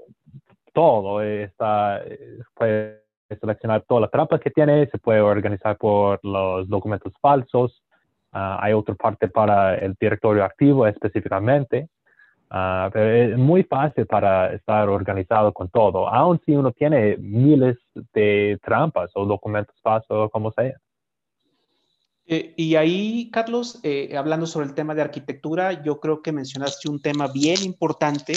todo. 0.74 1.22
está, 1.22 2.02
puede 2.56 3.04
seleccionar 3.40 3.84
todas 3.88 4.02
las 4.02 4.12
trampas 4.12 4.40
que 4.40 4.50
tiene, 4.50 4.88
se 4.88 4.98
puede 4.98 5.22
organizar 5.22 5.78
por 5.78 6.20
los 6.24 6.68
documentos 6.68 7.14
falsos. 7.22 7.84
Ah, 8.32 8.60
hay 8.62 8.74
otra 8.74 8.96
parte 8.96 9.28
para 9.28 9.76
el 9.76 9.96
directorio 10.00 10.44
activo 10.44 10.88
específicamente. 10.88 11.90
Uh, 12.52 12.90
pero 12.92 13.34
es 13.34 13.38
muy 13.38 13.62
fácil 13.64 14.08
para 14.08 14.52
estar 14.54 14.90
organizado 14.90 15.54
con 15.54 15.70
todo, 15.70 16.10
aun 16.10 16.42
si 16.44 16.54
uno 16.54 16.72
tiene 16.72 17.16
miles 17.18 17.78
de 18.14 18.58
trampas 18.64 19.12
o 19.14 19.26
documentos 19.26 19.76
falsos, 19.84 20.32
como 20.32 20.52
sea. 20.52 20.74
Eh, 22.32 22.54
y 22.56 22.76
ahí, 22.76 23.32
Carlos, 23.32 23.80
eh, 23.82 24.16
hablando 24.16 24.46
sobre 24.46 24.68
el 24.68 24.76
tema 24.76 24.94
de 24.94 25.02
arquitectura, 25.02 25.84
yo 25.84 26.00
creo 26.00 26.22
que 26.22 26.32
mencionaste 26.32 26.88
un 26.88 27.02
tema 27.02 27.28
bien 27.28 27.64
importante. 27.64 28.34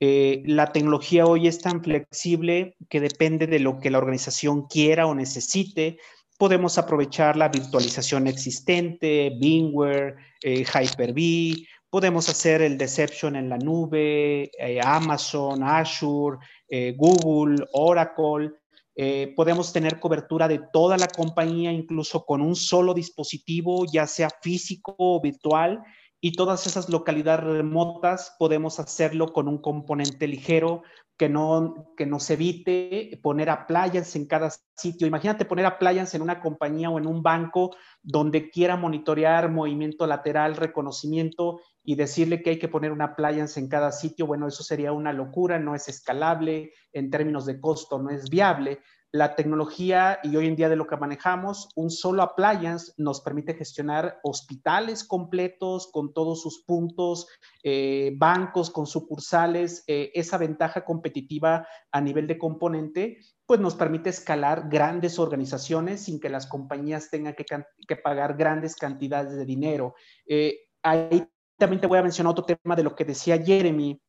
Eh, 0.00 0.42
la 0.46 0.72
tecnología 0.72 1.26
hoy 1.26 1.46
es 1.46 1.58
tan 1.58 1.84
flexible 1.84 2.76
que 2.88 2.98
depende 2.98 3.46
de 3.46 3.60
lo 3.60 3.78
que 3.78 3.90
la 3.90 3.98
organización 3.98 4.66
quiera 4.68 5.06
o 5.06 5.14
necesite. 5.14 5.98
Podemos 6.38 6.78
aprovechar 6.78 7.36
la 7.36 7.50
virtualización 7.50 8.26
existente, 8.26 9.30
VMware, 9.38 10.16
Hyper-V, 10.42 11.66
Podemos 11.90 12.28
hacer 12.28 12.62
el 12.62 12.76
Deception 12.76 13.36
en 13.36 13.48
la 13.48 13.58
nube, 13.58 14.50
eh, 14.58 14.80
Amazon, 14.82 15.62
Azure, 15.62 16.38
eh, 16.68 16.94
Google, 16.96 17.64
Oracle. 17.72 18.50
Eh, 18.96 19.32
podemos 19.36 19.72
tener 19.72 20.00
cobertura 20.00 20.48
de 20.48 20.60
toda 20.72 20.96
la 20.96 21.06
compañía, 21.06 21.70
incluso 21.70 22.24
con 22.24 22.40
un 22.40 22.56
solo 22.56 22.92
dispositivo, 22.92 23.84
ya 23.90 24.06
sea 24.06 24.30
físico 24.42 24.94
o 24.98 25.20
virtual. 25.20 25.82
Y 26.20 26.32
todas 26.32 26.66
esas 26.66 26.88
localidades 26.88 27.44
remotas 27.44 28.34
podemos 28.38 28.80
hacerlo 28.80 29.32
con 29.32 29.48
un 29.48 29.58
componente 29.58 30.26
ligero 30.26 30.82
que, 31.16 31.28
no, 31.28 31.92
que 31.96 32.06
nos 32.06 32.28
evite 32.30 33.18
poner 33.22 33.48
a 33.48 33.66
playas 33.66 34.16
en 34.16 34.26
cada 34.26 34.50
sitio. 34.76 35.06
Imagínate 35.06 35.44
poner 35.44 35.66
a 35.66 35.78
playas 35.78 36.14
en 36.14 36.22
una 36.22 36.40
compañía 36.40 36.90
o 36.90 36.98
en 36.98 37.06
un 37.06 37.22
banco 37.22 37.76
donde 38.02 38.50
quiera 38.50 38.76
monitorear 38.76 39.50
movimiento 39.50 40.06
lateral, 40.06 40.56
reconocimiento 40.56 41.60
y 41.86 41.94
decirle 41.94 42.42
que 42.42 42.50
hay 42.50 42.58
que 42.58 42.68
poner 42.68 42.90
una 42.90 43.04
appliance 43.04 43.58
en 43.60 43.68
cada 43.68 43.92
sitio, 43.92 44.26
bueno, 44.26 44.48
eso 44.48 44.64
sería 44.64 44.92
una 44.92 45.12
locura, 45.12 45.60
no 45.60 45.76
es 45.76 45.88
escalable, 45.88 46.72
en 46.92 47.10
términos 47.10 47.46
de 47.46 47.60
costo 47.60 48.02
no 48.02 48.10
es 48.10 48.28
viable. 48.28 48.80
La 49.12 49.36
tecnología 49.36 50.18
y 50.24 50.34
hoy 50.36 50.48
en 50.48 50.56
día 50.56 50.68
de 50.68 50.74
lo 50.74 50.88
que 50.88 50.96
manejamos, 50.96 51.68
un 51.76 51.90
solo 51.90 52.22
appliance 52.22 52.92
nos 52.96 53.20
permite 53.20 53.54
gestionar 53.54 54.18
hospitales 54.24 55.04
completos 55.04 55.88
con 55.92 56.12
todos 56.12 56.42
sus 56.42 56.64
puntos, 56.64 57.28
eh, 57.62 58.14
bancos 58.16 58.68
con 58.68 58.86
sucursales. 58.86 59.84
Eh, 59.86 60.10
esa 60.14 60.38
ventaja 60.38 60.84
competitiva 60.84 61.68
a 61.92 62.00
nivel 62.00 62.26
de 62.26 62.36
componente, 62.36 63.18
pues 63.46 63.60
nos 63.60 63.76
permite 63.76 64.10
escalar 64.10 64.68
grandes 64.68 65.20
organizaciones 65.20 66.02
sin 66.02 66.18
que 66.18 66.28
las 66.28 66.48
compañías 66.48 67.08
tengan 67.08 67.34
que, 67.34 67.96
pagar 67.96 68.36
grandes 68.36 68.74
cantidades 68.74 69.36
de 69.36 69.44
dinero. 69.44 69.94
Eh, 70.26 70.58
hay 70.82 71.28
también 71.58 71.80
te 71.80 71.86
voy 71.86 71.98
a 71.98 72.02
mencionar 72.02 72.32
otro 72.32 72.44
tema 72.44 72.76
de 72.76 72.82
lo 72.82 72.94
que 72.94 73.04
decía 73.04 73.42
Jeremy. 73.42 74.00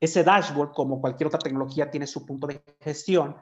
Ese 0.00 0.24
dashboard, 0.24 0.72
como 0.72 1.00
cualquier 1.00 1.28
otra 1.28 1.38
tecnología, 1.38 1.90
tiene 1.90 2.06
su 2.06 2.26
punto 2.26 2.46
de 2.46 2.62
gestión. 2.80 3.36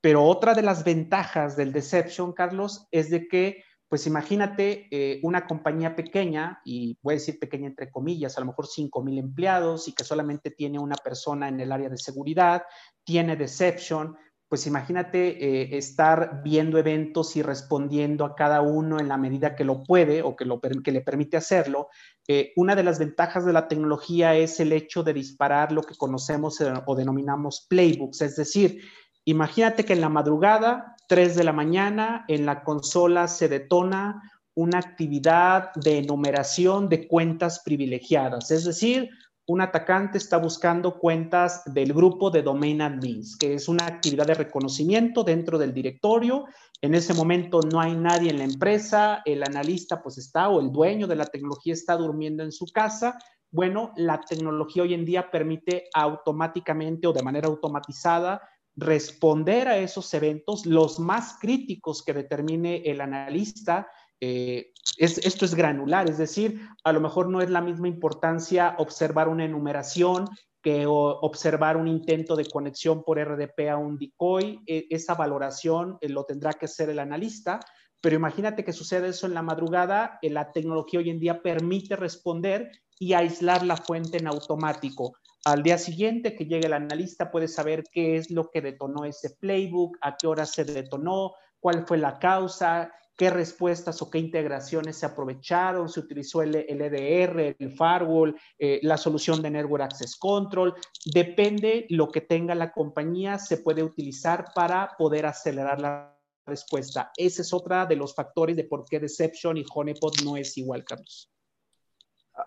Pero 0.00 0.24
otra 0.24 0.54
de 0.54 0.62
las 0.62 0.84
ventajas 0.84 1.56
del 1.56 1.72
Deception, 1.72 2.32
Carlos, 2.32 2.86
es 2.90 3.10
de 3.10 3.28
que, 3.28 3.64
pues 3.88 4.06
imagínate 4.06 4.88
eh, 4.90 5.20
una 5.22 5.46
compañía 5.46 5.96
pequeña, 5.96 6.60
y 6.64 6.98
voy 7.02 7.14
a 7.14 7.16
decir 7.16 7.38
pequeña 7.38 7.68
entre 7.68 7.90
comillas, 7.90 8.36
a 8.36 8.40
lo 8.40 8.46
mejor 8.46 8.66
5 8.66 9.02
mil 9.02 9.18
empleados 9.18 9.88
y 9.88 9.94
que 9.94 10.04
solamente 10.04 10.50
tiene 10.50 10.78
una 10.78 10.96
persona 10.96 11.48
en 11.48 11.60
el 11.60 11.72
área 11.72 11.88
de 11.88 11.98
seguridad, 11.98 12.62
tiene 13.04 13.36
Deception, 13.36 14.16
pues 14.52 14.66
imagínate 14.66 15.46
eh, 15.62 15.78
estar 15.78 16.42
viendo 16.44 16.76
eventos 16.76 17.36
y 17.36 17.42
respondiendo 17.42 18.26
a 18.26 18.34
cada 18.34 18.60
uno 18.60 19.00
en 19.00 19.08
la 19.08 19.16
medida 19.16 19.56
que 19.56 19.64
lo 19.64 19.82
puede 19.82 20.20
o 20.20 20.36
que, 20.36 20.44
lo, 20.44 20.60
que 20.60 20.92
le 20.92 21.00
permite 21.00 21.38
hacerlo. 21.38 21.88
Eh, 22.28 22.52
una 22.56 22.74
de 22.74 22.82
las 22.82 22.98
ventajas 22.98 23.46
de 23.46 23.54
la 23.54 23.66
tecnología 23.66 24.34
es 24.34 24.60
el 24.60 24.74
hecho 24.74 25.02
de 25.02 25.14
disparar 25.14 25.72
lo 25.72 25.80
que 25.80 25.94
conocemos 25.94 26.60
eh, 26.60 26.70
o 26.84 26.94
denominamos 26.94 27.64
playbooks, 27.70 28.20
es 28.20 28.36
decir, 28.36 28.82
imagínate 29.24 29.86
que 29.86 29.94
en 29.94 30.02
la 30.02 30.10
madrugada, 30.10 30.96
3 31.08 31.34
de 31.34 31.44
la 31.44 31.54
mañana, 31.54 32.26
en 32.28 32.44
la 32.44 32.62
consola 32.62 33.28
se 33.28 33.48
detona 33.48 34.20
una 34.52 34.80
actividad 34.80 35.72
de 35.76 35.96
enumeración 35.96 36.90
de 36.90 37.08
cuentas 37.08 37.62
privilegiadas, 37.64 38.50
es 38.50 38.66
decir, 38.66 39.08
un 39.46 39.60
atacante 39.60 40.18
está 40.18 40.36
buscando 40.36 40.98
cuentas 40.98 41.62
del 41.66 41.92
grupo 41.92 42.30
de 42.30 42.42
domain 42.42 42.80
admins, 42.80 43.36
que 43.36 43.54
es 43.54 43.68
una 43.68 43.86
actividad 43.86 44.26
de 44.26 44.34
reconocimiento 44.34 45.24
dentro 45.24 45.58
del 45.58 45.74
directorio. 45.74 46.44
En 46.80 46.94
ese 46.94 47.12
momento 47.12 47.60
no 47.60 47.80
hay 47.80 47.94
nadie 47.94 48.30
en 48.30 48.38
la 48.38 48.44
empresa, 48.44 49.22
el 49.24 49.42
analista 49.42 50.00
pues 50.02 50.18
está 50.18 50.48
o 50.48 50.60
el 50.60 50.70
dueño 50.70 51.06
de 51.06 51.16
la 51.16 51.26
tecnología 51.26 51.72
está 51.72 51.96
durmiendo 51.96 52.44
en 52.44 52.52
su 52.52 52.66
casa. 52.66 53.18
Bueno, 53.50 53.92
la 53.96 54.20
tecnología 54.20 54.84
hoy 54.84 54.94
en 54.94 55.04
día 55.04 55.30
permite 55.30 55.84
automáticamente 55.92 57.06
o 57.08 57.12
de 57.12 57.22
manera 57.22 57.48
automatizada 57.48 58.40
responder 58.76 59.68
a 59.68 59.76
esos 59.76 60.14
eventos, 60.14 60.64
los 60.66 60.98
más 60.98 61.36
críticos 61.38 62.02
que 62.02 62.14
determine 62.14 62.82
el 62.84 63.00
analista, 63.00 63.88
eh, 64.24 64.72
esto 64.98 65.44
es 65.44 65.54
granular, 65.56 66.08
es 66.08 66.16
decir, 66.16 66.60
a 66.84 66.92
lo 66.92 67.00
mejor 67.00 67.28
no 67.28 67.40
es 67.40 67.50
la 67.50 67.60
misma 67.60 67.88
importancia 67.88 68.76
observar 68.78 69.28
una 69.28 69.44
enumeración 69.44 70.28
que 70.62 70.84
observar 70.86 71.76
un 71.76 71.88
intento 71.88 72.36
de 72.36 72.46
conexión 72.46 73.02
por 73.02 73.18
RDP 73.18 73.68
a 73.68 73.76
un 73.76 73.98
decoy. 73.98 74.60
E, 74.64 74.86
esa 74.90 75.16
valoración 75.16 75.98
eh, 76.00 76.08
lo 76.08 76.22
tendrá 76.22 76.52
que 76.52 76.66
hacer 76.66 76.88
el 76.88 77.00
analista, 77.00 77.58
pero 78.00 78.14
imagínate 78.14 78.62
que 78.62 78.72
sucede 78.72 79.08
eso 79.08 79.26
en 79.26 79.34
la 79.34 79.42
madrugada, 79.42 80.20
eh, 80.22 80.30
la 80.30 80.52
tecnología 80.52 81.00
hoy 81.00 81.10
en 81.10 81.18
día 81.18 81.42
permite 81.42 81.96
responder 81.96 82.70
y 83.00 83.14
aislar 83.14 83.66
la 83.66 83.76
fuente 83.76 84.18
en 84.18 84.28
automático. 84.28 85.16
Al 85.44 85.64
día 85.64 85.78
siguiente 85.78 86.36
que 86.36 86.46
llegue 86.46 86.66
el 86.66 86.74
analista 86.74 87.32
puede 87.32 87.48
saber 87.48 87.82
qué 87.90 88.18
es 88.18 88.30
lo 88.30 88.50
que 88.50 88.60
detonó 88.60 89.04
ese 89.04 89.30
playbook, 89.30 89.98
a 90.00 90.16
qué 90.16 90.28
hora 90.28 90.46
se 90.46 90.64
detonó, 90.64 91.32
cuál 91.58 91.84
fue 91.88 91.98
la 91.98 92.20
causa, 92.20 92.92
qué 93.16 93.30
respuestas 93.30 94.00
o 94.02 94.10
qué 94.10 94.18
integraciones 94.18 94.96
se 94.96 95.06
aprovecharon, 95.06 95.88
se 95.88 96.00
utilizó 96.00 96.42
el, 96.42 96.54
EDR, 96.54 97.56
el 97.58 97.70
firewall, 97.70 98.36
eh, 98.58 98.80
la 98.82 98.96
solución 98.96 99.42
de 99.42 99.50
Network 99.50 99.84
Access 99.84 100.16
Control. 100.16 100.74
Depende 101.12 101.86
lo 101.90 102.10
que 102.10 102.22
tenga 102.22 102.54
la 102.54 102.72
compañía, 102.72 103.38
se 103.38 103.58
puede 103.58 103.82
utilizar 103.82 104.46
para 104.54 104.94
poder 104.96 105.26
acelerar 105.26 105.80
la 105.80 106.18
respuesta. 106.46 107.12
Ese 107.16 107.42
es 107.42 107.52
otro 107.52 107.86
de 107.86 107.96
los 107.96 108.14
factores 108.14 108.56
de 108.56 108.64
por 108.64 108.84
qué 108.84 108.98
Deception 108.98 109.56
y 109.56 109.64
Honeypot 109.72 110.22
no 110.22 110.36
es 110.36 110.56
igual, 110.58 110.84
Carlos. 110.84 111.30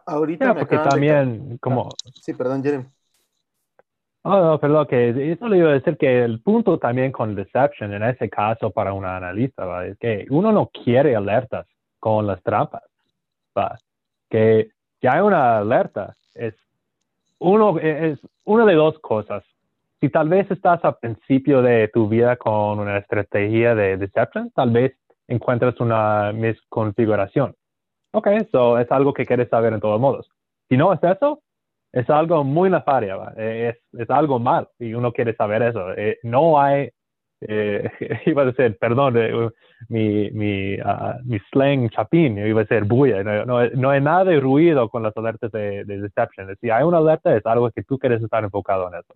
Ahorita 0.06 0.56
porque 0.56 0.78
también, 0.78 1.58
como... 1.60 1.90
Ah, 1.90 2.10
sí, 2.22 2.34
perdón, 2.34 2.64
Jeremy. 2.64 2.86
Oh, 4.28 4.42
no, 4.42 4.60
perdón, 4.60 4.88
que 4.88 5.34
eso 5.34 5.48
le 5.48 5.60
iba 5.60 5.70
a 5.70 5.74
decir 5.74 5.98
que 5.98 6.24
el 6.24 6.42
punto 6.42 6.80
también 6.80 7.12
con 7.12 7.36
deception 7.36 7.94
en 7.94 8.02
ese 8.02 8.28
caso 8.28 8.72
para 8.72 8.92
un 8.92 9.06
analista 9.06 9.86
es 9.86 10.00
que 10.00 10.26
uno 10.32 10.52
no 10.52 10.72
quiere 10.84 11.16
alertas 11.16 11.68
con 12.00 12.26
las 12.26 12.42
trampas. 12.42 12.82
¿va? 13.56 13.78
Que 14.28 14.70
ya 15.00 15.14
hay 15.14 15.22
una 15.22 15.60
alerta, 15.60 16.16
es 16.34 16.56
uno, 17.38 17.78
es 17.78 18.18
una 18.46 18.66
de 18.66 18.74
dos 18.74 18.98
cosas. 18.98 19.44
Si 20.02 20.10
tal 20.10 20.28
vez 20.28 20.50
estás 20.50 20.84
al 20.84 20.98
principio 20.98 21.62
de 21.62 21.88
tu 21.90 22.10
vida 22.10 22.36
con 22.36 22.80
una 22.80 22.98
estrategia 22.98 23.76
de 23.76 23.98
deception, 23.98 24.50
tal 24.56 24.72
vez 24.72 24.98
encuentras 25.28 25.80
una 25.80 26.32
misconfiguración. 26.34 27.54
Ok, 28.12 28.26
eso 28.28 28.80
es 28.80 28.92
algo 28.92 29.14
que 29.14 29.28
quieres 29.28 29.50
saber 29.50 29.74
en 29.74 29.82
todos 29.82 30.02
modos. 30.02 30.28
Si 30.68 30.78
no 30.78 30.92
es 30.94 31.04
eso, 31.04 31.44
es 31.96 32.10
algo 32.10 32.44
muy 32.44 32.70
nefario, 32.70 33.26
es, 33.38 33.78
es, 33.94 34.10
algo 34.10 34.38
mal 34.38 34.68
y 34.80 34.94
uno 34.94 35.14
quiere 35.14 35.34
saber 35.34 35.62
eso. 35.62 35.94
Eh, 35.94 36.20
no 36.24 36.60
hay, 36.60 36.90
eh, 37.40 37.90
iba 38.26 38.42
a 38.42 38.46
decir, 38.46 38.78
perdón, 38.78 39.16
eh, 39.18 39.50
mi, 39.88 40.30
mi, 40.32 40.76
uh, 40.76 41.24
mi, 41.24 41.40
slang 41.52 41.90
chapín, 41.90 42.38
iba 42.38 42.62
a 42.62 42.64
decir 42.66 42.84
bulla, 42.84 43.24
no, 43.24 43.46
no, 43.46 43.66
no, 43.70 43.90
hay 43.92 44.02
nada 44.02 44.26
de 44.26 44.42
ruido 44.42 44.90
con 44.90 45.04
las 45.04 45.16
alertas 45.16 45.54
de, 45.54 45.86
de 45.86 46.02
deception. 46.02 46.54
Si 46.60 46.70
hay 46.70 46.84
una 46.84 46.98
alerta, 46.98 47.34
es 47.34 47.46
algo 47.46 47.72
que 47.72 47.84
tú 47.84 47.98
quieres 47.98 48.22
estar 48.22 48.44
enfocado 48.44 48.90
en 48.90 49.00
eso. 49.00 49.14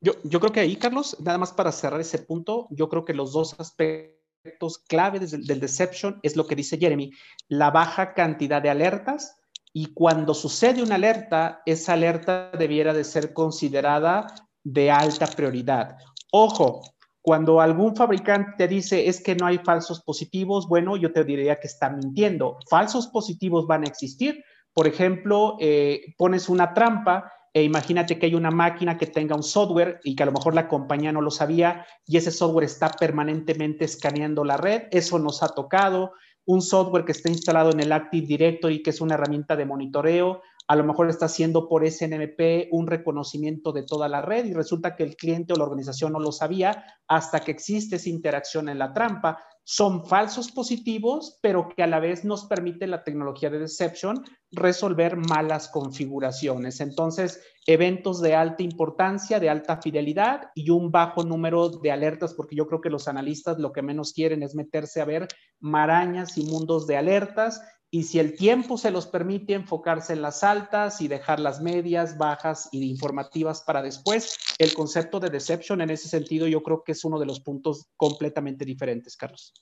Yo, 0.00 0.12
yo 0.24 0.40
creo 0.40 0.52
que 0.52 0.60
ahí, 0.60 0.76
Carlos, 0.76 1.20
nada 1.20 1.36
más 1.36 1.52
para 1.52 1.72
cerrar 1.72 2.00
ese 2.00 2.20
punto, 2.20 2.68
yo 2.70 2.88
creo 2.88 3.04
que 3.04 3.12
los 3.12 3.34
dos 3.34 3.60
aspectos 3.60 4.78
clave 4.88 5.18
del, 5.18 5.44
del 5.44 5.60
deception 5.60 6.20
es 6.22 6.36
lo 6.36 6.46
que 6.46 6.54
dice 6.54 6.78
Jeremy, 6.78 7.10
la 7.48 7.70
baja 7.70 8.14
cantidad 8.14 8.62
de 8.62 8.70
alertas 8.70 9.42
y 9.78 9.92
cuando 9.92 10.32
sucede 10.32 10.82
una 10.82 10.94
alerta, 10.94 11.60
esa 11.66 11.92
alerta 11.92 12.50
debiera 12.58 12.94
de 12.94 13.04
ser 13.04 13.34
considerada 13.34 14.26
de 14.64 14.90
alta 14.90 15.26
prioridad. 15.26 15.98
Ojo, 16.32 16.80
cuando 17.20 17.60
algún 17.60 17.94
fabricante 17.94 18.52
te 18.56 18.68
dice 18.68 19.06
es 19.06 19.22
que 19.22 19.34
no 19.34 19.44
hay 19.44 19.58
falsos 19.58 20.02
positivos, 20.02 20.66
bueno, 20.66 20.96
yo 20.96 21.12
te 21.12 21.24
diría 21.24 21.60
que 21.60 21.66
está 21.66 21.90
mintiendo. 21.90 22.56
Falsos 22.70 23.08
positivos 23.08 23.66
van 23.66 23.82
a 23.82 23.88
existir. 23.88 24.42
Por 24.72 24.86
ejemplo, 24.86 25.58
eh, 25.60 26.14
pones 26.16 26.48
una 26.48 26.72
trampa 26.72 27.30
e 27.52 27.62
imagínate 27.62 28.18
que 28.18 28.24
hay 28.24 28.34
una 28.34 28.50
máquina 28.50 28.96
que 28.96 29.06
tenga 29.06 29.36
un 29.36 29.42
software 29.42 30.00
y 30.04 30.16
que 30.16 30.22
a 30.22 30.26
lo 30.26 30.32
mejor 30.32 30.54
la 30.54 30.68
compañía 30.68 31.12
no 31.12 31.20
lo 31.20 31.30
sabía 31.30 31.84
y 32.06 32.16
ese 32.16 32.30
software 32.30 32.64
está 32.64 32.92
permanentemente 32.92 33.84
escaneando 33.84 34.42
la 34.42 34.56
red. 34.56 34.84
Eso 34.90 35.18
nos 35.18 35.42
ha 35.42 35.48
tocado 35.48 36.12
un 36.46 36.62
software 36.62 37.04
que 37.04 37.12
está 37.12 37.28
instalado 37.28 37.70
en 37.70 37.80
el 37.80 37.92
Active 37.92 38.26
Directory, 38.26 38.82
que 38.82 38.90
es 38.90 39.00
una 39.00 39.14
herramienta 39.14 39.56
de 39.56 39.66
monitoreo, 39.66 40.42
a 40.68 40.74
lo 40.74 40.84
mejor 40.84 41.08
está 41.08 41.26
haciendo 41.26 41.68
por 41.68 41.88
SNMP 41.88 42.68
un 42.72 42.86
reconocimiento 42.86 43.72
de 43.72 43.84
toda 43.84 44.08
la 44.08 44.20
red 44.20 44.46
y 44.46 44.52
resulta 44.52 44.96
que 44.96 45.04
el 45.04 45.16
cliente 45.16 45.52
o 45.52 45.56
la 45.56 45.64
organización 45.64 46.12
no 46.12 46.18
lo 46.18 46.32
sabía 46.32 46.84
hasta 47.06 47.40
que 47.40 47.52
existe 47.52 47.96
esa 47.96 48.08
interacción 48.08 48.68
en 48.68 48.78
la 48.78 48.92
trampa. 48.92 49.38
Son 49.62 50.06
falsos 50.06 50.50
positivos, 50.50 51.38
pero 51.40 51.68
que 51.68 51.82
a 51.82 51.86
la 51.86 52.00
vez 52.00 52.24
nos 52.24 52.46
permite 52.46 52.86
la 52.86 53.04
tecnología 53.04 53.50
de 53.50 53.60
deception 53.60 54.24
resolver 54.52 55.16
malas 55.16 55.68
configuraciones. 55.68 56.80
Entonces, 56.80 57.40
eventos 57.66 58.20
de 58.20 58.34
alta 58.34 58.62
importancia, 58.62 59.40
de 59.40 59.50
alta 59.50 59.80
fidelidad 59.80 60.50
y 60.54 60.70
un 60.70 60.90
bajo 60.90 61.24
número 61.24 61.68
de 61.68 61.90
alertas, 61.90 62.34
porque 62.34 62.56
yo 62.56 62.66
creo 62.66 62.80
que 62.80 62.90
los 62.90 63.08
analistas 63.08 63.58
lo 63.58 63.72
que 63.72 63.82
menos 63.82 64.12
quieren 64.12 64.42
es 64.42 64.54
meterse 64.54 65.00
a 65.00 65.04
ver 65.04 65.28
marañas 65.60 66.38
y 66.38 66.44
mundos 66.44 66.86
de 66.86 66.96
alertas 66.96 67.60
y 67.96 68.02
si 68.02 68.18
el 68.18 68.36
tiempo 68.36 68.76
se 68.76 68.90
los 68.90 69.06
permite 69.06 69.54
enfocarse 69.54 70.12
en 70.12 70.20
las 70.20 70.44
altas 70.44 71.00
y 71.00 71.08
dejar 71.08 71.40
las 71.40 71.62
medias, 71.62 72.18
bajas 72.18 72.68
y 72.70 72.90
informativas 72.90 73.62
para 73.62 73.80
después, 73.80 74.36
el 74.58 74.74
concepto 74.74 75.18
de 75.18 75.30
deception 75.30 75.80
en 75.80 75.88
ese 75.88 76.06
sentido 76.06 76.46
yo 76.46 76.62
creo 76.62 76.84
que 76.84 76.92
es 76.92 77.06
uno 77.06 77.18
de 77.18 77.24
los 77.24 77.40
puntos 77.40 77.88
completamente 77.96 78.66
diferentes, 78.66 79.16
Carlos. 79.16 79.54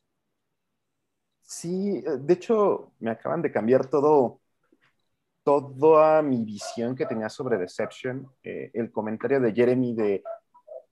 Sí, 1.42 2.00
de 2.02 2.34
hecho 2.34 2.90
me 2.98 3.12
acaban 3.12 3.40
de 3.40 3.52
cambiar 3.52 3.86
todo, 3.88 4.40
toda 5.44 6.20
mi 6.20 6.42
visión 6.42 6.96
que 6.96 7.06
tenía 7.06 7.28
sobre 7.28 7.56
deception. 7.56 8.28
Eh, 8.42 8.72
el 8.74 8.90
comentario 8.90 9.38
de 9.38 9.52
Jeremy 9.52 9.94
de 9.94 10.24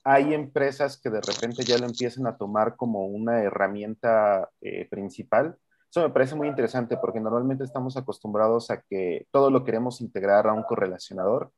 hay 0.05 0.33
empresas 0.33 0.97
que 0.97 1.11
de 1.11 1.21
repente 1.21 1.65
ya 1.65 1.77
lo 1.77 1.87
empiezan 1.87 2.25
a 2.29 2.37
tomar 2.37 2.77
como 2.77 3.05
una 3.07 3.43
herramienta 3.43 4.49
eh, 4.61 4.87
principal 4.89 5.59
eso 5.93 6.01
me 6.01 6.11
parece 6.11 6.35
muy 6.35 6.49
interesante 6.49 6.97
porque 6.97 7.21
normalmente 7.21 7.65
estamos 7.65 7.99
acostumbrados 7.99 8.71
a 8.71 8.81
que 8.81 9.27
todo 9.31 9.51
lo 9.51 9.63
queremos 9.63 10.01
integrar 10.01 10.47
a 10.47 10.55
un 10.55 10.63
correlacionador, 10.63 11.53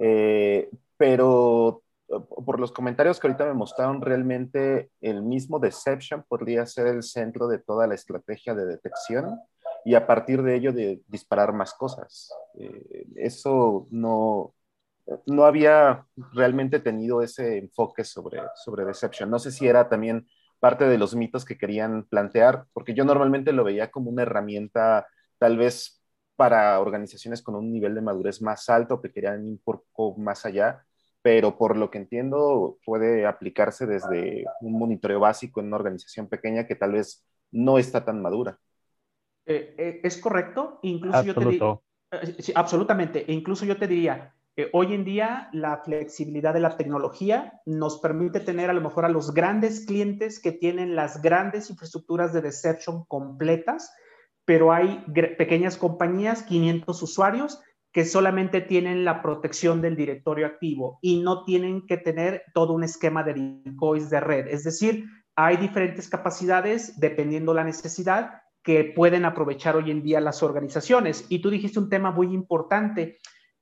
eh, 0.00 0.68
pero 0.96 1.84
por 2.44 2.58
los 2.58 2.72
comentarios 2.72 3.20
que 3.20 3.28
ahorita 3.28 3.44
me 3.44 3.54
mostraron, 3.54 4.00
realmente 4.00 4.90
el 5.00 5.22
mismo 5.22 5.60
Deception 5.60 6.24
podría 6.26 6.66
ser 6.66 6.88
el 6.88 7.04
centro 7.04 7.46
de 7.46 7.60
toda 7.60 7.86
la 7.86 7.94
estrategia 7.94 8.52
de 8.52 8.66
detección 8.66 9.38
y 9.84 9.94
a 9.94 10.08
partir 10.08 10.42
de 10.42 10.56
ello 10.56 10.72
de 10.72 11.00
disparar 11.06 11.52
más 11.52 11.72
cosas. 11.72 12.32
Eh, 12.58 13.06
eso 13.14 13.86
no, 13.92 14.54
no 15.26 15.44
había 15.44 16.04
realmente 16.32 16.80
tenido 16.80 17.22
ese 17.22 17.58
enfoque 17.58 18.02
sobre, 18.02 18.40
sobre 18.56 18.84
Deception. 18.84 19.30
No 19.30 19.38
sé 19.38 19.52
si 19.52 19.68
era 19.68 19.88
también 19.88 20.26
parte 20.60 20.86
de 20.86 20.98
los 20.98 21.14
mitos 21.14 21.44
que 21.44 21.58
querían 21.58 22.04
plantear, 22.04 22.66
porque 22.72 22.94
yo 22.94 23.04
normalmente 23.04 23.52
lo 23.52 23.64
veía 23.64 23.90
como 23.90 24.10
una 24.10 24.22
herramienta 24.22 25.06
tal 25.38 25.56
vez 25.56 26.02
para 26.36 26.78
organizaciones 26.80 27.42
con 27.42 27.56
un 27.56 27.72
nivel 27.72 27.94
de 27.94 28.00
madurez 28.00 28.40
más 28.42 28.68
alto 28.68 29.00
que 29.00 29.12
querían 29.12 29.44
ir 29.44 29.52
un 29.52 29.58
poco 29.58 30.16
más 30.18 30.46
allá, 30.46 30.84
pero 31.22 31.58
por 31.58 31.76
lo 31.76 31.90
que 31.90 31.98
entiendo 31.98 32.78
puede 32.84 33.26
aplicarse 33.26 33.86
desde 33.86 34.44
un 34.60 34.78
monitoreo 34.78 35.20
básico 35.20 35.60
en 35.60 35.66
una 35.66 35.76
organización 35.76 36.28
pequeña 36.28 36.66
que 36.66 36.76
tal 36.76 36.92
vez 36.92 37.24
no 37.50 37.78
está 37.78 38.04
tan 38.04 38.22
madura. 38.22 38.58
Eh, 39.46 39.74
eh, 39.78 40.00
es 40.04 40.18
correcto, 40.18 40.78
incluso 40.82 41.22
yo 41.22 41.34
te 41.34 41.44
diría, 41.44 41.80
eh, 42.12 42.36
sí, 42.38 42.52
absolutamente, 42.54 43.24
e 43.28 43.32
incluso 43.32 43.64
yo 43.64 43.76
te 43.76 43.86
diría, 43.86 44.34
hoy 44.72 44.94
en 44.94 45.04
día 45.04 45.48
la 45.52 45.78
flexibilidad 45.84 46.52
de 46.52 46.60
la 46.60 46.76
tecnología 46.76 47.60
nos 47.64 47.98
permite 47.98 48.40
tener 48.40 48.70
a 48.70 48.72
lo 48.72 48.80
mejor 48.80 49.04
a 49.04 49.08
los 49.08 49.32
grandes 49.32 49.86
clientes 49.86 50.40
que 50.40 50.52
tienen 50.52 50.96
las 50.96 51.22
grandes 51.22 51.70
infraestructuras 51.70 52.32
de 52.32 52.42
deception 52.42 53.04
completas, 53.06 53.92
pero 54.44 54.72
hay 54.72 55.04
pequeñas 55.38 55.76
compañías, 55.76 56.42
500 56.42 57.02
usuarios, 57.02 57.60
que 57.92 58.04
solamente 58.04 58.60
tienen 58.60 59.04
la 59.04 59.22
protección 59.22 59.80
del 59.80 59.96
directorio 59.96 60.46
activo 60.46 60.98
y 61.02 61.20
no 61.20 61.44
tienen 61.44 61.86
que 61.86 61.96
tener 61.96 62.44
todo 62.54 62.72
un 62.72 62.84
esquema 62.84 63.22
de 63.22 63.60
decoys 63.64 64.10
de 64.10 64.20
red. 64.20 64.46
Es 64.48 64.64
decir, 64.64 65.06
hay 65.36 65.56
diferentes 65.56 66.08
capacidades 66.08 66.98
dependiendo 66.98 67.54
la 67.54 67.64
necesidad 67.64 68.42
que 68.62 68.84
pueden 68.84 69.24
aprovechar 69.24 69.76
hoy 69.76 69.90
en 69.90 70.02
día 70.02 70.20
las 70.20 70.42
organizaciones. 70.42 71.24
Y 71.28 71.40
tú 71.40 71.48
dijiste 71.48 71.78
un 71.78 71.88
tema 71.88 72.10
muy 72.10 72.34
importante 72.34 73.18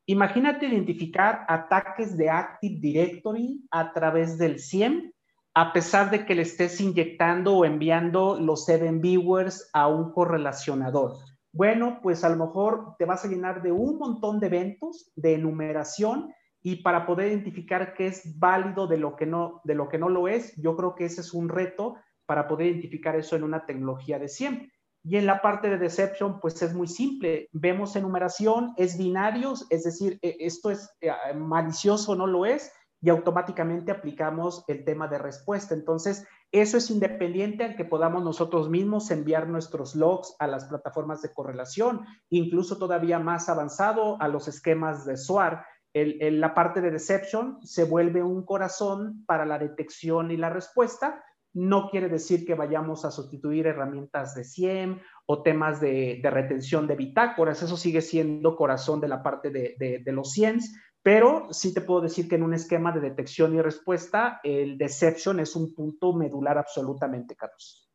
Imagínate 0.08 0.66
identificar 0.66 1.44
ataques 1.48 2.16
de 2.16 2.30
Active 2.30 2.78
Directory 2.80 3.66
a 3.72 3.92
través 3.92 4.38
del 4.38 4.60
SIEM, 4.60 5.10
a 5.52 5.72
pesar 5.72 6.10
de 6.10 6.24
que 6.24 6.36
le 6.36 6.42
estés 6.42 6.80
inyectando 6.80 7.56
o 7.56 7.64
enviando 7.64 8.38
los 8.38 8.68
event 8.68 9.02
viewers 9.02 9.68
a 9.72 9.88
un 9.88 10.12
correlacionador. 10.12 11.16
Bueno, 11.52 11.98
pues 12.02 12.22
a 12.22 12.28
lo 12.28 12.36
mejor 12.36 12.94
te 12.98 13.04
vas 13.04 13.24
a 13.24 13.28
llenar 13.28 13.62
de 13.62 13.72
un 13.72 13.98
montón 13.98 14.38
de 14.38 14.46
eventos 14.46 15.10
de 15.16 15.34
enumeración 15.34 16.32
y 16.62 16.82
para 16.82 17.04
poder 17.04 17.28
identificar 17.28 17.94
qué 17.94 18.06
es 18.06 18.38
válido 18.38 18.86
de 18.86 18.98
lo 18.98 19.16
que 19.16 19.26
no 19.26 19.60
de 19.64 19.74
lo 19.74 19.88
que 19.88 19.98
no 19.98 20.08
lo 20.08 20.28
es, 20.28 20.54
yo 20.56 20.76
creo 20.76 20.94
que 20.94 21.06
ese 21.06 21.20
es 21.20 21.32
un 21.32 21.48
reto 21.48 21.96
para 22.26 22.46
poder 22.46 22.68
identificar 22.68 23.16
eso 23.16 23.34
en 23.34 23.42
una 23.42 23.66
tecnología 23.66 24.18
de 24.18 24.28
SIEM. 24.28 24.70
Y 25.08 25.16
en 25.16 25.26
la 25.26 25.40
parte 25.40 25.70
de 25.70 25.78
deception, 25.78 26.40
pues 26.40 26.60
es 26.62 26.74
muy 26.74 26.88
simple. 26.88 27.48
Vemos 27.52 27.94
enumeración, 27.94 28.72
es 28.76 28.98
binario, 28.98 29.54
es 29.70 29.84
decir, 29.84 30.18
e, 30.20 30.36
esto 30.40 30.68
es 30.68 30.90
eh, 31.00 31.12
malicioso, 31.32 32.16
no 32.16 32.26
lo 32.26 32.44
es, 32.44 32.72
y 33.00 33.08
automáticamente 33.08 33.92
aplicamos 33.92 34.64
el 34.66 34.84
tema 34.84 35.06
de 35.06 35.18
respuesta. 35.18 35.74
Entonces, 35.74 36.26
eso 36.50 36.76
es 36.76 36.90
independiente 36.90 37.62
a 37.62 37.76
que 37.76 37.84
podamos 37.84 38.24
nosotros 38.24 38.68
mismos 38.68 39.12
enviar 39.12 39.48
nuestros 39.48 39.94
logs 39.94 40.34
a 40.40 40.48
las 40.48 40.64
plataformas 40.64 41.22
de 41.22 41.32
correlación, 41.32 42.04
incluso 42.28 42.76
todavía 42.76 43.20
más 43.20 43.48
avanzado 43.48 44.20
a 44.20 44.26
los 44.26 44.48
esquemas 44.48 45.06
de 45.06 45.16
SWAR. 45.16 45.64
El, 45.92 46.40
la 46.40 46.52
parte 46.52 46.80
de 46.80 46.90
deception 46.90 47.64
se 47.64 47.84
vuelve 47.84 48.24
un 48.24 48.44
corazón 48.44 49.24
para 49.24 49.46
la 49.46 49.60
detección 49.60 50.32
y 50.32 50.36
la 50.36 50.50
respuesta, 50.50 51.22
no 51.56 51.88
quiere 51.88 52.10
decir 52.10 52.44
que 52.44 52.54
vayamos 52.54 53.06
a 53.06 53.10
sustituir 53.10 53.66
herramientas 53.66 54.34
de 54.34 54.44
SIEM 54.44 55.00
o 55.24 55.42
temas 55.42 55.80
de, 55.80 56.20
retención 56.22 56.86
de 56.86 56.96
bitácoras. 56.96 57.62
Eso 57.62 57.78
sigue 57.78 58.02
siendo 58.02 58.56
corazón 58.56 59.00
de 59.00 59.08
la 59.08 59.22
parte 59.22 59.48
de, 59.48 60.02
los 60.12 60.32
SIEMs, 60.32 60.78
pero 61.02 61.50
sí 61.50 61.72
te 61.72 61.80
puedo 61.80 62.02
decir 62.02 62.28
que 62.28 62.34
en 62.34 62.42
un 62.42 62.52
esquema 62.52 62.92
de 62.92 63.00
detección 63.00 63.54
y 63.54 63.62
respuesta, 63.62 64.38
el 64.44 64.76
deception 64.76 65.40
es 65.40 65.56
un 65.56 65.74
punto 65.74 66.12
medular 66.12 66.58
absolutamente, 66.58 67.34
Carlos. 67.34 67.90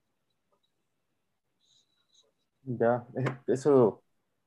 Ya, 2.64 3.06
eh, 3.16 3.26
eso 3.46 4.02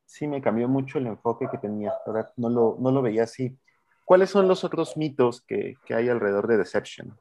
sí 0.04 0.26
me 0.26 0.42
cambió 0.42 0.68
mucho 0.68 0.98
el 0.98 1.06
enfoque 1.06 1.46
que 1.48 1.58
tenía. 1.58 1.92
No 2.36 2.50
lo, 2.50 2.76
no 2.80 2.90
lo 2.90 3.00
veía 3.00 3.22
así. 3.22 3.56
¿Cuáles 4.04 4.30
son 4.30 4.48
los 4.48 4.64
otros 4.64 4.96
mitos 4.96 5.40
que, 5.40 5.76
que 5.86 5.94
hay 5.94 6.08
alrededor 6.08 6.48
de 6.48 6.56
Deception? 6.56 7.16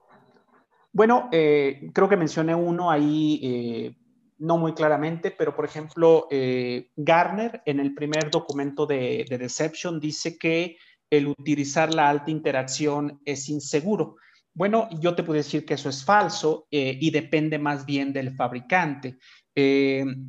Bueno, 0.94 1.28
eh, 1.32 1.90
creo 1.92 2.08
que 2.08 2.16
mencioné 2.16 2.54
uno 2.54 2.92
ahí, 2.92 3.40
eh, 3.42 3.96
no 4.38 4.60
muy 4.60 4.74
claramente, 4.74 5.32
pero 5.32 5.56
por 5.56 5.66
ejemplo, 5.66 6.28
eh, 6.30 6.92
Garner 6.96 7.64
en 7.66 7.80
el 7.80 7.96
primer 7.96 8.30
documento 8.30 8.86
de, 8.86 9.26
Deception 9.28 10.00
dice 10.00 10.38
que 10.38 10.78
el 11.10 11.28
utilizar 11.28 11.92
la 11.92 12.10
alta 12.10 12.30
interacción 12.30 13.20
es 13.26 13.50
inseguro. 13.50 14.18
Bueno, 14.54 14.88
yo 15.02 15.16
te 15.16 15.24
puedo 15.24 15.38
decir 15.38 15.66
que 15.66 15.74
eso 15.74 15.90
es 15.90 16.06
falso 16.06 16.68
y 16.70 17.10
depende 17.10 17.58
más 17.58 17.88
bien 17.88 18.14
del 18.14 18.36
fabricante. 18.36 19.18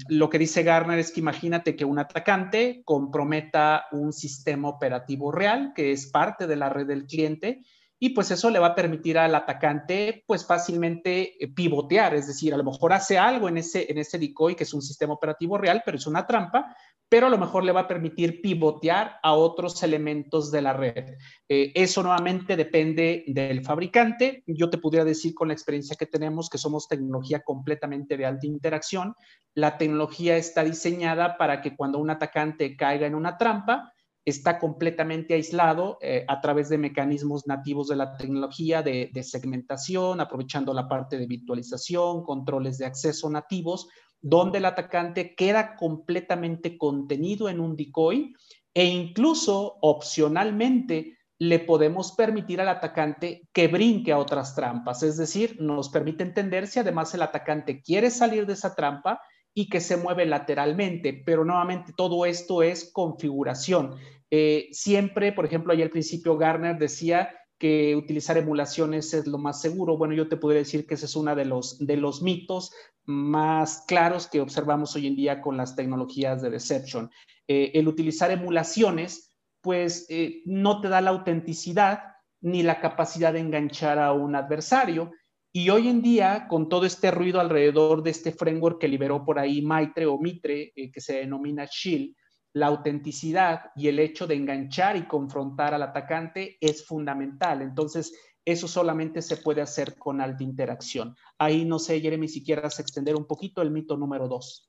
lo 0.09 0.31
que 0.31 0.39
dice 0.39 0.63
Garner 0.63 0.99
es 0.99 1.13
que 1.13 1.21
imagínate 1.21 1.77
que 1.77 1.85
un 1.85 1.99
atacante 1.99 2.83
comprometa 2.87 3.85
un 3.93 4.15
sistema 4.15 4.69
operativo 4.69 5.31
real, 5.31 5.73
que 5.75 5.93
es 5.93 6.07
parte 6.07 6.47
de 6.47 6.57
la 6.57 6.71
red 6.71 6.87
del 6.87 7.05
cliente, 7.07 7.61
y 7.99 8.11
pues 8.11 8.31
eso 8.31 8.51
le 8.51 8.59
va 8.59 8.69
a 8.69 8.75
permitir 8.75 9.19
al 9.19 9.35
atacante 9.35 10.25
pues 10.27 10.45
fácilmente 10.45 11.43
eh, 11.43 11.49
pivotear, 11.49 12.15
es 12.15 12.27
decir, 12.27 12.53
a 12.53 12.57
lo 12.57 12.65
mejor 12.65 12.93
hace 12.93 13.19
algo 13.19 13.49
en 13.49 13.59
ese, 13.59 13.91
en 13.91 13.99
ese 13.99 14.19
decoy 14.19 14.55
que 14.55 14.65
es 14.65 14.75
un 14.75 14.83
sistema 14.83 15.15
operativo 15.15 15.57
real, 15.59 15.83
pero 15.85 15.97
es 15.97 16.07
una 16.07 16.27
trampa, 16.27 16.77
pero 17.09 17.29
a 17.29 17.31
lo 17.31 17.39
mejor 17.39 17.65
le 17.65 17.73
va 17.73 17.81
a 17.81 17.89
permitir 17.89 18.41
pivotear 18.41 19.19
a 19.23 19.35
otros 19.35 19.83
elementos 19.83 20.51
de 20.51 20.63
la 20.63 20.73
red. 20.73 21.15
Eh, 21.49 21.71
eso 21.75 22.03
nuevamente 22.03 22.57
depende 22.57 23.25
del 23.29 23.65
fabricante. 23.65 24.43
Yo 24.47 24.69
te 24.69 24.79
pudiera 24.79 25.05
decir 25.05 25.33
con 25.33 25.49
la 25.49 25.55
experiencia 25.55 25.97
que 25.97 26.07
tenemos 26.07 26.51
que 26.51 26.59
somos 26.59 26.89
tecnología 26.89 27.41
completamente 27.41 28.17
de 28.17 28.27
alta 28.27 28.47
interacción. 28.47 29.15
La 29.55 29.79
tecnología 29.79 30.37
está 30.37 30.65
diseñada 30.65 31.37
para 31.37 31.63
que 31.63 31.77
cuando 31.77 31.99
un 31.99 32.11
atacante 32.11 32.77
caiga 32.77 33.07
en 33.07 33.15
una 33.15 33.39
trampa, 33.39 33.94
está 34.25 34.59
completamente 34.59 35.35
aislado 35.35 35.99
eh, 36.01 36.25
a 36.29 36.41
través 36.41 36.69
de 36.69 36.79
mecanismos 36.79 37.47
nativos 37.47 37.89
de 37.89 37.97
la 37.97 38.17
tecnología 38.17 38.83
de, 38.83 39.11
segmentación, 39.23 40.21
aprovechando 40.21 40.73
la 40.73 40.89
parte 40.89 41.19
de 41.19 41.27
virtualización, 41.27 42.25
controles 42.25 42.79
de 42.79 42.87
acceso 42.87 43.29
nativos, 43.29 43.89
donde 44.21 44.59
el 44.59 44.65
atacante 44.65 45.35
queda 45.35 45.77
completamente 45.77 46.79
contenido 46.79 47.49
en 47.51 47.61
un 47.61 47.77
decoy 47.77 48.35
e 48.73 48.87
incluso 48.87 49.77
opcionalmente 49.83 51.19
le 51.39 51.59
podemos 51.59 52.13
permitir 52.13 52.61
al 52.61 52.69
atacante 52.69 53.49
que 53.53 53.69
brinque 53.69 54.13
a 54.13 54.19
otras 54.19 54.55
trampas, 54.55 55.03
es 55.03 55.19
decir, 55.19 55.57
nos 55.61 55.91
permite 55.91 56.23
entender 56.23 56.67
si 56.67 56.79
además 56.79 57.13
el 57.13 57.23
atacante 57.23 57.83
quiere 57.83 58.11
salir 58.11 58.47
de 58.47 58.55
esa 58.55 58.75
trampa 58.75 59.21
y 59.55 59.69
que 59.69 59.81
se 59.81 59.97
mueve 59.97 60.27
lateralmente, 60.27 61.13
pero 61.25 61.45
nuevamente 61.45 61.93
todo 61.97 62.27
esto 62.27 62.63
es 62.63 62.91
configuración. 62.93 63.95
Eh, 64.31 64.69
siempre, 64.73 65.33
por 65.33 65.47
ejemplo, 65.47 65.73
ahí 65.73 65.81
al 65.81 65.91
principio 65.91 66.37
Garner 66.37 66.77
decía 66.77 67.31
que 67.57 67.95
utilizar 67.95 68.37
emulaciones 68.37 69.15
es 69.15 69.27
lo 69.29 69.39
más 69.39 69.61
seguro. 69.61 69.97
Bueno, 69.97 70.15
yo 70.15 70.29
te 70.29 70.37
podría 70.37 70.59
decir 70.59 70.87
que 70.87 70.95
ese 70.95 71.07
es 71.07 71.15
uno 71.15 71.37
de 71.37 71.45
los, 71.45 71.79
de 71.79 71.97
los 71.97 72.21
mitos 72.21 72.73
más 73.05 73.85
claros 73.87 74.27
que 74.27 74.41
observamos 74.41 74.97
hoy 74.97 75.07
en 75.07 75.17
día 75.17 75.41
con 75.41 75.57
las 75.57 75.77
tecnologías 75.77 76.43
de 76.43 76.51
deception. 76.51 77.11
Eh, 77.47 77.71
el 77.75 77.87
utilizar 77.87 78.31
emulaciones, 78.31 79.37
pues 79.61 80.07
eh, 80.09 80.43
no 80.47 80.81
te 80.81 80.89
da 80.89 81.01
la 81.01 81.11
autenticidad 81.11 82.03
ni 82.41 82.63
la 82.63 82.81
capacidad 82.81 83.33
de 83.33 83.41
enganchar 83.41 83.99
a 83.99 84.13
un 84.13 84.35
adversario. 84.35 85.13
Y 85.57 85.71
hoy 85.71 85.87
en 85.87 86.03
día, 86.03 86.49
con 86.49 86.69
todo 86.69 86.85
este 86.85 87.13
ruido 87.13 87.39
alrededor 87.39 88.03
de 88.03 88.11
este 88.11 88.33
framework 88.33 88.81
que 88.81 88.89
liberó 88.89 89.25
por 89.25 89.39
ahí 89.39 89.63
Maitre 89.63 90.05
o 90.05 90.19
Mitre, 90.19 90.73
que 90.75 91.01
se 91.01 91.19
denomina 91.19 91.65
Shield, 91.71 92.17
la 92.55 92.67
autenticidad 92.67 93.71
y 93.77 93.87
el 93.87 94.01
hecho 94.01 94.27
de 94.27 94.35
enganchar 94.35 94.97
y 94.97 95.07
confrontar 95.07 95.73
al 95.73 95.85
atacante 95.85 96.57
es 96.61 96.85
fundamental. 96.85 97.63
Entonces, 97.63 98.37
eso 98.45 98.67
solamente 98.67 99.23
se 99.23 99.37
puede 99.37 99.61
hacer 99.61 99.97
con 99.97 100.21
alta 100.21 100.43
interacción. 100.43 101.15
Ahí 101.39 101.65
no 101.65 101.79
sé, 101.79 102.01
Jeremy, 102.01 102.27
si 102.27 102.43
quieras 102.43 102.81
extender 102.81 103.15
un 103.15 103.29
poquito 103.29 103.63
el 103.63 103.71
mito 103.71 103.97
número 103.97 104.27
dos. 104.27 104.69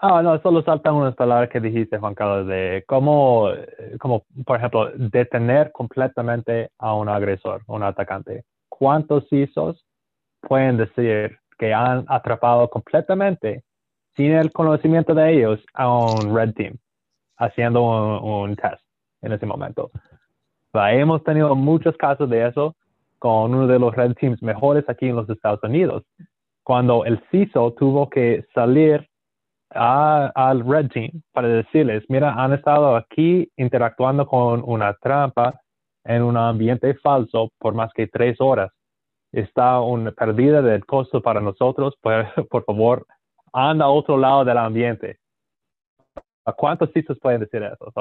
Ah, 0.00 0.22
no, 0.22 0.42
solo 0.42 0.64
saltan 0.64 0.96
unas 0.96 1.14
palabras 1.14 1.50
que 1.50 1.60
dijiste, 1.60 1.98
Juan 1.98 2.16
Carlos, 2.16 2.48
de 2.48 2.82
cómo, 2.88 3.50
como, 4.00 4.24
por 4.44 4.56
ejemplo, 4.56 4.90
detener 4.96 5.70
completamente 5.70 6.72
a 6.78 6.96
un 6.96 7.08
agresor, 7.08 7.62
un 7.68 7.84
atacante. 7.84 8.44
¿Cuántos 8.82 9.28
CISOs 9.28 9.86
pueden 10.40 10.76
decir 10.76 11.38
que 11.56 11.72
han 11.72 12.04
atrapado 12.08 12.68
completamente 12.68 13.62
sin 14.16 14.32
el 14.32 14.50
conocimiento 14.50 15.14
de 15.14 15.34
ellos 15.34 15.60
a 15.74 15.88
un 15.88 16.34
red 16.34 16.52
team 16.54 16.74
haciendo 17.36 17.80
un, 18.20 18.56
test 18.56 18.82
en 19.20 19.30
ese 19.30 19.46
momento. 19.46 19.92
hemos 20.74 21.22
tenido 21.22 21.54
muchos 21.54 21.96
casos 21.96 22.28
de 22.28 22.48
eso 22.48 22.74
con 23.20 23.54
uno 23.54 23.68
de 23.68 23.78
los 23.78 23.94
red 23.94 24.14
teams 24.14 24.42
mejores 24.42 24.84
aquí 24.88 25.06
en 25.06 25.14
los 25.14 25.30
Estados 25.30 25.62
Unidos, 25.62 26.02
cuando 26.64 27.04
el 27.04 27.22
CISO 27.30 27.74
tuvo 27.74 28.10
que 28.10 28.44
salir 28.52 29.08
al 29.70 30.66
red 30.66 30.88
team 30.88 31.22
para 31.32 31.46
decirles, 31.46 32.02
mira, 32.08 32.34
han 32.34 32.52
estado 32.52 32.96
aquí 32.96 33.48
interactuando 33.56 34.26
con 34.26 34.60
una 34.66 34.92
trampa 34.94 35.61
en 36.04 36.22
un 36.22 36.36
ambiente 36.36 36.94
falso 36.94 37.52
por 37.58 37.74
más 37.74 37.92
que 37.92 38.06
tres 38.06 38.40
horas. 38.40 38.72
Está 39.32 39.80
una 39.80 40.12
pérdida 40.12 40.62
del 40.62 40.84
costo 40.84 41.22
para 41.22 41.40
nosotros. 41.40 41.96
por 42.50 42.64
favor, 42.64 43.06
anda 43.52 43.86
a 43.86 43.90
otro 43.90 44.16
lado 44.18 44.44
del 44.44 44.58
ambiente. 44.58 45.18
¿A 46.44 46.52
cuántos 46.52 46.90
sitios 46.92 47.18
pueden 47.20 47.40
decir 47.40 47.62
eso? 47.62 47.92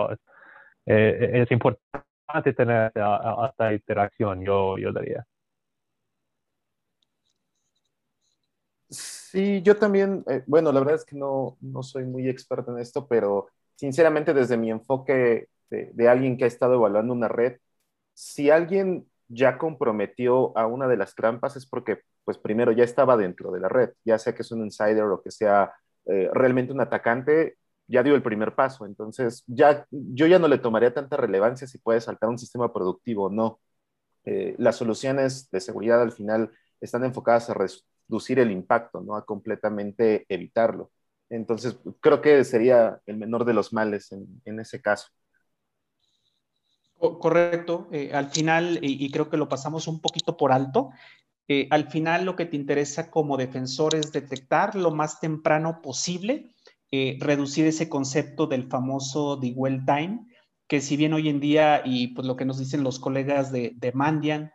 Eh, 0.85 1.41
es 1.43 1.51
importante 1.51 2.53
tener 2.55 2.91
esta 2.95 3.73
interacción, 3.73 4.43
yo, 4.43 4.77
yo 4.77 4.91
diría. 4.91 5.25
Sí, 8.89 9.61
yo 9.61 9.77
también, 9.77 10.23
eh, 10.27 10.43
bueno, 10.45 10.71
la 10.73 10.79
verdad 10.81 10.95
es 10.95 11.05
que 11.05 11.15
no, 11.15 11.57
no, 11.61 11.81
soy 11.83 12.03
muy 12.03 12.27
experto 12.27 12.71
en 12.73 12.79
esto, 12.81 13.07
pero 13.07 13.47
sinceramente 13.75 14.33
desde 14.33 14.57
mi 14.57 14.69
enfoque 14.69 15.47
de, 15.69 15.91
de, 15.93 16.09
alguien 16.09 16.35
que 16.35 16.43
ha 16.43 16.47
estado 16.47 16.73
evaluando 16.73 17.13
una 17.13 17.29
red, 17.29 17.57
si 18.13 18.49
alguien 18.49 19.07
ya 19.27 19.57
comprometió 19.57 20.57
a 20.57 20.67
una 20.67 20.87
de 20.87 20.97
las 20.97 21.15
trampas 21.15 21.55
es 21.55 21.65
porque 21.65 22.01
pues 22.23 22.37
primero 22.37 22.71
ya 22.71 22.83
estaba 22.83 23.17
dentro 23.17 23.51
de 23.51 23.59
la 23.61 23.69
red, 23.69 23.91
ya 24.05 24.17
sea 24.19 24.35
que 24.35 24.43
es 24.43 24.51
un 24.51 24.63
insider 24.63 25.03
o 25.03 25.21
que 25.21 25.31
sea 25.31 25.73
eh, 26.05 26.29
realmente 26.33 26.73
un 26.73 26.81
atacante, 26.81 27.57
ya 27.87 28.03
dio 28.03 28.15
el 28.15 28.23
primer 28.23 28.55
paso. 28.55 28.85
Entonces, 28.85 29.43
ya, 29.47 29.85
yo 29.91 30.27
ya 30.27 30.39
no 30.39 30.47
le 30.47 30.57
tomaría 30.57 30.93
tanta 30.93 31.17
relevancia 31.17 31.67
si 31.67 31.77
puede 31.77 32.01
saltar 32.01 32.29
un 32.29 32.39
sistema 32.39 32.71
productivo 32.73 33.25
o 33.25 33.29
no. 33.29 33.59
Eh, 34.25 34.55
las 34.57 34.77
soluciones 34.77 35.49
de 35.51 35.59
seguridad 35.61 36.01
al 36.01 36.11
final 36.11 36.51
están 36.79 37.03
enfocadas 37.03 37.49
a 37.49 37.55
reducir 37.55 38.39
el 38.39 38.51
impacto, 38.51 39.01
no 39.01 39.15
a 39.15 39.25
completamente 39.25 40.25
evitarlo. 40.29 40.91
Entonces, 41.29 41.77
creo 42.01 42.21
que 42.21 42.43
sería 42.43 42.99
el 43.05 43.17
menor 43.17 43.45
de 43.45 43.53
los 43.53 43.73
males 43.73 44.11
en, 44.11 44.59
ese 44.59 44.81
caso. 44.81 45.07
Correcto. 47.01 47.87
Eh, 47.91 48.11
al 48.13 48.29
final, 48.29 48.79
y, 48.81 49.09
creo 49.09 49.29
que 49.29 49.37
lo 49.37 49.49
pasamos 49.49 49.87
un 49.87 50.01
poquito 50.01 50.37
por 50.37 50.51
alto, 50.51 50.91
eh, 51.47 51.67
al 51.71 51.89
final 51.89 52.25
lo 52.25 52.35
que 52.35 52.45
te 52.45 52.55
interesa 52.55 53.09
como 53.09 53.37
defensor 53.37 53.95
es 53.95 54.11
detectar 54.11 54.75
lo 54.75 54.91
más 54.91 55.19
temprano 55.19 55.81
posible, 55.81 56.53
eh, 56.91 57.17
reducir 57.19 57.65
ese 57.65 57.89
concepto 57.89 58.45
del 58.45 58.67
famoso 58.67 59.35
dwell 59.35 59.83
time, 59.85 60.27
que 60.67 60.79
si 60.79 60.95
bien 60.95 61.13
hoy 61.13 61.27
en 61.27 61.39
día, 61.39 61.81
y 61.83 62.09
pues 62.09 62.27
lo 62.27 62.35
que 62.35 62.45
nos 62.45 62.59
dicen 62.59 62.83
los 62.83 62.99
colegas 62.99 63.51
de, 63.51 63.91
Mandian, 63.95 64.51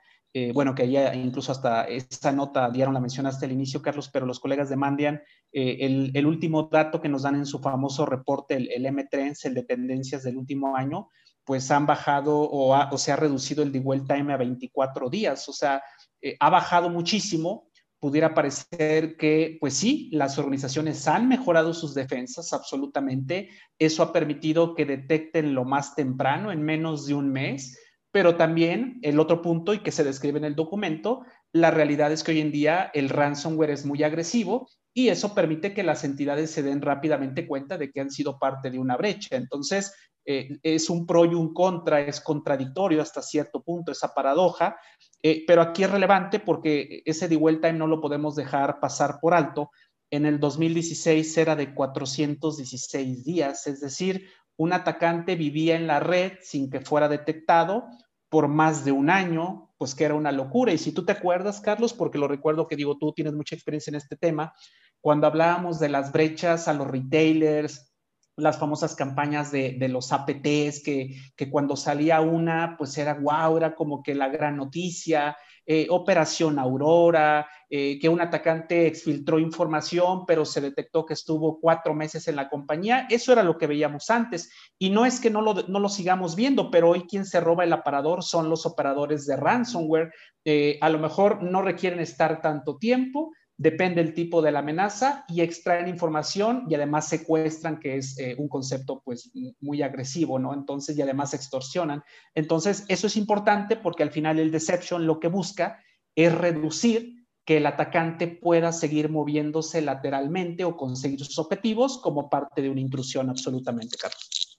bueno, 0.53 0.75
que 0.75 0.91
ya 0.91 1.15
incluso 1.15 1.51
hasta 1.51 1.85
esta 1.85 2.31
nota 2.31 2.71
dieron 2.71 2.93
la 2.93 3.01
mención 3.01 3.25
hasta 3.27 3.47
el 3.47 3.53
inicio, 3.53 3.81
Carlos, 3.81 4.11
pero 4.13 4.27
los 4.27 4.39
colegas 4.39 4.69
de 4.69 4.77
Mandian, 4.77 5.23
el, 5.51 6.27
último 6.27 6.69
dato 6.71 7.01
que 7.01 7.09
nos 7.09 7.23
dan 7.23 7.37
en 7.37 7.47
su 7.47 7.59
famoso 7.59 8.05
reporte, 8.05 8.55
el, 8.55 8.71
el 8.71 8.85
M-Trends, 8.85 9.47
el 9.47 9.55
de 9.55 9.65
tendencias 9.65 10.23
del 10.23 10.37
último 10.37 10.77
año, 10.77 11.09
pues 11.47 11.71
han 11.71 11.87
bajado 11.87 12.37
o, 12.39 12.99
se 12.99 13.13
ha 13.13 13.17
reducido 13.17 13.63
el 13.63 13.73
dwell 13.73 14.05
time 14.05 14.33
a 14.33 14.37
24 14.37 15.09
días, 15.09 15.49
o 15.49 15.53
sea, 15.53 15.83
eh, 16.21 16.37
ha 16.41 16.51
bajado 16.51 16.91
muchísimo. 16.91 17.69
Pudiera 17.99 18.35
parecer 18.35 19.17
que, 19.17 19.57
pues 19.59 19.75
sí, 19.75 20.11
las 20.13 20.39
organizaciones 20.39 21.09
han 21.09 21.29
mejorado 21.29 21.73
sus 21.73 21.95
defensas, 21.95 22.53
absolutamente. 22.53 23.49
Eso 23.79 24.03
ha 24.03 24.13
permitido 24.13 24.75
que 24.75 24.85
detecten 24.85 25.55
lo 25.55 25.65
más 25.65 25.95
temprano, 25.95 26.53
en 26.53 26.63
menos 26.63 27.07
de 27.07 27.15
un 27.15 27.33
mes, 27.33 27.79
pero 28.11 28.37
también 28.37 28.99
el 29.03 29.19
otro 29.19 29.41
punto 29.41 29.73
y 29.73 29.79
que 29.79 29.93
se 29.93 30.05
describe 30.05 30.39
en 30.39 30.45
el 30.45 30.57
documento, 30.57 31.25
la 31.53 31.71
realidad 31.71 32.13
es 32.13 32.23
que 32.23 32.33
hoy 32.33 32.41
en 32.41 32.53
día 32.53 32.91
el 32.93 33.09
ransomware 33.09 33.71
es 33.71 33.87
muy 33.87 34.03
agresivo 34.03 34.69
y 34.93 35.09
eso 35.09 35.35
permite 35.35 35.73
que 35.73 35.83
las 35.83 36.05
entidades 36.05 36.51
se 36.51 36.63
den 36.63 36.83
rápidamente 36.83 37.47
cuenta 37.47 37.79
de 37.79 37.91
que 37.91 38.01
han 38.01 38.11
sido 38.11 38.39
parte 38.39 38.71
de 38.71 38.79
una 38.79 38.97
brecha. 38.97 39.37
Entonces, 39.37 39.93
eh, 40.27 40.59
es 40.63 40.91
un 40.91 41.07
pro 41.07 41.25
y 41.25 41.35
un 41.35 41.55
contra, 41.55 42.01
es 42.01 42.21
contradictorio 42.21 43.01
hasta 43.01 43.23
cierto 43.23 43.63
punto 43.63 43.93
esa 43.93 44.13
paradoja, 44.13 44.77
eh, 45.23 45.45
pero 45.47 45.63
aquí 45.63 45.85
es 45.85 45.91
relevante 45.91 46.41
porque 46.41 47.03
ese 47.05 47.29
dwell 47.29 47.61
time 47.61 47.75
no 47.75 47.87
lo 47.87 48.01
podemos 48.01 48.35
dejar 48.35 48.81
pasar 48.81 49.19
por 49.21 49.35
alto. 49.35 49.71
En 50.11 50.27
el 50.27 50.41
2016 50.41 51.37
era 51.39 51.55
de 51.55 51.73
416 51.73 53.25
días, 53.25 53.67
es 53.67 53.81
decir, 53.81 54.27
un 54.57 54.73
atacante 54.73 55.37
vivía 55.37 55.77
en 55.77 55.87
la 55.87 56.01
red 56.01 56.33
sin 56.43 56.71
que 56.71 56.81
fuera 56.81 57.09
detectado 57.09 57.85
por 58.29 58.49
más 58.49 58.85
de 58.85 58.93
un 58.93 59.11
año, 59.11 59.71
pues 59.79 59.95
que 59.95 60.05
era 60.05 60.15
una 60.15 60.33
locura. 60.33 60.73
Y 60.73 60.79
si 60.79 60.93
tú 60.93 61.05
te 61.05 61.13
acuerdas, 61.13 61.61
Carlos, 61.61 61.93
porque 61.93 62.19
lo 62.19 62.27
recuerdo 62.27 62.67
que 62.67 62.77
digo, 62.77 62.99
tú 62.99 63.13
tienes 63.13 63.35
mucha 63.35 63.55
experiencia 63.55 63.91
en 63.91 63.97
este 63.97 64.17
tema, 64.17 64.55
cuando 65.01 65.27
hablábamos 65.27 65.79
de 65.79 65.89
las 65.89 66.11
brechas 66.11 66.67
a 66.67 66.75
los 66.75 66.89
retailers, 66.89 67.96
las 68.37 68.59
famosas 68.59 68.95
campañas 68.95 69.51
de, 69.51 69.89
los 69.89 70.13
APTs, 70.13 70.83
que, 70.85 71.17
que, 71.35 71.51
cuando 71.51 71.75
salía 71.75 72.21
una, 72.21 72.77
pues 72.77 72.97
era 72.99 73.15
wow, 73.15 73.57
era 73.57 73.75
como 73.75 74.03
que 74.03 74.15
la 74.15 74.29
gran 74.29 74.57
noticia, 74.57 75.37
eh, 75.69 75.89
Operación 75.91 76.61
Aurora, 76.61 77.49
eh, 77.69 77.99
que 77.99 78.09
un 78.09 78.21
atacante 78.21 78.87
exfiltró 78.87 79.41
información, 79.41 80.25
pero 80.25 80.45
se 80.45 80.61
detectó 80.61 81.05
que 81.05 81.15
estuvo 81.15 81.59
cuatro 81.59 81.93
meses 81.93 82.29
en 82.29 82.37
la 82.37 82.49
compañía, 82.49 83.09
eso 83.11 83.33
era 83.33 83.43
lo 83.43 83.59
que 83.59 83.67
veíamos 83.67 84.09
antes. 84.09 84.49
Y 84.79 84.91
no 84.91 85.05
es 85.05 85.19
que 85.19 85.29
no 85.29 85.43
lo, 85.43 85.55
no 85.55 85.81
lo 85.81 85.89
sigamos 85.89 86.37
viendo, 86.37 86.71
pero 86.71 86.91
hoy 86.91 87.03
quien 87.09 87.25
se 87.25 87.41
roba 87.41 87.65
el 87.65 87.73
aparador 87.73 88.23
son 88.23 88.49
los 88.49 88.65
operadores 88.65 89.27
de 89.27 89.35
ransomware. 89.35 90.13
Eh, 90.45 90.79
a 90.81 90.89
lo 90.89 91.01
mejor 91.01 91.43
no 91.43 91.63
requieren 91.63 91.99
estar 91.99 92.41
tanto 92.41 92.79
tiempo, 92.79 93.33
depende 93.59 94.01
el 94.01 94.13
tipo 94.13 94.43
de 94.43 94.53
la 94.53 94.59
amenaza 94.59 95.25
y 95.29 95.41
extraen 95.41 95.89
información 95.89 96.67
y 96.69 96.75
además 96.75 97.09
secuestran, 97.09 97.81
que 97.81 97.97
es 97.97 98.19
eh, 98.19 98.35
un 98.39 98.49
concepto 98.49 99.03
pues 99.05 99.31
muy 99.61 99.83
agresivo, 99.83 100.39
¿no? 100.39 100.53
Entonces, 100.53 100.97
y 100.97 101.03
además 101.03 101.33
extorsionan. 101.33 102.03
Entonces, 102.35 102.85
eso 102.89 103.07
es 103.07 103.17
importante 103.17 103.77
porque 103.77 104.03
al 104.03 104.11
final 104.11 104.39
el 104.39 104.51
deception 104.51 105.07
lo 105.07 105.21
que 105.21 105.29
busca 105.29 105.81
es 106.15 106.35
reducir 106.35 107.27
que 107.45 107.59
el 107.59 107.67
atacante 107.67 108.27
pueda 108.27 108.73
seguir 108.73 109.09
moviéndose 109.09 109.81
lateralmente 109.81 110.65
o 110.65 110.77
conseguir 110.77 111.25
sus 111.25 111.39
objetivos 111.39 111.99
como 111.99 112.29
parte 112.29 112.61
de 112.61 112.69
una 112.69 112.81
intrusión 112.81 113.31
absolutamente, 113.31 113.97
Carlos. 113.97 114.59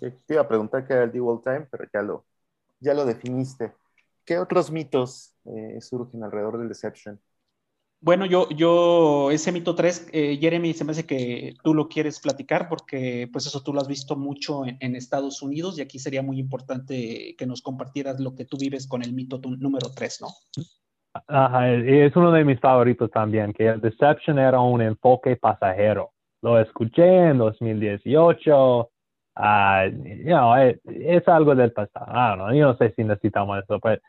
Te 0.00 0.34
iba 0.34 0.42
a 0.42 0.48
preguntar 0.48 0.86
qué 0.86 0.94
era 0.94 1.04
el 1.04 1.12
dual 1.12 1.40
time, 1.44 1.68
pero 1.70 1.84
ya 1.92 2.02
lo, 2.02 2.24
ya 2.80 2.94
lo 2.94 3.04
definiste. 3.04 3.74
¿Qué 4.24 4.38
otros 4.38 4.70
mitos 4.70 5.34
eh, 5.44 5.78
surgen 5.80 6.24
alrededor 6.24 6.58
del 6.58 6.68
deception? 6.68 7.20
Bueno, 8.00 8.26
yo, 8.26 8.48
yo, 8.50 9.32
ese 9.32 9.50
mito 9.50 9.74
3, 9.74 10.10
eh, 10.12 10.38
Jeremy, 10.40 10.72
se 10.72 10.84
me 10.84 10.92
hace 10.92 11.04
que 11.04 11.54
tú 11.64 11.74
lo 11.74 11.88
quieres 11.88 12.20
platicar 12.20 12.68
porque 12.68 13.28
pues 13.32 13.46
eso 13.46 13.60
tú 13.64 13.72
lo 13.72 13.80
has 13.80 13.88
visto 13.88 14.14
mucho 14.14 14.62
en, 14.64 14.94
Estados 14.94 15.42
Unidos 15.42 15.78
y 15.78 15.82
aquí 15.82 15.98
sería 15.98 16.22
muy 16.22 16.38
importante 16.38 17.34
que 17.36 17.46
nos 17.46 17.60
compartieras 17.60 18.20
lo 18.20 18.36
que 18.36 18.44
tú 18.44 18.56
vives 18.56 18.86
con 18.86 19.02
el 19.02 19.12
mito 19.12 19.40
número 19.42 19.88
3, 19.94 20.20
¿no? 20.20 20.28
Ajá, 21.26 21.72
es 21.72 22.14
uno 22.14 22.30
de 22.30 22.44
mis 22.44 22.60
favoritos 22.60 23.10
también, 23.10 23.52
que 23.52 23.66
el 23.66 23.80
deception 23.80 24.38
era 24.38 24.60
un 24.60 24.80
enfoque 24.80 25.36
pasajero. 25.36 26.12
Lo 26.40 26.60
escuché 26.60 27.30
en 27.30 27.38
2018, 27.38 28.80
uh, 28.80 28.88
ah, 29.34 29.86
es, 29.86 30.78
es, 30.84 31.26
algo 31.26 31.56
del 31.56 31.72
pasado. 31.72 32.52
yo 32.54 32.66
no 32.66 32.76
sé 32.76 32.92
si 32.94 33.02
necesitamos 33.02 33.64
eso, 33.64 33.80
pero 33.80 34.00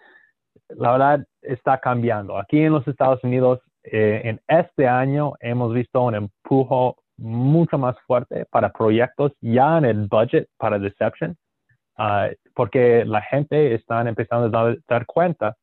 la 0.69 0.91
verdad 0.91 1.27
está 1.41 1.79
cambiando. 1.79 2.37
Aquí 2.37 2.59
en 2.59 2.73
los 2.73 2.87
Estados 2.87 3.23
Unidos 3.23 3.61
eh, 3.83 4.21
en 4.25 4.41
este 4.47 4.87
año 4.87 5.33
hemos 5.39 5.73
visto 5.73 6.01
un 6.03 6.15
empujo 6.15 6.97
mucho 7.17 7.77
más 7.77 7.95
fuerte 8.05 8.45
para 8.45 8.71
proyectos 8.71 9.33
ya 9.41 9.77
en 9.77 9.85
el 9.85 10.07
budget 10.07 10.47
para 10.57 10.79
Deception, 10.79 11.35
ah, 11.97 12.29
porque 12.55 13.03
la 13.05 13.21
gente 13.21 13.73
está 13.75 14.01
empezando 14.01 14.57
a 14.57 14.75
dar, 14.87 15.05
cuenta. 15.05 15.55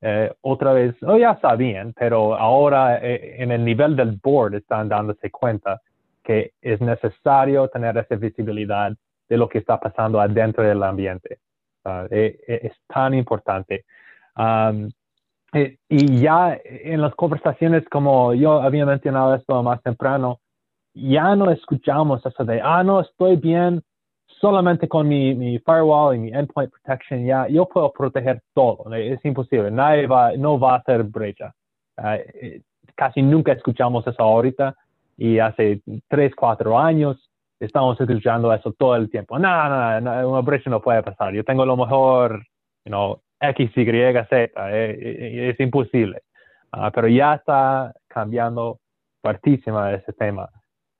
Eh, 0.00 0.32
otra 0.40 0.72
vez, 0.72 0.96
oh, 1.02 1.16
ya 1.16 1.38
sabían, 1.40 1.92
pero 1.92 2.34
ahora 2.34 2.98
eh, 2.98 3.36
en 3.38 3.52
el 3.52 3.64
nivel 3.64 3.94
del 3.94 4.18
board 4.22 4.54
están 4.54 4.88
dándose 4.88 5.30
cuenta 5.30 5.80
que 6.24 6.52
es 6.60 6.80
necesario 6.80 7.68
tener 7.68 7.96
esa 7.96 8.16
visibilidad 8.16 8.92
de 9.28 9.36
lo 9.36 9.48
que 9.48 9.58
está 9.58 9.78
pasando 9.78 10.20
adentro 10.20 10.64
del 10.64 10.82
ambiente. 10.82 11.38
Ah, 11.84 12.06
es 12.10 12.72
tan 12.86 13.14
importante. 13.14 13.84
Um, 14.36 14.88
eh, 15.52 15.76
y 15.88 16.20
ya 16.20 16.58
en 16.64 17.00
las 17.02 17.14
conversaciones, 17.14 17.86
como 17.90 18.32
yo 18.34 18.62
había 18.62 18.86
mencionado 18.86 19.34
esto 19.34 19.62
más 19.62 19.82
temprano, 19.82 20.40
ya 20.94 21.36
no 21.36 21.50
escuchamos 21.50 22.24
eso 22.24 22.44
de, 22.44 22.60
ah, 22.62 22.82
no, 22.82 23.00
estoy 23.00 23.36
bien 23.36 23.82
solamente 24.26 24.88
con 24.88 25.08
mi, 25.08 25.34
mi 25.34 25.58
firewall 25.58 26.16
y 26.16 26.18
mi 26.18 26.28
endpoint 26.30 26.72
protection, 26.72 27.24
ya 27.24 27.46
yo 27.48 27.66
puedo 27.66 27.92
proteger 27.92 28.42
todo, 28.54 28.92
es 28.94 29.24
imposible, 29.24 29.70
nadie 29.70 30.06
va, 30.06 30.32
no 30.36 30.58
va 30.58 30.74
a 30.74 30.78
hacer 30.78 31.04
brecha. 31.04 31.54
Ah, 31.96 32.16
eh, 32.16 32.62
casi 32.94 33.22
nunca 33.22 33.52
escuchamos 33.52 34.06
eso 34.06 34.22
ahorita 34.22 34.74
y 35.16 35.38
hace 35.38 35.82
tres, 36.08 36.34
cuatro 36.34 36.78
años 36.78 37.30
estamos 37.60 38.00
escuchando 38.00 38.52
eso 38.52 38.72
todo 38.72 38.96
el 38.96 39.10
tiempo. 39.10 39.38
No, 39.38 39.68
no, 39.68 40.00
no, 40.00 40.30
una 40.30 40.40
brecha 40.40 40.68
no 40.70 40.80
puede 40.80 41.02
pasar. 41.02 41.32
Yo 41.32 41.44
tengo 41.44 41.64
lo 41.64 41.76
mejor, 41.76 42.42
you 42.84 43.20
X, 43.42 43.70
Y, 43.76 43.84
Z, 43.84 44.34
eh, 44.34 44.50
eh, 44.56 45.50
es 45.50 45.60
imposible. 45.60 46.22
Ah, 46.70 46.90
pero 46.94 47.08
ya 47.08 47.34
está 47.34 47.92
cambiando 48.06 48.78
partísima 49.20 49.92
ese 49.92 50.12
tema. 50.12 50.48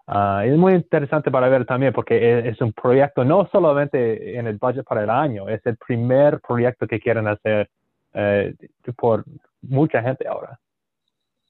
Uh, 0.07 0.40
es 0.45 0.59
muy 0.59 0.74
interesante 0.74 1.30
para 1.30 1.49
ver 1.49 1.64
también 1.64 1.93
porque 1.93 2.49
es, 2.49 2.61
un 2.61 2.72
proyecto 2.72 3.24
no 3.24 3.49
solamente 3.53 4.36
en 4.36 4.49
el 4.49 4.59
budget 4.59 4.84
para 4.84 5.05
el 5.05 5.11
año, 5.11 5.49
es 5.49 5.64
el 5.64 5.76
primer 5.76 6.40
proyecto 6.40 6.88
que 6.88 6.99
quieren 6.99 7.28
hacer 7.28 7.70
eh, 8.12 8.55
por 8.97 9.24
mucha 9.62 10.03
gente 10.03 10.26
ahora. 10.26 10.59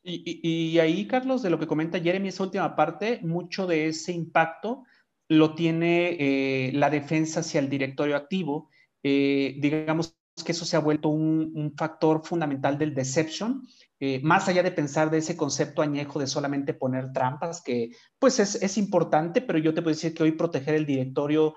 Y, 0.04 0.40
y, 0.42 0.78
ahí, 0.80 1.06
Carlos, 1.06 1.42
de 1.42 1.50
lo 1.50 1.58
que 1.58 1.66
comenta 1.66 1.98
Jeremy, 1.98 2.28
esa 2.28 2.42
última 2.42 2.76
parte, 2.76 3.20
mucho 3.22 3.66
de 3.66 3.86
ese 3.86 4.12
impacto 4.12 4.84
lo 5.28 5.54
tiene 5.54 6.70
la 6.74 6.90
defensa 6.90 7.40
hacia 7.40 7.60
el 7.60 7.70
directorio 7.70 8.16
activo. 8.16 8.68
digamos 9.02 10.14
que 10.44 10.52
eso 10.52 10.64
se 10.64 10.76
ha 10.76 10.80
vuelto 10.80 11.08
un, 11.08 11.74
factor 11.76 12.24
fundamental 12.24 12.78
del 12.78 12.94
deception, 12.94 13.66
eh, 14.00 14.20
más 14.22 14.48
allá 14.48 14.62
de 14.62 14.72
pensar 14.72 15.10
de 15.10 15.18
ese 15.18 15.36
concepto 15.36 15.82
añejo 15.82 16.18
de 16.18 16.26
solamente 16.26 16.74
poner 16.74 17.12
trampas, 17.12 17.62
que 17.62 17.90
pues 18.18 18.38
es, 18.40 18.78
importante, 18.78 19.40
pero 19.42 19.58
yo 19.58 19.74
te 19.74 19.82
puedo 19.82 19.94
decir 19.94 20.14
que 20.14 20.22
hoy 20.22 20.32
proteger 20.32 20.74
el 20.74 20.86
directorio 20.86 21.54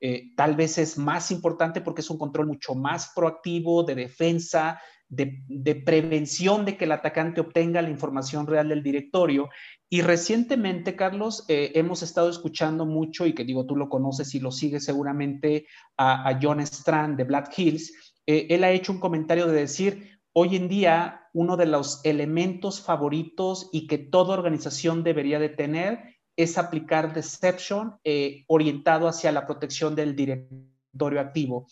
eh, 0.00 0.32
tal 0.36 0.56
vez 0.56 0.78
es 0.78 0.98
más 0.98 1.30
importante 1.30 1.80
porque 1.80 2.00
es 2.00 2.10
un 2.10 2.18
control 2.18 2.48
mucho 2.48 2.74
más 2.74 3.12
proactivo 3.14 3.84
de 3.84 3.94
defensa, 3.94 4.80
de, 5.08 5.82
prevención 5.84 6.64
de 6.64 6.76
que 6.76 6.84
el 6.86 6.92
atacante 6.92 7.40
obtenga 7.40 7.82
la 7.82 7.90
información 7.90 8.46
real 8.46 8.68
del 8.68 8.82
directorio. 8.82 9.48
Y 9.92 10.00
recientemente, 10.00 10.96
Carlos, 10.96 11.44
eh, 11.48 11.72
hemos 11.74 12.02
estado 12.02 12.30
escuchando 12.30 12.86
mucho, 12.86 13.26
y 13.26 13.34
que 13.34 13.44
digo, 13.44 13.66
tú 13.66 13.76
lo 13.76 13.90
conoces 13.90 14.34
y 14.34 14.40
lo 14.40 14.50
sigues 14.50 14.86
seguramente, 14.86 15.66
a, 15.98 16.38
John 16.40 16.60
Strand 16.60 17.18
de 17.18 17.24
Black 17.24 17.52
Hills. 17.58 17.92
Eh, 18.26 18.46
él 18.48 18.64
ha 18.64 18.70
hecho 18.70 18.92
un 18.92 19.00
comentario 19.00 19.46
de 19.46 19.52
decir, 19.52 20.18
hoy 20.32 20.56
en 20.56 20.70
día, 20.70 21.28
uno 21.34 21.58
de 21.58 21.66
los 21.66 22.00
elementos 22.06 22.80
favoritos 22.80 23.68
y 23.70 23.86
que 23.86 23.98
toda 23.98 24.32
organización 24.32 25.04
debería 25.04 25.38
de 25.38 25.50
tener 25.50 26.16
es 26.36 26.56
aplicar 26.56 27.12
deception 27.12 27.96
eh, 28.02 28.44
orientado 28.46 29.08
hacia 29.08 29.30
la 29.30 29.44
protección 29.44 29.94
del 29.94 30.16
directorio 30.16 31.20
activo. 31.20 31.66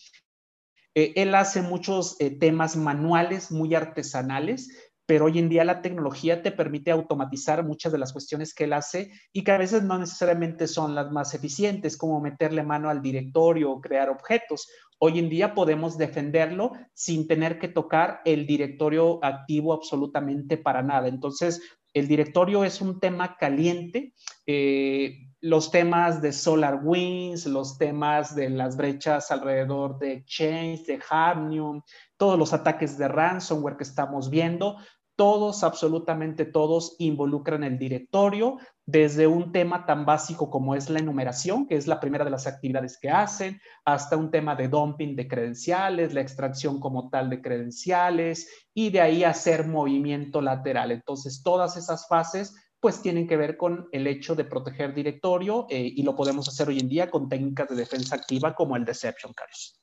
Él 0.92 1.34
hace 1.36 1.62
muchos 1.62 2.18
temas 2.40 2.76
manuales 2.76 3.52
muy 3.52 3.76
artesanales, 3.76 4.89
pero 5.10 5.24
hoy 5.24 5.40
en 5.40 5.48
día 5.48 5.64
la 5.64 5.82
tecnología 5.82 6.40
te 6.40 6.52
permite 6.52 6.92
automatizar 6.92 7.66
muchas 7.66 7.90
de 7.90 7.98
las 7.98 8.12
cuestiones 8.12 8.54
que 8.54 8.62
él 8.62 8.72
hace 8.72 9.10
y 9.32 9.42
que 9.42 9.50
a 9.50 9.58
veces 9.58 9.82
no 9.82 9.98
necesariamente 9.98 10.68
son 10.68 10.94
las 10.94 11.10
más 11.10 11.34
eficientes, 11.34 11.96
como 11.96 12.20
meterle 12.20 12.62
mano 12.62 12.88
al 12.88 13.02
directorio 13.02 13.72
o 13.72 13.80
crear 13.80 14.08
objetos. 14.08 14.68
Hoy 15.00 15.18
en 15.18 15.28
día 15.28 15.52
podemos 15.52 15.98
defenderlo 15.98 16.74
sin 16.94 17.26
tener 17.26 17.58
que 17.58 17.66
tocar 17.66 18.20
el 18.24 18.46
directorio 18.46 19.18
activo 19.24 19.72
absolutamente 19.72 20.56
para 20.56 20.80
nada. 20.80 21.08
Entonces, 21.08 21.60
el 21.92 22.06
directorio 22.06 22.62
es 22.64 22.80
un 22.80 23.00
tema 23.00 23.36
caliente. 23.36 24.14
Eh, 24.46 25.26
los 25.40 25.70
temas 25.70 26.20
de 26.20 26.32
SolarWinds, 26.32 27.46
los 27.46 27.78
temas 27.78 28.34
de 28.34 28.50
las 28.50 28.76
brechas 28.76 29.30
alrededor 29.30 29.98
de 29.98 30.12
Exchange, 30.12 30.84
de 30.84 31.00
Hafnium, 31.08 31.82
todos 32.16 32.38
los 32.38 32.52
ataques 32.52 32.98
de 32.98 33.08
ransomware 33.08 33.76
que 33.76 33.84
estamos 33.84 34.28
viendo, 34.28 34.76
todos, 35.20 35.64
absolutamente 35.64 36.46
todos, 36.46 36.96
involucran 36.98 37.62
el 37.62 37.78
directorio, 37.78 38.56
desde 38.86 39.26
un 39.26 39.52
tema 39.52 39.84
tan 39.84 40.06
básico 40.06 40.48
como 40.48 40.74
es 40.74 40.88
la 40.88 40.98
enumeración, 40.98 41.66
que 41.66 41.76
es 41.76 41.86
la 41.86 42.00
primera 42.00 42.24
de 42.24 42.30
las 42.30 42.46
actividades 42.46 42.96
que 42.98 43.10
hacen, 43.10 43.60
hasta 43.84 44.16
un 44.16 44.30
tema 44.30 44.56
de 44.56 44.68
dumping 44.68 45.16
de 45.16 45.28
credenciales, 45.28 46.14
la 46.14 46.22
extracción 46.22 46.80
como 46.80 47.10
tal 47.10 47.28
de 47.28 47.42
credenciales, 47.42 48.48
y 48.72 48.88
de 48.88 49.02
ahí 49.02 49.22
hacer 49.22 49.66
movimiento 49.66 50.40
lateral. 50.40 50.90
Entonces, 50.90 51.42
todas 51.42 51.76
esas 51.76 52.08
fases 52.08 52.56
pues 52.80 53.02
tienen 53.02 53.28
que 53.28 53.36
ver 53.36 53.58
con 53.58 53.90
el 53.92 54.06
hecho 54.06 54.34
de 54.34 54.46
proteger 54.46 54.94
directorio 54.94 55.66
eh, 55.68 55.92
y 55.94 56.02
lo 56.02 56.16
podemos 56.16 56.48
hacer 56.48 56.66
hoy 56.66 56.78
en 56.78 56.88
día 56.88 57.10
con 57.10 57.28
técnicas 57.28 57.68
de 57.68 57.76
defensa 57.76 58.16
activa 58.16 58.54
como 58.54 58.74
el 58.74 58.86
Deception, 58.86 59.34
Carlos. 59.34 59.78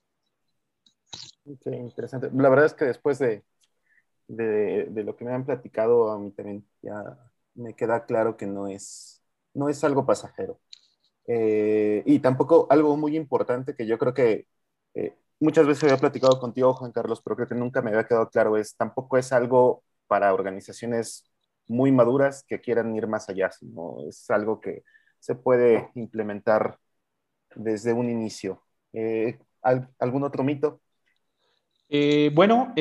Sí, 1.46 1.70
interesante. 1.76 2.32
La 2.34 2.50
verdad 2.50 2.66
es 2.66 2.74
que 2.74 2.86
después 2.86 3.20
de, 3.20 3.44
de, 4.28 5.04
lo 5.04 5.16
que 5.16 5.26
me 5.26 5.34
han 5.34 5.46
platicado, 5.46 6.12
a 6.12 6.20
mí 6.20 6.32
también 6.32 6.66
ya 6.82 7.18
me 7.56 7.74
queda 7.76 8.06
claro 8.06 8.38
que 8.38 8.46
no 8.46 8.68
es, 8.68 9.24
no 9.54 9.70
es 9.70 9.84
algo 9.84 10.06
pasajero. 10.06 10.60
Eh, 11.28 12.04
y 12.06 12.20
tampoco 12.20 12.68
algo 12.70 12.96
muy 12.98 13.18
importante 13.18 13.76
que 13.76 13.86
yo 13.86 13.98
creo 13.98 14.14
que 14.14 14.48
eh, 14.94 15.16
muchas 15.40 15.68
veces 15.68 15.84
había 15.84 15.98
platicado 15.98 16.40
contigo, 16.40 16.74
Juan 16.74 16.92
Carlos, 16.92 17.22
pero 17.22 17.36
creo 17.36 17.48
que 17.48 17.56
nunca 17.56 17.82
me 17.82 17.90
había 17.92 18.06
quedado 18.06 18.30
claro, 18.30 18.58
es 18.58 18.76
tampoco 18.78 19.18
es 19.18 19.32
algo 19.34 19.84
para 20.08 20.34
organizaciones 20.34 21.26
muy 21.68 21.92
maduras 21.92 22.46
que 22.48 22.62
quieran 22.62 22.96
ir 22.96 23.08
más 23.08 23.30
allá, 23.30 23.52
sino 23.52 23.98
es 24.08 24.30
algo 24.30 24.62
que 24.62 24.84
se 25.20 25.36
puede 25.36 25.90
implementar 25.96 26.80
desde 27.56 27.94
un 27.94 28.10
inicio. 28.10 28.64
Eh, 28.94 29.38
¿Algún 30.00 30.24
otro 30.24 30.44
mito? 30.44 30.82
bueno, 32.34 32.74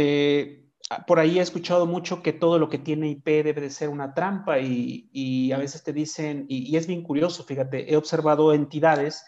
por 1.07 1.19
ahí 1.19 1.39
he 1.39 1.43
escuchado 1.43 1.87
mucho 1.87 2.23
que 2.23 2.33
todo 2.33 2.59
lo 2.59 2.69
que 2.69 2.79
tiene 2.79 3.09
IP 3.11 3.25
debe 3.25 3.61
de 3.61 3.71
ser 3.71 3.89
una 3.89 4.15
trampa 4.15 4.61
y, 4.61 5.51
a 5.53 5.59
veces 5.59 5.83
te 5.83 5.93
dicen, 5.93 6.47
y, 6.49 6.77
es 6.77 6.87
bien 6.87 7.03
curioso, 7.03 7.45
fíjate, 7.45 7.93
he 7.93 7.97
observado 7.97 8.53
entidades 8.53 9.25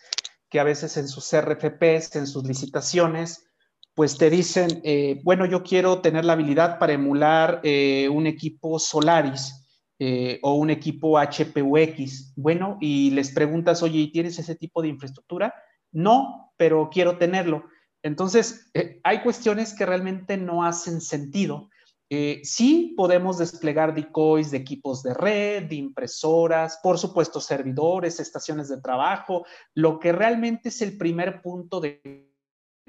que 0.49 0.61
a 0.61 0.65
veces 0.65 0.97
en 0.97 1.09
sus 1.09 1.31
RFPs, 1.33 2.17
en 2.17 2.27
sus 2.27 2.45
licitaciones, 2.45 3.49
pues 3.95 4.17
te 4.17 4.31
dicen, 4.31 4.81
eh, 4.85 5.21
bueno, 5.25 5.45
yo 5.45 5.65
quiero 5.65 6.01
tener 6.01 6.25
la 6.25 6.35
habilidad 6.35 6.79
para 6.79 6.93
emular 6.93 7.61
eh, 7.65 8.09
un 8.09 8.29
equipo 8.29 8.79
Solaris 8.79 9.67
eh, 9.99 10.39
o 10.43 10.55
un 10.55 10.71
equipo 10.71 11.19
HPUX. 11.19 12.35
Bueno, 12.37 12.79
y 12.81 13.11
les 13.11 13.33
preguntas, 13.33 13.83
oye, 13.83 14.09
¿tienes 14.13 14.39
ese 14.39 14.55
tipo 14.55 14.81
de 14.81 14.89
infraestructura? 14.89 15.53
No, 15.91 16.53
pero 16.57 16.89
quiero 16.93 17.19
tenerlo. 17.19 17.65
Entonces, 18.03 18.71
eh, 18.75 19.01
hay 19.05 19.23
cuestiones 19.23 19.75
que 19.75 19.87
realmente 19.87 20.37
no 20.37 20.65
hacen 20.65 21.01
sentido. 21.01 21.69
Eh, 22.11 22.41
sí 22.43 22.95
podemos 22.97 23.37
desplegar 23.37 23.95
decoys 23.95 24.51
de 24.51 24.57
equipos 24.57 25.03
de 25.03 25.13
red, 25.13 25.65
de 25.65 25.75
impresoras, 25.75 26.81
por 26.83 26.99
supuesto 26.99 27.39
servidores, 27.41 28.19
estaciones 28.19 28.69
de 28.69 28.81
trabajo, 28.81 29.45
lo 29.75 29.99
que 29.99 30.13
realmente 30.13 30.71
es 30.71 30.81
el 30.81 30.97
primer 30.97 31.43
punto 31.43 31.81
de 31.81 32.33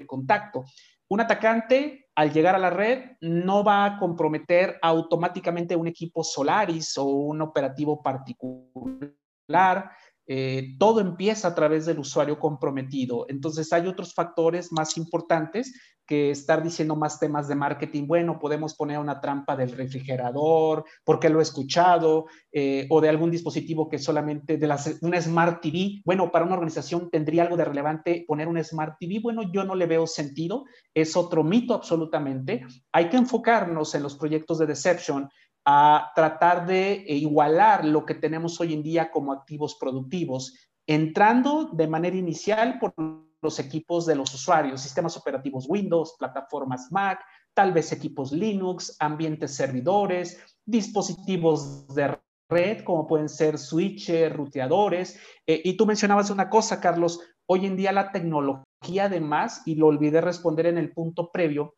contacto. 0.06 0.64
Un 1.08 1.20
atacante, 1.20 2.08
al 2.14 2.32
llegar 2.32 2.54
a 2.54 2.58
la 2.58 2.70
red, 2.70 3.16
no 3.20 3.64
va 3.64 3.84
a 3.84 3.98
comprometer 3.98 4.78
automáticamente 4.80 5.76
un 5.76 5.88
equipo 5.88 6.22
Solaris 6.22 6.96
o 6.96 7.04
un 7.04 7.42
operativo 7.42 8.00
particular, 8.00 9.90
eh, 10.32 10.76
todo 10.78 11.00
empieza 11.00 11.48
a 11.48 11.54
través 11.56 11.86
del 11.86 11.98
usuario 11.98 12.38
comprometido. 12.38 13.26
Entonces 13.28 13.72
hay 13.72 13.88
otros 13.88 14.14
factores 14.14 14.70
más 14.70 14.96
importantes 14.96 15.74
que 16.06 16.30
estar 16.30 16.62
diciendo 16.62 16.94
más 16.94 17.18
temas 17.18 17.48
de 17.48 17.56
marketing. 17.56 18.06
Bueno, 18.06 18.38
podemos 18.38 18.76
poner 18.76 19.00
una 19.00 19.20
trampa 19.20 19.56
del 19.56 19.72
refrigerador, 19.72 20.84
porque 21.02 21.28
lo 21.28 21.40
he 21.40 21.42
escuchado, 21.42 22.26
eh, 22.52 22.86
o 22.90 23.00
de 23.00 23.08
algún 23.08 23.32
dispositivo 23.32 23.88
que 23.88 23.98
solamente 23.98 24.56
de 24.56 24.72
una 25.02 25.20
Smart 25.20 25.60
TV. 25.60 26.00
Bueno, 26.04 26.30
para 26.30 26.44
una 26.44 26.54
organización 26.54 27.10
tendría 27.10 27.42
algo 27.42 27.56
de 27.56 27.64
relevante 27.64 28.24
poner 28.28 28.46
una 28.46 28.62
Smart 28.62 28.98
TV. 29.00 29.18
Bueno, 29.20 29.50
yo 29.52 29.64
no 29.64 29.74
le 29.74 29.86
veo 29.86 30.06
sentido. 30.06 30.64
Es 30.94 31.16
otro 31.16 31.42
mito 31.42 31.74
absolutamente. 31.74 32.64
Hay 32.92 33.08
que 33.08 33.16
enfocarnos 33.16 33.96
en 33.96 34.04
los 34.04 34.14
proyectos 34.14 34.58
de 34.60 34.66
Deception 34.66 35.28
a 35.64 36.12
tratar 36.14 36.66
de 36.66 37.04
igualar 37.06 37.84
lo 37.84 38.04
que 38.04 38.14
tenemos 38.14 38.60
hoy 38.60 38.74
en 38.74 38.82
día 38.82 39.10
como 39.10 39.32
activos 39.32 39.76
productivos, 39.78 40.54
entrando 40.86 41.70
de 41.72 41.86
manera 41.86 42.16
inicial 42.16 42.78
por 42.78 42.94
los 43.42 43.58
equipos 43.58 44.06
de 44.06 44.16
los 44.16 44.34
usuarios, 44.34 44.80
sistemas 44.80 45.16
operativos 45.16 45.66
Windows, 45.68 46.16
plataformas 46.18 46.90
Mac, 46.90 47.20
tal 47.54 47.72
vez 47.72 47.92
equipos 47.92 48.32
Linux, 48.32 48.96
ambientes 48.98 49.54
servidores, 49.54 50.38
dispositivos 50.64 51.88
de 51.94 52.18
red, 52.50 52.84
como 52.84 53.06
pueden 53.06 53.28
ser 53.28 53.58
switches, 53.58 54.34
ruteadores. 54.34 55.18
Eh, 55.46 55.60
y 55.64 55.76
tú 55.76 55.86
mencionabas 55.86 56.30
una 56.30 56.50
cosa, 56.50 56.80
Carlos, 56.80 57.20
hoy 57.46 57.66
en 57.66 57.76
día 57.76 57.92
la 57.92 58.12
tecnología 58.12 59.04
además, 59.04 59.62
y 59.66 59.76
lo 59.76 59.86
olvidé 59.86 60.20
responder 60.20 60.66
en 60.66 60.78
el 60.78 60.92
punto 60.92 61.30
previo, 61.30 61.74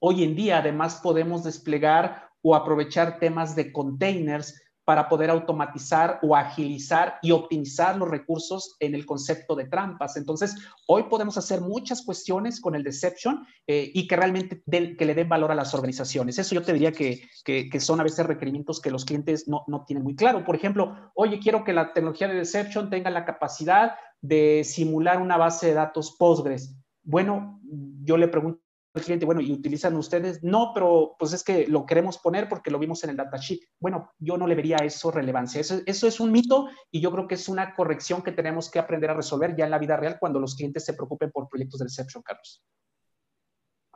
hoy 0.00 0.24
en 0.24 0.34
día 0.34 0.58
además 0.58 1.00
podemos 1.02 1.44
desplegar 1.44 2.25
o 2.46 2.54
aprovechar 2.54 3.18
temas 3.18 3.56
de 3.56 3.72
containers 3.72 4.54
para 4.84 5.08
poder 5.08 5.30
automatizar 5.30 6.20
o 6.22 6.36
agilizar 6.36 7.18
y 7.20 7.32
optimizar 7.32 7.96
los 7.96 8.08
recursos 8.08 8.76
en 8.78 8.94
el 8.94 9.04
concepto 9.04 9.56
de 9.56 9.64
trampas. 9.64 10.16
Entonces, 10.16 10.54
hoy 10.86 11.06
podemos 11.10 11.36
hacer 11.36 11.60
muchas 11.60 12.02
cuestiones 12.02 12.60
con 12.60 12.76
el 12.76 12.84
deception 12.84 13.44
eh, 13.66 13.90
y 13.92 14.06
que 14.06 14.14
realmente 14.14 14.62
que 14.64 15.04
le 15.04 15.14
den 15.16 15.28
valor 15.28 15.50
a 15.50 15.56
las 15.56 15.74
organizaciones. 15.74 16.38
Eso 16.38 16.54
yo 16.54 16.62
te 16.62 16.72
diría 16.72 16.92
que, 16.92 17.20
que, 17.44 17.80
son 17.80 17.98
a 17.98 18.04
veces 18.04 18.24
requerimientos 18.24 18.80
que 18.80 18.92
los 18.92 19.04
clientes 19.04 19.48
no, 19.48 19.64
no, 19.66 19.84
tienen 19.84 20.04
muy 20.04 20.14
claro. 20.14 20.44
Por 20.44 20.54
ejemplo, 20.54 20.94
oye, 21.16 21.40
quiero 21.40 21.64
que 21.64 21.72
la 21.72 21.92
tecnología 21.92 22.28
de 22.28 22.34
deception 22.34 22.88
tenga 22.88 23.10
la 23.10 23.24
capacidad 23.24 23.96
de 24.20 24.62
simular 24.62 25.20
una 25.20 25.36
base 25.36 25.66
de 25.66 25.74
datos 25.74 26.14
Postgres. 26.16 26.76
Bueno, 27.02 27.60
yo 28.04 28.16
le 28.16 28.28
pregunto 28.28 28.65
cliente, 29.02 29.26
bueno, 29.26 29.40
¿y 29.40 29.52
utilizan 29.52 29.96
ustedes? 29.96 30.42
No, 30.42 30.72
pero 30.74 31.16
pues 31.18 31.32
es 31.32 31.42
que 31.44 31.66
lo 31.66 31.86
queremos 31.86 32.18
poner 32.18 32.48
porque 32.48 32.70
lo 32.70 32.78
vimos 32.78 33.02
en 33.04 33.10
el 33.10 33.16
datasheet. 33.16 33.60
Bueno, 33.80 34.12
yo 34.18 34.36
no 34.36 34.46
le 34.46 34.54
vería 34.54 34.76
eso 34.78 35.10
relevancia. 35.10 35.60
Eso, 35.60 35.80
eso 35.86 36.06
es 36.06 36.20
un 36.20 36.32
mito 36.32 36.68
y 36.90 37.00
yo 37.00 37.10
creo 37.10 37.26
que 37.26 37.34
es 37.34 37.48
una 37.48 37.74
corrección 37.74 38.22
que 38.22 38.32
tenemos 38.32 38.70
que 38.70 38.78
aprender 38.78 39.10
a 39.10 39.14
resolver 39.14 39.56
ya 39.56 39.64
en 39.64 39.70
la 39.70 39.78
vida 39.78 39.96
real 39.96 40.18
cuando 40.18 40.40
los 40.40 40.54
clientes 40.54 40.84
se 40.84 40.94
preocupen 40.94 41.30
por 41.30 41.48
proyectos 41.48 41.80
de 41.80 41.84
Deception, 41.86 42.22
Carlos. 42.22 42.62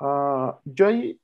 Uh, 0.00 0.52
yo 0.64 0.86
hay, 0.86 1.20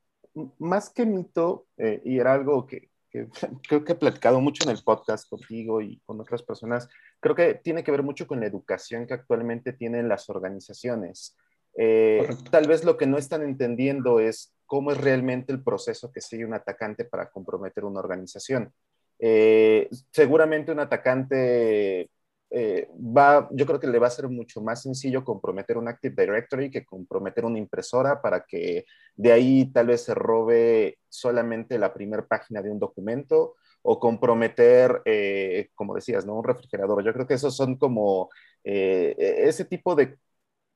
más 0.58 0.90
que 0.90 1.06
mito, 1.06 1.66
eh, 1.76 2.02
y 2.04 2.18
era 2.18 2.34
algo 2.34 2.66
que, 2.66 2.90
que 3.10 3.28
creo 3.68 3.84
que 3.84 3.92
he 3.92 3.96
platicado 3.96 4.40
mucho 4.40 4.64
en 4.64 4.76
el 4.76 4.82
podcast 4.82 5.28
contigo 5.28 5.80
y 5.80 5.98
con 6.00 6.20
otras 6.20 6.42
personas, 6.42 6.88
creo 7.20 7.34
que 7.34 7.54
tiene 7.54 7.82
que 7.82 7.90
ver 7.90 8.02
mucho 8.02 8.26
con 8.26 8.40
la 8.40 8.46
educación 8.46 9.06
que 9.06 9.14
actualmente 9.14 9.72
tienen 9.72 10.08
las 10.08 10.28
organizaciones. 10.28 11.36
Eh, 11.76 12.26
tal 12.50 12.66
vez 12.66 12.84
lo 12.84 12.96
que 12.96 13.06
no 13.06 13.18
están 13.18 13.42
entendiendo 13.42 14.18
es 14.18 14.54
cómo 14.64 14.92
es 14.92 14.98
realmente 14.98 15.52
el 15.52 15.62
proceso 15.62 16.10
que 16.10 16.20
sigue 16.22 16.46
un 16.46 16.54
atacante 16.54 17.04
para 17.04 17.30
comprometer 17.30 17.84
una 17.84 18.00
organización. 18.00 18.72
Eh, 19.18 19.88
seguramente 20.10 20.72
un 20.72 20.80
atacante 20.80 22.10
eh, 22.50 22.88
va, 22.94 23.48
yo 23.52 23.66
creo 23.66 23.80
que 23.80 23.86
le 23.86 23.98
va 23.98 24.06
a 24.06 24.10
ser 24.10 24.28
mucho 24.28 24.60
más 24.60 24.82
sencillo 24.82 25.24
comprometer 25.24 25.78
un 25.78 25.88
Active 25.88 26.14
Directory 26.24 26.70
que 26.70 26.84
comprometer 26.84 27.44
una 27.44 27.58
impresora 27.58 28.20
para 28.20 28.44
que 28.44 28.84
de 29.14 29.32
ahí 29.32 29.70
tal 29.72 29.88
vez 29.88 30.02
se 30.02 30.14
robe 30.14 30.98
solamente 31.08 31.78
la 31.78 31.92
primera 31.92 32.26
página 32.26 32.62
de 32.62 32.70
un 32.70 32.78
documento 32.78 33.54
o 33.82 34.00
comprometer, 34.00 35.00
como 35.76 35.94
decías, 35.94 36.26
¿no? 36.26 36.34
un 36.34 36.44
refrigerador. 36.44 37.04
Yo 37.04 37.12
creo 37.12 37.26
que 37.26 37.34
esos 37.34 37.56
son 37.56 37.76
como 37.76 38.30
ese 38.64 39.64
tipo 39.64 39.94
de 39.94 40.16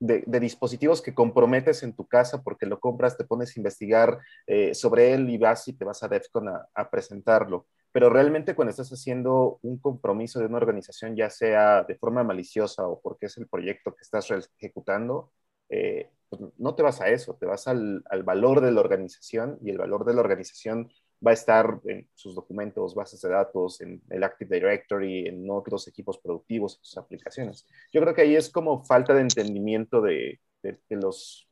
de, 0.00 0.40
dispositivos 0.40 1.02
que 1.02 1.14
comprometes 1.14 1.82
en 1.82 1.94
tu 1.94 2.06
casa 2.06 2.42
porque 2.42 2.66
lo 2.66 2.80
compras, 2.80 3.16
te 3.16 3.24
pones 3.24 3.56
a 3.56 3.60
investigar 3.60 4.18
eh, 4.46 4.74
sobre 4.74 5.12
él 5.12 5.28
y 5.30 5.38
vas 5.38 5.68
y 5.68 5.74
te 5.74 5.84
vas 5.84 6.02
a 6.02 6.08
DEFCON 6.08 6.48
a, 6.48 6.90
presentarlo. 6.90 7.66
Pero 7.92 8.08
realmente 8.08 8.54
cuando 8.54 8.70
estás 8.70 8.90
haciendo 8.90 9.58
un 9.62 9.78
compromiso 9.78 10.40
de 10.40 10.46
una 10.46 10.56
organización, 10.56 11.16
ya 11.16 11.28
sea 11.28 11.84
de 11.84 11.96
forma 11.96 12.24
maliciosa 12.24 12.86
o 12.86 13.00
porque 13.00 13.26
es 13.26 13.36
el 13.36 13.48
proyecto 13.48 13.94
que 13.94 14.02
estás 14.02 14.28
ejecutando, 14.58 15.32
eh, 15.68 16.10
pues 16.28 16.42
no 16.58 16.74
te 16.74 16.82
vas 16.82 17.00
a 17.00 17.08
eso, 17.08 17.34
te 17.34 17.46
vas 17.46 17.68
al, 17.68 18.04
valor 18.24 18.60
de 18.60 18.72
la 18.72 18.80
organización 18.80 19.58
y 19.62 19.70
el 19.70 19.78
valor 19.78 20.04
de 20.04 20.14
la 20.14 20.20
organización 20.20 20.90
va 21.24 21.32
a 21.32 21.34
estar 21.34 21.80
en 21.84 22.08
sus 22.14 22.34
documentos, 22.34 22.94
bases 22.94 23.20
de 23.20 23.28
datos, 23.28 23.80
en 23.80 24.02
el 24.08 24.24
Active 24.24 24.56
Directory, 24.56 25.26
en 25.26 25.50
otros 25.50 25.86
equipos 25.88 26.18
productivos, 26.18 26.76
en 26.76 26.84
sus 26.84 26.98
aplicaciones. 26.98 27.66
Yo 27.92 28.00
creo 28.00 28.14
que 28.14 28.22
ahí 28.22 28.36
es 28.36 28.50
como 28.50 28.84
falta 28.84 29.14
de 29.14 29.20
entendimiento 29.20 30.00
de, 30.00 30.40
los 30.88 31.48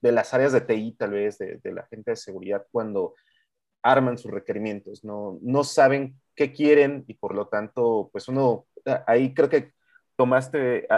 de 0.00 0.12
las 0.12 0.32
áreas 0.32 0.52
de 0.52 0.60
TI, 0.62 0.92
tal 0.92 1.10
vez, 1.10 1.38
de, 1.38 1.60
la 1.64 1.86
gente 1.86 2.12
de 2.12 2.16
seguridad, 2.16 2.66
cuando 2.70 3.14
arman 3.82 4.18
sus 4.18 4.30
requerimientos, 4.30 5.04
no, 5.04 5.38
no 5.42 5.64
saben 5.64 6.20
qué 6.34 6.52
quieren 6.52 7.04
y 7.06 7.14
por 7.14 7.34
lo 7.34 7.48
tanto, 7.48 8.08
pues 8.12 8.28
uno, 8.28 8.66
ahí 9.06 9.34
creo 9.34 9.48
que 9.48 9.72
tomaste 10.16 10.88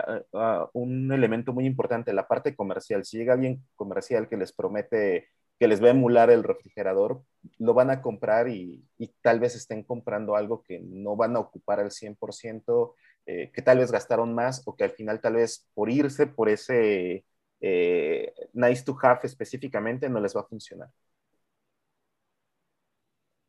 un 0.73 1.13
elemento 1.13 1.53
muy 1.53 1.67
importante, 1.67 2.13
la 2.13 2.27
parte 2.27 2.57
comercial. 2.57 3.05
Si 3.05 3.19
llega 3.19 3.35
alguien 3.35 3.63
comercial 3.77 4.29
que 4.29 4.39
les 4.39 4.53
promete 4.53 5.29
que 5.61 5.69
les 5.69 5.83
va 5.83 5.89
a 5.89 5.91
emular 5.91 6.31
el 6.31 6.43
refrigerador, 6.43 7.23
lo 7.59 7.75
van 7.75 7.91
a 7.91 8.01
comprar 8.01 8.49
y, 8.49 8.83
tal 9.21 9.41
vez 9.41 9.55
estén 9.55 9.85
comprando 9.85 10.35
algo 10.35 10.63
que 10.63 10.81
no 10.81 11.17
van 11.17 11.37
a 11.37 11.41
ocupar 11.41 11.81
al 11.81 11.91
100%, 11.91 12.95
eh, 13.27 13.51
que 13.53 13.61
tal 13.61 13.79
vez 13.79 13.93
gastaron 13.93 14.35
más 14.35 14.63
o 14.65 14.75
que 14.75 14.85
al 14.85 14.93
final 14.93 15.21
tal 15.21 15.35
vez 15.35 15.69
por 15.75 15.91
irse 15.91 16.27
por 16.27 16.49
ese 16.49 17.27
eh, 17.61 18.33
nice 18.55 18.83
to 18.85 18.97
have 19.03 19.21
específicamente 19.25 20.09
no 20.09 20.19
les 20.21 20.35
va 20.35 20.41
a 20.41 20.45
funcionar. 20.49 20.89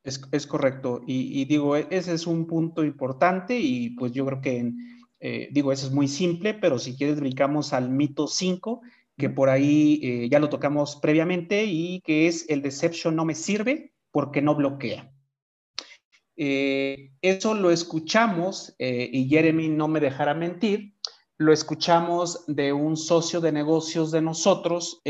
Es, 0.04 0.48
correcto. 0.48 1.02
Y, 1.08 1.46
digo, 1.46 1.78
e, 1.78 1.88
ese 1.92 2.14
es 2.14 2.28
un 2.28 2.46
punto 2.46 2.84
importante 2.84 3.58
y 3.58 3.92
pues 3.92 4.12
yo 4.12 4.26
creo 4.26 4.42
que, 4.42 4.74
eh, 5.22 5.48
digo, 5.52 5.72
eso 5.72 5.88
es 5.88 5.94
muy 5.94 6.10
simple, 6.10 6.56
pero 6.56 6.78
si 6.78 6.98
quieres 6.98 7.20
brincamos 7.22 7.72
al 7.72 7.90
mito 7.90 8.28
5 8.28 8.82
que 9.18 9.30
por 9.30 9.50
ahí 9.50 10.00
eh, 10.04 10.30
ya 10.30 10.40
lo 10.40 10.50
tocamos 10.50 10.96
previamente 10.96 11.66
y 11.66 12.02
que 12.02 12.28
es 12.28 12.50
el 12.50 12.62
deception 12.62 13.16
no 13.16 13.26
me 13.26 13.36
sirve 13.36 13.94
porque 14.12 14.42
no 14.42 14.56
bloquea. 14.56 15.12
Eh, 16.36 17.12
eso 17.22 17.54
lo 17.54 17.72
escuchamos, 17.72 18.74
eh, 18.80 19.10
y 19.12 19.30
Jeremy 19.30 19.70
no 19.70 19.88
me 19.88 20.00
dejará 20.00 20.34
mentir, 20.34 20.96
lo 21.38 21.54
escuchamos 21.54 22.46
de 22.48 22.74
un 22.74 22.98
socio 22.98 23.42
de 23.42 23.52
negocios 23.52 24.12
de 24.12 24.22
nosotros 24.22 25.02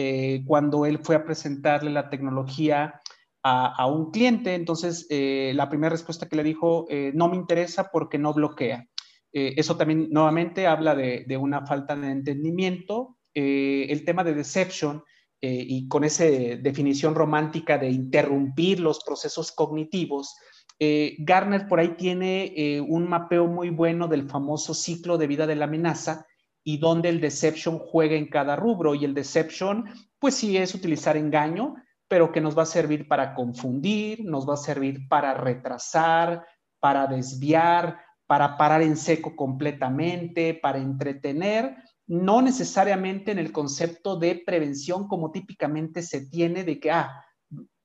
cuando 0.45 0.85
él 0.85 0.99
fue 0.99 1.17
a 1.17 1.25
presentarle 1.25 1.91
la 1.91 2.09
tecnología 2.09 3.01
a, 3.43 3.85
un 3.87 4.11
cliente. 4.11 4.55
Entonces, 4.55 5.07
la 5.09 5.67
primera 5.67 5.89
respuesta 5.89 6.29
que 6.29 6.37
le 6.37 6.43
dijo, 6.43 6.87
no 7.13 7.27
me 7.27 7.35
interesa 7.35 7.89
porque 7.91 8.17
no 8.17 8.33
bloquea. 8.33 8.87
eso 9.33 9.75
también 9.75 10.07
nuevamente 10.09 10.67
habla 10.67 10.95
de, 10.95 11.25
de 11.27 11.35
una 11.35 11.67
falta 11.67 11.97
de 11.97 12.11
entendimiento 12.11 13.17
eh, 13.33 13.87
el 13.89 14.03
tema 14.03 14.23
de 14.23 14.33
deception 14.33 15.03
eh, 15.39 15.65
y 15.67 15.87
con 15.87 16.03
esa 16.03 16.25
definición 16.25 17.15
romántica 17.15 17.77
de 17.77 17.89
interrumpir 17.89 18.79
los 18.79 19.03
procesos 19.03 19.51
cognitivos, 19.51 20.35
eh, 20.79 21.15
Garner 21.19 21.67
por 21.67 21.79
ahí 21.79 21.95
tiene 21.95 22.83
un 22.87 23.07
mapeo 23.07 23.47
muy 23.47 23.69
bueno 23.69 24.07
del 24.07 24.29
famoso 24.29 24.73
ciclo 24.73 25.17
de 25.17 25.27
vida 25.27 25.47
de 25.47 25.55
la 25.55 25.65
amenaza 25.65 26.25
y 26.63 26.77
donde 26.77 27.09
el 27.09 27.21
deception 27.21 27.79
juega 27.79 28.15
en 28.15 28.27
cada 28.27 28.55
rubro. 28.55 28.95
Y 28.95 29.05
el 29.05 29.13
deception, 29.13 29.85
pues 30.19 30.35
sí 30.35 30.57
es 30.57 30.73
utilizar 30.75 31.17
engaño, 31.17 31.75
pero 32.07 32.31
que 32.31 32.41
nos 32.41 32.57
va 32.57 32.63
a 32.63 32.67
servir 32.67 33.07
para 33.07 33.33
confundir, 33.33 34.23
nos 34.25 34.47
va 34.47 34.55
a 34.55 34.57
servir 34.57 35.07
para 35.07 35.33
retrasar, 35.33 36.45
para 36.79 37.07
desviar, 37.07 37.99
para 38.27 38.57
parar 38.57 38.81
en 38.81 38.97
seco 38.97 39.35
completamente, 39.35 40.53
para 40.53 40.79
entretener 40.79 41.75
no 42.11 42.41
necesariamente 42.41 43.31
en 43.31 43.39
el 43.39 43.53
concepto 43.53 44.17
de 44.17 44.43
prevención 44.45 45.07
como 45.07 45.31
típicamente 45.31 46.01
se 46.01 46.25
tiene 46.25 46.65
de 46.65 46.77
que, 46.77 46.91
ah, 46.91 47.23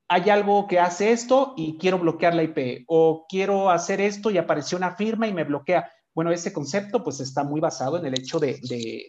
hay 0.09 0.29
algo 0.29 0.67
que 0.67 0.81
hace 0.81 1.13
esto 1.13 1.53
y 1.55 1.77
quiero 1.77 1.97
bloquear 1.97 2.35
la 2.35 2.43
IP 2.43 2.83
o 2.87 3.25
quiero 3.29 3.69
hacer 3.69 4.01
esto 4.01 4.29
y 4.29 4.37
apareció 4.37 4.77
una 4.77 4.95
firma 4.95 5.29
y 5.29 5.33
me 5.33 5.45
bloquea. 5.45 5.89
Bueno, 6.13 6.31
ese 6.31 6.51
concepto 6.51 7.05
pues 7.05 7.21
está 7.21 7.45
muy 7.45 7.61
basado 7.61 7.97
en 7.97 8.05
el 8.05 8.19
hecho 8.19 8.37
de, 8.37 8.59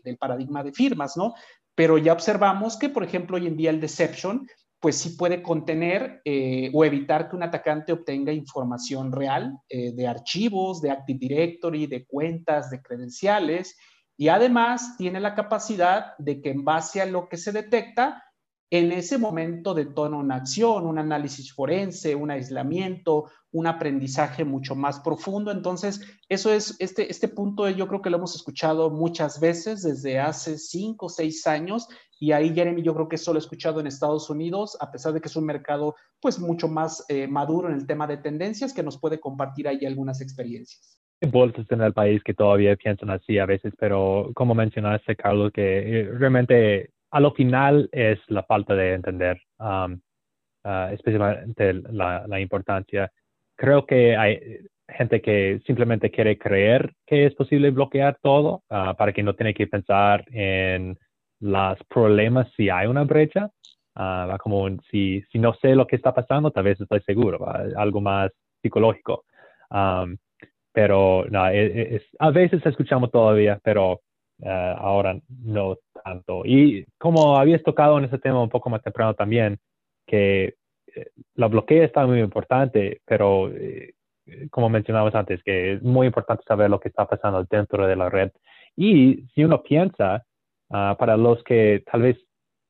del 0.04 0.18
paradigma 0.18 0.62
de 0.62 0.72
firmas, 0.72 1.16
¿no? 1.16 1.34
Pero 1.74 1.98
ya 1.98 2.12
observamos 2.12 2.76
que, 2.76 2.88
por 2.88 3.02
ejemplo, 3.02 3.38
hoy 3.38 3.48
en 3.48 3.56
día 3.56 3.70
el 3.70 3.80
deception 3.80 4.46
pues 4.78 4.98
sí 4.98 5.10
puede 5.10 5.42
contener 5.42 6.22
eh, 6.24 6.70
o 6.72 6.84
evitar 6.84 7.28
que 7.28 7.34
un 7.34 7.42
atacante 7.42 7.92
obtenga 7.92 8.32
información 8.32 9.10
real 9.10 9.58
eh, 9.68 9.90
de 9.92 10.06
archivos, 10.06 10.80
de 10.80 10.92
Active 10.92 11.18
Directory, 11.18 11.88
de 11.88 12.06
cuentas, 12.06 12.70
de 12.70 12.80
credenciales, 12.80 13.76
y 14.20 14.28
además 14.28 14.96
tiene 14.98 15.20
la 15.20 15.36
capacidad 15.36 16.18
de 16.18 16.42
que 16.42 16.50
en 16.50 16.64
base 16.64 17.00
a 17.00 17.06
lo 17.06 17.28
que 17.28 17.36
se 17.36 17.52
detecta, 17.52 18.24
en 18.68 18.90
ese 18.90 19.16
momento 19.16 19.74
detona 19.74 20.16
una 20.16 20.34
acción, 20.34 20.86
un 20.86 20.98
análisis 20.98 21.54
forense, 21.54 22.16
un 22.16 22.32
aislamiento, 22.32 23.30
un 23.52 23.68
aprendizaje 23.68 24.44
mucho 24.44 24.74
más 24.74 24.98
profundo. 25.00 25.52
Entonces, 25.52 26.00
eso 26.28 26.52
es, 26.52 26.74
este, 26.80 27.10
este 27.10 27.28
punto 27.28 27.70
yo 27.70 27.86
creo 27.86 28.02
que 28.02 28.10
lo 28.10 28.18
hemos 28.18 28.34
escuchado 28.34 28.90
muchas 28.90 29.38
veces 29.38 29.84
desde 29.84 30.18
hace 30.18 30.58
cinco 30.58 31.06
o 31.06 31.10
seis 31.10 31.46
años 31.46 31.88
y 32.18 32.32
ahí 32.32 32.52
Jeremy 32.52 32.82
yo 32.82 32.94
creo 32.94 33.08
que 33.08 33.16
eso 33.16 33.32
lo 33.32 33.38
he 33.38 33.42
escuchado 33.42 33.78
en 33.78 33.86
Estados 33.86 34.28
Unidos, 34.28 34.76
a 34.80 34.90
pesar 34.90 35.12
de 35.12 35.20
que 35.20 35.28
es 35.28 35.36
un 35.36 35.46
mercado 35.46 35.94
pues 36.20 36.40
mucho 36.40 36.66
más 36.66 37.04
eh, 37.08 37.28
maduro 37.28 37.68
en 37.68 37.76
el 37.76 37.86
tema 37.86 38.08
de 38.08 38.16
tendencias, 38.16 38.74
que 38.74 38.82
nos 38.82 38.98
puede 38.98 39.20
compartir 39.20 39.68
ahí 39.68 39.86
algunas 39.86 40.20
experiencias 40.20 40.97
bolsas 41.26 41.66
en 41.70 41.80
el 41.80 41.92
país 41.92 42.22
que 42.22 42.34
todavía 42.34 42.76
piensan 42.76 43.10
así 43.10 43.38
a 43.38 43.46
veces, 43.46 43.72
pero 43.78 44.30
como 44.34 44.54
mencionaste, 44.54 45.16
Carlos, 45.16 45.52
que 45.52 46.00
eh, 46.00 46.10
realmente 46.12 46.90
a 47.10 47.20
lo 47.20 47.32
final 47.32 47.88
es 47.92 48.18
la 48.28 48.42
falta 48.44 48.74
de 48.74 48.94
entender 48.94 49.40
um, 49.58 49.98
uh, 50.64 50.92
especialmente 50.92 51.74
la, 51.90 52.40
importancia. 52.40 53.10
Creo 53.56 53.86
que 53.86 54.16
hay 54.16 54.60
gente 54.88 55.20
que 55.20 55.60
simplemente 55.66 56.10
quiere 56.10 56.38
creer 56.38 56.92
que 57.06 57.26
es 57.26 57.34
posible 57.34 57.70
bloquear 57.70 58.18
todo 58.22 58.62
uh, 58.70 58.94
para 58.96 59.12
que 59.12 59.22
no 59.22 59.34
tiene 59.34 59.54
que 59.54 59.66
pensar 59.66 60.24
en 60.30 60.98
los 61.40 61.78
problemas 61.88 62.48
si 62.56 62.70
hay 62.70 62.86
una 62.86 63.04
brecha. 63.04 63.50
Uh, 63.96 64.36
como 64.38 64.68
si, 64.92 65.22
si 65.32 65.40
no 65.40 65.54
sé 65.54 65.74
lo 65.74 65.84
que 65.88 65.96
está 65.96 66.14
pasando, 66.14 66.52
tal 66.52 66.62
vez 66.62 66.80
estoy 66.80 67.00
seguro, 67.00 67.44
algo 67.76 68.00
más 68.00 68.30
psicológico. 68.62 69.24
Um, 69.70 70.16
pero 70.78 71.24
no, 71.28 71.48
e, 71.48 71.96
e, 71.96 72.02
a 72.20 72.30
veces 72.30 72.64
escuchamos 72.64 73.10
todavía, 73.10 73.58
pero 73.64 74.02
eh, 74.40 74.74
ahora 74.78 75.18
no 75.44 75.76
tanto. 76.04 76.42
Y 76.44 76.86
como 76.98 77.36
habías 77.36 77.64
tocado 77.64 77.98
en 77.98 78.04
ese 78.04 78.18
tema 78.18 78.40
un 78.40 78.48
poco 78.48 78.70
más 78.70 78.80
temprano 78.80 79.12
también, 79.14 79.58
que 80.06 80.54
eh, 80.94 81.10
la 81.34 81.48
bloquea 81.48 81.84
está 81.84 82.06
muy 82.06 82.20
importante, 82.20 83.00
pero 83.04 83.50
eh, 83.52 83.94
como 84.52 84.68
mencionabas 84.68 85.16
antes, 85.16 85.42
que 85.42 85.72
es 85.72 85.82
muy 85.82 86.06
importante 86.06 86.44
saber 86.46 86.70
lo 86.70 86.78
que 86.78 86.90
está 86.90 87.06
pasando 87.06 87.44
dentro 87.50 87.84
de 87.84 87.96
la 87.96 88.08
red. 88.08 88.30
Y 88.76 89.24
si 89.34 89.42
uno 89.42 89.64
piensa, 89.64 90.24
ah, 90.70 90.94
para 90.96 91.16
los 91.16 91.42
que 91.42 91.82
tal 91.90 92.02
vez 92.02 92.18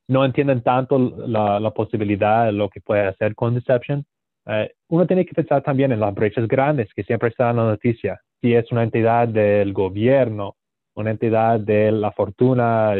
no 0.09 0.25
entienden 0.25 0.63
tanto 0.63 0.99
la, 0.99 1.61
la 1.61 1.73
posibilidad 1.73 2.47
de 2.47 2.53
lo 2.53 2.71
que 2.71 2.81
puede 2.81 3.07
hacer 3.07 3.35
con 3.35 3.55
Deception, 3.55 4.07
eh, 4.49 4.73
uno 4.89 5.07
tiene 5.07 5.27
que 5.27 5.35
pensar 5.35 5.63
también 5.63 5.93
en 5.93 6.01
las 6.01 6.15
brechas 6.15 6.49
grandes 6.49 6.93
que 6.95 7.05
siempre 7.05 7.29
están 7.29 7.51
en 7.51 7.57
la 7.57 7.71
noticia. 7.71 8.21
Si 8.41 8.55
es 8.55 8.71
una 8.73 8.83
entidad 8.83 9.29
del 9.29 9.75
gobierno, 9.75 10.57
una 10.95 11.11
entidad 11.11 11.61
de 11.61 11.93
la 11.93 12.13
fortuna, 12.13 12.95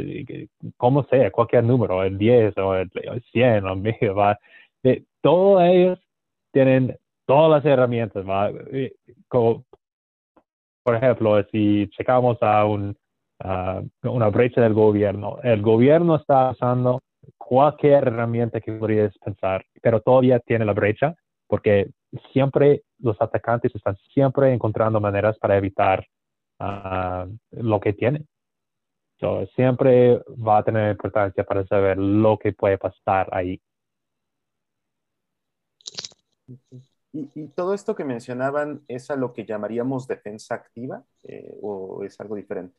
como 0.77 1.05
sea, 1.05 1.31
cualquier 1.31 1.65
número, 1.65 2.03
el 2.05 2.19
10 2.19 2.57
o 2.59 2.77
el 2.77 2.91
100 3.33 3.65
o 3.65 3.73
el 3.73 4.19
va, 4.19 4.39
eh, 4.85 5.05
todos 5.23 5.63
ellos 5.65 5.99
tienen 6.53 6.97
todas 7.27 7.51
las 7.51 7.65
herramientas. 7.65 8.25
por 10.85 10.95
ejemplo, 10.95 11.43
si 11.51 11.89
checamos 11.97 12.37
a 12.43 12.65
un, 12.67 12.97
una 14.03 14.29
brecha 14.29 14.61
del 14.61 14.75
gobierno, 14.75 15.39
el 15.43 15.63
gobierno 15.63 16.17
está 16.17 16.51
usando 16.51 17.01
cualquier 17.39 18.09
herramienta 18.09 18.61
que 18.61 18.73
podrías 18.73 19.17
pensar, 19.19 19.65
pero 19.83 20.01
todavía 20.01 20.41
tiene 20.41 20.65
la 20.65 20.73
brecha 20.73 21.17
porque 21.49 21.91
siempre 22.33 22.85
los 22.99 23.21
atacantes 23.21 23.75
están 23.75 23.97
siempre 24.15 24.53
encontrando 24.53 25.01
maneras 25.01 25.37
para 25.39 25.57
evitar 25.57 26.07
ah, 26.61 27.27
lo 27.51 27.81
que 27.81 27.93
tienen. 27.93 28.29
siempre 29.57 30.23
va 30.29 30.59
a 30.59 30.63
tener 30.63 30.93
importancia 30.93 31.45
para 31.45 31.67
saber 31.67 31.99
lo 31.99 32.39
que 32.39 32.53
puede 32.53 32.79
pasar 32.79 33.29
ahí. 33.33 33.61
Y, 37.13 37.49
todo 37.49 37.75
esto 37.75 37.95
que 37.95 38.05
mencionaban 38.05 38.85
es 38.87 39.11
a 39.11 39.17
lo 39.17 39.33
que 39.33 39.45
llamaríamos 39.45 40.07
defensa 40.07 40.55
activa 40.55 41.03
eh, 41.25 41.53
o 41.63 42.05
es 42.05 42.21
algo 42.21 42.37
diferente? 42.37 42.79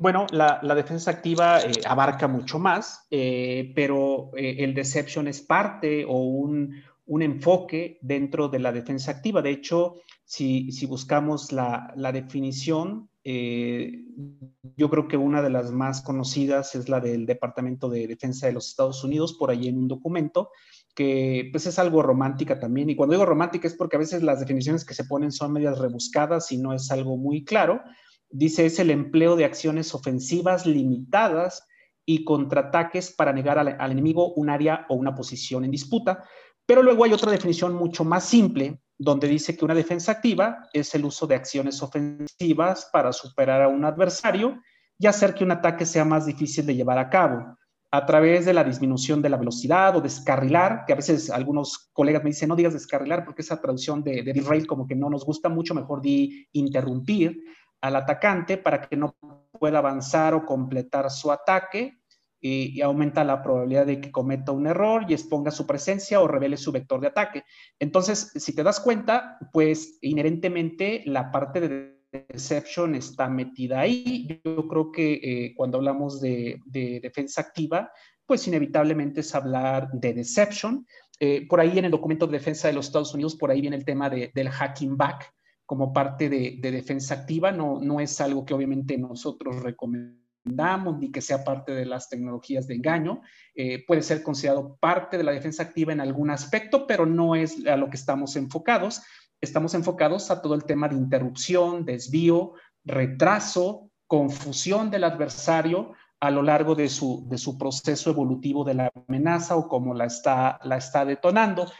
Bueno, 0.00 0.28
la, 0.30 0.60
defensa 0.76 1.10
activa 1.10 1.60
eh, 1.60 1.72
abarca 1.84 2.28
mucho 2.28 2.60
más, 2.60 3.08
eh, 3.10 3.72
pero 3.74 4.30
eh, 4.36 4.58
el 4.60 4.72
deception 4.72 5.26
es 5.26 5.40
parte 5.40 6.04
o 6.04 6.22
un, 6.22 6.84
enfoque 7.20 7.98
dentro 8.00 8.48
de 8.48 8.60
la 8.60 8.70
defensa 8.70 9.10
activa. 9.10 9.42
De 9.42 9.50
hecho, 9.50 9.96
si, 10.24 10.70
buscamos 10.86 11.50
la, 11.50 11.92
definición, 12.12 13.10
yo 13.24 14.88
creo 14.88 15.08
que 15.08 15.16
una 15.16 15.42
de 15.42 15.50
las 15.50 15.72
más 15.72 16.00
conocidas 16.02 16.76
es 16.76 16.88
la 16.88 17.00
del 17.00 17.26
Departamento 17.26 17.88
de 17.88 18.06
Defensa 18.06 18.46
de 18.46 18.52
los 18.52 18.68
Estados 18.68 19.02
Unidos, 19.02 19.32
por 19.32 19.50
ahí 19.50 19.66
en 19.66 19.78
un 19.78 19.88
documento, 19.88 20.50
que 20.94 21.48
pues 21.50 21.66
es 21.66 21.76
algo 21.80 22.02
romántica 22.02 22.60
también. 22.60 22.88
Y 22.88 22.94
cuando 22.94 23.14
digo 23.14 23.26
romántica 23.26 23.66
es 23.66 23.74
porque 23.74 23.96
a 23.96 24.00
veces 24.00 24.22
las 24.22 24.38
definiciones 24.38 24.84
que 24.84 24.94
se 24.94 25.06
ponen 25.06 25.32
son 25.32 25.54
medias 25.54 25.76
rebuscadas 25.76 26.52
y 26.52 26.58
no 26.58 26.72
es 26.72 26.88
algo 26.92 27.16
muy 27.16 27.44
claro. 27.44 27.82
Dice 28.30 28.66
es 28.66 28.78
el 28.78 28.90
empleo 28.90 29.36
de 29.36 29.44
acciones 29.44 29.94
ofensivas 29.94 30.66
limitadas 30.66 31.66
y 32.04 32.24
contraataques 32.24 33.12
para 33.12 33.32
negar 33.32 33.58
al, 33.58 33.76
al 33.78 33.92
enemigo 33.92 34.32
un 34.34 34.50
área 34.50 34.86
o 34.88 34.94
una 34.94 35.14
posición 35.14 35.64
en 35.64 35.70
disputa. 35.70 36.24
Pero 36.66 36.82
luego 36.82 37.04
hay 37.04 37.12
otra 37.12 37.32
definición 37.32 37.74
mucho 37.74 38.04
más 38.04 38.24
simple, 38.24 38.80
donde 38.98 39.28
dice 39.28 39.56
que 39.56 39.64
una 39.64 39.74
defensa 39.74 40.12
activa 40.12 40.68
es 40.72 40.94
el 40.94 41.04
uso 41.04 41.26
de 41.26 41.36
acciones 41.36 41.82
ofensivas 41.82 42.88
para 42.92 43.12
superar 43.12 43.62
a 43.62 43.68
un 43.68 43.84
adversario 43.84 44.60
y 44.98 45.06
hacer 45.06 45.34
que 45.34 45.44
un 45.44 45.52
ataque 45.52 45.86
sea 45.86 46.04
más 46.04 46.26
difícil 46.26 46.66
de 46.66 46.74
llevar 46.74 46.98
a 46.98 47.08
cabo 47.08 47.56
a 47.90 48.04
través 48.04 48.44
de 48.44 48.52
la 48.52 48.64
disminución 48.64 49.22
de 49.22 49.30
la 49.30 49.38
velocidad 49.38 49.96
o 49.96 50.02
descarrilar, 50.02 50.84
que 50.86 50.92
a 50.92 50.96
veces 50.96 51.30
algunos 51.30 51.88
colegas 51.92 52.22
me 52.22 52.30
dicen, 52.30 52.50
no 52.50 52.56
digas 52.56 52.74
descarrilar 52.74 53.24
porque 53.24 53.40
esa 53.40 53.60
traducción 53.60 54.02
de, 54.02 54.22
de 54.22 54.32
derail 54.34 54.66
como 54.66 54.86
que 54.86 54.94
no 54.94 55.08
nos 55.08 55.24
gusta 55.24 55.48
mucho, 55.48 55.74
mejor 55.74 56.02
di 56.02 56.46
interrumpir 56.52 57.40
al 57.80 57.96
atacante 57.96 58.56
para 58.58 58.82
que 58.82 58.96
no 58.96 59.16
pueda 59.58 59.78
avanzar 59.78 60.34
o 60.34 60.44
completar 60.44 61.10
su 61.10 61.30
ataque 61.30 61.98
y, 62.40 62.80
aumenta 62.80 63.24
la 63.24 63.42
probabilidad 63.42 63.86
de 63.86 64.00
que 64.00 64.12
cometa 64.12 64.52
un 64.52 64.66
error 64.66 65.04
y 65.08 65.14
exponga 65.14 65.50
su 65.50 65.66
presencia 65.66 66.20
o 66.20 66.28
revele 66.28 66.56
su 66.56 66.72
vector 66.72 67.00
de 67.00 67.08
ataque. 67.08 67.44
Entonces, 67.78 68.32
si 68.36 68.54
te 68.54 68.62
das 68.62 68.80
cuenta, 68.80 69.38
pues 69.52 69.98
inherentemente 70.02 71.02
la 71.06 71.30
parte 71.30 71.60
de 71.60 71.98
deception 72.12 72.94
está 72.94 73.28
metida 73.28 73.80
ahí. 73.80 74.40
Yo 74.44 74.68
creo 74.68 74.92
que 74.92 75.14
eh, 75.14 75.54
cuando 75.56 75.78
hablamos 75.78 76.20
de, 76.20 76.60
de, 76.64 77.00
defensa 77.00 77.40
activa, 77.40 77.90
pues 78.24 78.46
inevitablemente 78.46 79.20
es 79.20 79.34
hablar 79.34 79.90
de 79.92 80.14
deception. 80.14 80.86
Eh, 81.20 81.46
por 81.48 81.60
ahí 81.60 81.78
en 81.78 81.86
el 81.86 81.90
documento 81.90 82.26
de 82.26 82.38
defensa 82.38 82.68
de 82.68 82.74
los 82.74 82.86
Estados 82.86 83.12
Unidos, 83.12 83.34
por 83.34 83.50
ahí 83.50 83.60
viene 83.60 83.76
el 83.76 83.84
tema 83.84 84.08
de, 84.08 84.30
del 84.34 84.48
hacking 84.48 84.96
back 84.96 85.34
como 85.68 85.92
parte 85.92 86.30
de, 86.30 86.56
de, 86.58 86.70
defensa 86.70 87.14
activa. 87.14 87.52
No, 87.52 87.78
no 87.78 88.00
es 88.00 88.18
algo 88.22 88.46
que 88.46 88.54
obviamente 88.54 88.96
nosotros 88.96 89.62
recomendamos 89.62 90.98
ni 90.98 91.12
que 91.12 91.20
sea 91.20 91.44
parte 91.44 91.72
de 91.72 91.84
las 91.84 92.08
tecnologías 92.08 92.66
de 92.66 92.76
engaño. 92.76 93.20
Eh, 93.54 93.84
puede 93.86 94.00
ser 94.00 94.22
considerado 94.22 94.78
parte 94.80 95.18
de 95.18 95.24
la 95.24 95.32
defensa 95.32 95.64
activa 95.64 95.92
en 95.92 96.00
algún 96.00 96.30
aspecto, 96.30 96.86
pero 96.86 97.04
no 97.04 97.34
es 97.34 97.66
a 97.66 97.76
lo 97.76 97.90
que 97.90 97.96
estamos 97.96 98.34
enfocados 98.36 99.02
estamos 99.40 99.74
enfocados 99.74 100.30
a 100.30 100.42
todo 100.42 100.54
el 100.54 100.64
tema 100.64 100.88
de 100.88 100.96
interrupción, 100.96 101.84
desvío, 101.84 102.54
retraso, 102.84 103.90
confusión 104.06 104.90
del 104.90 105.04
adversario 105.04 105.92
a 106.20 106.30
lo 106.30 106.42
largo 106.42 106.74
de 106.74 106.88
su, 106.88 107.26
de 107.28 107.38
su 107.38 107.56
proceso 107.56 108.10
evolutivo 108.10 108.64
de 108.64 108.74
la 108.74 108.92
amenaza 109.06 109.56
o 109.56 109.68
como 109.68 109.94
la 109.94 110.06
está, 110.06 110.58
la 110.64 110.76
está 110.76 111.04
detonando. 111.04 111.70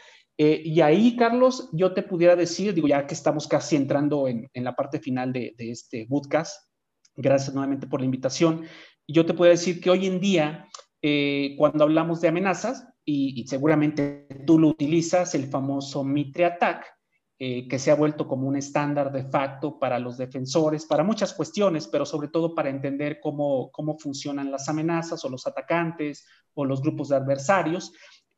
Eh, 0.41 0.61
y 0.63 0.79
ahí, 0.79 1.17
Carlos, 1.17 1.67
yo 1.73 1.93
te 1.93 2.01
pudiera 2.01 2.33
decir, 2.37 2.73
digo, 2.73 2.87
ya 2.87 3.05
que 3.05 3.13
estamos 3.13 3.45
casi 3.45 3.75
entrando 3.75 4.25
en, 4.25 4.49
la 4.53 4.73
parte 4.73 5.01
final 5.01 5.33
de, 5.33 5.53
este 5.57 6.05
bootcast, 6.07 6.71
gracias 7.17 7.53
nuevamente 7.53 7.87
por 7.87 7.99
la 7.99 8.05
invitación, 8.05 8.63
yo 9.05 9.25
te 9.25 9.33
puedo 9.33 9.51
decir 9.51 9.81
que 9.81 9.89
hoy 9.89 10.07
en 10.07 10.21
día, 10.21 10.65
eh, 11.01 11.55
cuando 11.57 11.83
hablamos 11.83 12.21
de 12.21 12.29
amenazas, 12.29 12.87
y, 13.03 13.41
y, 13.41 13.47
seguramente 13.47 14.27
tú 14.45 14.57
lo 14.57 14.69
utilizas, 14.69 15.35
el 15.35 15.47
famoso 15.47 16.05
Mitre 16.05 16.45
Attack, 16.45 16.85
eh, 17.41 17.69
que 17.69 17.79
se 17.79 17.89
ha 17.89 17.95
vuelto 17.95 18.27
como 18.27 18.49
un 18.49 18.57
estándar 18.57 19.13
de 19.13 19.23
facto 19.23 19.79
para 19.79 19.97
los 19.97 20.17
defensores, 20.17 20.85
para 20.85 21.05
muchas 21.05 21.33
cuestiones, 21.33 21.87
pero 21.87 22.05
sobre 22.05 22.27
todo 22.27 22.53
para 22.53 22.69
entender 22.69 23.21
cómo, 23.21 23.71
cómo 23.71 23.97
funcionan 23.97 24.51
las 24.51 24.67
amenazas 24.67 25.23
o 25.23 25.29
los 25.29 25.47
atacantes 25.47 26.27
o 26.53 26.65
los 26.65 26.81
grupos 26.81 27.07
de 27.07 27.15
adversarios. 27.15 27.93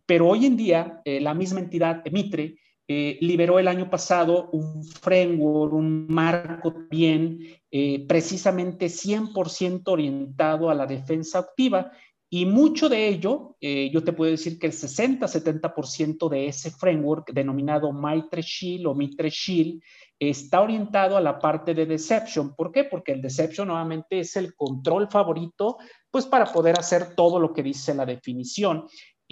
Pero 0.06 0.28
hoy 0.30 0.46
en 0.46 0.58
día, 0.58 1.02
eh, 1.06 1.20
la 1.22 1.34
misma 1.34 1.60
entidad, 1.60 2.04
Mitre, 2.12 2.56
eh, 2.88 3.18
liberó 3.22 3.58
el 3.58 3.68
año 3.68 3.90
pasado 3.90 4.50
un 4.52 4.84
framework, 4.84 5.74
un 5.74 6.08
marco 6.08 6.74
bien 6.90 7.40
eh, 7.72 8.06
precisamente 8.06 8.88
100% 8.88 9.84
orientado 9.88 10.70
a 10.70 10.76
la 10.76 10.86
defensa 10.86 11.40
activa 11.40 11.92
y 12.34 12.46
mucho 12.46 12.88
de 12.88 13.10
ello, 13.10 13.58
eh, 13.60 13.90
yo 13.92 14.06
te 14.06 14.14
puedo 14.14 14.32
decir 14.32 14.58
que 14.58 14.68
el 14.68 14.72
60-70% 14.72 16.30
de 16.30 16.48
ese 16.48 16.72
framework 16.72 17.34
denominado 17.34 17.92
Maitre 17.92 18.42
Shield 18.42 18.88
o 18.88 18.96
Mitre 18.96 19.30
Shield 19.30 19.82
está 20.18 20.62
orientado 20.62 21.18
a 21.18 21.22
la 21.22 21.38
parte 21.38 21.74
de 21.74 21.86
deception. 21.86 22.56
¿Por 22.56 22.72
qué? 22.72 22.86
Porque 22.86 23.12
el 23.12 23.22
deception 23.22 23.68
nuevamente 23.68 24.22
es 24.22 24.38
el 24.38 24.56
control 24.56 25.10
favorito, 25.10 25.78
pues 26.10 26.26
para 26.26 26.46
poder 26.46 26.80
hacer 26.80 27.16
todo 27.16 27.38
lo 27.38 27.52
que 27.52 27.64
dice 27.64 27.94
la 27.94 28.06
definición. 28.06 28.86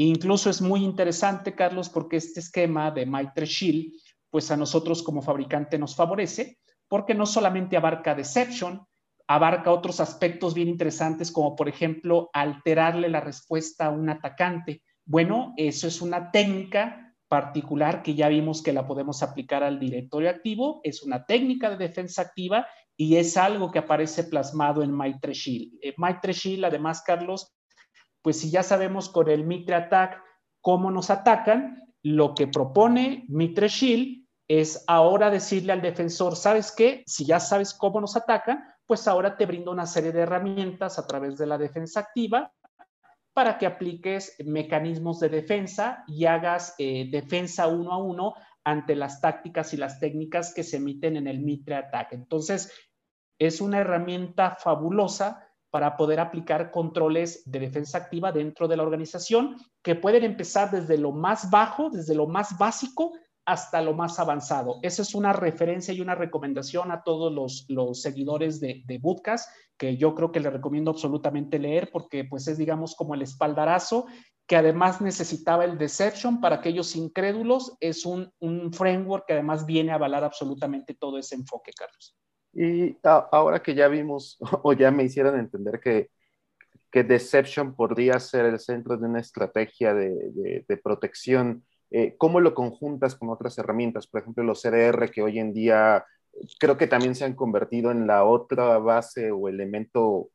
Incluso 0.05 0.49
es 0.49 0.61
muy 0.61 0.85
interesante, 0.85 1.55
Carlos, 1.55 1.89
porque 1.89 2.15
este 2.15 2.39
esquema 2.39 2.89
de 2.89 3.05
Maitre 3.05 3.45
Shield, 3.45 3.91
pues 4.30 4.49
a 4.49 4.55
nosotros 4.55 5.03
como 5.03 5.21
fabricante 5.21 5.77
nos 5.77 5.93
favorece, 5.93 6.57
porque 6.88 7.13
no 7.13 7.26
solamente 7.26 7.76
abarca 7.76 8.15
deception, 8.15 8.81
abarca 9.27 9.73
otros 9.73 9.99
aspectos 9.99 10.53
bien 10.53 10.69
interesantes, 10.69 11.34
como 11.34 11.53
por 11.53 11.67
ejemplo 11.67 12.30
alterarle 12.31 13.09
la 13.09 13.19
respuesta 13.19 13.88
a 13.88 13.89
un 13.89 14.09
atacante. 14.09 14.84
Bueno, 15.03 15.53
eso 15.57 15.85
es 15.85 16.01
una 16.01 16.31
técnica 16.31 17.13
particular 17.27 18.01
que 18.01 18.15
ya 18.15 18.30
vimos 18.30 18.63
que 18.63 18.71
la 18.71 18.88
podemos 18.88 19.21
aplicar 19.21 19.63
al 19.63 19.81
directorio 19.81 20.30
activo, 20.30 20.80
es 20.85 21.03
una 21.03 21.26
técnica 21.26 21.69
de 21.69 21.76
defensa 21.76 22.21
activa 22.21 22.65
y 22.95 23.17
es 23.17 23.35
algo 23.35 23.69
que 23.69 23.80
aparece 23.80 24.23
plasmado 24.23 24.81
en 24.81 24.93
Maitre 24.93 25.34
Shield. 25.34 25.73
Eh, 25.81 25.93
Maitre 25.97 26.31
Shield, 26.31 26.63
además, 26.63 27.01
Carlos, 27.05 27.53
pues 28.21 28.39
si 28.39 28.51
ya 28.51 28.63
sabemos 28.63 29.09
con 29.09 29.29
el 29.29 29.45
Mitre 29.45 29.75
Attack 29.75 30.21
cómo 30.61 30.91
nos 30.91 31.09
atacan, 31.09 31.93
lo 32.03 32.33
que 32.33 32.47
propone 32.47 33.25
Mitre 33.27 33.67
Shield 33.67 34.27
es 34.47 34.83
ahora 34.87 35.29
decirle 35.29 35.73
al 35.73 35.81
defensor, 35.81 36.35
¿sabes 36.35 36.71
qué? 36.71 37.03
Si 37.05 37.25
ya 37.25 37.39
sabes 37.39 37.73
cómo 37.73 38.01
nos 38.01 38.15
atacan, 38.15 38.63
pues 38.85 39.07
ahora 39.07 39.37
te 39.37 39.45
brindo 39.45 39.71
una 39.71 39.85
serie 39.85 40.11
de 40.11 40.21
herramientas 40.21 40.97
a 40.97 41.05
través 41.05 41.37
de 41.37 41.45
la 41.45 41.57
defensa 41.57 41.99
activa 41.99 42.51
para 43.33 43.57
que 43.57 43.67
apliques 43.67 44.35
mecanismos 44.43 45.19
de 45.19 45.29
defensa 45.29 46.03
y 46.07 46.25
hagas 46.25 46.73
eh, 46.79 47.07
defensa 47.11 47.67
uno 47.67 47.93
a 47.93 47.97
uno 47.97 48.33
ante 48.63 48.95
las 48.95 49.21
tácticas 49.21 49.73
y 49.73 49.77
las 49.77 49.99
técnicas 49.99 50.53
que 50.53 50.63
se 50.63 50.77
emiten 50.77 51.15
en 51.15 51.27
el 51.27 51.39
Mitre 51.39 51.75
Attack. 51.75 52.13
Entonces, 52.13 52.71
es 53.39 53.61
una 53.61 53.79
herramienta 53.79 54.55
fabulosa 54.59 55.48
para 55.71 55.97
poder 55.97 56.19
aplicar 56.19 56.71
controles 56.71 57.43
de 57.45 57.59
defensa 57.59 57.97
activa 57.97 58.31
dentro 58.31 58.67
de 58.67 58.77
la 58.77 58.83
organización 58.83 59.57
que 59.83 59.95
pueden 59.95 60.23
empezar 60.23 60.71
desde 60.71 60.97
lo 60.97 61.11
más 61.11 61.49
bajo, 61.49 61.89
desde 61.89 62.15
lo 62.15 62.27
más 62.27 62.57
básico, 62.57 63.13
hasta 63.45 63.81
lo 63.81 63.93
más 63.93 64.19
avanzado. 64.19 64.77
Esa 64.83 65.01
es 65.01 65.15
una 65.15 65.33
referencia 65.33 65.93
y 65.93 66.01
una 66.01 66.13
recomendación 66.13 66.91
a 66.91 67.01
todos 67.03 67.33
los, 67.67 67.99
seguidores 67.99 68.59
de, 68.59 68.83
de 68.85 68.97
Bootcast, 68.99 69.49
que 69.75 69.97
yo 69.97 70.13
creo 70.13 70.31
que 70.31 70.39
les 70.39 70.53
recomiendo 70.53 70.91
absolutamente 70.91 71.57
leer 71.57 71.89
porque 71.91 72.25
pues 72.25 72.47
es 72.47 72.57
digamos 72.59 72.95
como 72.95 73.15
el 73.15 73.23
espaldarazo 73.23 74.05
que 74.45 74.55
además 74.55 74.99
necesitaba 74.99 75.65
el 75.65 75.77
Deception 75.77 76.41
para 76.41 76.57
aquellos 76.57 76.95
incrédulos. 76.95 77.75
Es 77.79 78.05
un 78.05 78.31
framework 78.73 79.25
que 79.27 79.33
además 79.33 79.65
viene 79.65 79.91
a 79.91 79.95
avalar 79.95 80.23
absolutamente 80.23 80.95
todo 80.95 81.19
ese 81.19 81.35
enfoque, 81.35 81.71
Carlos. 81.71 82.15
Y 82.53 82.97
ahora 83.03 83.61
que 83.61 83.76
ya 83.76 83.88
vimos 83.88 84.38
o 84.63 84.73
ya 84.73 84.91
me 84.91 85.03
hicieron 85.03 85.39
entender 85.39 85.80
que, 85.80 86.09
que 86.91 87.03
Deception 87.03 87.76
podría 87.76 88.19
ser 88.19 88.45
el 88.45 88.59
centro 88.59 88.97
de 88.97 89.07
una 89.07 89.19
estrategia 89.19 89.93
de, 89.93 90.63
de, 90.67 90.77
protección 90.77 91.63
eh, 91.91 92.15
¿cómo 92.17 92.39
lo 92.39 92.53
conjuntas 92.53 93.15
con 93.15 93.30
otras 93.30 93.57
herramientas? 93.57 94.07
Por 94.07 94.21
ejemplo, 94.21 94.43
los 94.43 94.61
CDR 94.61 95.09
que 95.11 95.21
hoy 95.23 95.39
en 95.39 95.53
día 95.53 96.05
creo 96.59 96.77
que 96.77 96.88
también 96.88 97.15
se 97.15 97.26
han 97.26 97.35
convertido 97.35 97.91
en 97.91 98.07
la 98.07 98.23
otra 98.26 98.77
base 98.80 99.31
o 99.31 99.49
elemento 99.49 100.30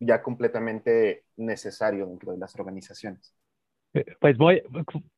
ya 0.00 0.22
completamente 0.22 1.24
necesario 1.36 2.06
dentro 2.06 2.32
de 2.32 2.38
las 2.38 2.54
organizaciones. 2.56 3.34
Eh, 3.94 4.04
pues 4.20 4.36
voy 4.36 4.62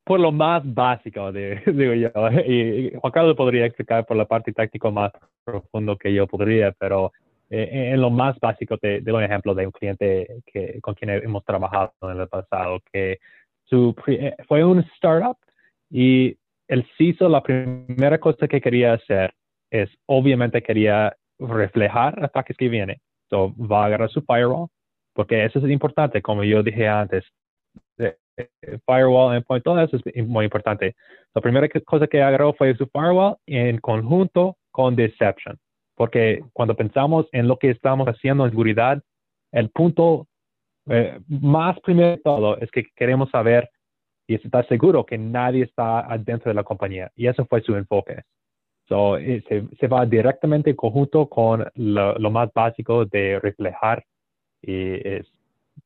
por 0.05 0.21
lo 0.21 0.33
más 0.33 0.63
básico, 0.65 1.33
de, 1.33 1.61
digo 1.67 1.95
yo, 1.95 2.11
y 2.47 2.93
Juan 3.01 3.13
Carlos 3.13 3.37
podría 3.37 3.67
explicar 3.67 4.07
por 4.07 4.17
la 4.17 4.27
parte 4.27 4.53
táctica 4.53 4.91
más 4.91 5.13
profundo 5.45 5.97
que 5.97 6.13
yo 6.13 6.27
podría, 6.27 6.73
pero 6.73 7.13
eh, 7.49 7.91
en 7.93 8.01
lo 8.01 8.11
más 8.11 8.39
básico 8.39 8.79
te 8.79 9.01
doy 9.01 9.15
un 9.15 9.25
ejemplo 9.25 9.55
de 9.55 9.67
un 9.67 9.73
cliente 9.73 10.43
que, 10.47 10.81
con 10.81 10.95
quien 10.95 11.11
hemos 11.11 11.45
trabajado 11.45 11.93
en 12.03 12.21
el 12.21 12.29
pasado, 12.29 12.81
que 12.93 13.19
su, 13.65 13.95
fue 14.47 14.65
un 14.65 14.81
startup 14.95 15.37
y 15.91 16.37
el 16.69 16.87
CISO, 16.97 17.29
la 17.29 17.43
primera 17.43 18.19
cosa 18.19 18.47
que 18.47 18.61
quería 18.61 18.93
hacer 18.93 19.35
es, 19.71 19.91
obviamente, 20.07 20.63
quería 20.63 21.17
reflejar 21.39 22.23
ataques 22.25 22.57
que 22.57 22.69
vienen. 22.69 22.99
So, 23.29 23.53
va 23.57 23.83
a 23.83 23.87
agarrar 23.87 24.11
su 24.11 24.23
firewall, 24.23 24.69
porque 25.13 25.45
eso 25.45 25.59
es 25.59 25.71
importante, 25.71 26.23
como 26.23 26.45
yo 26.45 26.63
dije 26.63 26.87
antes. 26.87 27.25
Firewall, 28.87 29.37
endpoint, 29.37 29.65
todo 29.65 29.81
eso 29.81 29.99
es 30.05 30.27
muy 30.27 30.45
importante. 30.45 30.95
La 31.35 31.41
primera 31.41 31.69
cosa 31.85 32.07
que 32.07 32.23
agarró 32.23 32.53
fue 32.55 32.75
su 32.77 32.87
firewall 32.87 33.37
en 33.47 33.79
conjunto 33.79 34.57
con 34.71 34.97
Deception, 34.97 35.59
porque 35.95 36.43
cuando 36.53 36.75
pensamos 36.75 37.27
en 37.33 37.49
lo 37.49 37.59
que 37.59 37.71
estamos 37.71 38.07
haciendo 38.07 38.45
en 38.45 38.51
seguridad, 38.51 39.03
el 39.53 39.71
punto 39.71 40.27
eh, 40.89 41.19
más 41.29 41.79
primero 41.81 42.11
de 42.11 42.19
todo 42.19 42.59
es 42.59 42.71
que 42.71 42.87
queremos 42.97 43.31
saber 43.31 43.69
y 44.27 44.35
estar 44.35 44.67
seguro 44.69 45.05
que 45.05 45.19
nadie 45.19 45.65
está 45.65 46.01
adentro 46.01 46.51
de 46.51 46.55
la 46.55 46.63
compañía. 46.63 47.11
Y 47.17 47.27
eso 47.27 47.45
fue 47.47 47.63
su 47.63 47.75
enfoque. 47.75 48.23
So, 48.89 49.17
eh, 49.19 49.43
se, 49.79 49.87
va 49.89 50.07
directamente 50.07 50.71
en 50.71 50.77
conjunto 50.77 51.29
con 51.29 51.65
lo, 51.75 52.31
más 52.31 52.53
básico 52.53 53.05
de 53.05 53.39
reflejar 53.41 54.05
y 54.63 54.95
es 55.09 55.27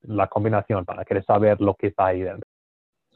la 0.03 0.29
combinación 0.29 0.85
para 0.85 1.05
querer 1.05 1.25
saber 1.25 1.61
lo 1.61 1.75
que 1.75 1.89
está 1.89 2.07
ahí 2.07 2.23
dentro. 2.23 2.49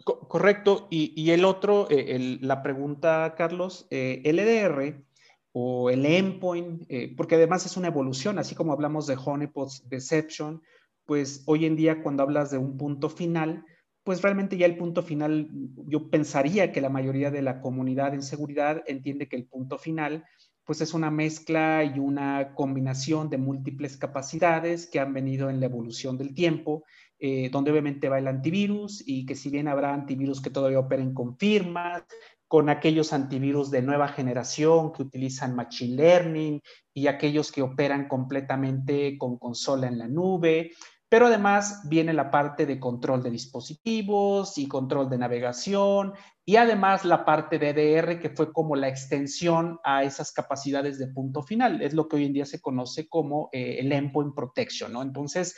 Correcto. 0.04 0.86
Y, 0.90 1.30
el 1.30 1.44
otro, 1.44 1.88
eh, 1.90 2.38
la 2.40 2.62
pregunta, 2.62 3.34
Carlos, 3.36 3.86
eh, 3.90 4.22
LDR 4.24 5.04
o 5.52 5.90
el 5.90 6.06
endpoint, 6.06 6.84
eh, 6.88 7.12
porque 7.16 7.34
además 7.34 7.66
es 7.66 7.76
una 7.76 7.88
evolución, 7.88 8.38
así 8.38 8.54
como 8.54 8.72
hablamos 8.72 9.06
de 9.06 9.16
honeypots 9.22 9.88
deception, 9.88 10.62
pues 11.04 11.42
hoy 11.46 11.66
en 11.66 11.76
día 11.76 12.02
cuando 12.02 12.22
hablas 12.22 12.50
de 12.50 12.58
un 12.58 12.76
punto 12.76 13.08
final, 13.08 13.64
pues 14.04 14.22
realmente 14.22 14.56
ya 14.56 14.66
el 14.66 14.76
punto 14.76 15.02
final, 15.02 15.48
yo 15.86 16.08
pensaría 16.10 16.72
que 16.72 16.80
la 16.80 16.90
mayoría 16.90 17.30
de 17.30 17.42
la 17.42 17.60
comunidad 17.60 18.14
en 18.14 18.22
seguridad 18.22 18.82
entiende 18.86 19.28
que 19.28 19.36
el 19.36 19.46
punto 19.46 19.78
final, 19.78 20.24
pues 20.68 20.82
es 20.82 20.92
una 20.92 21.10
mezcla 21.10 21.82
y 21.82 21.98
una 21.98 22.52
combinación 22.54 23.30
de 23.30 23.38
múltiples 23.38 23.96
capacidades 23.96 24.86
que 24.86 25.00
han 25.00 25.14
venido 25.14 25.48
en 25.48 25.60
la 25.60 25.64
evolución 25.64 26.18
del 26.18 26.34
tiempo, 26.34 26.84
eh, 27.18 27.48
donde 27.50 27.70
obviamente 27.70 28.10
va 28.10 28.18
el 28.18 28.28
antivirus 28.28 29.02
y 29.06 29.24
que 29.24 29.34
si 29.34 29.48
bien 29.48 29.66
habrá 29.66 29.94
antivirus 29.94 30.42
que 30.42 30.50
todavía 30.50 30.78
operen 30.78 31.14
con 31.14 31.38
firmas, 31.38 32.02
con 32.46 32.68
aquellos 32.68 33.14
antivirus 33.14 33.70
de 33.70 33.80
nueva 33.80 34.08
generación 34.08 34.92
que 34.92 35.04
utilizan 35.04 35.56
Machine 35.56 35.96
Learning 35.96 36.60
y 36.92 37.06
aquellos 37.06 37.50
que 37.50 37.62
operan 37.62 38.06
completamente 38.06 39.16
con 39.16 39.38
consola 39.38 39.86
en 39.86 39.96
la 39.96 40.06
nube. 40.06 40.72
Pero 41.08 41.26
además 41.26 41.82
viene 41.88 42.12
la 42.12 42.30
parte 42.30 42.66
de 42.66 42.78
control 42.78 43.22
de 43.22 43.30
dispositivos 43.30 44.58
y 44.58 44.68
control 44.68 45.08
de 45.08 45.18
navegación 45.18 46.12
y 46.44 46.56
además 46.56 47.04
la 47.04 47.24
parte 47.24 47.58
de 47.58 47.70
EDR 47.70 48.20
que 48.20 48.30
fue 48.30 48.52
como 48.52 48.76
la 48.76 48.88
extensión 48.88 49.78
a 49.84 50.04
esas 50.04 50.32
capacidades 50.32 50.98
de 50.98 51.08
punto 51.08 51.42
final. 51.42 51.80
Es 51.80 51.94
lo 51.94 52.08
que 52.08 52.16
hoy 52.16 52.26
en 52.26 52.32
día 52.34 52.46
se 52.46 52.60
conoce 52.60 53.08
como 53.08 53.48
eh, 53.52 53.76
el 53.80 53.92
endpoint 53.92 54.34
protection, 54.34 54.92
¿no? 54.92 55.02
Entonces, 55.02 55.56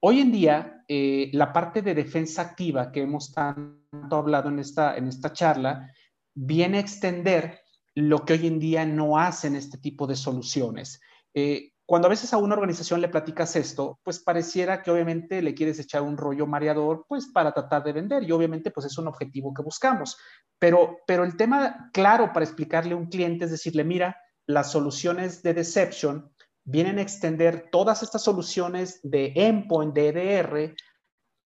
hoy 0.00 0.20
en 0.20 0.32
día 0.32 0.84
eh, 0.88 1.30
la 1.32 1.52
parte 1.52 1.82
de 1.82 1.94
defensa 1.94 2.42
activa 2.42 2.90
que 2.90 3.02
hemos 3.02 3.32
tanto 3.32 4.16
hablado 4.16 4.48
en 4.48 4.58
esta, 4.58 4.96
en 4.96 5.08
esta 5.08 5.32
charla, 5.32 5.92
viene 6.34 6.78
a 6.78 6.80
extender 6.80 7.60
lo 7.94 8.24
que 8.24 8.34
hoy 8.34 8.46
en 8.46 8.60
día 8.60 8.86
no 8.86 9.18
hacen 9.18 9.56
este 9.56 9.78
tipo 9.78 10.06
de 10.06 10.14
soluciones. 10.14 11.00
Eh, 11.34 11.72
cuando 11.88 12.06
a 12.06 12.10
veces 12.10 12.34
a 12.34 12.36
una 12.36 12.54
organización 12.54 13.00
le 13.00 13.08
platicas 13.08 13.56
esto, 13.56 13.98
pues 14.02 14.18
pareciera 14.18 14.82
que 14.82 14.90
obviamente 14.90 15.40
le 15.40 15.54
quieres 15.54 15.78
echar 15.78 16.02
un 16.02 16.18
rollo 16.18 16.46
mareador, 16.46 17.06
pues 17.08 17.28
para 17.32 17.54
tratar 17.54 17.82
de 17.82 17.94
vender 17.94 18.24
y 18.24 18.30
obviamente 18.30 18.70
pues 18.70 18.84
es 18.84 18.98
un 18.98 19.08
objetivo 19.08 19.54
que 19.54 19.62
buscamos. 19.62 20.18
Pero, 20.58 20.98
pero 21.06 21.24
el 21.24 21.34
tema 21.38 21.88
claro 21.94 22.30
para 22.34 22.44
explicarle 22.44 22.92
a 22.92 22.96
un 22.98 23.06
cliente 23.06 23.46
es 23.46 23.52
decirle, 23.52 23.84
mira, 23.84 24.20
las 24.46 24.70
soluciones 24.70 25.42
de 25.42 25.54
deception 25.54 26.30
vienen 26.62 26.98
a 26.98 27.02
extender 27.02 27.70
todas 27.72 28.02
estas 28.02 28.22
soluciones 28.22 29.00
de 29.02 29.32
endpoint, 29.34 29.94
de 29.94 30.08
EDR, 30.08 30.74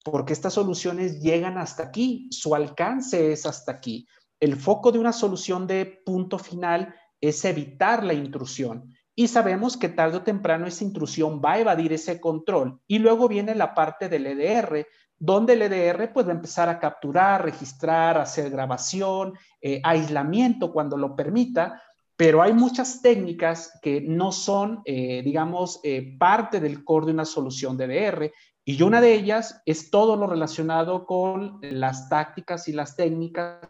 porque 0.05 0.33
estas 0.33 0.55
soluciones 0.55 1.21
llegan 1.21 1.57
hasta 1.57 1.85
aquí, 1.85 2.29
su 2.33 2.57
alcance 2.57 3.31
es 3.31 3.47
hasta 3.47 3.71
aquí. 3.71 4.09
El 4.41 4.57
foco 4.57 4.91
de 4.91 4.99
una 4.99 5.13
solución 5.13 5.69
de 5.69 6.03
punto 6.05 6.37
final 6.37 6.93
es 7.21 7.45
evitar 7.45 8.03
la 8.03 8.15
intrusión. 8.15 8.93
Y 9.15 9.29
sabemos 9.29 9.77
que 9.77 9.89
tarde 9.89 10.19
o 10.19 10.23
temprano 10.23 10.67
esa 10.67 10.85
intrusión 10.85 11.41
va 11.45 11.53
a 11.53 11.61
evadir 11.61 11.93
ese 11.93 12.21
control. 12.21 12.81
Y 12.87 12.99
luego 12.99 13.29
viene 13.29 13.55
la 13.55 13.75
parte 13.75 14.09
del 14.09 14.27
EDR, 14.27 14.87
donde 15.19 15.53
el 15.53 15.63
EDR 15.63 16.13
puede 16.13 16.33
empezar 16.33 16.69
a 16.69 16.81
capturar, 16.81 17.45
registrar, 17.45 18.19
hacer 18.19 18.51
grabación, 18.51 19.35
eh, 19.61 19.81
aislamiento 19.85 20.73
cuando 20.73 20.97
lo 20.97 21.15
permita, 21.15 21.81
pero 22.17 22.43
hay 22.43 22.53
muchas 22.53 23.03
técnicas 23.03 23.79
que 23.83 24.01
no 24.01 24.33
son, 24.33 24.83
eh, 24.85 25.23
digamos, 25.23 25.81
eh, 25.83 26.17
parte 26.19 26.61
del 26.61 26.85
core 26.85 27.07
de 27.07 27.13
una 27.13 27.25
solución 27.25 27.77
de 27.77 27.85
EDR. 27.85 28.33
Y 28.65 28.81
una 28.83 29.01
de 29.01 29.15
ellas 29.15 29.61
es 29.67 29.91
todo 29.91 30.17
lo 30.17 30.27
relacionado 30.27 31.05
con 31.05 31.59
las 31.63 32.09
tácticas 32.09 32.69
y 32.69 32.73
las 32.73 32.97
técnicas 32.97 33.61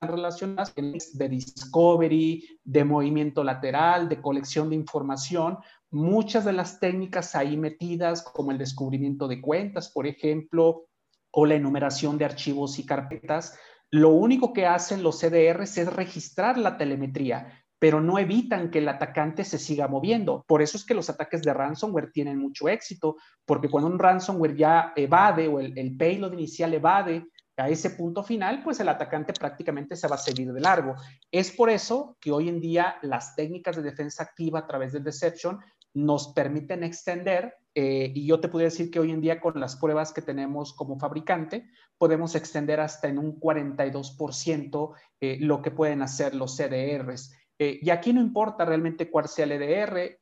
relacionadas 0.00 0.74
de 0.74 1.28
discovery, 1.28 2.58
de 2.64 2.84
movimiento 2.84 3.44
lateral, 3.44 4.08
de 4.08 4.20
colección 4.20 4.70
de 4.70 4.76
información, 4.76 5.58
muchas 5.90 6.44
de 6.44 6.52
las 6.52 6.80
técnicas 6.80 7.34
ahí 7.34 7.56
metidas, 7.56 8.22
como 8.22 8.50
el 8.50 8.58
descubrimiento 8.58 9.28
de 9.28 9.40
cuentas, 9.40 9.90
por 9.90 10.06
ejemplo, 10.06 10.86
o 11.30 11.46
la 11.46 11.54
enumeración 11.54 12.18
de 12.18 12.24
archivos 12.24 12.78
y 12.78 12.86
carpetas, 12.86 13.58
lo 13.90 14.10
único 14.10 14.52
que 14.52 14.66
hacen 14.66 15.02
los 15.02 15.18
CDRs 15.20 15.78
es 15.78 15.92
registrar 15.92 16.56
la 16.56 16.78
telemetría, 16.78 17.62
pero 17.78 18.00
no 18.00 18.18
evitan 18.18 18.70
que 18.70 18.78
el 18.78 18.88
atacante 18.88 19.44
se 19.44 19.58
siga 19.58 19.88
moviendo. 19.88 20.44
Por 20.46 20.62
eso 20.62 20.76
es 20.76 20.84
que 20.84 20.94
los 20.94 21.10
ataques 21.10 21.42
de 21.42 21.52
ransomware 21.52 22.10
tienen 22.10 22.38
mucho 22.38 22.68
éxito, 22.68 23.16
porque 23.44 23.68
cuando 23.68 23.90
un 23.90 23.98
ransomware 23.98 24.56
ya 24.56 24.92
evade 24.96 25.48
o 25.48 25.60
el, 25.60 25.76
el 25.76 25.96
payload 25.96 26.32
inicial 26.32 26.72
evade 26.72 27.26
a 27.56 27.68
ese 27.68 27.90
punto 27.90 28.22
final, 28.22 28.62
pues 28.62 28.80
el 28.80 28.88
atacante 28.88 29.32
prácticamente 29.32 29.96
se 29.96 30.08
va 30.08 30.16
a 30.16 30.18
seguir 30.18 30.52
de 30.52 30.60
largo. 30.60 30.94
Es 31.30 31.50
por 31.50 31.68
eso 31.70 32.16
que 32.20 32.32
hoy 32.32 32.48
en 32.48 32.60
día 32.60 32.96
las 33.02 33.36
técnicas 33.36 33.76
de 33.76 33.82
defensa 33.82 34.22
activa 34.22 34.60
a 34.60 34.66
través 34.66 34.92
del 34.92 35.04
deception 35.04 35.60
nos 35.94 36.28
permiten 36.28 36.84
extender, 36.84 37.54
eh, 37.74 38.10
y 38.14 38.26
yo 38.26 38.40
te 38.40 38.48
puedo 38.48 38.64
decir 38.64 38.90
que 38.90 39.00
hoy 39.00 39.10
en 39.10 39.20
día 39.20 39.40
con 39.40 39.58
las 39.60 39.76
pruebas 39.76 40.12
que 40.12 40.22
tenemos 40.22 40.72
como 40.72 40.98
fabricante, 40.98 41.68
podemos 41.98 42.34
extender 42.34 42.80
hasta 42.80 43.08
en 43.08 43.18
un 43.18 43.38
42% 43.38 44.92
eh, 45.20 45.38
lo 45.40 45.60
que 45.60 45.70
pueden 45.70 46.02
hacer 46.02 46.34
los 46.34 46.56
CDRs. 46.56 47.32
Eh, 47.58 47.78
y 47.82 47.90
aquí 47.90 48.12
no 48.12 48.20
importa 48.20 48.64
realmente 48.64 49.10
cuál 49.10 49.28
sea 49.28 49.44
el 49.44 49.52
EDR, 49.52 50.16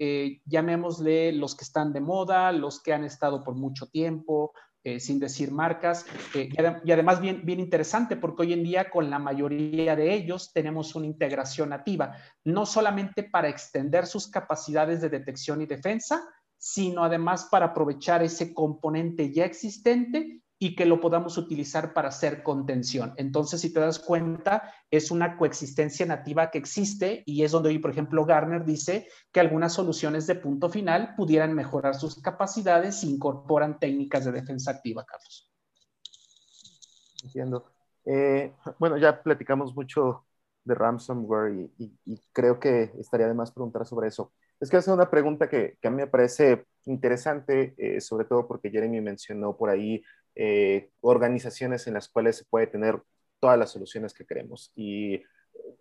llamémosle 0.44 1.32
los 1.32 1.55
que 1.55 1.65
están 1.65 1.93
de 1.93 2.01
moda, 2.01 2.52
los 2.52 2.82
que 2.82 2.93
han 2.93 3.05
estado 3.05 3.43
por 3.44 3.55
mucho 3.55 3.86
tiempo, 3.86 4.52
eh, 4.82 4.98
sin 4.98 5.19
decir 5.19 5.52
marcas, 5.52 6.07
eh, 6.35 6.48
y, 6.85 6.90
además 6.93 7.20
bien, 7.20 7.43
bien 7.44 7.61
interesante 7.61 8.16
porque 8.16 8.43
hoy 8.43 8.55
en 8.55 8.65
día 8.65 8.89
con 8.89 9.11
la 9.11 9.19
mayoría 9.19 9.94
de 9.94 10.15
ellos 10.15 10.52
tenemos 10.55 10.94
una 10.94 11.07
integración 11.07 11.69
nativa, 11.69 12.16
no 12.44 12.65
solamente 12.65 13.24
para 13.24 13.48
extender 13.48 14.07
sus 14.07 14.28
capacidades 14.28 15.02
de 15.02 15.11
detección 15.11 15.61
y 15.61 15.66
defensa, 15.66 16.27
sino 16.57 17.05
además 17.05 17.48
para 17.51 17.66
aprovechar 17.66 18.23
ese 18.23 18.55
componente 18.55 19.32
ya 19.32 19.44
existente 19.44 20.40
y 20.62 20.77
que 20.77 20.85
lo 20.85 21.01
podamos 21.01 21.39
utilizar 21.39 21.95
para 21.95 22.09
hacer 22.11 22.43
contención. 22.43 23.15
Entonces, 23.16 23.62
si 23.62 23.73
te 23.73 23.81
das 23.81 23.99
cuenta, 23.99 24.74
es 24.91 25.11
una 25.11 25.39
coexistencia 25.39 26.05
nativa 26.05 26.51
que 26.51 26.59
existe 26.59 27.23
y 27.24 27.45
es 27.45 27.53
donde 27.53 27.70
hoy, 27.70 27.78
por 27.78 27.91
ejemplo, 27.91 28.27
Garner 28.27 28.66
dice 28.66 29.09
que 29.32 29.41
algunas 29.41 29.73
soluciones 29.73 30.27
de 30.27 30.35
punto 30.35 30.69
final 30.69 31.15
pudieran 31.16 31.55
mejorar 31.55 31.95
sus 31.95 32.20
capacidades 32.20 33.01
si 33.01 33.11
incorporan 33.11 33.78
técnicas 33.78 34.27
de 34.27 34.32
defensa 34.32 34.73
activa, 34.73 35.03
Carlos. 35.07 35.51
Entiendo. 37.24 37.65
Eh, 38.05 38.53
bueno, 38.78 38.99
ya 38.99 39.23
platicamos 39.23 39.74
mucho 39.74 40.27
de 40.65 40.74
ransomware 40.74 41.70
y, 41.78 42.20
creo 42.32 42.61
que 42.61 42.93
estaría 42.99 43.28
de 43.28 43.35
más 43.35 43.51
preguntar 43.51 43.87
sobre 43.87 44.09
eso. 44.09 44.32
Es 44.61 44.69
que 44.69 44.77
hacer 44.77 44.93
una 44.93 45.11
pregunta 45.11 45.49
que, 45.49 45.78
a 45.82 45.89
mí 45.89 45.97
me 45.97 46.07
parece 46.07 46.66
interesante, 46.85 47.74
eh, 47.78 47.99
sobre 48.03 48.27
todo 48.27 48.47
porque 48.47 48.70
Jeremy 48.70 49.01
mencionó 49.01 49.57
por 49.57 49.70
ahí 49.70 50.03
eh, 50.35 50.90
organizaciones 51.01 51.86
en 51.86 51.94
las 51.94 52.09
cuales 52.09 52.36
se 52.36 52.44
puede 52.44 52.66
tener 52.66 53.01
todas 53.40 53.59
las 53.59 53.70
soluciones 53.70 54.15
que 54.15 54.27
queremos. 54.27 54.73
Y 54.74 55.23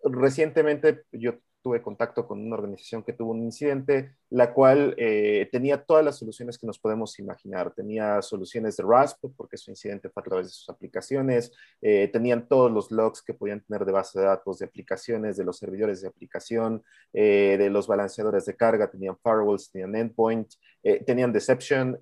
recientemente 0.04 1.04
yo 1.12 1.34
tuve 1.62 1.82
contacto 1.82 2.26
con 2.26 2.40
una 2.40 2.56
organización 2.56 3.02
que 3.02 3.12
tuvo 3.12 3.32
un 3.32 3.42
incidente, 3.42 4.14
la 4.30 4.52
cual 4.52 4.94
eh, 4.96 5.48
tenía 5.52 5.82
todas 5.84 6.04
las 6.04 6.18
soluciones 6.18 6.58
que 6.58 6.66
nos 6.66 6.78
podemos 6.78 7.18
imaginar. 7.18 7.72
Tenía 7.74 8.22
soluciones 8.22 8.76
de 8.76 8.84
RASP, 8.84 9.26
porque 9.36 9.56
su 9.56 9.70
incidente 9.70 10.08
fue 10.08 10.22
a 10.22 10.24
través 10.24 10.46
de 10.46 10.52
sus 10.52 10.68
aplicaciones. 10.70 11.52
Eh, 11.82 12.08
tenían 12.12 12.48
todos 12.48 12.70
los 12.70 12.90
logs 12.90 13.22
que 13.22 13.34
podían 13.34 13.60
tener 13.60 13.84
de 13.84 13.92
base 13.92 14.18
de 14.18 14.26
datos 14.26 14.58
de 14.58 14.66
aplicaciones, 14.66 15.36
de 15.36 15.44
los 15.44 15.58
servidores 15.58 16.00
de 16.00 16.08
aplicación, 16.08 16.82
de 17.12 17.68
los 17.70 17.86
balanceadores 17.86 18.46
de 18.46 18.56
carga. 18.56 18.90
Tenían 18.90 19.16
firewalls, 19.22 19.70
tenían 19.70 19.94
endpoint, 19.96 20.52
tenían 21.04 21.32
deception, 21.32 21.98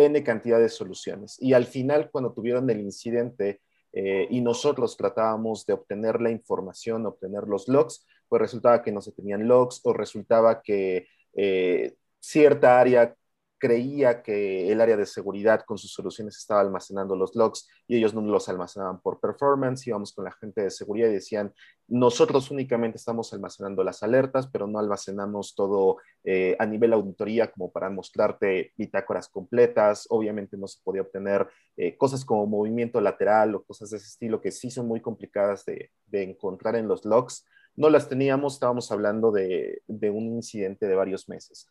N 0.00 0.22
cantidad 0.24 0.58
de 0.58 0.68
soluciones. 0.68 1.36
Y 1.40 1.52
al 1.52 1.66
final, 1.66 2.10
cuando 2.10 2.32
tuvieron 2.32 2.68
el 2.70 2.80
incidente 2.80 3.60
eh, 3.92 4.26
y 4.30 4.40
nosotros 4.40 4.96
tratábamos 4.96 5.66
de 5.66 5.74
obtener 5.74 6.20
la 6.20 6.30
información, 6.30 7.06
obtener 7.06 7.44
los 7.44 7.68
logs, 7.68 8.06
pues 8.28 8.40
resultaba 8.40 8.82
que 8.82 8.92
no 8.92 9.00
se 9.00 9.12
tenían 9.12 9.46
logs 9.48 9.80
o 9.84 9.92
resultaba 9.92 10.62
que 10.62 11.08
eh, 11.34 11.94
cierta 12.20 12.80
área 12.80 13.14
creía 13.60 14.22
que 14.22 14.72
el 14.72 14.80
área 14.80 14.96
de 14.96 15.04
seguridad 15.04 15.64
con 15.66 15.76
sus 15.76 15.92
soluciones 15.92 16.36
estaba 16.38 16.62
almacenando 16.62 17.14
los 17.14 17.36
logs 17.36 17.68
y 17.86 17.96
ellos 17.96 18.14
no 18.14 18.22
los 18.22 18.48
almacenaban 18.48 19.00
por 19.00 19.20
performance. 19.20 19.86
Íbamos 19.86 20.12
con 20.12 20.24
la 20.24 20.32
gente 20.32 20.62
de 20.62 20.70
seguridad 20.70 21.08
y 21.08 21.12
decían, 21.12 21.52
nosotros 21.86 22.50
únicamente 22.50 22.96
estamos 22.96 23.32
almacenando 23.34 23.84
las 23.84 24.02
alertas, 24.02 24.48
pero 24.48 24.66
no 24.66 24.78
almacenamos 24.78 25.54
todo 25.54 25.98
eh, 26.24 26.56
a 26.58 26.64
nivel 26.64 26.94
auditoría 26.94 27.52
como 27.52 27.70
para 27.70 27.90
mostrarte 27.90 28.72
bitácoras 28.78 29.28
completas. 29.28 30.06
Obviamente 30.08 30.56
no 30.56 30.66
se 30.66 30.80
podía 30.82 31.02
obtener 31.02 31.46
eh, 31.76 31.98
cosas 31.98 32.24
como 32.24 32.46
movimiento 32.46 32.98
lateral 33.00 33.54
o 33.54 33.62
cosas 33.62 33.90
de 33.90 33.98
ese 33.98 34.06
estilo 34.06 34.40
que 34.40 34.52
sí 34.52 34.70
son 34.70 34.88
muy 34.88 35.02
complicadas 35.02 35.66
de, 35.66 35.90
encontrar 36.10 36.76
en 36.76 36.88
los 36.88 37.04
logs. 37.04 37.44
No 37.76 37.90
las 37.90 38.08
teníamos, 38.08 38.54
estábamos 38.54 38.90
hablando 38.90 39.30
de, 39.30 39.82
de 39.86 40.10
un 40.10 40.24
incidente 40.24 40.88
de 40.88 40.94
varios 40.94 41.28
meses. 41.28 41.68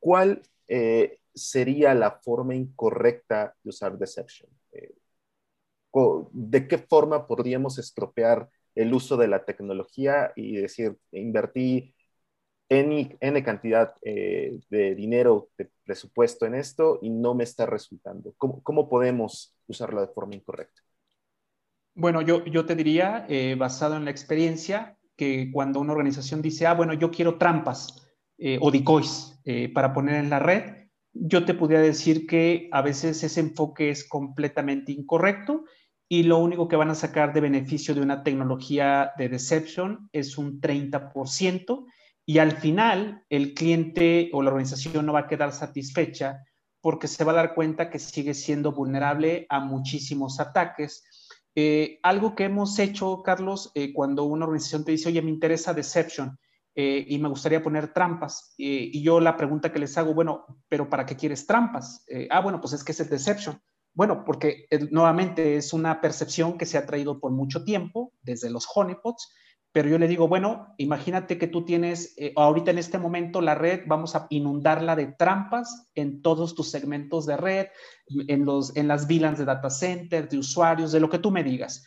¿Cuál 0.00 0.42
eh, 0.68 1.18
sería 1.34 1.94
la 1.94 2.12
forma 2.12 2.54
incorrecta 2.54 3.54
de 3.62 3.70
usar 3.70 3.98
deception? 3.98 4.50
Eh, 4.72 4.94
¿De 6.32 6.66
qué 6.66 6.78
forma 6.78 7.26
podríamos 7.26 7.78
estropear 7.78 8.48
el 8.74 8.92
uso 8.92 9.16
de 9.16 9.28
la 9.28 9.44
tecnología 9.44 10.32
y 10.34 10.56
decir, 10.56 10.96
invertí 11.12 11.94
N, 12.68 13.16
N 13.20 13.44
cantidad 13.44 13.94
eh, 14.02 14.58
de 14.70 14.94
dinero, 14.94 15.50
de 15.56 15.70
presupuesto 15.84 16.46
en 16.46 16.56
esto 16.56 16.98
y 17.00 17.10
no 17.10 17.34
me 17.34 17.44
está 17.44 17.66
resultando? 17.66 18.34
¿Cómo, 18.36 18.62
cómo 18.62 18.88
podemos 18.88 19.54
usarlo 19.68 20.00
de 20.00 20.08
forma 20.08 20.34
incorrecta? 20.34 20.82
Bueno, 21.94 22.22
yo, 22.22 22.44
yo 22.44 22.66
te 22.66 22.74
diría, 22.74 23.28
basado 23.56 23.96
en 23.96 24.04
la 24.04 24.10
experiencia, 24.10 24.98
que 25.16 25.50
cuando 25.52 25.80
una 25.80 25.92
organización 25.92 26.42
dice, 26.42 26.66
ah, 26.66 26.74
bueno, 26.74 26.92
yo 26.94 27.10
quiero 27.10 27.38
trampas, 27.38 28.03
eh, 28.36 28.58
o 28.60 28.70
decoys 28.70 29.40
eh, 29.44 29.70
para 29.72 29.92
poner 29.92 30.16
en 30.16 30.28
la 30.28 30.40
red, 30.40 30.88
yo 31.12 31.44
te 31.44 31.54
podría 31.54 31.78
decir 31.78 32.26
que 32.26 32.68
a 32.72 32.82
veces 32.82 33.22
ese 33.22 33.38
enfoque 33.38 33.90
es 33.90 34.08
completamente 34.08 34.90
incorrecto 34.90 35.64
y 36.08 36.24
lo 36.24 36.38
único 36.38 36.66
que 36.66 36.74
van 36.74 36.90
a 36.90 36.96
sacar 36.96 37.32
de 37.32 37.40
beneficio 37.40 37.94
de 37.94 38.00
una 38.00 38.24
tecnología 38.24 39.12
de 39.16 39.28
deception 39.28 40.08
es 40.12 40.36
un 40.36 40.60
30% 40.60 41.86
y 42.26 42.38
al 42.38 42.52
final 42.52 43.24
el 43.30 43.54
cliente 43.54 44.30
o 44.32 44.42
la 44.42 44.50
organización 44.50 45.06
no 45.06 45.12
va 45.12 45.20
a 45.20 45.26
quedar 45.28 45.52
satisfecha 45.52 46.42
porque 46.80 47.06
se 47.06 47.22
va 47.22 47.32
a 47.32 47.36
dar 47.36 47.54
cuenta 47.54 47.88
que 47.88 48.00
sigue 48.00 48.34
siendo 48.34 48.72
vulnerable 48.72 49.46
a 49.48 49.60
muchísimos 49.60 50.40
ataques. 50.40 51.04
Eh, 51.54 52.00
algo 52.02 52.34
que 52.34 52.44
hemos 52.44 52.78
hecho, 52.80 53.22
Carlos, 53.22 53.72
cuando 53.94 54.24
una 54.24 54.44
organización 54.44 54.84
te 54.84 54.92
dice, 54.92 55.08
oye, 55.08 55.22
me 55.22 55.30
interesa 55.30 55.72
Deception, 55.72 56.36
eh, 56.74 57.04
y 57.08 57.18
me 57.18 57.28
gustaría 57.28 57.62
poner 57.62 57.92
trampas. 57.92 58.54
Eh, 58.58 58.90
y 58.92 59.02
yo 59.02 59.20
la 59.20 59.36
pregunta 59.36 59.72
que 59.72 59.78
les 59.78 59.96
hago, 59.96 60.12
bueno, 60.12 60.44
pero 60.68 60.88
¿para 60.88 61.06
qué 61.06 61.16
quieres 61.16 61.46
trampas? 61.46 62.04
Eh, 62.08 62.26
ah, 62.30 62.40
bueno, 62.40 62.60
pues 62.60 62.72
es 62.72 62.82
que 62.82 62.92
es 62.92 63.00
el 63.00 63.08
deception. 63.08 63.60
Bueno, 63.92 64.24
porque 64.24 64.66
nuevamente 64.90 65.56
es 65.56 65.72
una 65.72 66.00
percepción 66.00 66.58
que 66.58 66.66
se 66.66 66.76
ha 66.76 66.84
traído 66.84 67.20
por 67.20 67.30
mucho 67.30 67.64
tiempo, 67.64 68.12
desde 68.22 68.50
los 68.50 68.66
honeypots, 68.74 69.32
pero 69.70 69.88
yo 69.88 69.98
le 69.98 70.08
digo, 70.08 70.26
bueno, 70.26 70.74
imagínate 70.78 71.38
que 71.38 71.46
tú 71.46 71.64
tienes, 71.64 72.16
ahorita 72.34 72.72
en 72.72 72.78
este 72.78 72.98
momento 72.98 73.40
la 73.40 73.54
red, 73.54 73.82
vamos 73.86 74.16
a 74.16 74.26
inundarla 74.30 74.96
de 74.96 75.06
trampas 75.06 75.90
en 75.94 76.22
todos 76.22 76.56
tus 76.56 76.70
segmentos 76.70 77.24
de 77.26 77.36
red, 77.36 77.66
en, 78.26 78.44
los, 78.44 78.76
en 78.76 78.88
las 78.88 79.06
VLANs 79.06 79.38
de 79.38 79.44
data 79.44 79.70
center, 79.70 80.28
de 80.28 80.38
usuarios, 80.38 80.90
de 80.90 80.98
lo 80.98 81.08
que 81.08 81.20
tú 81.20 81.30
me 81.30 81.44
digas. 81.44 81.86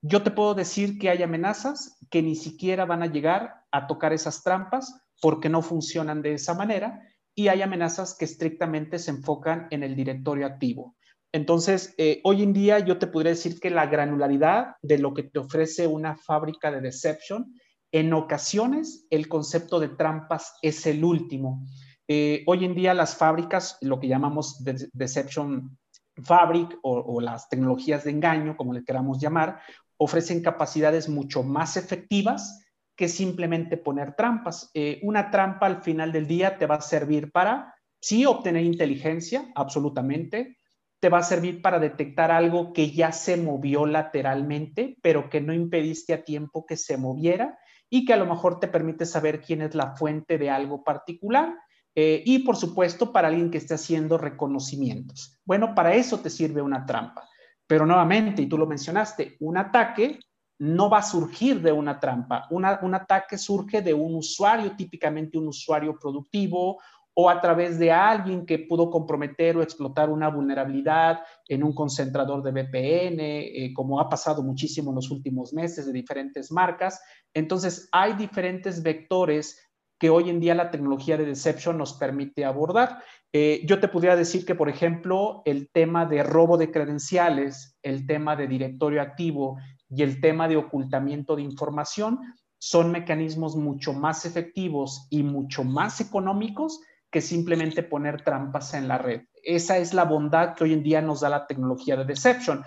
Yo 0.00 0.22
te 0.22 0.30
puedo 0.30 0.54
decir 0.54 0.98
que 0.98 1.10
hay 1.10 1.22
amenazas 1.22 1.98
que 2.10 2.22
ni 2.22 2.36
siquiera 2.36 2.84
van 2.84 3.02
a 3.02 3.06
llegar 3.06 3.64
a 3.72 3.86
tocar 3.86 4.12
esas 4.12 4.42
trampas 4.44 5.00
porque 5.20 5.48
no 5.48 5.62
funcionan 5.62 6.22
de 6.22 6.34
esa 6.34 6.54
manera 6.54 7.02
y 7.34 7.48
hay 7.48 7.62
amenazas 7.62 8.16
que 8.16 8.24
estrictamente 8.24 8.98
se 8.98 9.10
enfocan 9.10 9.66
en 9.70 9.82
el 9.82 9.96
directorio 9.96 10.46
activo. 10.46 10.96
Entonces, 11.32 11.94
eh, 11.98 12.20
hoy 12.24 12.42
en 12.42 12.52
día 12.52 12.78
yo 12.78 12.98
te 12.98 13.06
podría 13.06 13.32
decir 13.32 13.60
que 13.60 13.70
la 13.70 13.86
granularidad 13.86 14.76
de 14.82 14.98
lo 14.98 15.12
que 15.14 15.24
te 15.24 15.40
ofrece 15.40 15.86
una 15.86 16.16
fábrica 16.16 16.70
de 16.70 16.80
deception, 16.80 17.52
en 17.92 18.12
ocasiones 18.12 19.06
el 19.10 19.28
concepto 19.28 19.80
de 19.80 19.88
trampas 19.88 20.54
es 20.62 20.86
el 20.86 21.04
último. 21.04 21.66
Eh, 22.06 22.44
hoy 22.46 22.64
en 22.64 22.74
día 22.74 22.94
las 22.94 23.16
fábricas, 23.16 23.78
lo 23.82 24.00
que 24.00 24.08
llamamos 24.08 24.64
deception 24.92 25.76
fabric 26.22 26.78
o, 26.82 26.98
o, 26.98 27.20
las 27.20 27.48
tecnologías 27.48 28.04
de 28.04 28.10
engaño, 28.10 28.56
como 28.56 28.72
le 28.72 28.82
queramos 28.82 29.20
llamar, 29.20 29.60
ofrecen 29.98 30.42
capacidades 30.42 31.08
mucho 31.08 31.42
más 31.42 31.76
efectivas 31.76 32.64
que 32.96 33.08
simplemente 33.08 33.76
poner 33.76 34.14
trampas. 34.14 34.70
Eh, 34.74 34.98
una 35.02 35.30
trampa 35.30 35.66
al 35.66 35.82
final 35.82 36.10
del 36.10 36.26
día 36.26 36.58
te 36.58 36.66
va 36.66 36.76
a 36.76 36.80
servir 36.80 37.30
para, 37.30 37.74
sí, 38.00 38.26
obtener 38.26 38.64
inteligencia, 38.64 39.52
absolutamente. 39.54 40.56
Te 41.00 41.08
va 41.08 41.18
a 41.18 41.22
servir 41.22 41.62
para 41.62 41.78
detectar 41.78 42.32
algo 42.32 42.72
que 42.72 42.90
ya 42.90 43.12
se 43.12 43.36
movió 43.36 43.86
lateralmente, 43.86 44.96
pero 45.00 45.30
que 45.30 45.40
no 45.40 45.52
impediste 45.52 46.12
a 46.12 46.24
tiempo 46.24 46.66
que 46.66 46.76
se 46.76 46.96
moviera 46.96 47.56
y 47.88 48.04
que 48.04 48.14
a 48.14 48.16
lo 48.16 48.26
mejor 48.26 48.58
te 48.58 48.66
permite 48.66 49.06
saber 49.06 49.40
quién 49.40 49.62
es 49.62 49.76
la 49.76 49.94
fuente 49.94 50.36
de 50.38 50.50
algo 50.50 50.82
particular. 50.82 51.54
Eh, 51.94 52.22
y 52.26 52.40
por 52.40 52.56
supuesto, 52.56 53.12
para 53.12 53.28
alguien 53.28 53.50
que 53.50 53.58
esté 53.58 53.74
haciendo 53.74 54.18
reconocimientos. 54.18 55.38
Bueno, 55.44 55.74
para 55.74 55.94
eso 55.94 56.18
te 56.18 56.30
sirve 56.30 56.62
una 56.62 56.84
trampa. 56.84 57.28
Pero 57.68 57.86
nuevamente, 57.86 58.42
y 58.42 58.46
tú 58.46 58.58
lo 58.58 58.66
mencionaste, 58.66 59.36
un 59.38 59.58
ataque 59.58 60.18
no 60.58 60.90
va 60.90 60.98
a 60.98 61.02
surgir 61.02 61.62
de 61.62 61.70
una 61.70 62.00
trampa. 62.00 62.48
un 62.50 62.94
ataque 62.94 63.38
surge 63.38 63.80
de 63.80 63.94
un 63.94 64.16
usuario, 64.16 64.74
típicamente 64.74 65.38
un 65.38 65.46
usuario 65.46 65.96
productivo 65.96 66.78
o 67.20 67.28
a 67.28 67.40
través 67.40 67.80
de 67.80 67.90
alguien 67.90 68.46
que 68.46 68.60
pudo 68.60 68.90
comprometer 68.90 69.56
o 69.56 69.62
explotar 69.62 70.08
una 70.08 70.28
vulnerabilidad 70.28 71.18
en 71.48 71.64
un 71.64 71.74
concentrador 71.74 72.44
de 72.44 72.52
VPN, 72.52 73.18
eh, 73.20 73.72
como 73.74 73.98
ha 73.98 74.08
pasado 74.08 74.40
muchísimo 74.40 74.92
en 74.92 74.94
los 74.94 75.10
últimos 75.10 75.52
meses 75.52 75.84
de 75.86 75.92
diferentes 75.92 76.52
marcas. 76.52 77.00
Entonces, 77.34 77.88
hay 77.90 78.12
diferentes 78.12 78.84
vectores 78.84 79.67
que 79.98 80.10
hoy 80.10 80.30
en 80.30 80.40
día 80.40 80.54
la 80.54 80.70
tecnología 80.70 81.16
de 81.16 81.26
Deception 81.26 81.76
nos 81.76 81.94
permite 81.94 82.44
abordar. 82.44 83.02
Eh, 83.32 83.62
yo 83.66 83.80
te 83.80 83.88
podría 83.88 84.16
decir 84.16 84.44
que, 84.46 84.54
por 84.54 84.68
ejemplo, 84.68 85.42
el 85.44 85.70
tema 85.70 86.06
de 86.06 86.22
robo 86.22 86.56
de 86.56 86.70
credenciales, 86.70 87.76
el 87.82 88.06
tema 88.06 88.36
de 88.36 88.46
directorio 88.46 89.02
activo 89.02 89.58
y 89.90 90.02
el 90.02 90.20
tema 90.20 90.48
de 90.48 90.56
ocultamiento 90.56 91.36
de 91.36 91.42
información 91.42 92.20
son 92.58 92.90
mecanismos 92.90 93.56
mucho 93.56 93.92
más 93.92 94.24
efectivos 94.24 95.06
y 95.10 95.22
mucho 95.22 95.64
más 95.64 96.00
económicos 96.00 96.80
que 97.10 97.20
simplemente 97.20 97.82
poner 97.82 98.22
trampas 98.22 98.74
en 98.74 98.88
la 98.88 98.98
red. 98.98 99.22
Esa 99.42 99.78
es 99.78 99.94
la 99.94 100.04
bondad 100.04 100.54
que 100.54 100.64
hoy 100.64 100.72
en 100.72 100.82
día 100.82 101.00
nos 101.00 101.20
da 101.20 101.28
la 101.28 101.46
tecnología 101.46 101.96
de 101.96 102.04
Deception. 102.04 102.64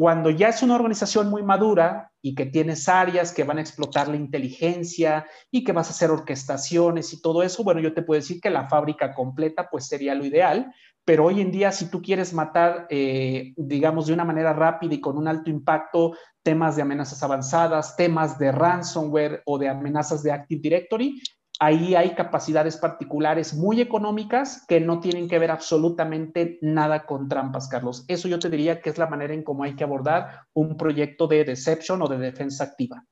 Cuando 0.00 0.30
ya 0.30 0.48
es 0.48 0.62
una 0.62 0.76
organización 0.76 1.28
muy 1.28 1.42
madura 1.42 2.10
y 2.22 2.34
que 2.34 2.46
tienes 2.46 2.88
áreas 2.88 3.34
que 3.34 3.44
van 3.44 3.58
a 3.58 3.60
explotar 3.60 4.08
la 4.08 4.16
inteligencia 4.16 5.26
y 5.50 5.62
que 5.62 5.72
vas 5.72 5.88
a 5.88 5.90
hacer 5.90 6.10
orquestaciones 6.10 7.12
y 7.12 7.20
todo 7.20 7.42
eso, 7.42 7.62
bueno, 7.64 7.82
yo 7.82 7.92
te 7.92 8.00
puedo 8.00 8.18
decir 8.18 8.40
que 8.40 8.48
la 8.48 8.66
fábrica 8.66 9.12
completa 9.12 9.68
pues 9.70 9.88
sería 9.88 10.14
lo 10.14 10.24
ideal, 10.24 10.72
pero 11.04 11.26
hoy 11.26 11.42
en 11.42 11.50
día 11.50 11.70
si 11.70 11.90
tú 11.90 12.00
quieres 12.00 12.32
matar, 12.32 12.86
eh, 12.88 13.52
digamos, 13.58 14.06
de 14.06 14.14
una 14.14 14.24
manera 14.24 14.54
rápida 14.54 14.94
y 14.94 15.02
con 15.02 15.18
un 15.18 15.28
alto 15.28 15.50
impacto 15.50 16.12
temas 16.42 16.76
de 16.76 16.82
amenazas 16.82 17.22
avanzadas, 17.22 17.94
temas 17.94 18.38
de 18.38 18.52
ransomware 18.52 19.42
o 19.44 19.58
de 19.58 19.68
amenazas 19.68 20.22
de 20.22 20.32
Active 20.32 20.62
Directory, 20.62 21.20
ahí 21.60 21.94
hay 21.94 22.16
capacidades 22.16 22.76
particulares 22.78 23.54
muy 23.54 23.80
económicas 23.80 24.64
que 24.66 24.80
no 24.80 25.00
tienen 25.00 25.28
que 25.28 25.38
ver 25.38 25.52
absolutamente 25.52 26.58
nada 26.62 27.06
con 27.06 27.28
trampas, 27.28 27.68
Carlos. 27.68 28.04
Eso 28.08 28.28
yo 28.28 28.40
te 28.40 28.50
diría 28.50 28.80
que 28.82 28.90
es 28.90 28.98
la 28.98 29.06
manera 29.08 29.34
en 29.34 29.44
cómo 29.44 29.64
hay 29.64 29.76
que 29.76 29.84
abordar 29.84 30.46
un 30.54 30.76
proyecto 30.76 31.28
de 31.28 31.44
deception 31.44 32.02
o 32.02 32.08
de 32.08 32.18
defensa 32.18 32.64
activa. 32.64 33.04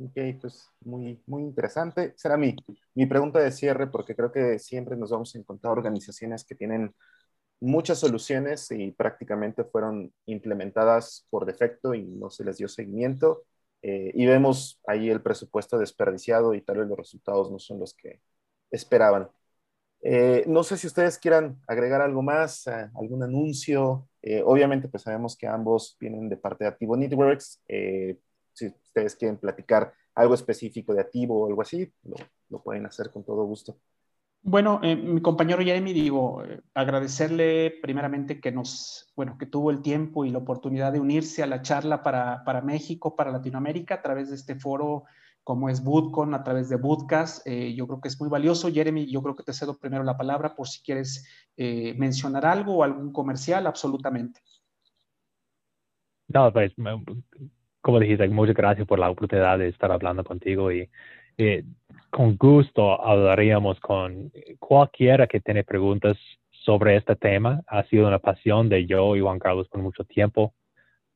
Ok, 0.00 0.12
pues 0.40 0.68
muy, 0.82 1.20
muy 1.26 1.42
interesante. 1.42 2.14
Será 2.16 2.36
mi, 2.36 2.54
mi 2.94 3.06
pregunta 3.06 3.40
de 3.40 3.50
cierre, 3.50 3.88
porque 3.88 4.14
creo 4.14 4.30
que 4.30 4.58
siempre 4.60 4.96
nos 4.96 5.10
vamos 5.10 5.34
a 5.34 5.38
encontrar 5.38 5.72
organizaciones 5.72 6.44
que 6.44 6.54
tienen 6.54 6.94
muchas 7.60 8.00
soluciones 8.00 8.70
y 8.72 8.92
prácticamente 8.92 9.64
fueron 9.64 10.12
implementadas 10.26 11.26
por 11.30 11.46
defecto 11.46 11.94
y 11.94 12.04
no 12.04 12.30
se 12.30 12.44
les 12.44 12.58
dio 12.58 12.68
seguimiento. 12.68 13.44
Eh, 13.82 14.10
y 14.14 14.26
vemos 14.26 14.80
ahí 14.86 15.08
el 15.10 15.22
presupuesto 15.22 15.78
desperdiciado 15.78 16.54
y 16.54 16.62
tal 16.62 16.78
vez 16.78 16.88
los 16.88 16.98
resultados 16.98 17.50
no 17.50 17.58
son 17.58 17.78
los 17.80 17.94
que 17.94 18.20
esperaban. 18.70 19.30
Eh, 20.02 20.44
no 20.46 20.62
sé 20.62 20.76
si 20.76 20.86
ustedes 20.86 21.18
quieran 21.18 21.60
agregar 21.66 22.00
algo 22.00 22.22
más, 22.22 22.66
eh, 22.66 22.90
algún 22.94 23.22
anuncio. 23.22 24.08
obviamente, 24.44 24.88
pues 24.88 25.04
sabemos 25.04 25.36
que 25.36 25.46
ambos 25.46 25.96
vienen 26.00 26.28
de 26.28 26.36
parte 26.36 26.64
de 26.64 26.68
Activo 26.70 26.96
Networks. 26.96 27.62
si 28.52 28.66
ustedes 28.66 29.16
quieren 29.16 29.38
platicar 29.38 29.94
algo 30.14 30.34
específico 30.34 30.92
de 30.94 31.00
Activo 31.00 31.42
o 31.42 31.46
algo 31.48 31.62
así, 31.62 31.92
lo 32.48 32.62
pueden 32.62 32.86
hacer 32.86 33.10
con 33.10 33.24
todo 33.24 33.44
gusto. 33.44 33.78
Bueno, 34.42 34.80
eh, 34.82 34.96
mi 34.96 35.20
compañero 35.20 35.62
Jeremy, 35.62 35.92
digo, 35.92 36.44
eh, 36.44 36.60
agradecerle 36.74 37.78
primeramente 37.82 38.40
que 38.40 38.52
nos, 38.52 39.12
bueno, 39.16 39.36
que 39.36 39.46
tuvo 39.46 39.70
el 39.70 39.82
tiempo 39.82 40.24
y 40.24 40.30
la 40.30 40.38
oportunidad 40.38 40.92
de 40.92 41.00
unirse 41.00 41.42
a 41.42 41.46
la 41.46 41.60
charla 41.62 42.02
para, 42.02 42.44
para, 42.44 42.62
México, 42.62 43.16
para 43.16 43.32
Latinoamérica, 43.32 43.96
a 43.96 44.02
través 44.02 44.30
de 44.30 44.36
este 44.36 44.54
foro 44.54 45.04
como 45.48 45.70
es 45.70 45.82
Bootcon 45.82 46.34
a 46.34 46.44
través 46.44 46.68
de 46.68 46.76
Bootcast. 46.76 47.46
Eh, 47.46 47.74
yo 47.74 47.86
creo 47.86 48.02
que 48.02 48.08
es 48.08 48.20
muy 48.20 48.28
valioso. 48.28 48.70
Jeremy, 48.70 49.10
yo 49.10 49.22
creo 49.22 49.34
que 49.34 49.42
te 49.42 49.54
cedo 49.54 49.78
primero 49.78 50.04
la 50.04 50.14
palabra 50.14 50.54
por 50.54 50.68
si 50.68 50.82
quieres 50.82 51.26
eh, 51.56 51.94
mencionar 51.96 52.44
algo 52.44 52.76
o 52.76 52.84
algún 52.84 53.14
comercial, 53.14 53.66
absolutamente. 53.66 54.42
No, 56.26 56.52
pues, 56.52 56.74
como 57.80 57.98
dijiste, 57.98 58.28
muchas 58.28 58.54
gracias 58.54 58.86
por 58.86 58.98
la 58.98 59.08
oportunidad 59.08 59.58
de 59.58 59.68
estar 59.68 59.90
hablando 59.90 60.22
contigo 60.22 60.70
y 60.70 60.90
con 62.10 62.36
gusto 62.36 63.00
hablaríamos 63.04 63.78
con 63.80 64.32
cualquiera 64.58 65.26
que 65.26 65.40
tiene 65.40 65.64
preguntas 65.64 66.16
sobre 66.50 66.96
este 66.96 67.16
tema. 67.16 67.62
Ha 67.66 67.84
sido 67.84 68.08
una 68.08 68.18
pasión 68.18 68.68
de 68.68 68.86
yo 68.86 69.16
y 69.16 69.20
Juan 69.20 69.38
Carlos 69.38 69.68
por 69.68 69.80
mucho 69.80 70.04
tiempo. 70.04 70.54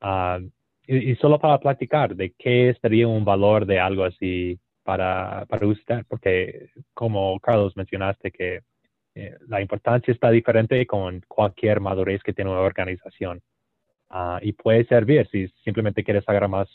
Ah, 0.01 0.39
y, 0.87 1.15
solo 1.17 1.39
para 1.39 1.59
platicar 1.59 2.17
de 2.17 2.33
qué 2.39 2.77
sería 2.81 3.07
un 3.07 3.25
valor 3.25 3.67
de 3.67 3.79
algo 3.79 4.05
así 4.05 4.59
para, 4.83 5.47
para 5.49 5.67
usted, 5.67 6.05
porque 6.09 6.71
como 6.95 7.39
Carlos 7.41 7.77
mencionaste 7.77 8.31
que 8.33 8.63
eh, 9.15 9.37
la 9.47 9.61
importancia 9.61 10.13
está 10.13 10.31
diferente 10.31 10.87
con 10.87 11.21
cualquier 11.29 11.81
madurez 11.81 12.23
que 12.23 12.33
tiene 12.33 12.51
una 12.51 12.61
organización. 12.61 13.41
Ah, 14.11 14.39
y 14.43 14.53
puede 14.53 14.85
servir 14.87 15.29
si 15.31 15.49
simplemente 15.65 16.05
quieres 16.05 16.29
agarrar 16.29 16.51
más 16.51 16.69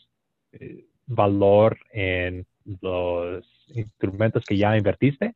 eh, 0.53 0.85
valor 1.05 1.77
en 1.91 2.45
los 2.81 3.45
instrumentos 3.69 4.43
que 4.45 4.57
ya 4.57 4.77
invertiste 4.77 5.35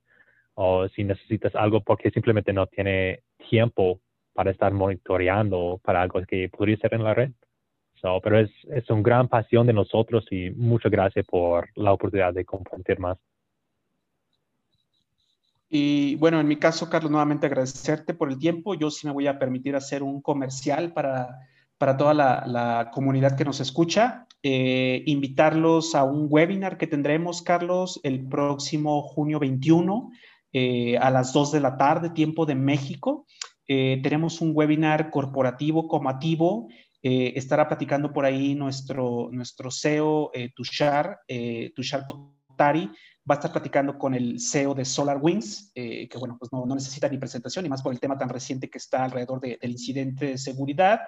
o 0.53 0.87
si 0.89 1.03
necesitas 1.03 1.55
algo 1.55 1.81
porque 1.81 2.11
simplemente 2.11 2.53
no 2.53 2.67
tiene 2.67 3.21
tiempo 3.49 3.99
para 4.33 4.51
estar 4.51 4.73
monitoreando 4.73 5.79
para 5.83 6.01
algo 6.01 6.21
que 6.27 6.49
podría 6.49 6.77
ser 6.77 6.93
en 6.93 7.03
la 7.03 7.13
red 7.13 7.31
pero 8.23 8.39
es, 8.39 8.49
es 8.69 8.89
una 8.89 9.01
gran 9.01 9.27
pasión 9.27 9.67
de 9.67 9.73
nosotros 9.73 10.25
y 10.31 10.49
muchas 10.51 10.91
gracias 10.91 11.25
por 11.25 11.69
la 11.75 11.93
oportunidad 11.93 12.33
de 12.33 12.45
compartir 12.45 12.99
más. 12.99 13.17
Y 15.69 16.15
bueno, 16.15 16.39
en 16.39 16.47
mi 16.47 16.57
caso, 16.57 16.89
Carlos, 16.89 17.11
nuevamente 17.11 17.45
agradecerte 17.45 18.13
por 18.13 18.29
el 18.29 18.37
tiempo. 18.37 18.73
Yo 18.73 18.89
sí 18.89 19.07
me 19.07 19.13
voy 19.13 19.27
a 19.27 19.39
permitir 19.39 19.75
hacer 19.75 20.03
un 20.03 20.21
comercial 20.21 20.91
para, 20.91 21.47
para 21.81 21.97
toda 21.97 22.13
la, 22.13 22.43
la, 22.45 22.91
comunidad 22.93 23.35
que 23.35 23.43
nos 23.43 23.59
escucha. 23.59 24.27
Eh, 24.43 25.01
invitarlos 25.07 25.95
a 25.95 26.03
un 26.03 26.27
webinar 26.29 26.77
que 26.77 26.85
tendremos, 26.85 27.41
Carlos, 27.41 27.99
el 28.03 28.27
próximo 28.27 29.01
junio 29.01 29.39
21 29.39 30.11
eh, 30.53 30.99
a 30.99 31.09
las 31.09 31.33
2 31.33 31.53
de 31.53 31.59
la 31.59 31.77
tarde, 31.77 32.11
tiempo 32.11 32.45
de 32.45 32.53
México. 32.53 33.25
Eh, 33.67 33.99
tenemos 34.03 34.41
un 34.41 34.51
webinar 34.53 35.09
corporativo 35.09 35.87
comativo 35.87 36.67
eh, 37.03 37.33
estará 37.35 37.67
platicando 37.67 38.13
por 38.13 38.25
ahí 38.25 38.53
nuestro, 38.53 39.29
nuestro 39.31 39.71
CEO, 39.71 40.29
eh, 40.33 40.51
Tushar, 40.55 41.19
eh, 41.27 41.71
Tushar 41.75 42.05
Tari, 42.55 42.91
va 43.29 43.35
a 43.35 43.37
estar 43.37 43.51
platicando 43.51 43.97
con 43.97 44.13
el 44.13 44.39
CEO 44.39 44.75
de 44.75 44.85
SolarWinds, 44.85 45.71
eh, 45.73 46.07
que 46.07 46.17
bueno, 46.19 46.37
pues 46.37 46.51
no, 46.51 46.65
no, 46.65 46.75
necesita 46.75 47.09
ni 47.09 47.17
presentación, 47.17 47.65
y 47.65 47.69
más 47.69 47.81
por 47.81 47.91
el 47.91 47.99
tema 47.99 48.17
tan 48.17 48.29
reciente 48.29 48.69
que 48.69 48.77
está 48.77 49.03
alrededor 49.03 49.41
del 49.41 49.71
incidente 49.71 50.27
de 50.27 50.37
seguridad. 50.37 50.99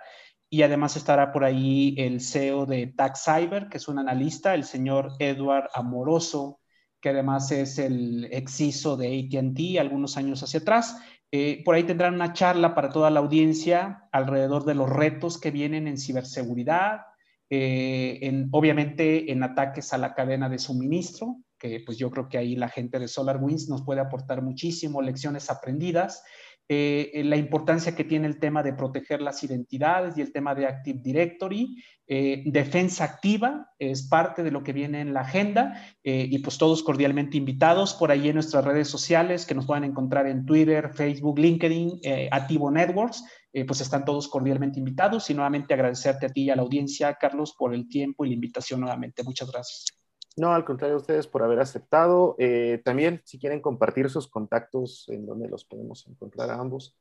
Y 0.53 0.61
además 0.61 0.95
estará 0.95 1.31
por 1.31 1.43
ahí 1.43 1.95
el 1.97 2.21
CEO 2.21 2.67
de 2.67 2.85
Tax 2.85 3.23
Cyber, 3.25 3.69
que 3.69 3.77
es 3.77 3.87
un 3.87 3.97
analista, 3.97 4.53
el 4.53 4.65
señor 4.65 5.13
Edward 5.17 5.67
Amoroso, 5.73 6.59
que 7.01 7.09
además 7.09 7.51
es 7.51 7.79
el 7.79 8.25
exiso 8.25 8.95
de 8.95 9.31
ATT 9.31 9.79
algunos 9.79 10.15
años 10.15 10.43
hacia 10.43 10.59
atrás. 10.59 10.95
Eh, 11.31 11.63
por 11.65 11.73
ahí 11.73 11.85
tendrán 11.85 12.13
una 12.13 12.33
charla 12.33 12.75
para 12.75 12.89
toda 12.89 13.09
la 13.09 13.21
audiencia 13.21 14.07
alrededor 14.11 14.63
de 14.63 14.75
los 14.75 14.87
retos 14.91 15.39
que 15.39 15.49
vienen 15.49 15.87
en 15.87 15.97
ciberseguridad, 15.97 17.01
eh, 17.49 18.19
en, 18.21 18.49
obviamente 18.51 19.31
en 19.31 19.41
ataques 19.41 19.91
a 19.91 19.97
la 19.97 20.13
cadena 20.13 20.49
de 20.49 20.59
suministro, 20.59 21.37
que 21.57 21.81
pues 21.83 21.97
yo 21.97 22.11
creo 22.11 22.29
que 22.29 22.37
ahí 22.37 22.55
la 22.55 22.69
gente 22.69 22.99
de 22.99 23.07
SolarWinds 23.07 23.69
nos 23.69 23.81
puede 23.81 24.01
aportar 24.01 24.43
muchísimo, 24.43 25.01
lecciones 25.01 25.49
aprendidas 25.49 26.23
eh, 26.69 27.21
la 27.25 27.35
importancia 27.35 27.93
que 27.93 28.05
tiene 28.05 28.25
el 28.25 28.39
tema 28.39 28.63
de 28.63 28.73
proteger 28.73 29.21
las 29.21 29.43
identidades 29.43 30.17
y 30.17 30.21
el 30.21 30.31
tema 30.31 30.55
de 30.55 30.65
Active 30.65 30.99
Directory. 31.03 31.83
Eh, 32.07 32.43
defensa 32.45 33.03
activa 33.03 33.69
es 33.79 34.07
parte 34.07 34.43
de 34.43 34.51
lo 34.51 34.63
que 34.63 34.73
viene 34.73 35.01
en 35.01 35.13
la 35.13 35.21
agenda 35.21 35.73
eh, 36.03 36.27
y 36.29 36.39
pues 36.39 36.57
todos 36.57 36.83
cordialmente 36.83 37.37
invitados 37.37 37.93
por 37.93 38.11
ahí 38.11 38.29
en 38.29 38.35
nuestras 38.35 38.63
redes 38.63 38.87
sociales 38.87 39.45
que 39.45 39.55
nos 39.55 39.65
puedan 39.65 39.83
encontrar 39.83 40.27
en 40.27 40.45
Twitter, 40.45 40.91
Facebook, 40.93 41.39
LinkedIn, 41.39 41.99
Activo 42.31 42.71
Networks. 42.71 43.23
pues 43.67 43.81
están 43.81 44.03
todos 44.03 44.27
cordialmente 44.27 44.79
invitados 44.79 45.29
y 45.29 45.33
nuevamente 45.33 45.73
agradecerte 45.73 46.25
a 46.25 46.29
ti 46.29 46.43
y 46.43 46.49
a 46.49 46.55
la 46.55 46.63
audiencia, 46.63 47.13
Carlos, 47.19 47.55
por 47.57 47.73
el 47.73 47.87
tiempo 47.87 48.25
y 48.25 48.29
la 48.29 48.35
invitación 48.35 48.81
nuevamente. 48.81 49.23
Muchas 49.23 49.51
gracias. 49.51 50.02
No, 50.35 50.53
al 50.53 50.65
contrario, 50.65 50.97
ustedes 50.97 51.27
por 51.27 51.43
haber 51.43 51.59
aceptado. 51.59 52.35
Eh, 52.39 52.81
también, 52.83 53.21
si 53.23 53.37
quieren 53.37 53.61
compartir 53.61 54.09
sus 54.09 54.27
contactos, 54.27 55.07
¿en 55.09 55.25
dónde 55.25 55.47
los 55.47 55.63
podemos 55.63 56.07
encontrar 56.07 56.49
a 56.49 56.59
ambos? 56.59 56.95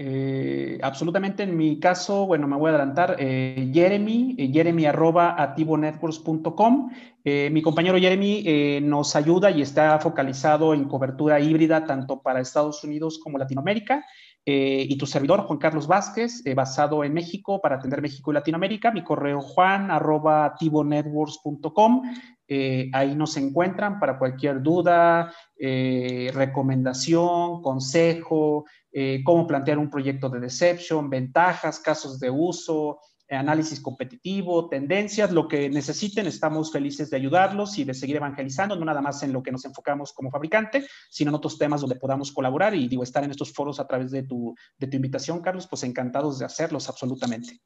Eh, 0.00 0.78
absolutamente, 0.82 1.44
en 1.44 1.56
mi 1.56 1.78
caso, 1.80 2.26
bueno, 2.26 2.46
me 2.46 2.56
voy 2.56 2.66
a 2.66 2.70
adelantar, 2.70 3.16
eh, 3.18 3.70
Jeremy, 3.72 4.36
jeremy 4.52 4.86
arroba 4.86 5.40
activonetworks.com. 5.40 6.90
mi 7.24 7.62
compañero 7.62 7.98
Jeremy 7.98 8.80
nos 8.80 9.14
ayuda 9.16 9.50
y 9.50 9.60
está 9.60 9.98
focalizado 9.98 10.72
en 10.72 10.84
cobertura 10.84 11.40
híbrida 11.40 11.84
tanto 11.84 12.22
para 12.22 12.40
Estados 12.40 12.82
Unidos 12.84 13.18
como 13.18 13.38
Latinoamérica. 13.38 14.04
Y 14.50 14.96
tu 14.96 15.04
servidor, 15.04 15.40
Juan 15.42 15.58
Carlos 15.58 15.86
Vázquez, 15.86 16.42
basado 16.54 17.04
en 17.04 17.12
México 17.12 17.60
para 17.60 17.76
atender 17.76 18.00
México 18.00 18.30
y 18.30 18.34
Latinoamérica. 18.34 18.90
Mi 18.90 19.04
correo 19.04 19.42
juan 19.42 19.90
arroba 19.90 20.46
activonetworks.com. 20.46 22.02
Eh, 22.50 22.88
ahí 22.94 23.14
nos 23.14 23.36
encuentran 23.36 24.00
para 24.00 24.18
cualquier 24.18 24.62
duda, 24.62 25.30
eh, 25.58 26.30
recomendación, 26.32 27.60
consejo, 27.60 28.64
eh, 28.90 29.20
cómo 29.22 29.46
plantear 29.46 29.78
un 29.78 29.90
proyecto 29.90 30.30
de 30.30 30.40
deception, 30.40 31.10
ventajas, 31.10 31.78
casos 31.78 32.18
de 32.18 32.30
uso, 32.30 33.00
análisis 33.36 33.80
competitivo, 33.80 34.68
tendencias, 34.68 35.32
lo 35.32 35.48
que 35.48 35.68
necesiten, 35.68 36.26
estamos 36.26 36.72
felices 36.72 37.10
de 37.10 37.16
ayudarlos 37.16 37.78
y 37.78 37.84
de 37.84 37.94
seguir 37.94 38.16
evangelizando, 38.16 38.76
no 38.76 38.84
nada 38.84 39.00
más 39.00 39.22
en 39.22 39.32
lo 39.32 39.42
que 39.42 39.52
nos 39.52 39.64
enfocamos 39.64 40.12
como 40.12 40.30
fabricante, 40.30 40.86
sino 41.10 41.30
en 41.30 41.34
otros 41.34 41.58
temas 41.58 41.80
donde 41.80 41.96
podamos 41.96 42.32
colaborar 42.32 42.74
y 42.74 42.88
digo, 42.88 43.02
estar 43.02 43.24
en 43.24 43.30
estos 43.30 43.52
foros 43.52 43.80
a 43.80 43.86
través 43.86 44.10
de 44.10 44.22
tu, 44.22 44.54
de 44.78 44.86
tu 44.86 44.96
invitación, 44.96 45.40
Carlos, 45.40 45.66
pues 45.68 45.82
encantados 45.82 46.38
de 46.38 46.46
hacerlos 46.46 46.88
absolutamente. 46.88 47.60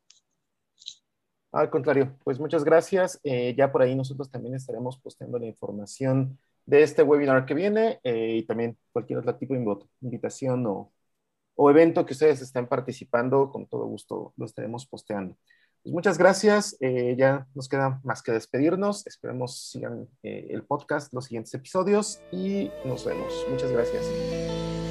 Al 1.53 1.69
contrario, 1.69 2.17
pues 2.25 2.41
muchas 2.41 2.65
gracias. 2.65 3.21
Eh, 3.23 3.55
ya 3.57 3.71
por 3.71 3.83
ahí 3.83 3.95
nosotros 3.95 4.31
también 4.31 4.55
estaremos 4.55 4.99
posteando 4.99 5.39
la 5.39 5.47
información 5.47 6.39
de 6.65 6.83
este 6.83 7.03
webinar 7.03 7.45
que 7.45 7.55
viene 7.55 8.01
eh, 8.05 8.37
y 8.39 8.43
también 8.45 8.79
cualquier 8.93 9.19
otro 9.19 9.35
tipo 9.37 9.53
de 9.55 9.65
invitación 10.01 10.67
o, 10.67 10.93
o, 11.55 11.71
evento 11.71 12.05
que 12.07 12.13
ustedes 12.13 12.43
estén 12.43 12.67
participando, 12.67 13.51
con 13.51 13.67
todo 13.67 13.87
gusto 13.87 14.33
lo 14.37 14.47
estaremos 14.47 14.87
posteando. 14.87 15.37
Pues 15.83 15.93
muchas 15.93 16.17
gracias. 16.17 16.77
Eh, 16.81 17.17
ya 17.19 17.47
nos 17.55 17.69
queda 17.69 18.01
más 18.05 18.23
que 18.23 18.33
despedirnos. 18.33 19.07
Esperemos 19.07 19.71
sigan 19.71 20.09
el 20.23 20.63
podcast, 20.65 21.13
los 21.13 21.25
siguientes 21.25 21.53
episodios 21.55 22.21
y 22.31 22.71
nos 22.85 23.05
vemos. 23.05 23.33
Muchas 23.51 23.73
gracias. 23.73 24.82